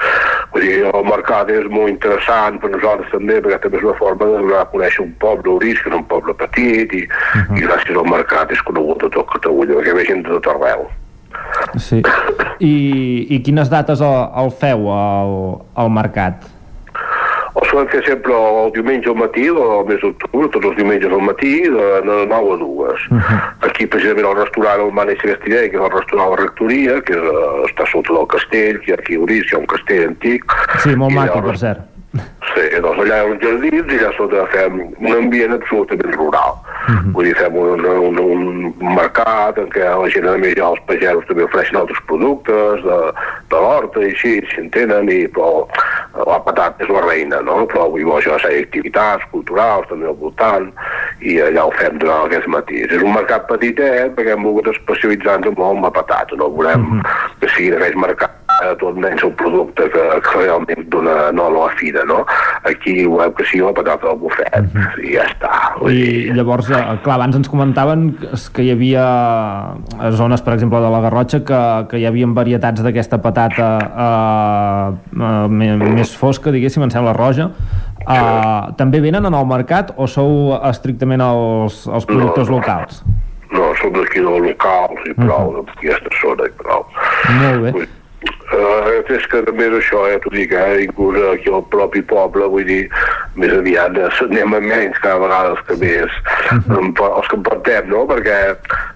[0.55, 4.27] Vull dir, el mercat és molt interessant per nosaltres també, perquè també és una forma
[4.27, 7.59] de donar a conèixer un poble, Orís, que és un poble petit, i, uh -huh.
[7.59, 10.87] i gràcies al mercat és conegut a tot Catalunya, perquè ve gent de tot arreu.
[11.79, 12.01] Sí.
[12.63, 12.73] I,
[13.29, 15.37] i quines dates el, el feu al,
[15.79, 16.47] al mercat?
[17.51, 21.23] El solen fer sempre el diumenge al matí, el mes d'octubre, tots els diumenges al
[21.27, 22.61] matí, de, de 9 a 2.
[23.11, 23.39] Uh -huh.
[23.67, 27.19] Aquí, precisament, el restaurant néixer aquesta idea, que és el restaurant La Rectoria, que és,
[27.19, 30.43] eh, està sota del castell, que aquí a Orís, hi ha un castell antic.
[30.79, 31.90] Sí, molt maco, el- per cert.
[32.49, 36.55] Sí, doncs allà hi ha uns jardins i allà sota fem un ambient absolutament rural.
[37.13, 40.81] Vull dir, fem un, un, un mercat en què la gent, a més, ja els
[40.89, 42.97] pagesos també ofereixen altres productes de,
[43.53, 45.67] de l'horta i així, si en tenen, i, però
[46.17, 47.61] la patata és la reina, no?
[47.69, 50.71] Però vull dir, això, hi activitats culturals també al voltant
[51.21, 52.89] i allà ho fem durant aquests matins.
[52.89, 57.03] És un mercat petitet perquè hem volgut especialitzar-nos molt en la patata, no volem
[57.37, 58.41] que siguin aquells mercats
[58.81, 62.21] tot menys un producte que, que realment dona no a la fira, no?
[62.69, 65.49] Aquí volem que sigui la patata del bufet i ja està.
[65.79, 69.05] Vull dir, I llavors, eh, clar, abans ens comentaven que- que hi havia
[69.99, 73.69] eh, zones, per exemple, de la Garrotxa que, que hi havia varietats d'aquesta patata
[74.05, 74.87] eh,
[75.17, 75.47] eh,
[75.97, 77.49] més fosca, diguéssim, em sembla roja.
[78.01, 82.57] Eh, també venen en el mercat o sou estrictament els, els productors no.
[82.59, 83.03] locals?
[83.51, 86.85] no, som d'aquí dels locals i prou, d'aquesta zona i prou.
[87.41, 87.71] Molt bé.
[87.75, 87.87] Uh,
[88.51, 92.65] és que també és això, eh, t'ho dic, eh, inclús aquí al propi poble, vull
[92.65, 92.89] dir,
[93.35, 96.17] més aviat eh, anem a menys cada vegada els que més,
[96.51, 98.39] em, els que en portem, no?, perquè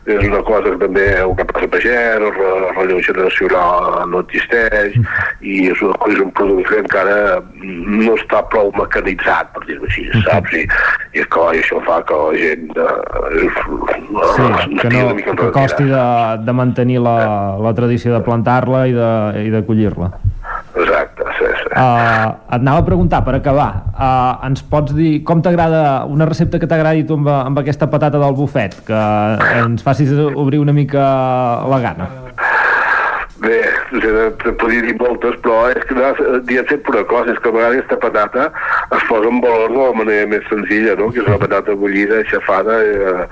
[0.06, 4.22] és una cosa que també el que passa a Pagès, el el relleu generacional no
[4.25, 4.98] existeix,
[5.42, 10.08] i és, una, és un producte que encara no està prou mecanitzat, per dir-ho així,
[10.27, 10.53] saps?
[10.53, 10.66] I,
[11.16, 15.85] i és clar, i això fa que la gent eh, Sí, que, no, que costi
[15.90, 16.03] de,
[16.45, 17.16] de mantenir la,
[17.61, 19.09] la tradició de plantar-la i de,
[19.45, 20.11] i de collir-la.
[20.75, 21.69] Exacte, sí, sí.
[21.72, 26.59] Uh, et anava a preguntar, per acabar, uh, ens pots dir com t'agrada, una recepta
[26.59, 29.01] que t'agradi tu amb, amb aquesta patata del bufet, que
[29.64, 31.07] ens facis obrir una mica
[31.72, 32.24] la gana.
[33.38, 36.07] Bé, no sé, te podria dir moltes, però és que no,
[36.47, 38.45] diem sempre una cosa, és que a vegades aquesta patata
[38.95, 41.09] es posa en valor de la manera més senzilla, no?
[41.11, 43.25] que és una patata bullida, aixafada, eh,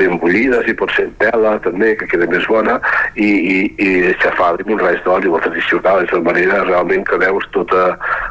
[0.00, 2.78] ben bullida, si pot ser en tela també, que queda més bona,
[3.20, 7.20] i, i, i aixafada amb un res d'oli, la tradicional, és la manera realment que
[7.20, 7.84] veus tota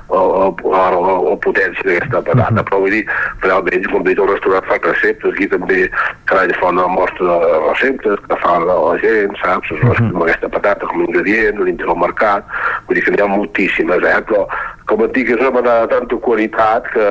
[0.10, 3.04] la, la, la, la, potència d'aquesta patata, però vull dir,
[3.46, 5.86] realment, com dic, el restaurant fa receptes, aquí també
[6.26, 9.78] cada any fa una mostra de receptes que fa la gent, saps?
[9.78, 12.46] Es uh amb aquesta patata com a ingredient, dintre del mercat,
[12.88, 14.20] vull dir que n'hi ha moltíssimes, eh?
[14.28, 14.48] però
[14.90, 17.10] com et dic, és una patata de tanta qualitat que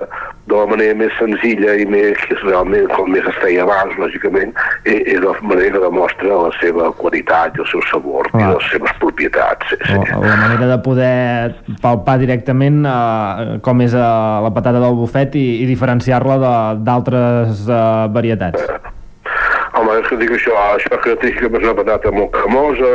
[0.50, 3.94] de la manera més senzilla i més, que és realment com més es feia abans,
[4.00, 8.42] lògicament, és, és la manera que demostra la seva qualitat i el seu sabor i
[8.42, 9.72] les seves propietats.
[9.72, 10.00] Sí, sí.
[10.10, 15.46] La manera de poder palpar directament uh, com és uh, la patata del bufet i,
[15.62, 18.90] i diferenciar-la d'altres uh, varietats.
[19.72, 22.90] Home, és que dic això, això és característica és una patata molt cremosa,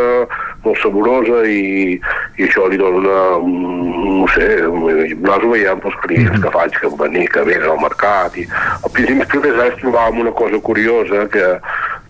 [0.65, 1.99] molt saborosa i,
[2.37, 7.45] i això li dona no sé, nosaltres veiem pels clients que faig que venir, que
[7.47, 11.45] venen al mercat i al principi els primers anys trobàvem una cosa curiosa que,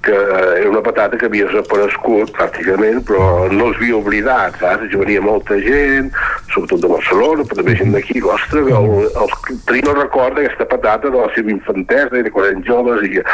[0.08, 4.88] que era una patata que havia desaparegut pràcticament, però no es havia oblidat, saps?
[4.94, 6.12] Ja venia molta gent,
[6.54, 9.34] sobretot de Barcelona, però també gent d'aquí, ostres, el, el,
[9.68, 13.18] tenim el record d'aquesta patata de la seva infantesa i de quan eren joves i
[13.18, 13.26] que,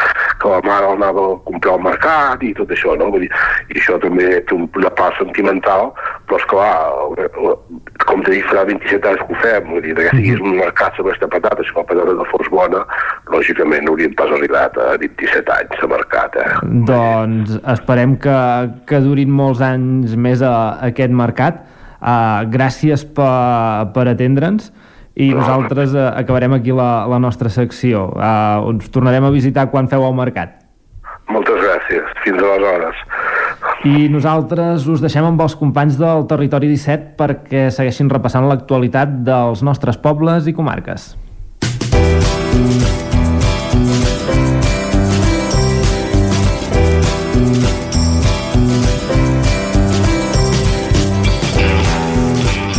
[0.44, 3.12] la mare anava a comprar al mercat i tot això, no?
[3.14, 3.30] Vull dir,
[3.72, 5.92] I això també té un- una part sentimental,
[6.28, 6.72] però esclar,
[8.06, 10.96] com te dic, farà 27 anys que ho fem, vull dir, que siguis un mercat
[10.98, 12.84] sobre aquesta patata, si la patata no fos bona,
[13.34, 16.48] lògicament no hauríem pas arribat a 27 anys de mercat, eh?
[16.90, 18.40] Doncs esperem que,
[18.90, 21.64] que durin molts anys més a, a aquest mercat.
[22.04, 24.74] Uh, gràcies per, per atendre'ns
[25.16, 28.10] i nosaltres uh, acabarem aquí la, la nostra secció.
[28.18, 30.58] Uh, uns tornarem a visitar quan feu el mercat.
[31.32, 32.10] Moltes gràcies.
[32.26, 33.00] Fins aleshores.
[33.84, 39.60] I nosaltres us deixem amb els companys del Territori 17 perquè segueixin repassant l'actualitat dels
[39.68, 41.10] nostres pobles i comarques.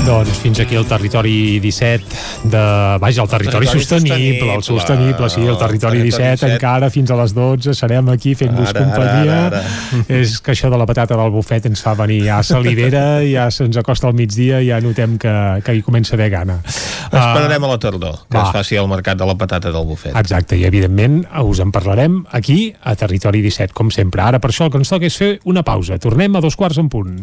[0.05, 2.63] Doncs fins aquí el territori 17 de...
[3.01, 7.33] Vaja, el territori, territori sostenible, el sostenible, sí, el territori 17, encara fins a les
[7.33, 9.39] 12 serem aquí fent-vos companyia.
[9.47, 10.03] ara, ara.
[10.21, 13.81] És que això de la patata del bufet ens fa venir ja salivera, ja se'ns
[13.81, 15.35] acosta al migdia i ja notem que,
[15.65, 16.59] que hi comença a haver gana.
[17.07, 18.45] Esperarem a la tardor, que va.
[18.45, 20.13] es faci el mercat de la patata del bufet.
[20.21, 24.21] Exacte, i evidentment us en parlarem aquí a Territori 17, com sempre.
[24.21, 25.97] Ara per això el que ens toca és fer una pausa.
[25.97, 27.23] Tornem a dos quarts en punt.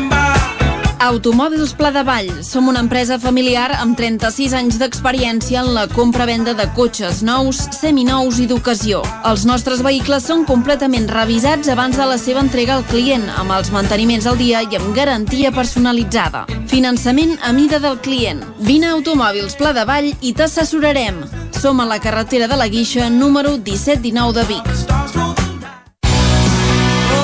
[1.01, 2.29] Automòbils Pla de Vall.
[2.45, 8.37] Som una empresa familiar amb 36 anys d'experiència en la compra-venda de cotxes nous, seminous
[8.37, 9.01] i d'ocasió.
[9.25, 13.73] Els nostres vehicles són completament revisats abans de la seva entrega al client, amb els
[13.73, 16.45] manteniments al dia i amb garantia personalitzada.
[16.69, 18.45] Finançament a mida del client.
[18.61, 21.23] Vine a Automòbils Pla de Vall i t'assessorarem.
[21.49, 25.20] Som a la carretera de la Guixa, número 1719 de Vic.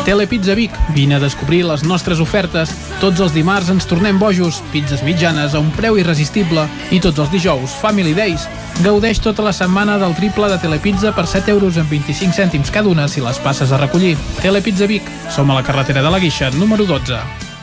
[0.08, 0.72] Telepizza Vic.
[0.96, 2.72] Vine a descobrir les nostres ofertes.
[3.02, 6.64] Tots els dimarts ens tornem bojos, pizzas mitjanes a un preu irresistible
[6.96, 8.46] i tots els dijous, Family Days.
[8.86, 12.88] Gaudeix tota la setmana del triple de Telepizza per 7 euros amb 25 cèntims cada
[12.88, 14.16] una si les passes a recollir.
[14.40, 15.12] Telepizza Vic.
[15.28, 17.57] Som a la carretera de la Guixa, número 12.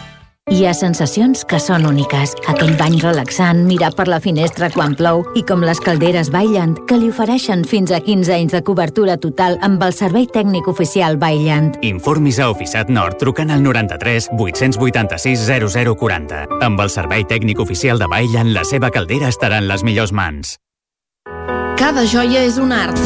[0.53, 2.35] Hi ha sensacions que són úniques.
[2.53, 6.99] Aquell bany relaxant, mirar per la finestra quan plou i com les calderes Bailand, que
[7.01, 11.79] li ofereixen fins a 15 anys de cobertura total amb el servei tècnic oficial Bailand.
[11.81, 16.43] Informis a Oficiat Nord trucant al 93 886 0040.
[16.61, 20.59] Amb el servei tècnic oficial de Bailand, la seva caldera estarà en les millors mans.
[21.81, 23.01] Cada joia és un art.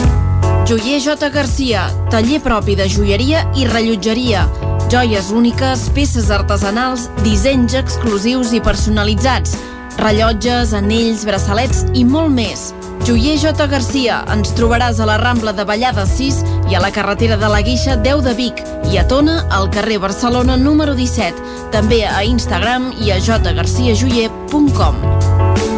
[0.66, 1.30] Joier J.
[1.30, 4.42] Garcia, taller propi de joieria i rellotgeria.
[4.88, 9.52] Joies úniques, peces artesanals, dissenys exclusius i personalitzats.
[10.00, 12.72] Rellotges, anells, braçalets i molt més.
[13.04, 13.68] Joier J.
[13.68, 16.40] Garcia, ens trobaràs a la Rambla de Vallada 6
[16.72, 20.00] i a la carretera de la Guixa 10 de Vic i a Tona, al carrer
[20.00, 21.36] Barcelona número 17.
[21.74, 25.77] També a Instagram i a jgarciajoyer.com.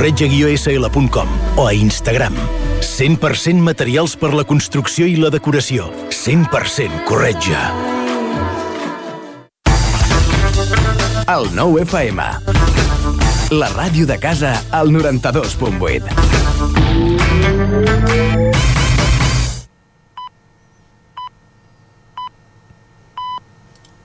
[0.00, 2.32] corretja-sl.com o a Instagram.
[2.80, 5.90] 100% materials per la construcció i la decoració.
[6.08, 7.68] 100% corretja.
[11.28, 12.24] El nou FM.
[13.52, 16.08] La ràdio de casa al 92.8.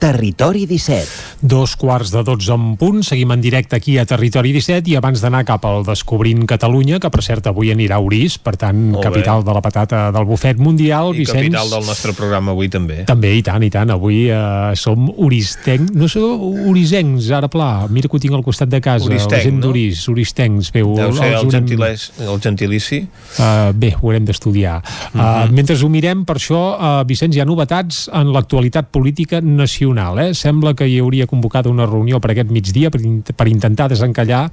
[0.03, 1.34] Territori 17.
[1.45, 5.21] Dos quarts de 12 en punt, seguim en directe aquí a Territori 17 i abans
[5.21, 9.03] d'anar cap al Descobrint Catalunya, que per cert avui anirà a Orís, per tant, Molt
[9.03, 9.11] bé.
[9.11, 11.51] capital de la patata del bufet mundial, I Vicenç...
[11.51, 13.03] capital del nostre programa avui també.
[13.05, 13.93] També, i tant, i tant.
[13.93, 17.85] Avui eh, som oristencs, no sé, orisencs, ara pla.
[17.93, 19.05] Mira que ho tinc al costat de casa.
[19.05, 19.67] Oristenc, la gent no?
[19.67, 20.71] d'Orís, oristencs.
[20.73, 23.03] Bé, ho- Deu ser el, gentilès, el gentilici.
[23.37, 24.79] Uh, bé, ho haurem d'estudiar.
[25.13, 25.53] Uh, Mhm.
[25.61, 30.17] Mentre ho mirem, per això, uh, Vicenç, hi ha novetats en l'actualitat política nacional.
[30.25, 30.33] Eh?
[30.33, 34.45] Sembla que hi hauria convocada una reunió per aquest migdia per, in per intentar desencallar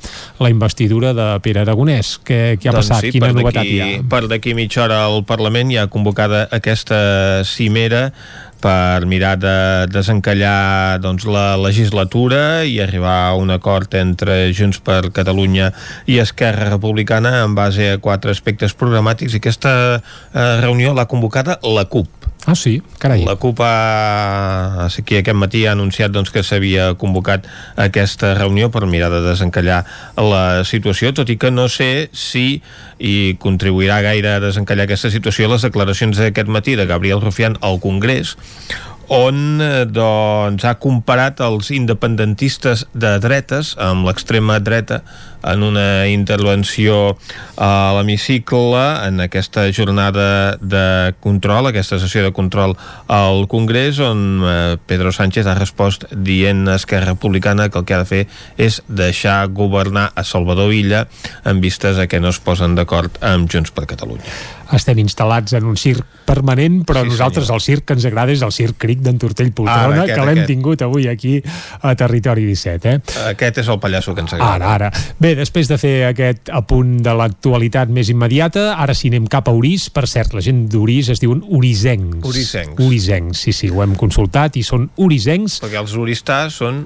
[0.43, 2.17] la investidura de Pere Aragonès.
[2.27, 3.07] Què, què ha doncs passat?
[3.07, 3.91] sí, Quina novetat hi ha?
[4.12, 6.99] Per d'aquí mitja hora al Parlament hi ha convocada aquesta
[7.49, 8.11] cimera
[8.62, 9.57] per mirar de
[9.91, 15.73] desencallar doncs, la legislatura i arribar a un acord entre Junts per Catalunya
[16.07, 20.02] i Esquerra Republicana en base a quatre aspectes programàtics i aquesta eh,
[20.62, 22.22] reunió l'ha convocada la CUP.
[22.44, 22.82] Ah, sí?
[22.98, 23.22] Carai.
[23.24, 27.46] La CUP ha, aquí aquest matí ha anunciat doncs, que s'havia convocat
[27.78, 29.84] aquesta reunió per mirar de desencallar
[30.18, 32.62] la situació, tot i que no sé si
[32.98, 37.78] i contribuirà gaire a desencallar aquesta situació les declaracions d'aquest matí de Gabriel Rufián al
[37.82, 38.36] Congrés
[39.12, 45.02] on eh, doncs, ha comparat els independentistes de dretes amb l'extrema dreta
[45.42, 47.16] en una intervenció
[47.58, 52.76] a l'hemicicle en aquesta jornada de control, aquesta sessió de control
[53.10, 54.55] al Congrés, on eh,
[54.86, 58.23] Pedro Sánchez ha respost dient a Esquerra Republicana que el que ha de fer
[58.57, 61.05] és deixar governar a Salvador Illa
[61.44, 64.32] en vistes a que no es posen d'acord amb Junts per Catalunya.
[64.73, 68.41] Estem instal·lats en un circ permanent, però Sí, nosaltres el circ que ens agrada és
[68.47, 71.39] el circ cric d'en Tortell Poltrona, que l'hem tingut avui aquí
[71.82, 72.92] a Territori 17.
[72.92, 73.00] Eh?
[73.32, 74.72] Aquest és el pallasso que ens agrada.
[74.72, 75.16] Ara, ara.
[75.22, 79.55] Bé, després de fer aquest apunt de l'actualitat més immediata, ara sí anem cap a
[79.56, 79.89] Orís.
[79.92, 82.22] Per cert, la gent d'Orís es diuen orisencs.
[82.28, 82.82] Orisencs.
[82.82, 85.58] Orisencs, sí, sí, ho hem consultat i són orisencs.
[85.64, 86.84] Perquè els oristars són...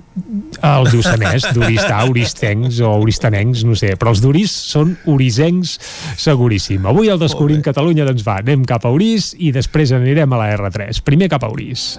[0.67, 5.77] El Lluçanès, d'Oristà, oristencs o oristanencs, no sé, però els d'Orís són orisencs
[6.21, 6.87] seguríssim.
[6.87, 10.53] Avui al Descobrim Catalunya, doncs va, anem cap a Orís i després anirem a la
[10.57, 11.03] R3.
[11.07, 11.97] Primer cap a Orís.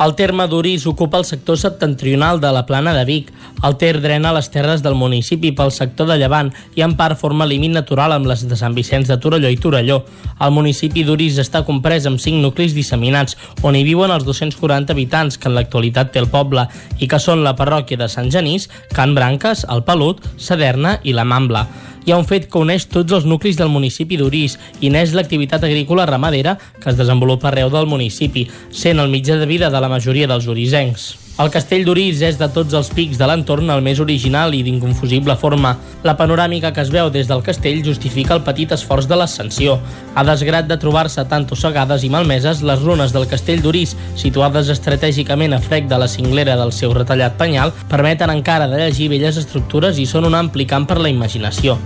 [0.00, 3.26] El terme d'Uris ocupa el sector septentrional de la plana de Vic.
[3.62, 6.48] El Ter drena les terres del municipi pel sector de Llevant
[6.78, 9.98] i en part forma límit natural amb les de Sant Vicenç de Torelló i Torelló.
[10.40, 15.36] El municipi d'Uris està comprès amb cinc nuclis disseminats on hi viuen els 240 habitants
[15.36, 16.64] que en l'actualitat té el poble
[16.96, 21.28] i que són la parròquia de Sant Genís, Can Branques, el Pelut, Saderna i la
[21.28, 21.66] Mambla
[22.04, 25.64] hi ha un fet que uneix tots els nuclis del municipi d'Urís i n'és l'activitat
[25.68, 29.92] agrícola ramadera que es desenvolupa arreu del municipi, sent el mitjà de vida de la
[29.92, 31.10] majoria dels orisencs.
[31.40, 35.36] El castell d'Urís és de tots els pics de l'entorn el més original i d'inconfusible
[35.40, 35.70] forma.
[36.04, 39.78] La panoràmica que es veu des del castell justifica el petit esforç de l'ascensió.
[40.12, 45.56] A desgrat de trobar-se tant ossegades i malmeses, les runes del castell d'Urís, situades estratègicament
[45.56, 49.96] a frec de la cinglera del seu retallat penyal, permeten encara de llegir velles estructures
[49.96, 51.78] i són un ampli camp per la imaginació.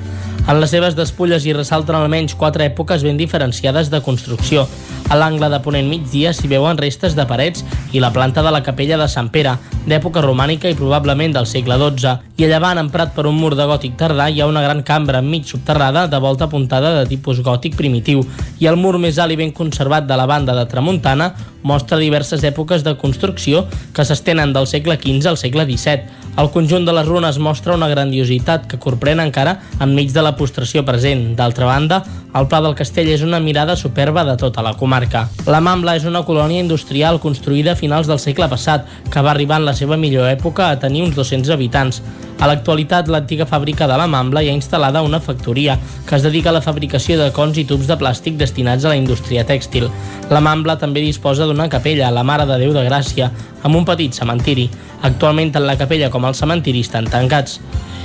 [0.45, 4.67] En les seves despulles hi ressalten almenys quatre èpoques ben diferenciades de construcció.
[5.09, 7.65] A l'angle de ponent migdia s'hi veuen restes de parets
[7.97, 9.55] i la planta de la capella de Sant Pere,
[9.89, 12.13] d'època romànica i probablement del segle XII.
[12.37, 15.25] I a llevant, emprat per un mur de gòtic tardà, hi ha una gran cambra
[15.25, 18.21] enmig subterrada de volta apuntada de tipus gòtic primitiu
[18.61, 21.33] i el mur més alt i ben conservat de la banda de Tramuntana
[21.65, 23.65] mostra diverses èpoques de construcció
[23.97, 26.23] que s'estenen del segle XV al segle XVII.
[26.39, 30.85] El conjunt de les runes mostra una grandiositat que corprèn encara enmig de la postració
[30.85, 31.33] present.
[31.39, 32.03] D'altra banda,
[32.35, 35.29] el Pla del Castell és una mirada superba de tota la comarca.
[35.47, 39.61] La Mambla és una colònia industrial construïda a finals del segle passat, que va arribar
[39.63, 42.03] en la seva millor època a tenir uns 200 habitants.
[42.43, 45.79] A l'actualitat, l'antiga fàbrica de la Mambla hi ha instal·lada una factoria
[46.09, 48.99] que es dedica a la fabricació de cons i tubs de plàstic destinats a la
[48.99, 49.87] indústria tèxtil.
[50.35, 53.31] La Mambla també disposa d'una capella, la Mare de Déu de Gràcia,
[53.63, 54.69] amb un petit cementiri.
[55.07, 57.61] Actualment tant la capella com el cementiri estan tancats.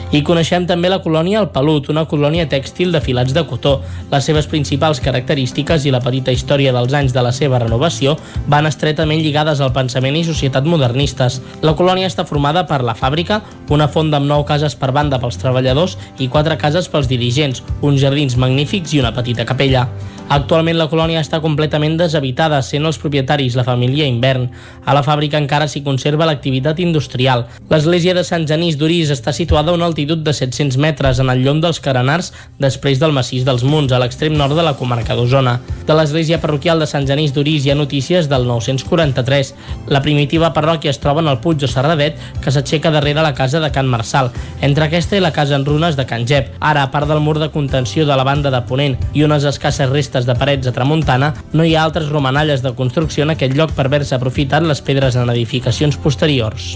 [0.10, 3.76] I coneixem també la colònia El Pelut, una colònia tèxtil de filats de cotó.
[4.10, 8.16] Les seves principals característiques i la petita història dels anys de la seva renovació
[8.50, 11.38] van estretament lligades al pensament i societat modernistes.
[11.62, 15.38] La colònia està formada per la fàbrica, una fonda amb nou cases per banda pels
[15.38, 19.86] treballadors i quatre cases pels dirigents, uns jardins magnífics i una petita capella.
[20.30, 24.50] Actualment la colònia està completament deshabitada, sent els propietaris la família Invern.
[24.86, 27.46] A la fàbrica encara s'hi conserva l'activitat industrial.
[27.70, 31.44] L'església de Sant Genís d'Urís està situada a una altitud de 700 metres en el
[31.46, 35.60] llom dels Carenars després del massís dels Munts, a l'extrem nord de la comarca d'Osona.
[35.88, 39.54] De l'església parroquial de Sant Genís d'Urís hi ha notícies del 943.
[39.88, 43.60] La primitiva parròquia es troba en el Puig de Serradet, que s'aixeca darrere la casa
[43.64, 46.52] de Can Marçal, entre aquesta i la casa en runes de Can Jep.
[46.60, 49.90] Ara, a part del mur de contenció de la banda de Ponent i unes escasses
[49.90, 53.76] restes de parets a tramuntana, no hi ha altres romanalles de construcció en aquest lloc
[53.78, 56.74] per haver-se aprofitat les pedres en edificacions posteriors.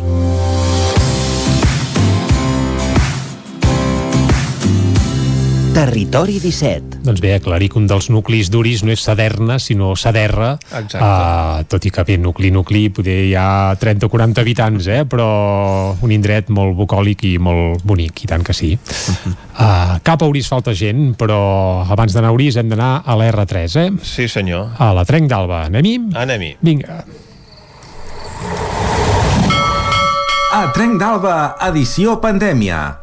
[5.74, 7.00] Territori 17.
[7.02, 10.52] Doncs bé, aclarir que un dels nuclis d'Uris no és Saderna, sinó Saderra.
[10.69, 11.02] Exacte.
[11.02, 15.02] Uh, tot i que bé, nucli, nucli, poder hi ha 30 o 40 habitants, eh?
[15.10, 15.26] però
[15.98, 18.76] un indret molt bucòlic i molt bonic, i tant que sí.
[18.77, 21.42] Uh, cap a Uris falta gent, però
[21.90, 23.90] abans d'anar a Uris hem d'anar a la R3, eh?
[24.06, 24.76] Sí, senyor.
[24.77, 25.66] A la Trenc d'Alba.
[25.74, 25.98] Anem-hi?
[26.14, 26.56] Anem-hi.
[26.61, 27.02] Vinga.
[30.53, 33.02] A Trenc d'Alba, edició pandèmia.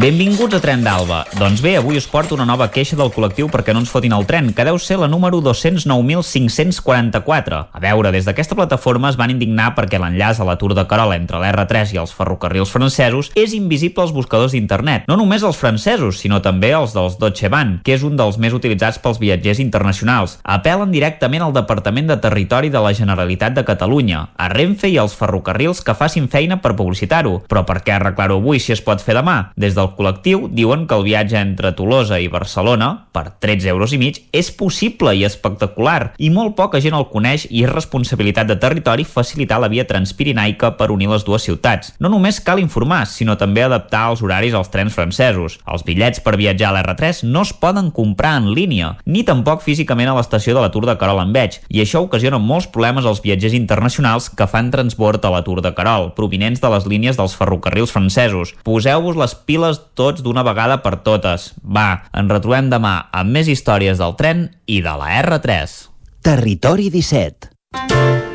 [0.00, 1.26] Benvinguts a Tren d'Alba.
[1.36, 4.24] Doncs bé, avui us porto una nova queixa del col·lectiu perquè no ens fotin el
[4.24, 7.68] tren, que deu ser la número 209.544.
[7.68, 11.36] A veure, des d'aquesta plataforma es van indignar perquè l'enllaç a l'atur de Carola entre
[11.36, 15.04] l'R3 i els ferrocarrils francesos és invisible als buscadors d'internet.
[15.12, 18.56] No només els francesos, sinó també els dels Deutsche Bahn, que és un dels més
[18.56, 20.40] utilitzats pels viatgers internacionals.
[20.40, 25.12] Apel·len directament al Departament de Territori de la Generalitat de Catalunya, a Renfe i als
[25.20, 27.44] ferrocarrils que facin feina per publicitar-ho.
[27.44, 29.52] Però per què arreglar-ho avui si es pot fer demà?
[29.52, 33.92] Des del del col·lectiu diuen que el viatge entre Tolosa i Barcelona, per 13 euros
[33.92, 38.48] i mig, és possible i espectacular, i molt poca gent el coneix i és responsabilitat
[38.48, 41.94] de territori facilitar la via transpirinaica per unir les dues ciutats.
[42.00, 45.58] No només cal informar, sinó també adaptar els horaris als trens francesos.
[45.66, 50.10] Els bitllets per viatjar a l'R3 no es poden comprar en línia, ni tampoc físicament
[50.12, 53.56] a l'estació de l'atur de Carol en Veig, i això ocasiona molts problemes als viatgers
[53.58, 58.54] internacionals que fan transbord a l'atur de Carol, provinents de les línies dels ferrocarrils francesos.
[58.66, 61.52] Poseu-vos les piles tots d'una vegada per totes.
[61.62, 65.80] Va, ens retrobem demà amb més històries del tren i de la R3.
[66.22, 68.31] Territori 17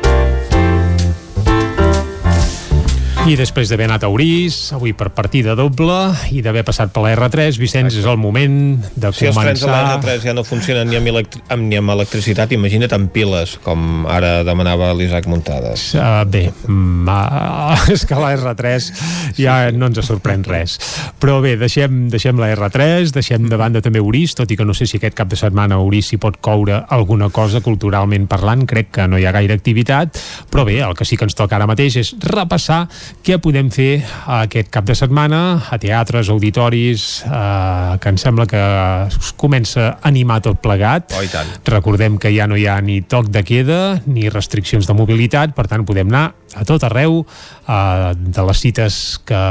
[3.26, 5.96] I després d'haver anat a Orís, avui per partida doble,
[6.32, 9.26] i d'haver passat per la R3, Vicenç, és el moment de si començar...
[9.26, 12.54] Si els trens de la R3 ja no funcionen ni amb, electri ni amb electricitat,
[12.56, 15.90] imagina't amb piles, com ara demanava l'Isaac Muntades.
[15.98, 18.88] Uh, bé, mm, uh, és que la R3
[19.36, 20.78] ja no ens sorprèn res.
[21.20, 24.76] Però bé, deixem, deixem la R3, deixem de banda també Orís, tot i que no
[24.78, 28.64] sé si aquest cap de setmana a Orís s'hi pot coure alguna cosa culturalment parlant,
[28.68, 31.58] crec que no hi ha gaire activitat, però bé, el que sí que ens toca
[31.58, 32.86] ara mateix és repassar
[33.24, 34.02] què podem fer
[34.38, 35.40] aquest cap de setmana
[35.70, 38.62] a teatres, auditoris eh, que em sembla que
[39.08, 41.14] es comença a animar tot plegat?
[41.16, 41.24] Oh,
[41.68, 45.68] recordem que ja no hi ha ni toc de queda ni restriccions de mobilitat per
[45.70, 47.20] tant podem anar a tot arreu
[47.68, 49.42] eh, de les cites que,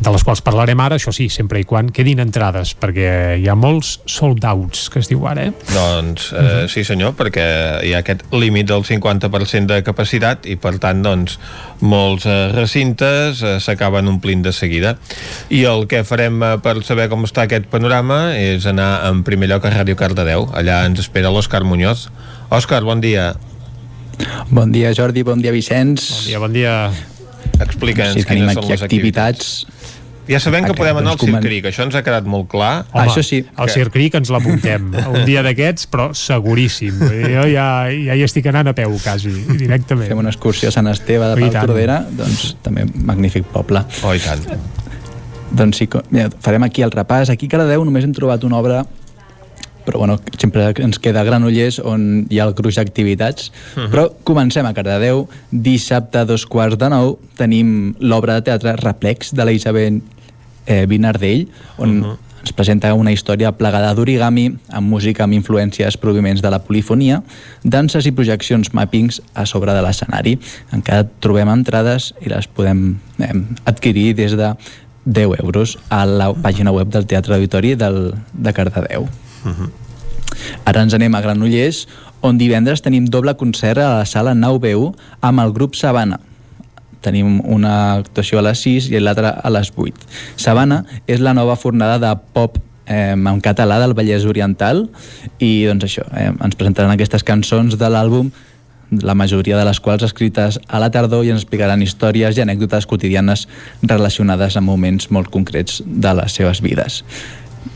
[0.00, 3.56] de les quals parlarem ara, això sí, sempre i quan quedin entrades, perquè hi ha
[3.58, 5.52] molts sold outs, que es diu ara, eh?
[5.74, 6.68] Doncs eh, uh -huh.
[6.68, 11.38] sí senyor, perquè hi ha aquest límit del 50% de capacitat i per tant, doncs,
[11.80, 14.96] molts eh, recintes eh, s'acaben omplint de seguida.
[15.48, 19.48] I el que farem eh, per saber com està aquest panorama és anar en primer
[19.48, 20.48] lloc a Ràdio Cardedeu.
[20.54, 22.08] Allà ens espera l'Òscar Muñoz.
[22.50, 23.34] Òscar, bon dia.
[24.50, 26.08] Bon dia, Jordi, bon dia, Vicenç.
[26.10, 26.74] Bon dia, bon dia.
[27.60, 29.52] Explica'ns sí, quines són les activitats.
[29.60, 29.80] activitats.
[30.30, 32.84] Ja sabem que podem anar al Circ Cric, això ens ha quedat molt clar.
[32.92, 33.40] Home, això sí.
[33.48, 33.66] Que...
[33.72, 37.00] Circ Cric ens l'apuntem un dia d'aquests, però seguríssim.
[37.02, 40.06] Jo ja, ja hi estic anant a peu, quasi, directament.
[40.12, 43.82] Fem una excursió a Sant Esteve de Pau Tordera, doncs també magnífic poble.
[44.06, 44.46] Oh, i tant.
[45.50, 47.32] Doncs sí, mira, farem aquí el repàs.
[47.34, 48.84] Aquí a Cardedeu només hem trobat una obra
[49.90, 53.90] però bueno, sempre ens queda Granollers on hi ha el gruix d'activitats uh -huh.
[53.90, 59.34] però comencem a Cardedeu dissabte a dos quarts de nou tenim l'obra de teatre Replex
[59.34, 60.00] de la Isabel
[60.66, 62.16] eh, Vinardell on uh -huh.
[62.40, 67.22] ens presenta una història plegada d'origami amb música amb influències provinents de la polifonia
[67.64, 70.38] danses i projeccions mappings a sobre de l'escenari
[70.72, 74.54] encara trobem entrades i les podem eh, adquirir des de
[75.04, 79.08] 10 euros a la pàgina web del Teatre Auditori del, de Cardedeu.
[79.44, 79.70] Uh -huh.
[80.64, 81.86] Ara ens anem a Granollers,
[82.20, 86.20] on divendres tenim doble concert a la sala 9B1 amb el grup Sabana.
[87.00, 89.94] Tenim una actuació a les 6 i l'altra a les 8.
[90.36, 94.88] Sabana és la nova fornada de pop eh, en català del Vallès Oriental
[95.38, 98.30] i doncs això, eh, ens presentaran aquestes cançons de l'àlbum
[98.90, 102.88] la majoria de les quals escrites a la tardor i ens explicaran històries i anècdotes
[102.90, 103.46] quotidianes
[103.82, 107.04] relacionades amb moments molt concrets de les seves vides.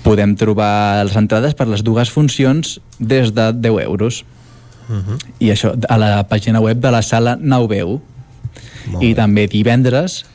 [0.05, 4.25] Podem trobar les entrades per les dues funcions des de 10 euros.
[4.89, 5.19] Uh -huh.
[5.39, 8.01] I això a la pàgina web de la sala 9
[9.01, 10.27] I també divendres,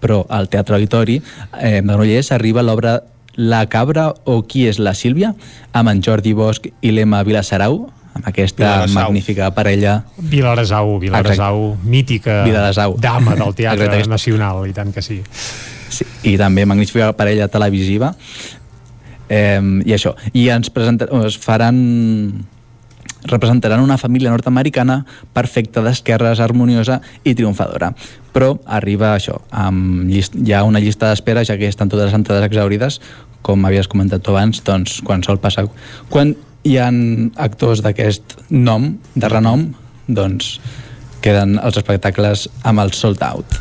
[0.00, 1.22] però al Teatre Auditori
[1.60, 3.02] eh, de Granollers arriba l'obra
[3.36, 5.34] La cabra o qui és la Sílvia
[5.72, 9.02] amb en Jordi Bosch i l'Emma Vilasarau amb aquesta Vilaresau.
[9.02, 12.96] magnífica parella Vilaresau, Vilaresau mítica Vilaresau.
[12.98, 15.20] dama del Teatre Nacional i tant que sí.
[15.90, 18.14] sí i també magnífica parella televisiva
[19.28, 21.80] eh, i això i ens presenta, es faran
[23.26, 25.00] representaran una família nord-americana
[25.34, 27.92] perfecta d'esquerres, harmoniosa i triomfadora.
[28.32, 32.18] Però arriba això, amb llist, hi ha una llista d'espera, ja que estan totes les
[32.18, 33.00] entrades exaurides,
[33.42, 35.66] com havies comentat tu abans, doncs quan sol passar...
[36.10, 36.34] Quan
[36.66, 39.68] hi han actors d'aquest nom, de renom,
[40.06, 40.56] doncs
[41.22, 43.58] queden els espectacles amb el sold out.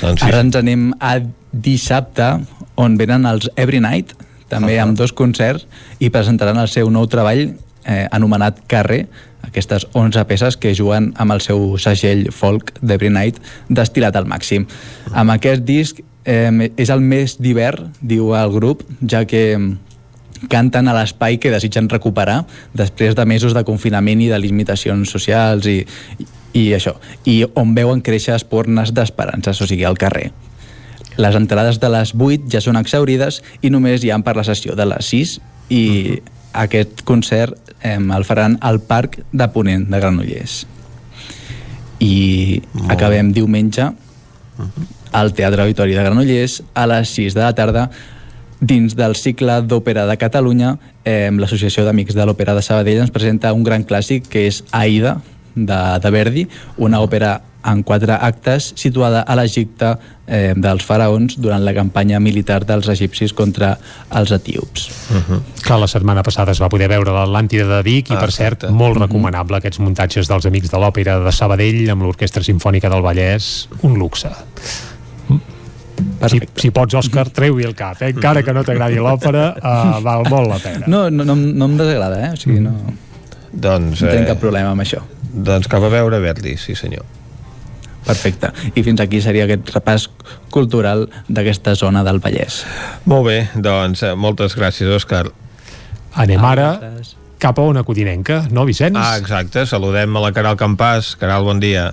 [0.00, 0.28] Doncs sí.
[0.28, 1.16] Ara ens anem a
[1.50, 2.28] dissabte,
[2.78, 4.14] on venen els Every Night,
[4.54, 4.88] també uh -huh.
[4.88, 5.66] amb dos concerts,
[5.98, 9.06] i presentaran el seu nou treball eh, anomenat Carrer,
[9.42, 14.66] aquestes 11 peces que juguen amb el seu segell folk d'Every Night destilat al màxim.
[15.12, 19.44] Amb aquest disc eh, és el més divert, diu el grup, ja que
[20.50, 22.44] canten a l'espai que desitgen recuperar
[22.76, 25.78] després de mesos de confinament i de limitacions socials i,
[26.54, 30.32] i això, i on veuen créixer espornes d'esperances, o sigui, al carrer.
[31.16, 34.74] Les entrades de les 8 ja són exaurides i només hi han per la sessió
[34.74, 36.22] de les 6 i uh -huh.
[36.64, 40.66] aquest concert eh, el faran al Parc de Ponent de Granollers.
[42.00, 43.94] I Molt acabem diumenge uh
[44.58, 44.86] -huh.
[45.12, 47.90] al Teatre Auditori de Granollers a les 6 de la tarda
[48.60, 53.52] dins del cicle d'òpera de Catalunya eh, l'Associació d'Amics de l'Òpera de Sabadell ens presenta
[53.52, 55.20] un gran clàssic que és Aida
[55.54, 59.94] de, de Verdi, una òpera en quatre actes situada a l'Egipte
[60.26, 63.74] eh, dels faraons durant la campanya militar dels egipcis contra
[64.14, 64.88] els etíops.
[65.10, 65.40] Uh -huh.
[65.64, 68.70] Que la setmana passada es va poder veure l'Atlàntida de Vic i, ah, per cert,
[68.70, 73.68] molt recomanable aquests muntatges dels Amics de l'Òpera de Sabadell amb l'Orquestra Simfònica del Vallès,
[73.82, 74.30] un luxe.
[76.26, 78.08] Si, si pots, Òscar, treu-hi el cap, eh?
[78.08, 80.86] encara que no t'agradi l'òpera, uh, val molt la pena.
[80.86, 82.30] No, no, no, no em desagrada, eh?
[82.32, 82.72] O sigui, no,
[83.52, 85.02] doncs, no tinc eh, cap problema amb això.
[85.34, 87.04] Doncs cap a veure Verdi, sí senyor.
[88.04, 88.50] Perfecte.
[88.76, 90.08] I fins aquí seria aquest repàs
[90.52, 92.62] cultural d'aquesta zona del Vallès.
[93.08, 95.26] Molt bé, doncs eh, moltes gràcies, Òscar.
[96.14, 96.68] Anem ara
[97.44, 98.96] cap a una codinenca, no, Vicenç?
[98.96, 99.66] Ah, exacte.
[99.68, 101.14] Saludem a la Caral Campàs.
[101.20, 101.90] Caral, bon dia.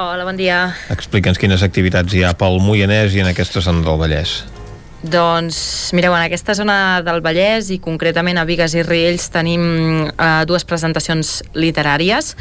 [0.00, 0.74] Hola, bon dia.
[0.92, 4.40] Explica'ns quines activitats hi ha pel Moianès i en aquesta zona del Vallès.
[5.00, 9.62] Doncs, mireu, en aquesta zona del Vallès i concretament a Vigues i Riells tenim
[10.10, 12.34] eh, dues presentacions literàries.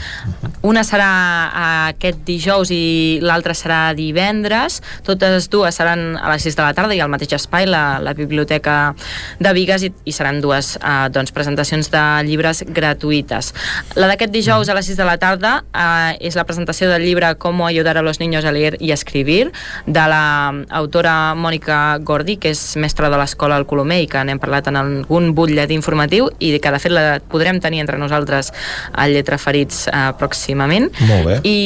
[0.67, 1.61] Una serà eh,
[1.93, 4.81] aquest dijous i l'altra serà divendres.
[5.07, 8.11] Totes dues seran a les 6 de la tarda i al mateix espai, la, la
[8.17, 8.91] Biblioteca
[9.39, 13.53] de Vigues, i, i seran dues eh, doncs, presentacions de llibres gratuïtes.
[13.95, 17.31] La d'aquest dijous a les 6 de la tarda eh, és la presentació del llibre
[17.39, 19.53] Com ayudar a los niños a leer y escribir
[19.87, 24.69] de l'autora Mònica Gordi, que és mestra de l'escola al Colomer i que n'hem parlat
[24.71, 28.53] en algun butllet informatiu i que de fet la podrem tenir entre nosaltres
[28.93, 30.89] al Lletra Ferits eh, pròximament.
[31.09, 31.39] Molt bé.
[31.47, 31.59] I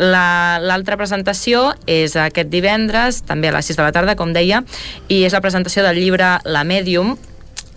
[0.00, 4.62] l'altra la, presentació és aquest divendres, també a les 6 de la tarda, com deia,
[5.08, 7.16] i és la presentació del llibre La Medium,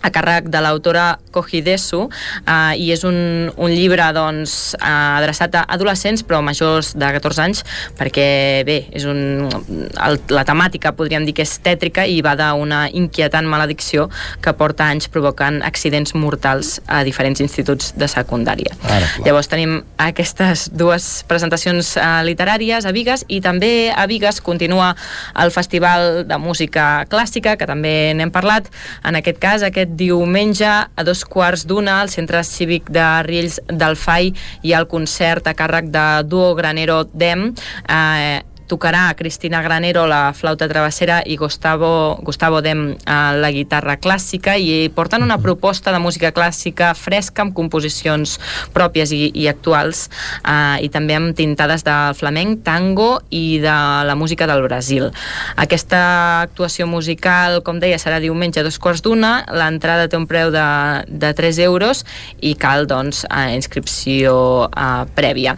[0.04, 3.16] a càrrec de l'autora Kohidesu eh, i és un,
[3.56, 7.64] un llibre doncs, eh, adreçat a adolescents però majors de 14 anys
[7.98, 8.26] perquè
[8.66, 13.48] bé, és un, el, la temàtica podríem dir que és tètrica i va d'una inquietant
[13.48, 14.08] maledicció
[14.44, 18.74] que porta anys provocant accidents mortals a diferents instituts de secundària.
[18.84, 24.92] Ara, Llavors tenim aquestes dues presentacions eh, literàries a Vigues i també a Vigues continua
[25.40, 28.68] el Festival de Música Clàssica que també n'hem parlat,
[29.04, 33.96] en aquest cas aquest diumenge a dos quarts d'una al Centre Cívic de Riells del
[33.96, 34.32] FAI
[34.62, 37.52] hi ha el concert a càrrec de Duo Granero Dem
[37.88, 38.42] eh,
[38.74, 44.88] tocarà Cristina Granero la flauta travessera i Gustavo, Gustavo Dem a la guitarra clàssica i
[44.90, 48.34] porten una proposta de música clàssica fresca amb composicions
[48.74, 50.08] pròpies i, i actuals
[50.42, 53.76] eh, i també amb tintades de flamenc, tango i de
[54.08, 55.06] la música del Brasil.
[55.54, 56.02] Aquesta
[56.42, 60.66] actuació musical, com deia, serà diumenge a dos quarts d'una, l'entrada té un preu de,
[61.06, 62.02] de 3 euros
[62.42, 63.22] i cal, doncs,
[63.54, 65.54] inscripció eh, prèvia.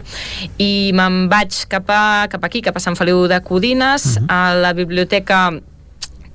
[0.61, 4.25] I me'n vaig cap, a, cap aquí, cap a Sant Feliu de Codines, uh -huh.
[4.29, 5.51] a la biblioteca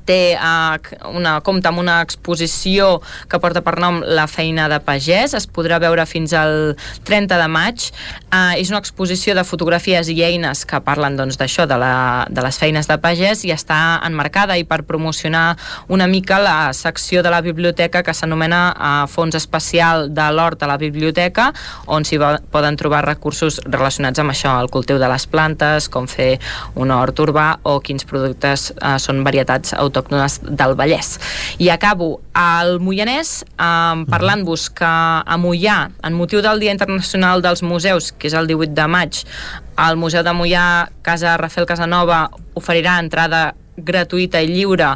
[0.06, 0.76] té uh,
[1.12, 3.00] una, compta amb una exposició
[3.30, 6.74] que porta per nom La feina de pagès, es podrà veure fins al
[7.06, 7.88] 30 de maig.
[8.32, 12.26] Uh, és una exposició de fotografies i eines que parlen doncs, d'això, doncs, de, la,
[12.28, 15.56] de les feines de pagès i està enmarcada i per promocionar
[15.92, 20.70] una mica la secció de la biblioteca que s'anomena uh, Fons Especial de l'Hort a
[20.70, 21.50] la Biblioteca,
[21.86, 22.18] on s'hi
[22.52, 26.36] poden trobar recursos relacionats amb això, el cultiu de les plantes, com fer
[26.74, 31.18] un hort urbà o quins productes uh, són varietats autòctones autòctones del Vallès.
[31.60, 37.62] I acabo al Moianès eh, parlant-vos que a Moià, en motiu del Dia Internacional dels
[37.62, 39.22] Museus, que és el 18 de maig,
[39.86, 42.26] el Museu de Moià, Casa Rafael Casanova,
[42.58, 44.94] oferirà entrada gratuïta i lliure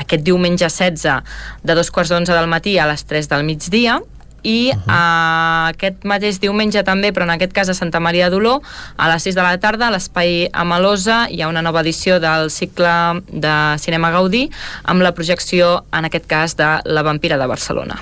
[0.00, 1.20] aquest diumenge 16
[1.64, 4.00] de dos quarts d'onze del matí a les 3 del migdia
[4.42, 4.90] i uh -huh.
[4.90, 8.62] uh, aquest mateix diumenge també, però en aquest cas a Santa Maria d'Oló,
[8.96, 12.50] a les 6 de la tarda a l'Espai Amalosa hi ha una nova edició del
[12.50, 14.50] cicle de Cinema Gaudí
[14.84, 17.96] amb la projecció, en aquest cas, de La vampira de Barcelona.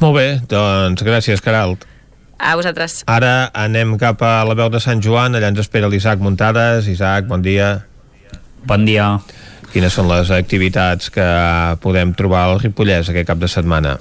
[0.00, 1.84] Molt bé, doncs gràcies, Caralt.
[2.38, 3.04] A vosaltres.
[3.06, 6.88] Ara anem cap a la veu de Sant Joan, allà ens espera l'Isaac Muntades.
[6.88, 7.86] Isaac, bon dia.
[8.66, 9.18] Bon dia.
[9.72, 11.24] Quines són les activitats que
[11.82, 13.96] podem trobar al Ripollès aquest cap de setmana?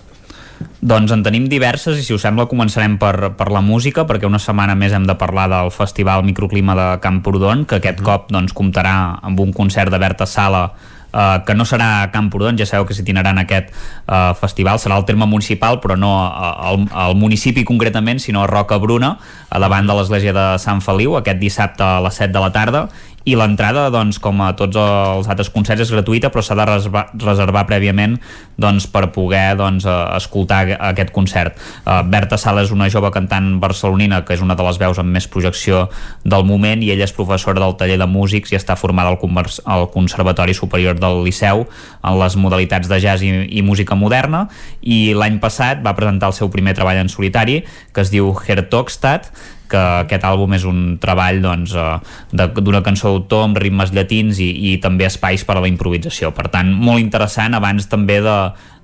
[0.82, 4.42] Doncs en tenim diverses i si us sembla començarem per, per la música perquè una
[4.42, 8.08] setmana més hem de parlar del Festival Microclima de Camprodon que aquest mm.
[8.08, 10.67] cop doncs, comptarà amb un concert de Berta Sala
[11.14, 14.95] Uh, que no serà a Camprodon, ja sabeu que s'itinerà en aquest uh, festival, serà
[14.98, 19.11] el terme municipal però no al, al municipi concretament, sinó a Roca Bruna
[19.45, 22.82] a davant de l'església de Sant Feliu aquest dissabte a les 7 de la tarda
[23.23, 27.63] i l'entrada, doncs, com a tots els altres concerts, és gratuïta, però s'ha de reservar,
[27.69, 28.17] prèviament
[28.59, 31.55] doncs, per poder doncs, eh, escoltar aquest concert.
[31.85, 35.09] Uh, Berta Sala és una jove cantant barcelonina que és una de les veus amb
[35.15, 35.87] més projecció
[36.23, 39.17] del moment i ella és professora del taller de músics i està formada al,
[39.65, 41.65] al Conservatori Superior del Liceu
[42.03, 44.47] en les modalitats de jazz i, i música moderna
[44.81, 47.61] i l'any passat va presentar el seu primer treball en solitari
[47.93, 49.31] que es diu Hertogstadt
[49.72, 51.98] que aquest àlbum és un treball doncs, eh,
[52.33, 56.33] d'una cançó d'autor amb ritmes llatins i, i també espais per a la improvisació.
[56.35, 58.38] Per tant, molt interessant abans també de,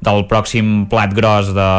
[0.06, 1.69] del pròxim plat gros de,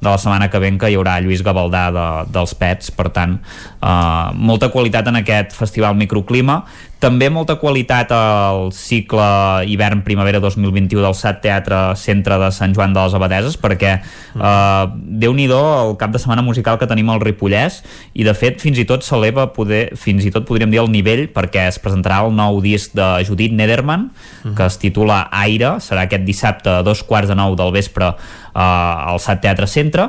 [0.00, 3.36] de la setmana que ven que hi haurà Lluís Gavaldà de, dels Pets, per tant
[3.36, 6.62] eh, molta qualitat en aquest festival Microclima
[7.02, 9.26] també molta qualitat al cicle
[9.68, 14.84] hivern-primavera 2021 del SAT Teatre Centre de Sant Joan de les Abadeses perquè eh,
[15.24, 17.82] déu-n'hi-do el cap de setmana musical que tenim al Ripollès
[18.16, 21.26] i de fet fins i tot s'eleva poder, fins i tot podríem dir el nivell
[21.34, 24.08] perquè es presentarà el nou disc de Judit Nederman
[24.56, 28.56] que es titula Aire, serà aquest dissabte a dos quarts de nou del vespre eh,
[28.56, 30.08] al SAT Teatre Centre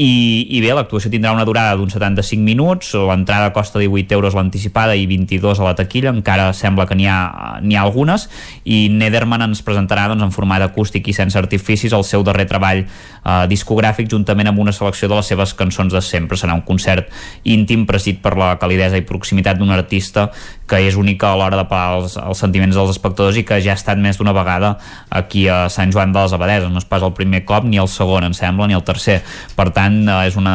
[0.00, 4.94] i, i bé, l'actuació tindrà una durada d'uns 75 minuts, l'entrada costa 18 euros l'anticipada
[4.96, 7.18] i 22 a la taquilla, encara sembla que n'hi ha,
[7.60, 8.24] ha algunes,
[8.64, 12.80] i Nederman ens presentarà doncs, en format acústic i sense artificis el seu darrer treball
[12.86, 16.38] eh, discogràfic juntament amb una selecció de les seves cançons de sempre.
[16.40, 17.10] Serà un concert
[17.44, 20.30] íntim presit per la calidesa i proximitat d'un artista
[20.70, 23.74] que és única a l'hora de parar els, els sentiments dels espectadors i que ja
[23.74, 24.76] ha estat més d'una vegada
[25.10, 26.70] aquí a Sant Joan de les Abadeses.
[26.70, 29.18] No és pas el primer cop, ni el segon, em sembla, ni el tercer.
[29.56, 30.54] Per tant, eh, és una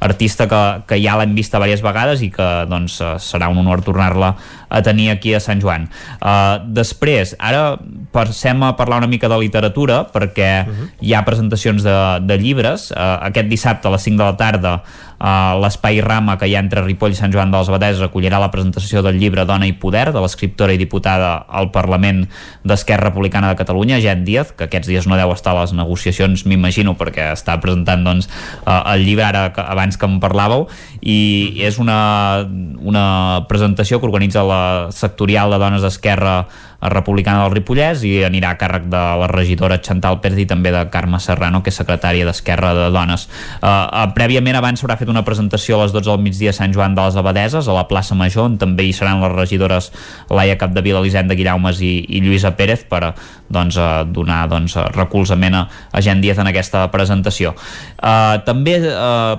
[0.00, 3.84] artista que, que ja l'hem vista diverses vegades i que doncs, eh, serà un honor
[3.86, 4.34] tornar-la
[4.70, 5.88] a tenir aquí a Sant Joan.
[6.22, 7.76] Uh, després, ara
[8.14, 10.88] passem a parlar una mica de literatura perquè uh -huh.
[11.00, 12.90] hi ha presentacions de, de llibres.
[12.90, 14.82] Uh, aquest dissabte a les 5 de la tarda
[15.20, 18.38] Uh, L'Espai Rama, que hi ha entre Ripoll i Sant Joan de les Abadeses, acollirà
[18.40, 22.22] la presentació del llibre Dona i Poder, de l'escriptora i diputada al Parlament
[22.64, 26.46] d'Esquerra Republicana de Catalunya, Jen Díaz, que aquests dies no deu estar a les negociacions,
[26.48, 28.30] m'imagino, perquè està presentant doncs,
[28.62, 30.70] uh, el llibre ara que, abans que em parlàveu,
[31.04, 31.20] i
[31.68, 32.48] és una,
[32.80, 33.04] una
[33.52, 34.59] presentació que organitza la
[34.94, 36.44] sectorial de dones d'Esquerra
[36.80, 40.80] republicana del Ripollès i anirà a càrrec de la regidora Chantal Pérez i també de
[40.92, 43.26] Carme Serrano, que és secretària d'Esquerra de Dones.
[43.60, 46.72] Uh, uh, prèviament abans s'haurà fet una presentació a les 12 del migdia a Sant
[46.72, 49.90] Joan de les Abadeses, a la plaça Major, on també hi seran les regidores
[50.32, 53.12] Laia Capdevila, Elisenda Guillaumes i, i Lluïsa Pérez per
[53.52, 57.52] doncs, uh, donar doncs, recolzament a, a Gent Díaz en aquesta presentació.
[58.00, 59.36] Uh, també uh,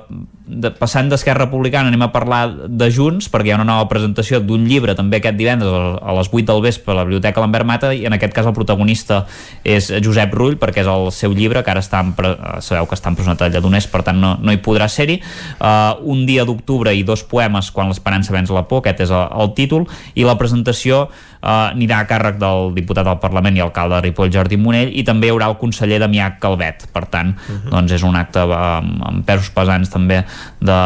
[0.51, 4.41] de, passant d'Esquerra Republicana anem a parlar de Junts perquè hi ha una nova presentació
[4.43, 7.93] d'un llibre també aquest divendres a les 8 del vespre a la Biblioteca Lambert Mata
[7.95, 9.23] i en aquest cas el protagonista
[9.63, 12.11] és Josep Rull perquè és el seu llibre que ara està en,
[12.59, 15.19] sabeu que està empresonat a Lledoners per tant no, no hi podrà ser-hi.
[15.57, 19.27] Uh, un dia d'octubre i dos poemes quan l'esperança venç la por aquest és el,
[19.41, 21.07] el títol i la presentació
[21.41, 25.27] anirà a càrrec del diputat del Parlament i alcalde de Ripoll Jordi Monell i també
[25.27, 27.69] hi haurà el conseller Damià Calvet per tant uh -huh.
[27.71, 30.23] doncs és un acte amb, amb pesos pesants també
[30.59, 30.79] de,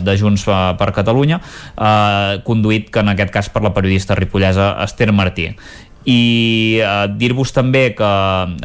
[0.00, 1.40] de Junts per Catalunya
[1.78, 5.54] eh, conduït que en aquest cas per la periodista ripollesa Esther Martí
[6.04, 8.08] i eh, dir-vos també que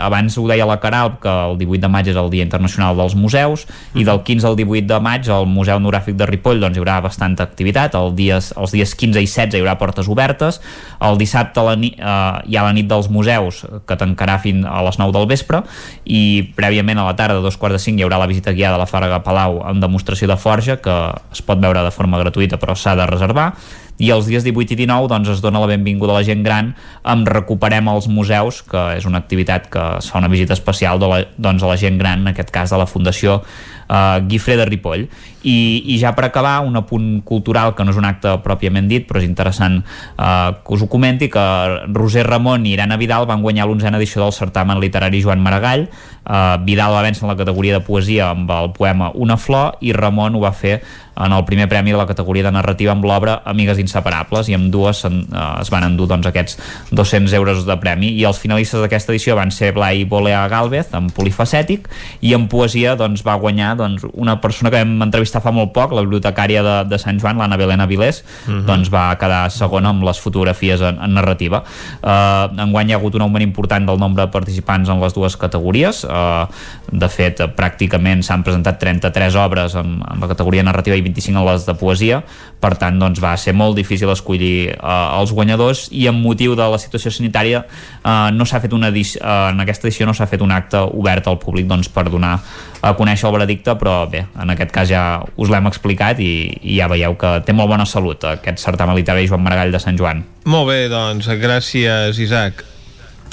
[0.01, 3.15] abans ho deia la Caral que el 18 de maig és el Dia Internacional dels
[3.17, 6.81] Museus i del 15 al 18 de maig al Museu Noràfic de Ripoll doncs, hi
[6.81, 7.95] haurà bastanta activitat.
[7.99, 10.61] El dies, els dies 15 i 16 hi haurà portes obertes.
[11.03, 14.81] El dissabte la ni, eh, hi ha la nit dels museus que tancarà fins a
[14.85, 15.63] les 9 del vespre.
[16.05, 18.79] I prèviament a la tarda, a dos quarts de 5 hi haurà la visita guiada
[18.79, 20.95] a la Fàrega Palau amb demostració de forja que
[21.33, 23.51] es pot veure de forma gratuïta però s'ha de reservar
[23.97, 26.73] i els dies 18 i 19 doncs, es dona la benvinguda a la gent gran
[27.07, 31.09] amb Recuperem els museus, que és una activitat que es fa una visita especial de
[31.09, 33.41] la, doncs, a la gent gran, en aquest cas de la Fundació
[33.89, 35.07] eh, Guifré de Ripoll.
[35.47, 35.57] I,
[35.93, 39.21] I ja per acabar, un apunt cultural que no és un acte pròpiament dit, però
[39.21, 41.47] és interessant eh, que us ho comenti, que
[41.95, 45.87] Roser Ramon i Irene Vidal van guanyar l'onzena edició del certamen literari Joan Maragall.
[45.87, 49.95] Eh, Vidal va vèncer en la categoria de poesia amb el poema Una flor i
[49.95, 50.81] Ramon ho va fer
[51.25, 54.69] en el primer premi de la categoria de narrativa amb l'obra Amigues inseparables i amb
[54.73, 56.57] dues en, eh, es van endur doncs, aquests
[56.91, 61.11] 200 euros de premi i els finalistes d'aquesta edició van ser Blai Bolea Galvez amb
[61.15, 61.87] Polifacètic
[62.21, 65.93] i en poesia doncs, va guanyar doncs, una persona que vam entrevistar fa molt poc,
[65.95, 68.59] la bibliotecària de, de Sant Joan, l'Anna Belena Vilés, uh mhm.
[68.59, 68.65] -huh.
[68.65, 71.63] doncs va quedar segona amb les fotografies en, en narrativa.
[72.01, 75.37] Uh, enguany hi ha hagut un augment important del nombre de participants en les dues
[75.37, 76.03] categories.
[76.03, 76.47] Uh,
[76.91, 81.45] de fet, pràcticament s'han presentat 33 obres en, en la categoria narrativa i 25 a
[81.51, 82.21] les de poesia,
[82.61, 86.65] per tant doncs, va ser molt difícil escollir uh, els guanyadors i amb motiu de
[86.67, 90.29] la situació sanitària uh, no s'ha fet una edició, uh, en aquesta edició no s'ha
[90.29, 92.37] fet un acte obert al públic doncs, per donar
[92.81, 95.03] a conèixer el veredicte, però bé, en aquest cas ja
[95.35, 99.29] us l'hem explicat i, i ja veieu que té molt bona salut aquest certamen literari
[99.29, 100.23] Joan Maragall de Sant Joan.
[100.47, 102.63] Molt bé, doncs, gràcies, Isaac.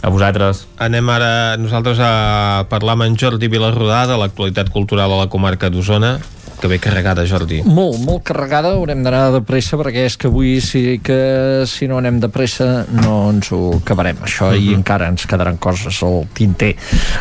[0.04, 0.66] A vosaltres.
[0.84, 5.70] Anem ara nosaltres a parlar amb en Jordi Vilarrodà de l'actualitat cultural a la comarca
[5.72, 6.18] d'Osona
[6.60, 7.62] que ve carregada, Jordi.
[7.66, 11.99] Molt, molt carregada, haurem d'anar de pressa perquè és que avui sí que si no
[12.00, 14.60] anem de pressa no ens ho acabarem això uh -huh.
[14.60, 14.78] i mhm.
[14.81, 16.74] encara ens quedaran coses al tinter.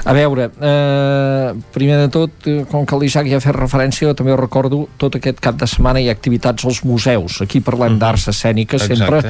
[0.06, 2.32] A veure, eh, primer de tot,
[2.70, 5.68] com que l'Isaac ja ha fet referència, jo també ho recordo, tot aquest cap de
[5.68, 7.42] setmana hi ha activitats als museus.
[7.42, 7.96] Aquí parlem uh mhm.
[7.96, 8.00] -huh.
[8.00, 9.22] d'arts escèniques sempre,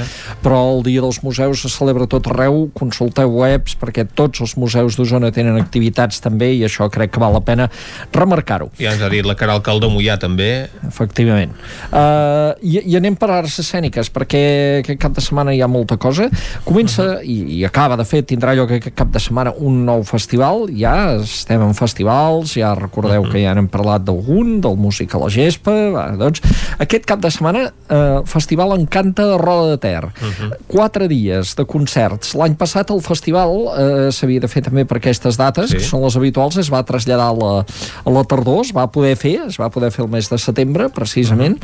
[0.44, 4.96] però el Dia dels Museus se celebra tot arreu, consulteu webs perquè tots els museus
[4.96, 7.70] d'Osona tenen activitats també i això crec que val la pena
[8.12, 8.70] remarcar-ho.
[8.80, 10.68] Ja ens ha dit la Caral Caldó Mollà també.
[10.88, 11.54] Efectivament.
[11.92, 14.44] Uh, i, I anem per arts escèniques, perquè
[14.82, 16.30] aquest cap de setmana hi ha molta cosa.
[16.66, 17.24] Comença, uh -huh.
[17.24, 20.68] i, i acaba, de fet, tindrà lloc aquest cap de setmana un nou festival.
[20.74, 23.32] Ja estem en festivals, ja recordeu uh -huh.
[23.32, 25.72] que ja n'hem parlat d'algun, del Música a la Gespa.
[25.92, 26.42] Va, doncs,
[26.78, 30.04] aquest cap de setmana, uh, Festival Encanta de Roda de Ter.
[30.06, 30.58] Uh -huh.
[30.68, 32.34] Quatre dies de concerts.
[32.34, 35.78] L'any passat el festival uh, s'havia de fer també per aquestes dates, sí.
[35.78, 37.66] que són les habituals, es va traslladar a la,
[38.06, 40.90] a la tardor, es va poder fer, es va poder fer el mes de setembre,
[40.90, 41.58] precisament,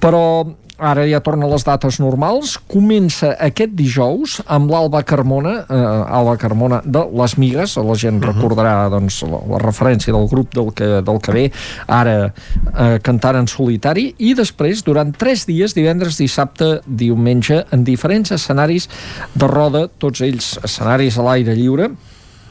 [0.00, 0.46] però
[0.80, 5.80] ara ja torna a les dates normals, comença aquest dijous amb l'Alba Carmona, eh,
[6.18, 8.32] Alba Carmona de Les Migues, la gent uh -huh.
[8.32, 11.52] recordarà doncs, la, la referència del grup del que, del que ve,
[11.86, 12.32] ara
[12.78, 18.88] eh, cantant en solitari, i després, durant tres dies, divendres, dissabte, diumenge, en diferents escenaris
[19.34, 21.90] de roda, tots ells escenaris a l'aire lliure,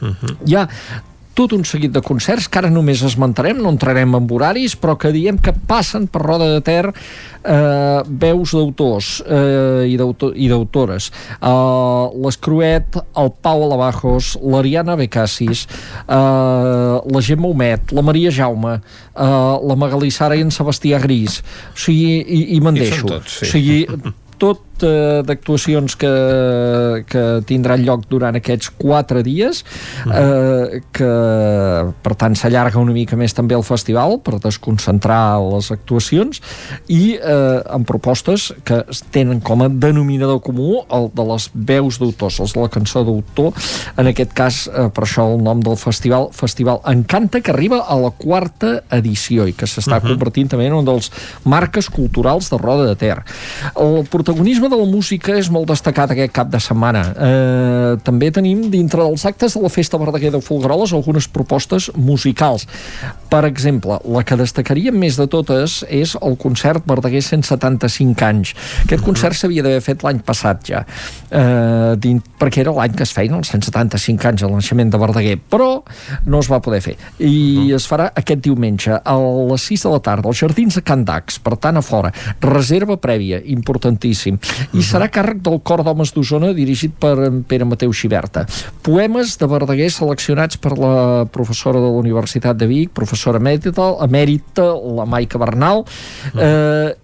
[0.02, 0.36] Uh -huh.
[0.46, 0.68] Hi ha
[1.40, 5.14] tot un seguit de concerts que ara només esmentarem, no entrarem en horaris, però que
[5.16, 11.10] diem que passen per Roda de Ter eh, veus d'autors eh, i d'autores.
[11.40, 15.66] Eh, L'Escruet, el Pau Alabajos, l'Ariana Becassis,
[16.04, 16.16] eh,
[17.00, 19.30] la Gemma Homet, la Maria Jaume, eh,
[19.72, 21.40] la Magalí Sara i en Sebastià Gris.
[21.72, 23.08] O sigui, i, i me'n deixo.
[23.08, 23.48] Tots, sí.
[23.48, 24.12] O sigui,
[24.44, 26.12] tot eh, d'actuacions que,
[27.10, 29.64] que tindran lloc durant aquests quatre dies
[30.08, 31.12] eh, que
[32.04, 36.42] per tant s'allarga una mica més també el festival per desconcentrar les actuacions
[36.88, 38.82] i eh, amb propostes que
[39.14, 43.54] tenen com a denominador comú el de les veus d'autors, els de la cançó d'autor
[43.98, 47.98] en aquest cas eh, per això el nom del festival, Festival Encanta que arriba a
[48.00, 50.14] la quarta edició i que s'està uh -huh.
[50.14, 51.12] convertint també en un dels
[51.44, 53.18] marques culturals de Roda de Ter
[53.76, 57.02] el protagonisme de la música és molt destacat aquest cap de setmana.
[57.12, 62.68] Eh, també tenim dintre dels actes de la Festa Verdaguer de Folgueroles algunes propostes musicals.
[63.30, 68.54] Per exemple, la que destacaria més de totes és el concert Verdaguer 175 anys.
[68.86, 70.84] Aquest concert s'havia d'haver fet l'any passat ja,
[71.30, 75.38] eh, dins, perquè era l'any que es feien els 175 anys el naixement de Verdaguer,
[75.50, 75.70] però
[76.26, 76.96] no es va poder fer.
[77.20, 81.06] I es farà aquest diumenge a les 6 de la tarda als Jardins de Can
[81.06, 82.14] Dax, per tant a fora.
[82.42, 84.40] Reserva prèvia, importantíssim
[84.74, 87.16] i serà càrrec del Cor d'Homes d'Osona dirigit per
[87.48, 88.46] Pere Mateu Xiberta.
[88.86, 94.70] Poemes de Verdaguer seleccionats per la professora de la Universitat de Vic, professora emèrita, emèrita
[95.00, 95.86] la Maica Bernal,
[96.36, 96.96] eh,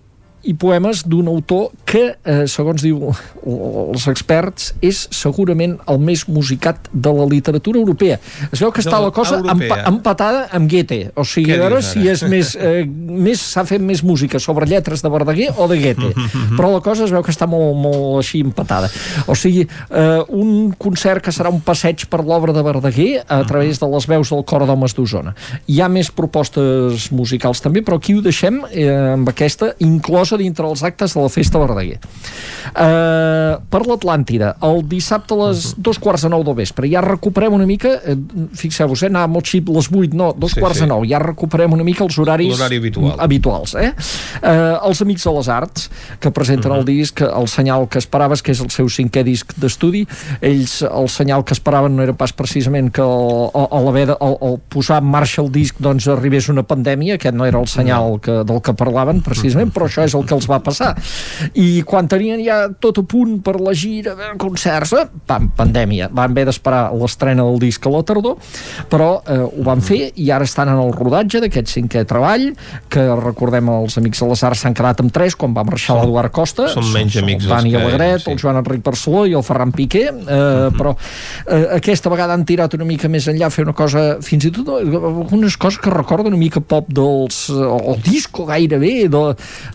[0.45, 3.09] i poemes d'un autor que, eh, segons diu
[3.45, 8.19] els experts, és segurament el més musicat de la literatura europea.
[8.51, 11.11] Es veu que està la cosa empa empatada amb Goethe.
[11.15, 15.01] O sigui, a veure si és més, eh, més s'ha fet més música sobre lletres
[15.01, 16.13] de Verdaguer o de Goethe.
[16.57, 18.89] Però la cosa es veu que està molt, molt així empatada.
[19.27, 23.79] O sigui, eh, un concert que serà un passeig per l'obra de Verdaguer a través
[23.79, 25.35] de les veus del Cor d'Homes d'Osona.
[25.67, 30.55] Hi ha més propostes musicals també, però aquí ho deixem eh, amb aquesta inclosa inclosa
[30.55, 31.99] dintre els actes de la Festa Verdaguer.
[32.75, 35.75] Uh, per l'Atlàntida, el dissabte a les uh -huh.
[35.77, 38.17] dos quarts de nou del vespre, ja recuperem una mica, eh,
[38.53, 40.81] fixeu-vos, eh, anava molt xip les 8, no, dos sí, quarts sí.
[40.81, 43.15] de nou, ja recuperem una mica els horaris habitual.
[43.19, 43.75] habituals.
[43.75, 43.93] Eh?
[44.41, 45.89] Uh, els Amics de les Arts,
[46.19, 46.79] que presenten uh -huh.
[46.79, 50.07] el disc, el senyal que esperaves, que és el seu cinquè disc d'estudi,
[50.41, 54.59] ells, el senyal que esperaven no era pas precisament que a l'haver de el, el
[54.69, 58.43] posar en marxa el disc doncs arribés una pandèmia, aquest no era el senyal que,
[58.43, 60.93] del que parlaven precisament, però això és el el que els va passar.
[61.53, 66.09] I quan tenien ja tot a punt per la gira, eh, concerts, eh, pam, pandèmia.
[66.11, 68.37] Van haver d'esperar l'estrena del disc a la tardor,
[68.89, 72.51] però eh, ho van fer i ara estan en el rodatge d'aquest cinquè treball,
[72.89, 76.33] que recordem els amics de les arts s'han quedat amb tres quan va marxar l'Eduard
[76.33, 76.67] Costa.
[76.73, 78.31] Són menys amics El Dani Alegret, sí.
[78.31, 82.73] el Joan Enric Barceló i el Ferran Piqué, eh, però eh, aquesta vegada han tirat
[82.77, 86.33] una mica més enllà, fer una cosa, fins i tot eh, algunes coses que recorden
[86.33, 89.23] una mica pop dels, eh, o disco gairebé, de,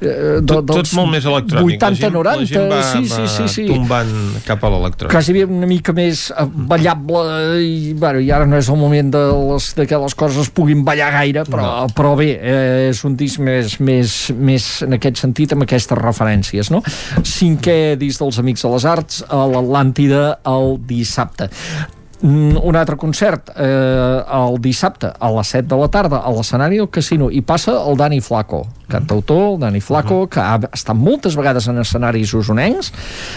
[0.01, 1.83] eh, de, Tot, tot dels molt més electrònic.
[1.83, 3.67] La gent- 80-90, la gent va, sí, sí, sí, sí.
[3.69, 4.10] tombant
[4.47, 5.12] cap a l'electrònic.
[5.12, 7.25] quasi bé una mica més eh, ballable
[7.65, 10.51] i, bueno, i ara no és el moment de, les, de que les coses es
[10.55, 11.93] puguin ballar gaire però, no.
[11.97, 16.73] però bé, eh, és un disc més, més, més en aquest sentit amb aquestes referències
[16.75, 16.83] no?
[17.23, 21.51] cinquè disc dels Amics de les Arts a l'Atlàntida el dissabte
[22.20, 26.77] Mm, un altre concert eh, el dissabte a les 7 de la tarda a l'escenari
[26.77, 31.36] del casino i passa el Dani Flaco cantautor, el Dani Flaco que ha estat moltes
[31.39, 32.93] vegades en escenaris usonencs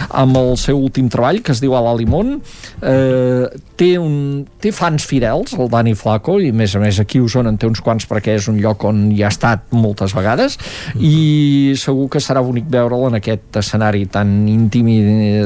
[0.10, 2.40] amb el seu últim treball que es diu A la Limón.
[2.82, 3.46] Eh,
[3.80, 7.28] té, un, té fans fidels el Dani Flaco i a més a més aquí a
[7.28, 10.58] Osona en té uns quants perquè és un lloc on hi ha estat moltes vegades
[11.00, 14.90] i segur que serà bonic veure'l en aquest escenari tan íntim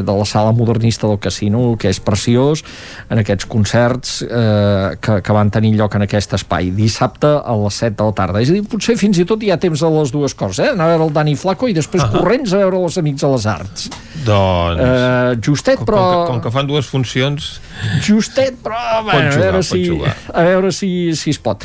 [0.04, 2.64] de la sala modernista del casino que és preciós
[3.10, 6.72] en aquests concerts eh, que, que van tenir lloc en aquest espai.
[6.76, 8.42] Dissabte a les 7 de la tarda.
[8.42, 10.72] És a dir, potser fins i tot hi ha temps de les dues coses eh?
[10.74, 12.20] anar a veure el Dani Flaco i després uh -huh.
[12.20, 13.90] corrents a veure els Amics de les Arts
[14.26, 14.82] Doncs...
[14.82, 17.62] eh, justet com, però com, que, com que fan dues funcions...
[18.02, 20.16] justet però bueno, jugar, a veure si, jugar.
[20.34, 21.64] a veure si, si es pot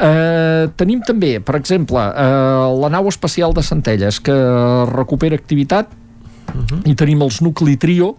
[0.00, 4.36] Eh, tenim també, per exemple, eh, la nau espacial de Centelles, que
[4.88, 5.92] recupera activitat
[6.84, 8.14] i tenim els Nucli Trio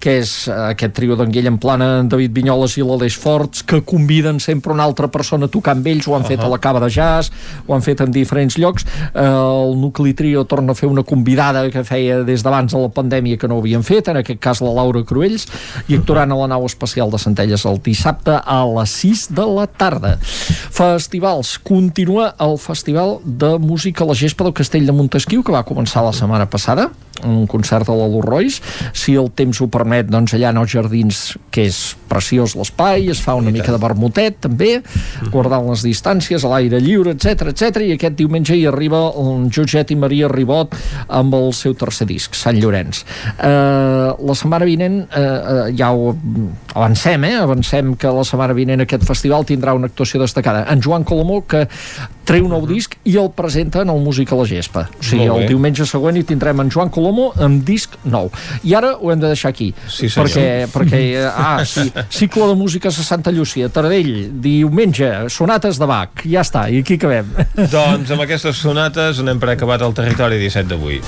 [0.00, 3.82] que és eh, aquest trio d'Anguell en Plana en David Vinyoles i l'Aleix Forts que
[3.86, 6.08] conviden sempre una altra persona a tocar amb ells.
[6.08, 6.28] Ho han uh -huh.
[6.28, 7.30] fet a la Cava de Jazz
[7.66, 8.86] ho han fet en diferents llocs.
[9.14, 12.88] Eh, el Nucli Trio torna a fer una convidada que feia des d'abans de la
[12.88, 15.46] pandèmia que no havien fet, en aquest cas la Laura Cruells
[15.88, 19.66] i actuaran a la nau espacial de Centelles el dissabte a les 6 de la
[19.66, 20.18] tarda.
[20.20, 25.64] Festivals, continua el Festival de Música a la Gespa del Castell de Montesquieu que va
[25.64, 26.90] començar la setmana passada
[27.24, 30.74] un concert a la Luz Royce si el temps ho permet, doncs allà en els
[30.74, 34.80] jardins que és preciós l'espai es fa una mica de vermutet també
[35.30, 39.92] guardant les distàncies, a l'aire lliure, etc etc i aquest diumenge hi arriba un Joget
[39.94, 40.74] i Maria Ribot
[41.08, 43.02] amb el seu tercer disc, Sant Llorenç.
[43.36, 46.12] Eh, la setmana vinent eh, ja ho
[46.74, 47.36] avancem, eh?
[47.40, 50.64] avancem que la setmana vinent aquest festival tindrà una actuació destacada.
[50.70, 51.66] En Joan Colomó que
[52.30, 54.84] treu un nou disc i el presenta en el Música a la Gespa.
[55.00, 58.30] O sigui, el diumenge següent hi tindrem en Joan Colomo amb disc nou.
[58.62, 60.28] I ara ho hem de deixar aquí Sí, senyor.
[60.28, 61.88] perquè, perquè eh, ah, sí,
[62.20, 67.00] cicle de músiques a Santa Llúcia Taradell, diumenge, sonates de Bach ja està, i aquí
[67.00, 67.34] acabem.
[67.72, 71.02] Doncs amb aquestes sonates anem per acabat el territori 17 d'avui.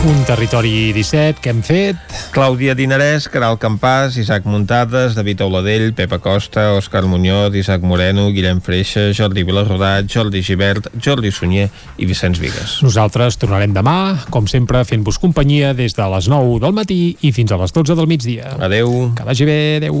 [0.00, 1.98] Un territori 17 que hem fet.
[2.32, 8.62] Clàudia Dinarès, Caral Campàs, Isaac Muntades, David Auladell, Pepa Costa, Òscar Muñoz, Isaac Moreno, Guillem
[8.64, 11.68] Freixa, Jordi Vilarrodat, Jordi Givert, Jordi Sunyer
[12.00, 12.78] i Vicenç Vigues.
[12.80, 17.52] Nosaltres tornarem demà, com sempre, fent-vos companyia des de les 9 del matí i fins
[17.52, 18.56] a les 12 del migdia.
[18.56, 19.12] Adeu.
[19.20, 20.00] Que vagi bé, adeu.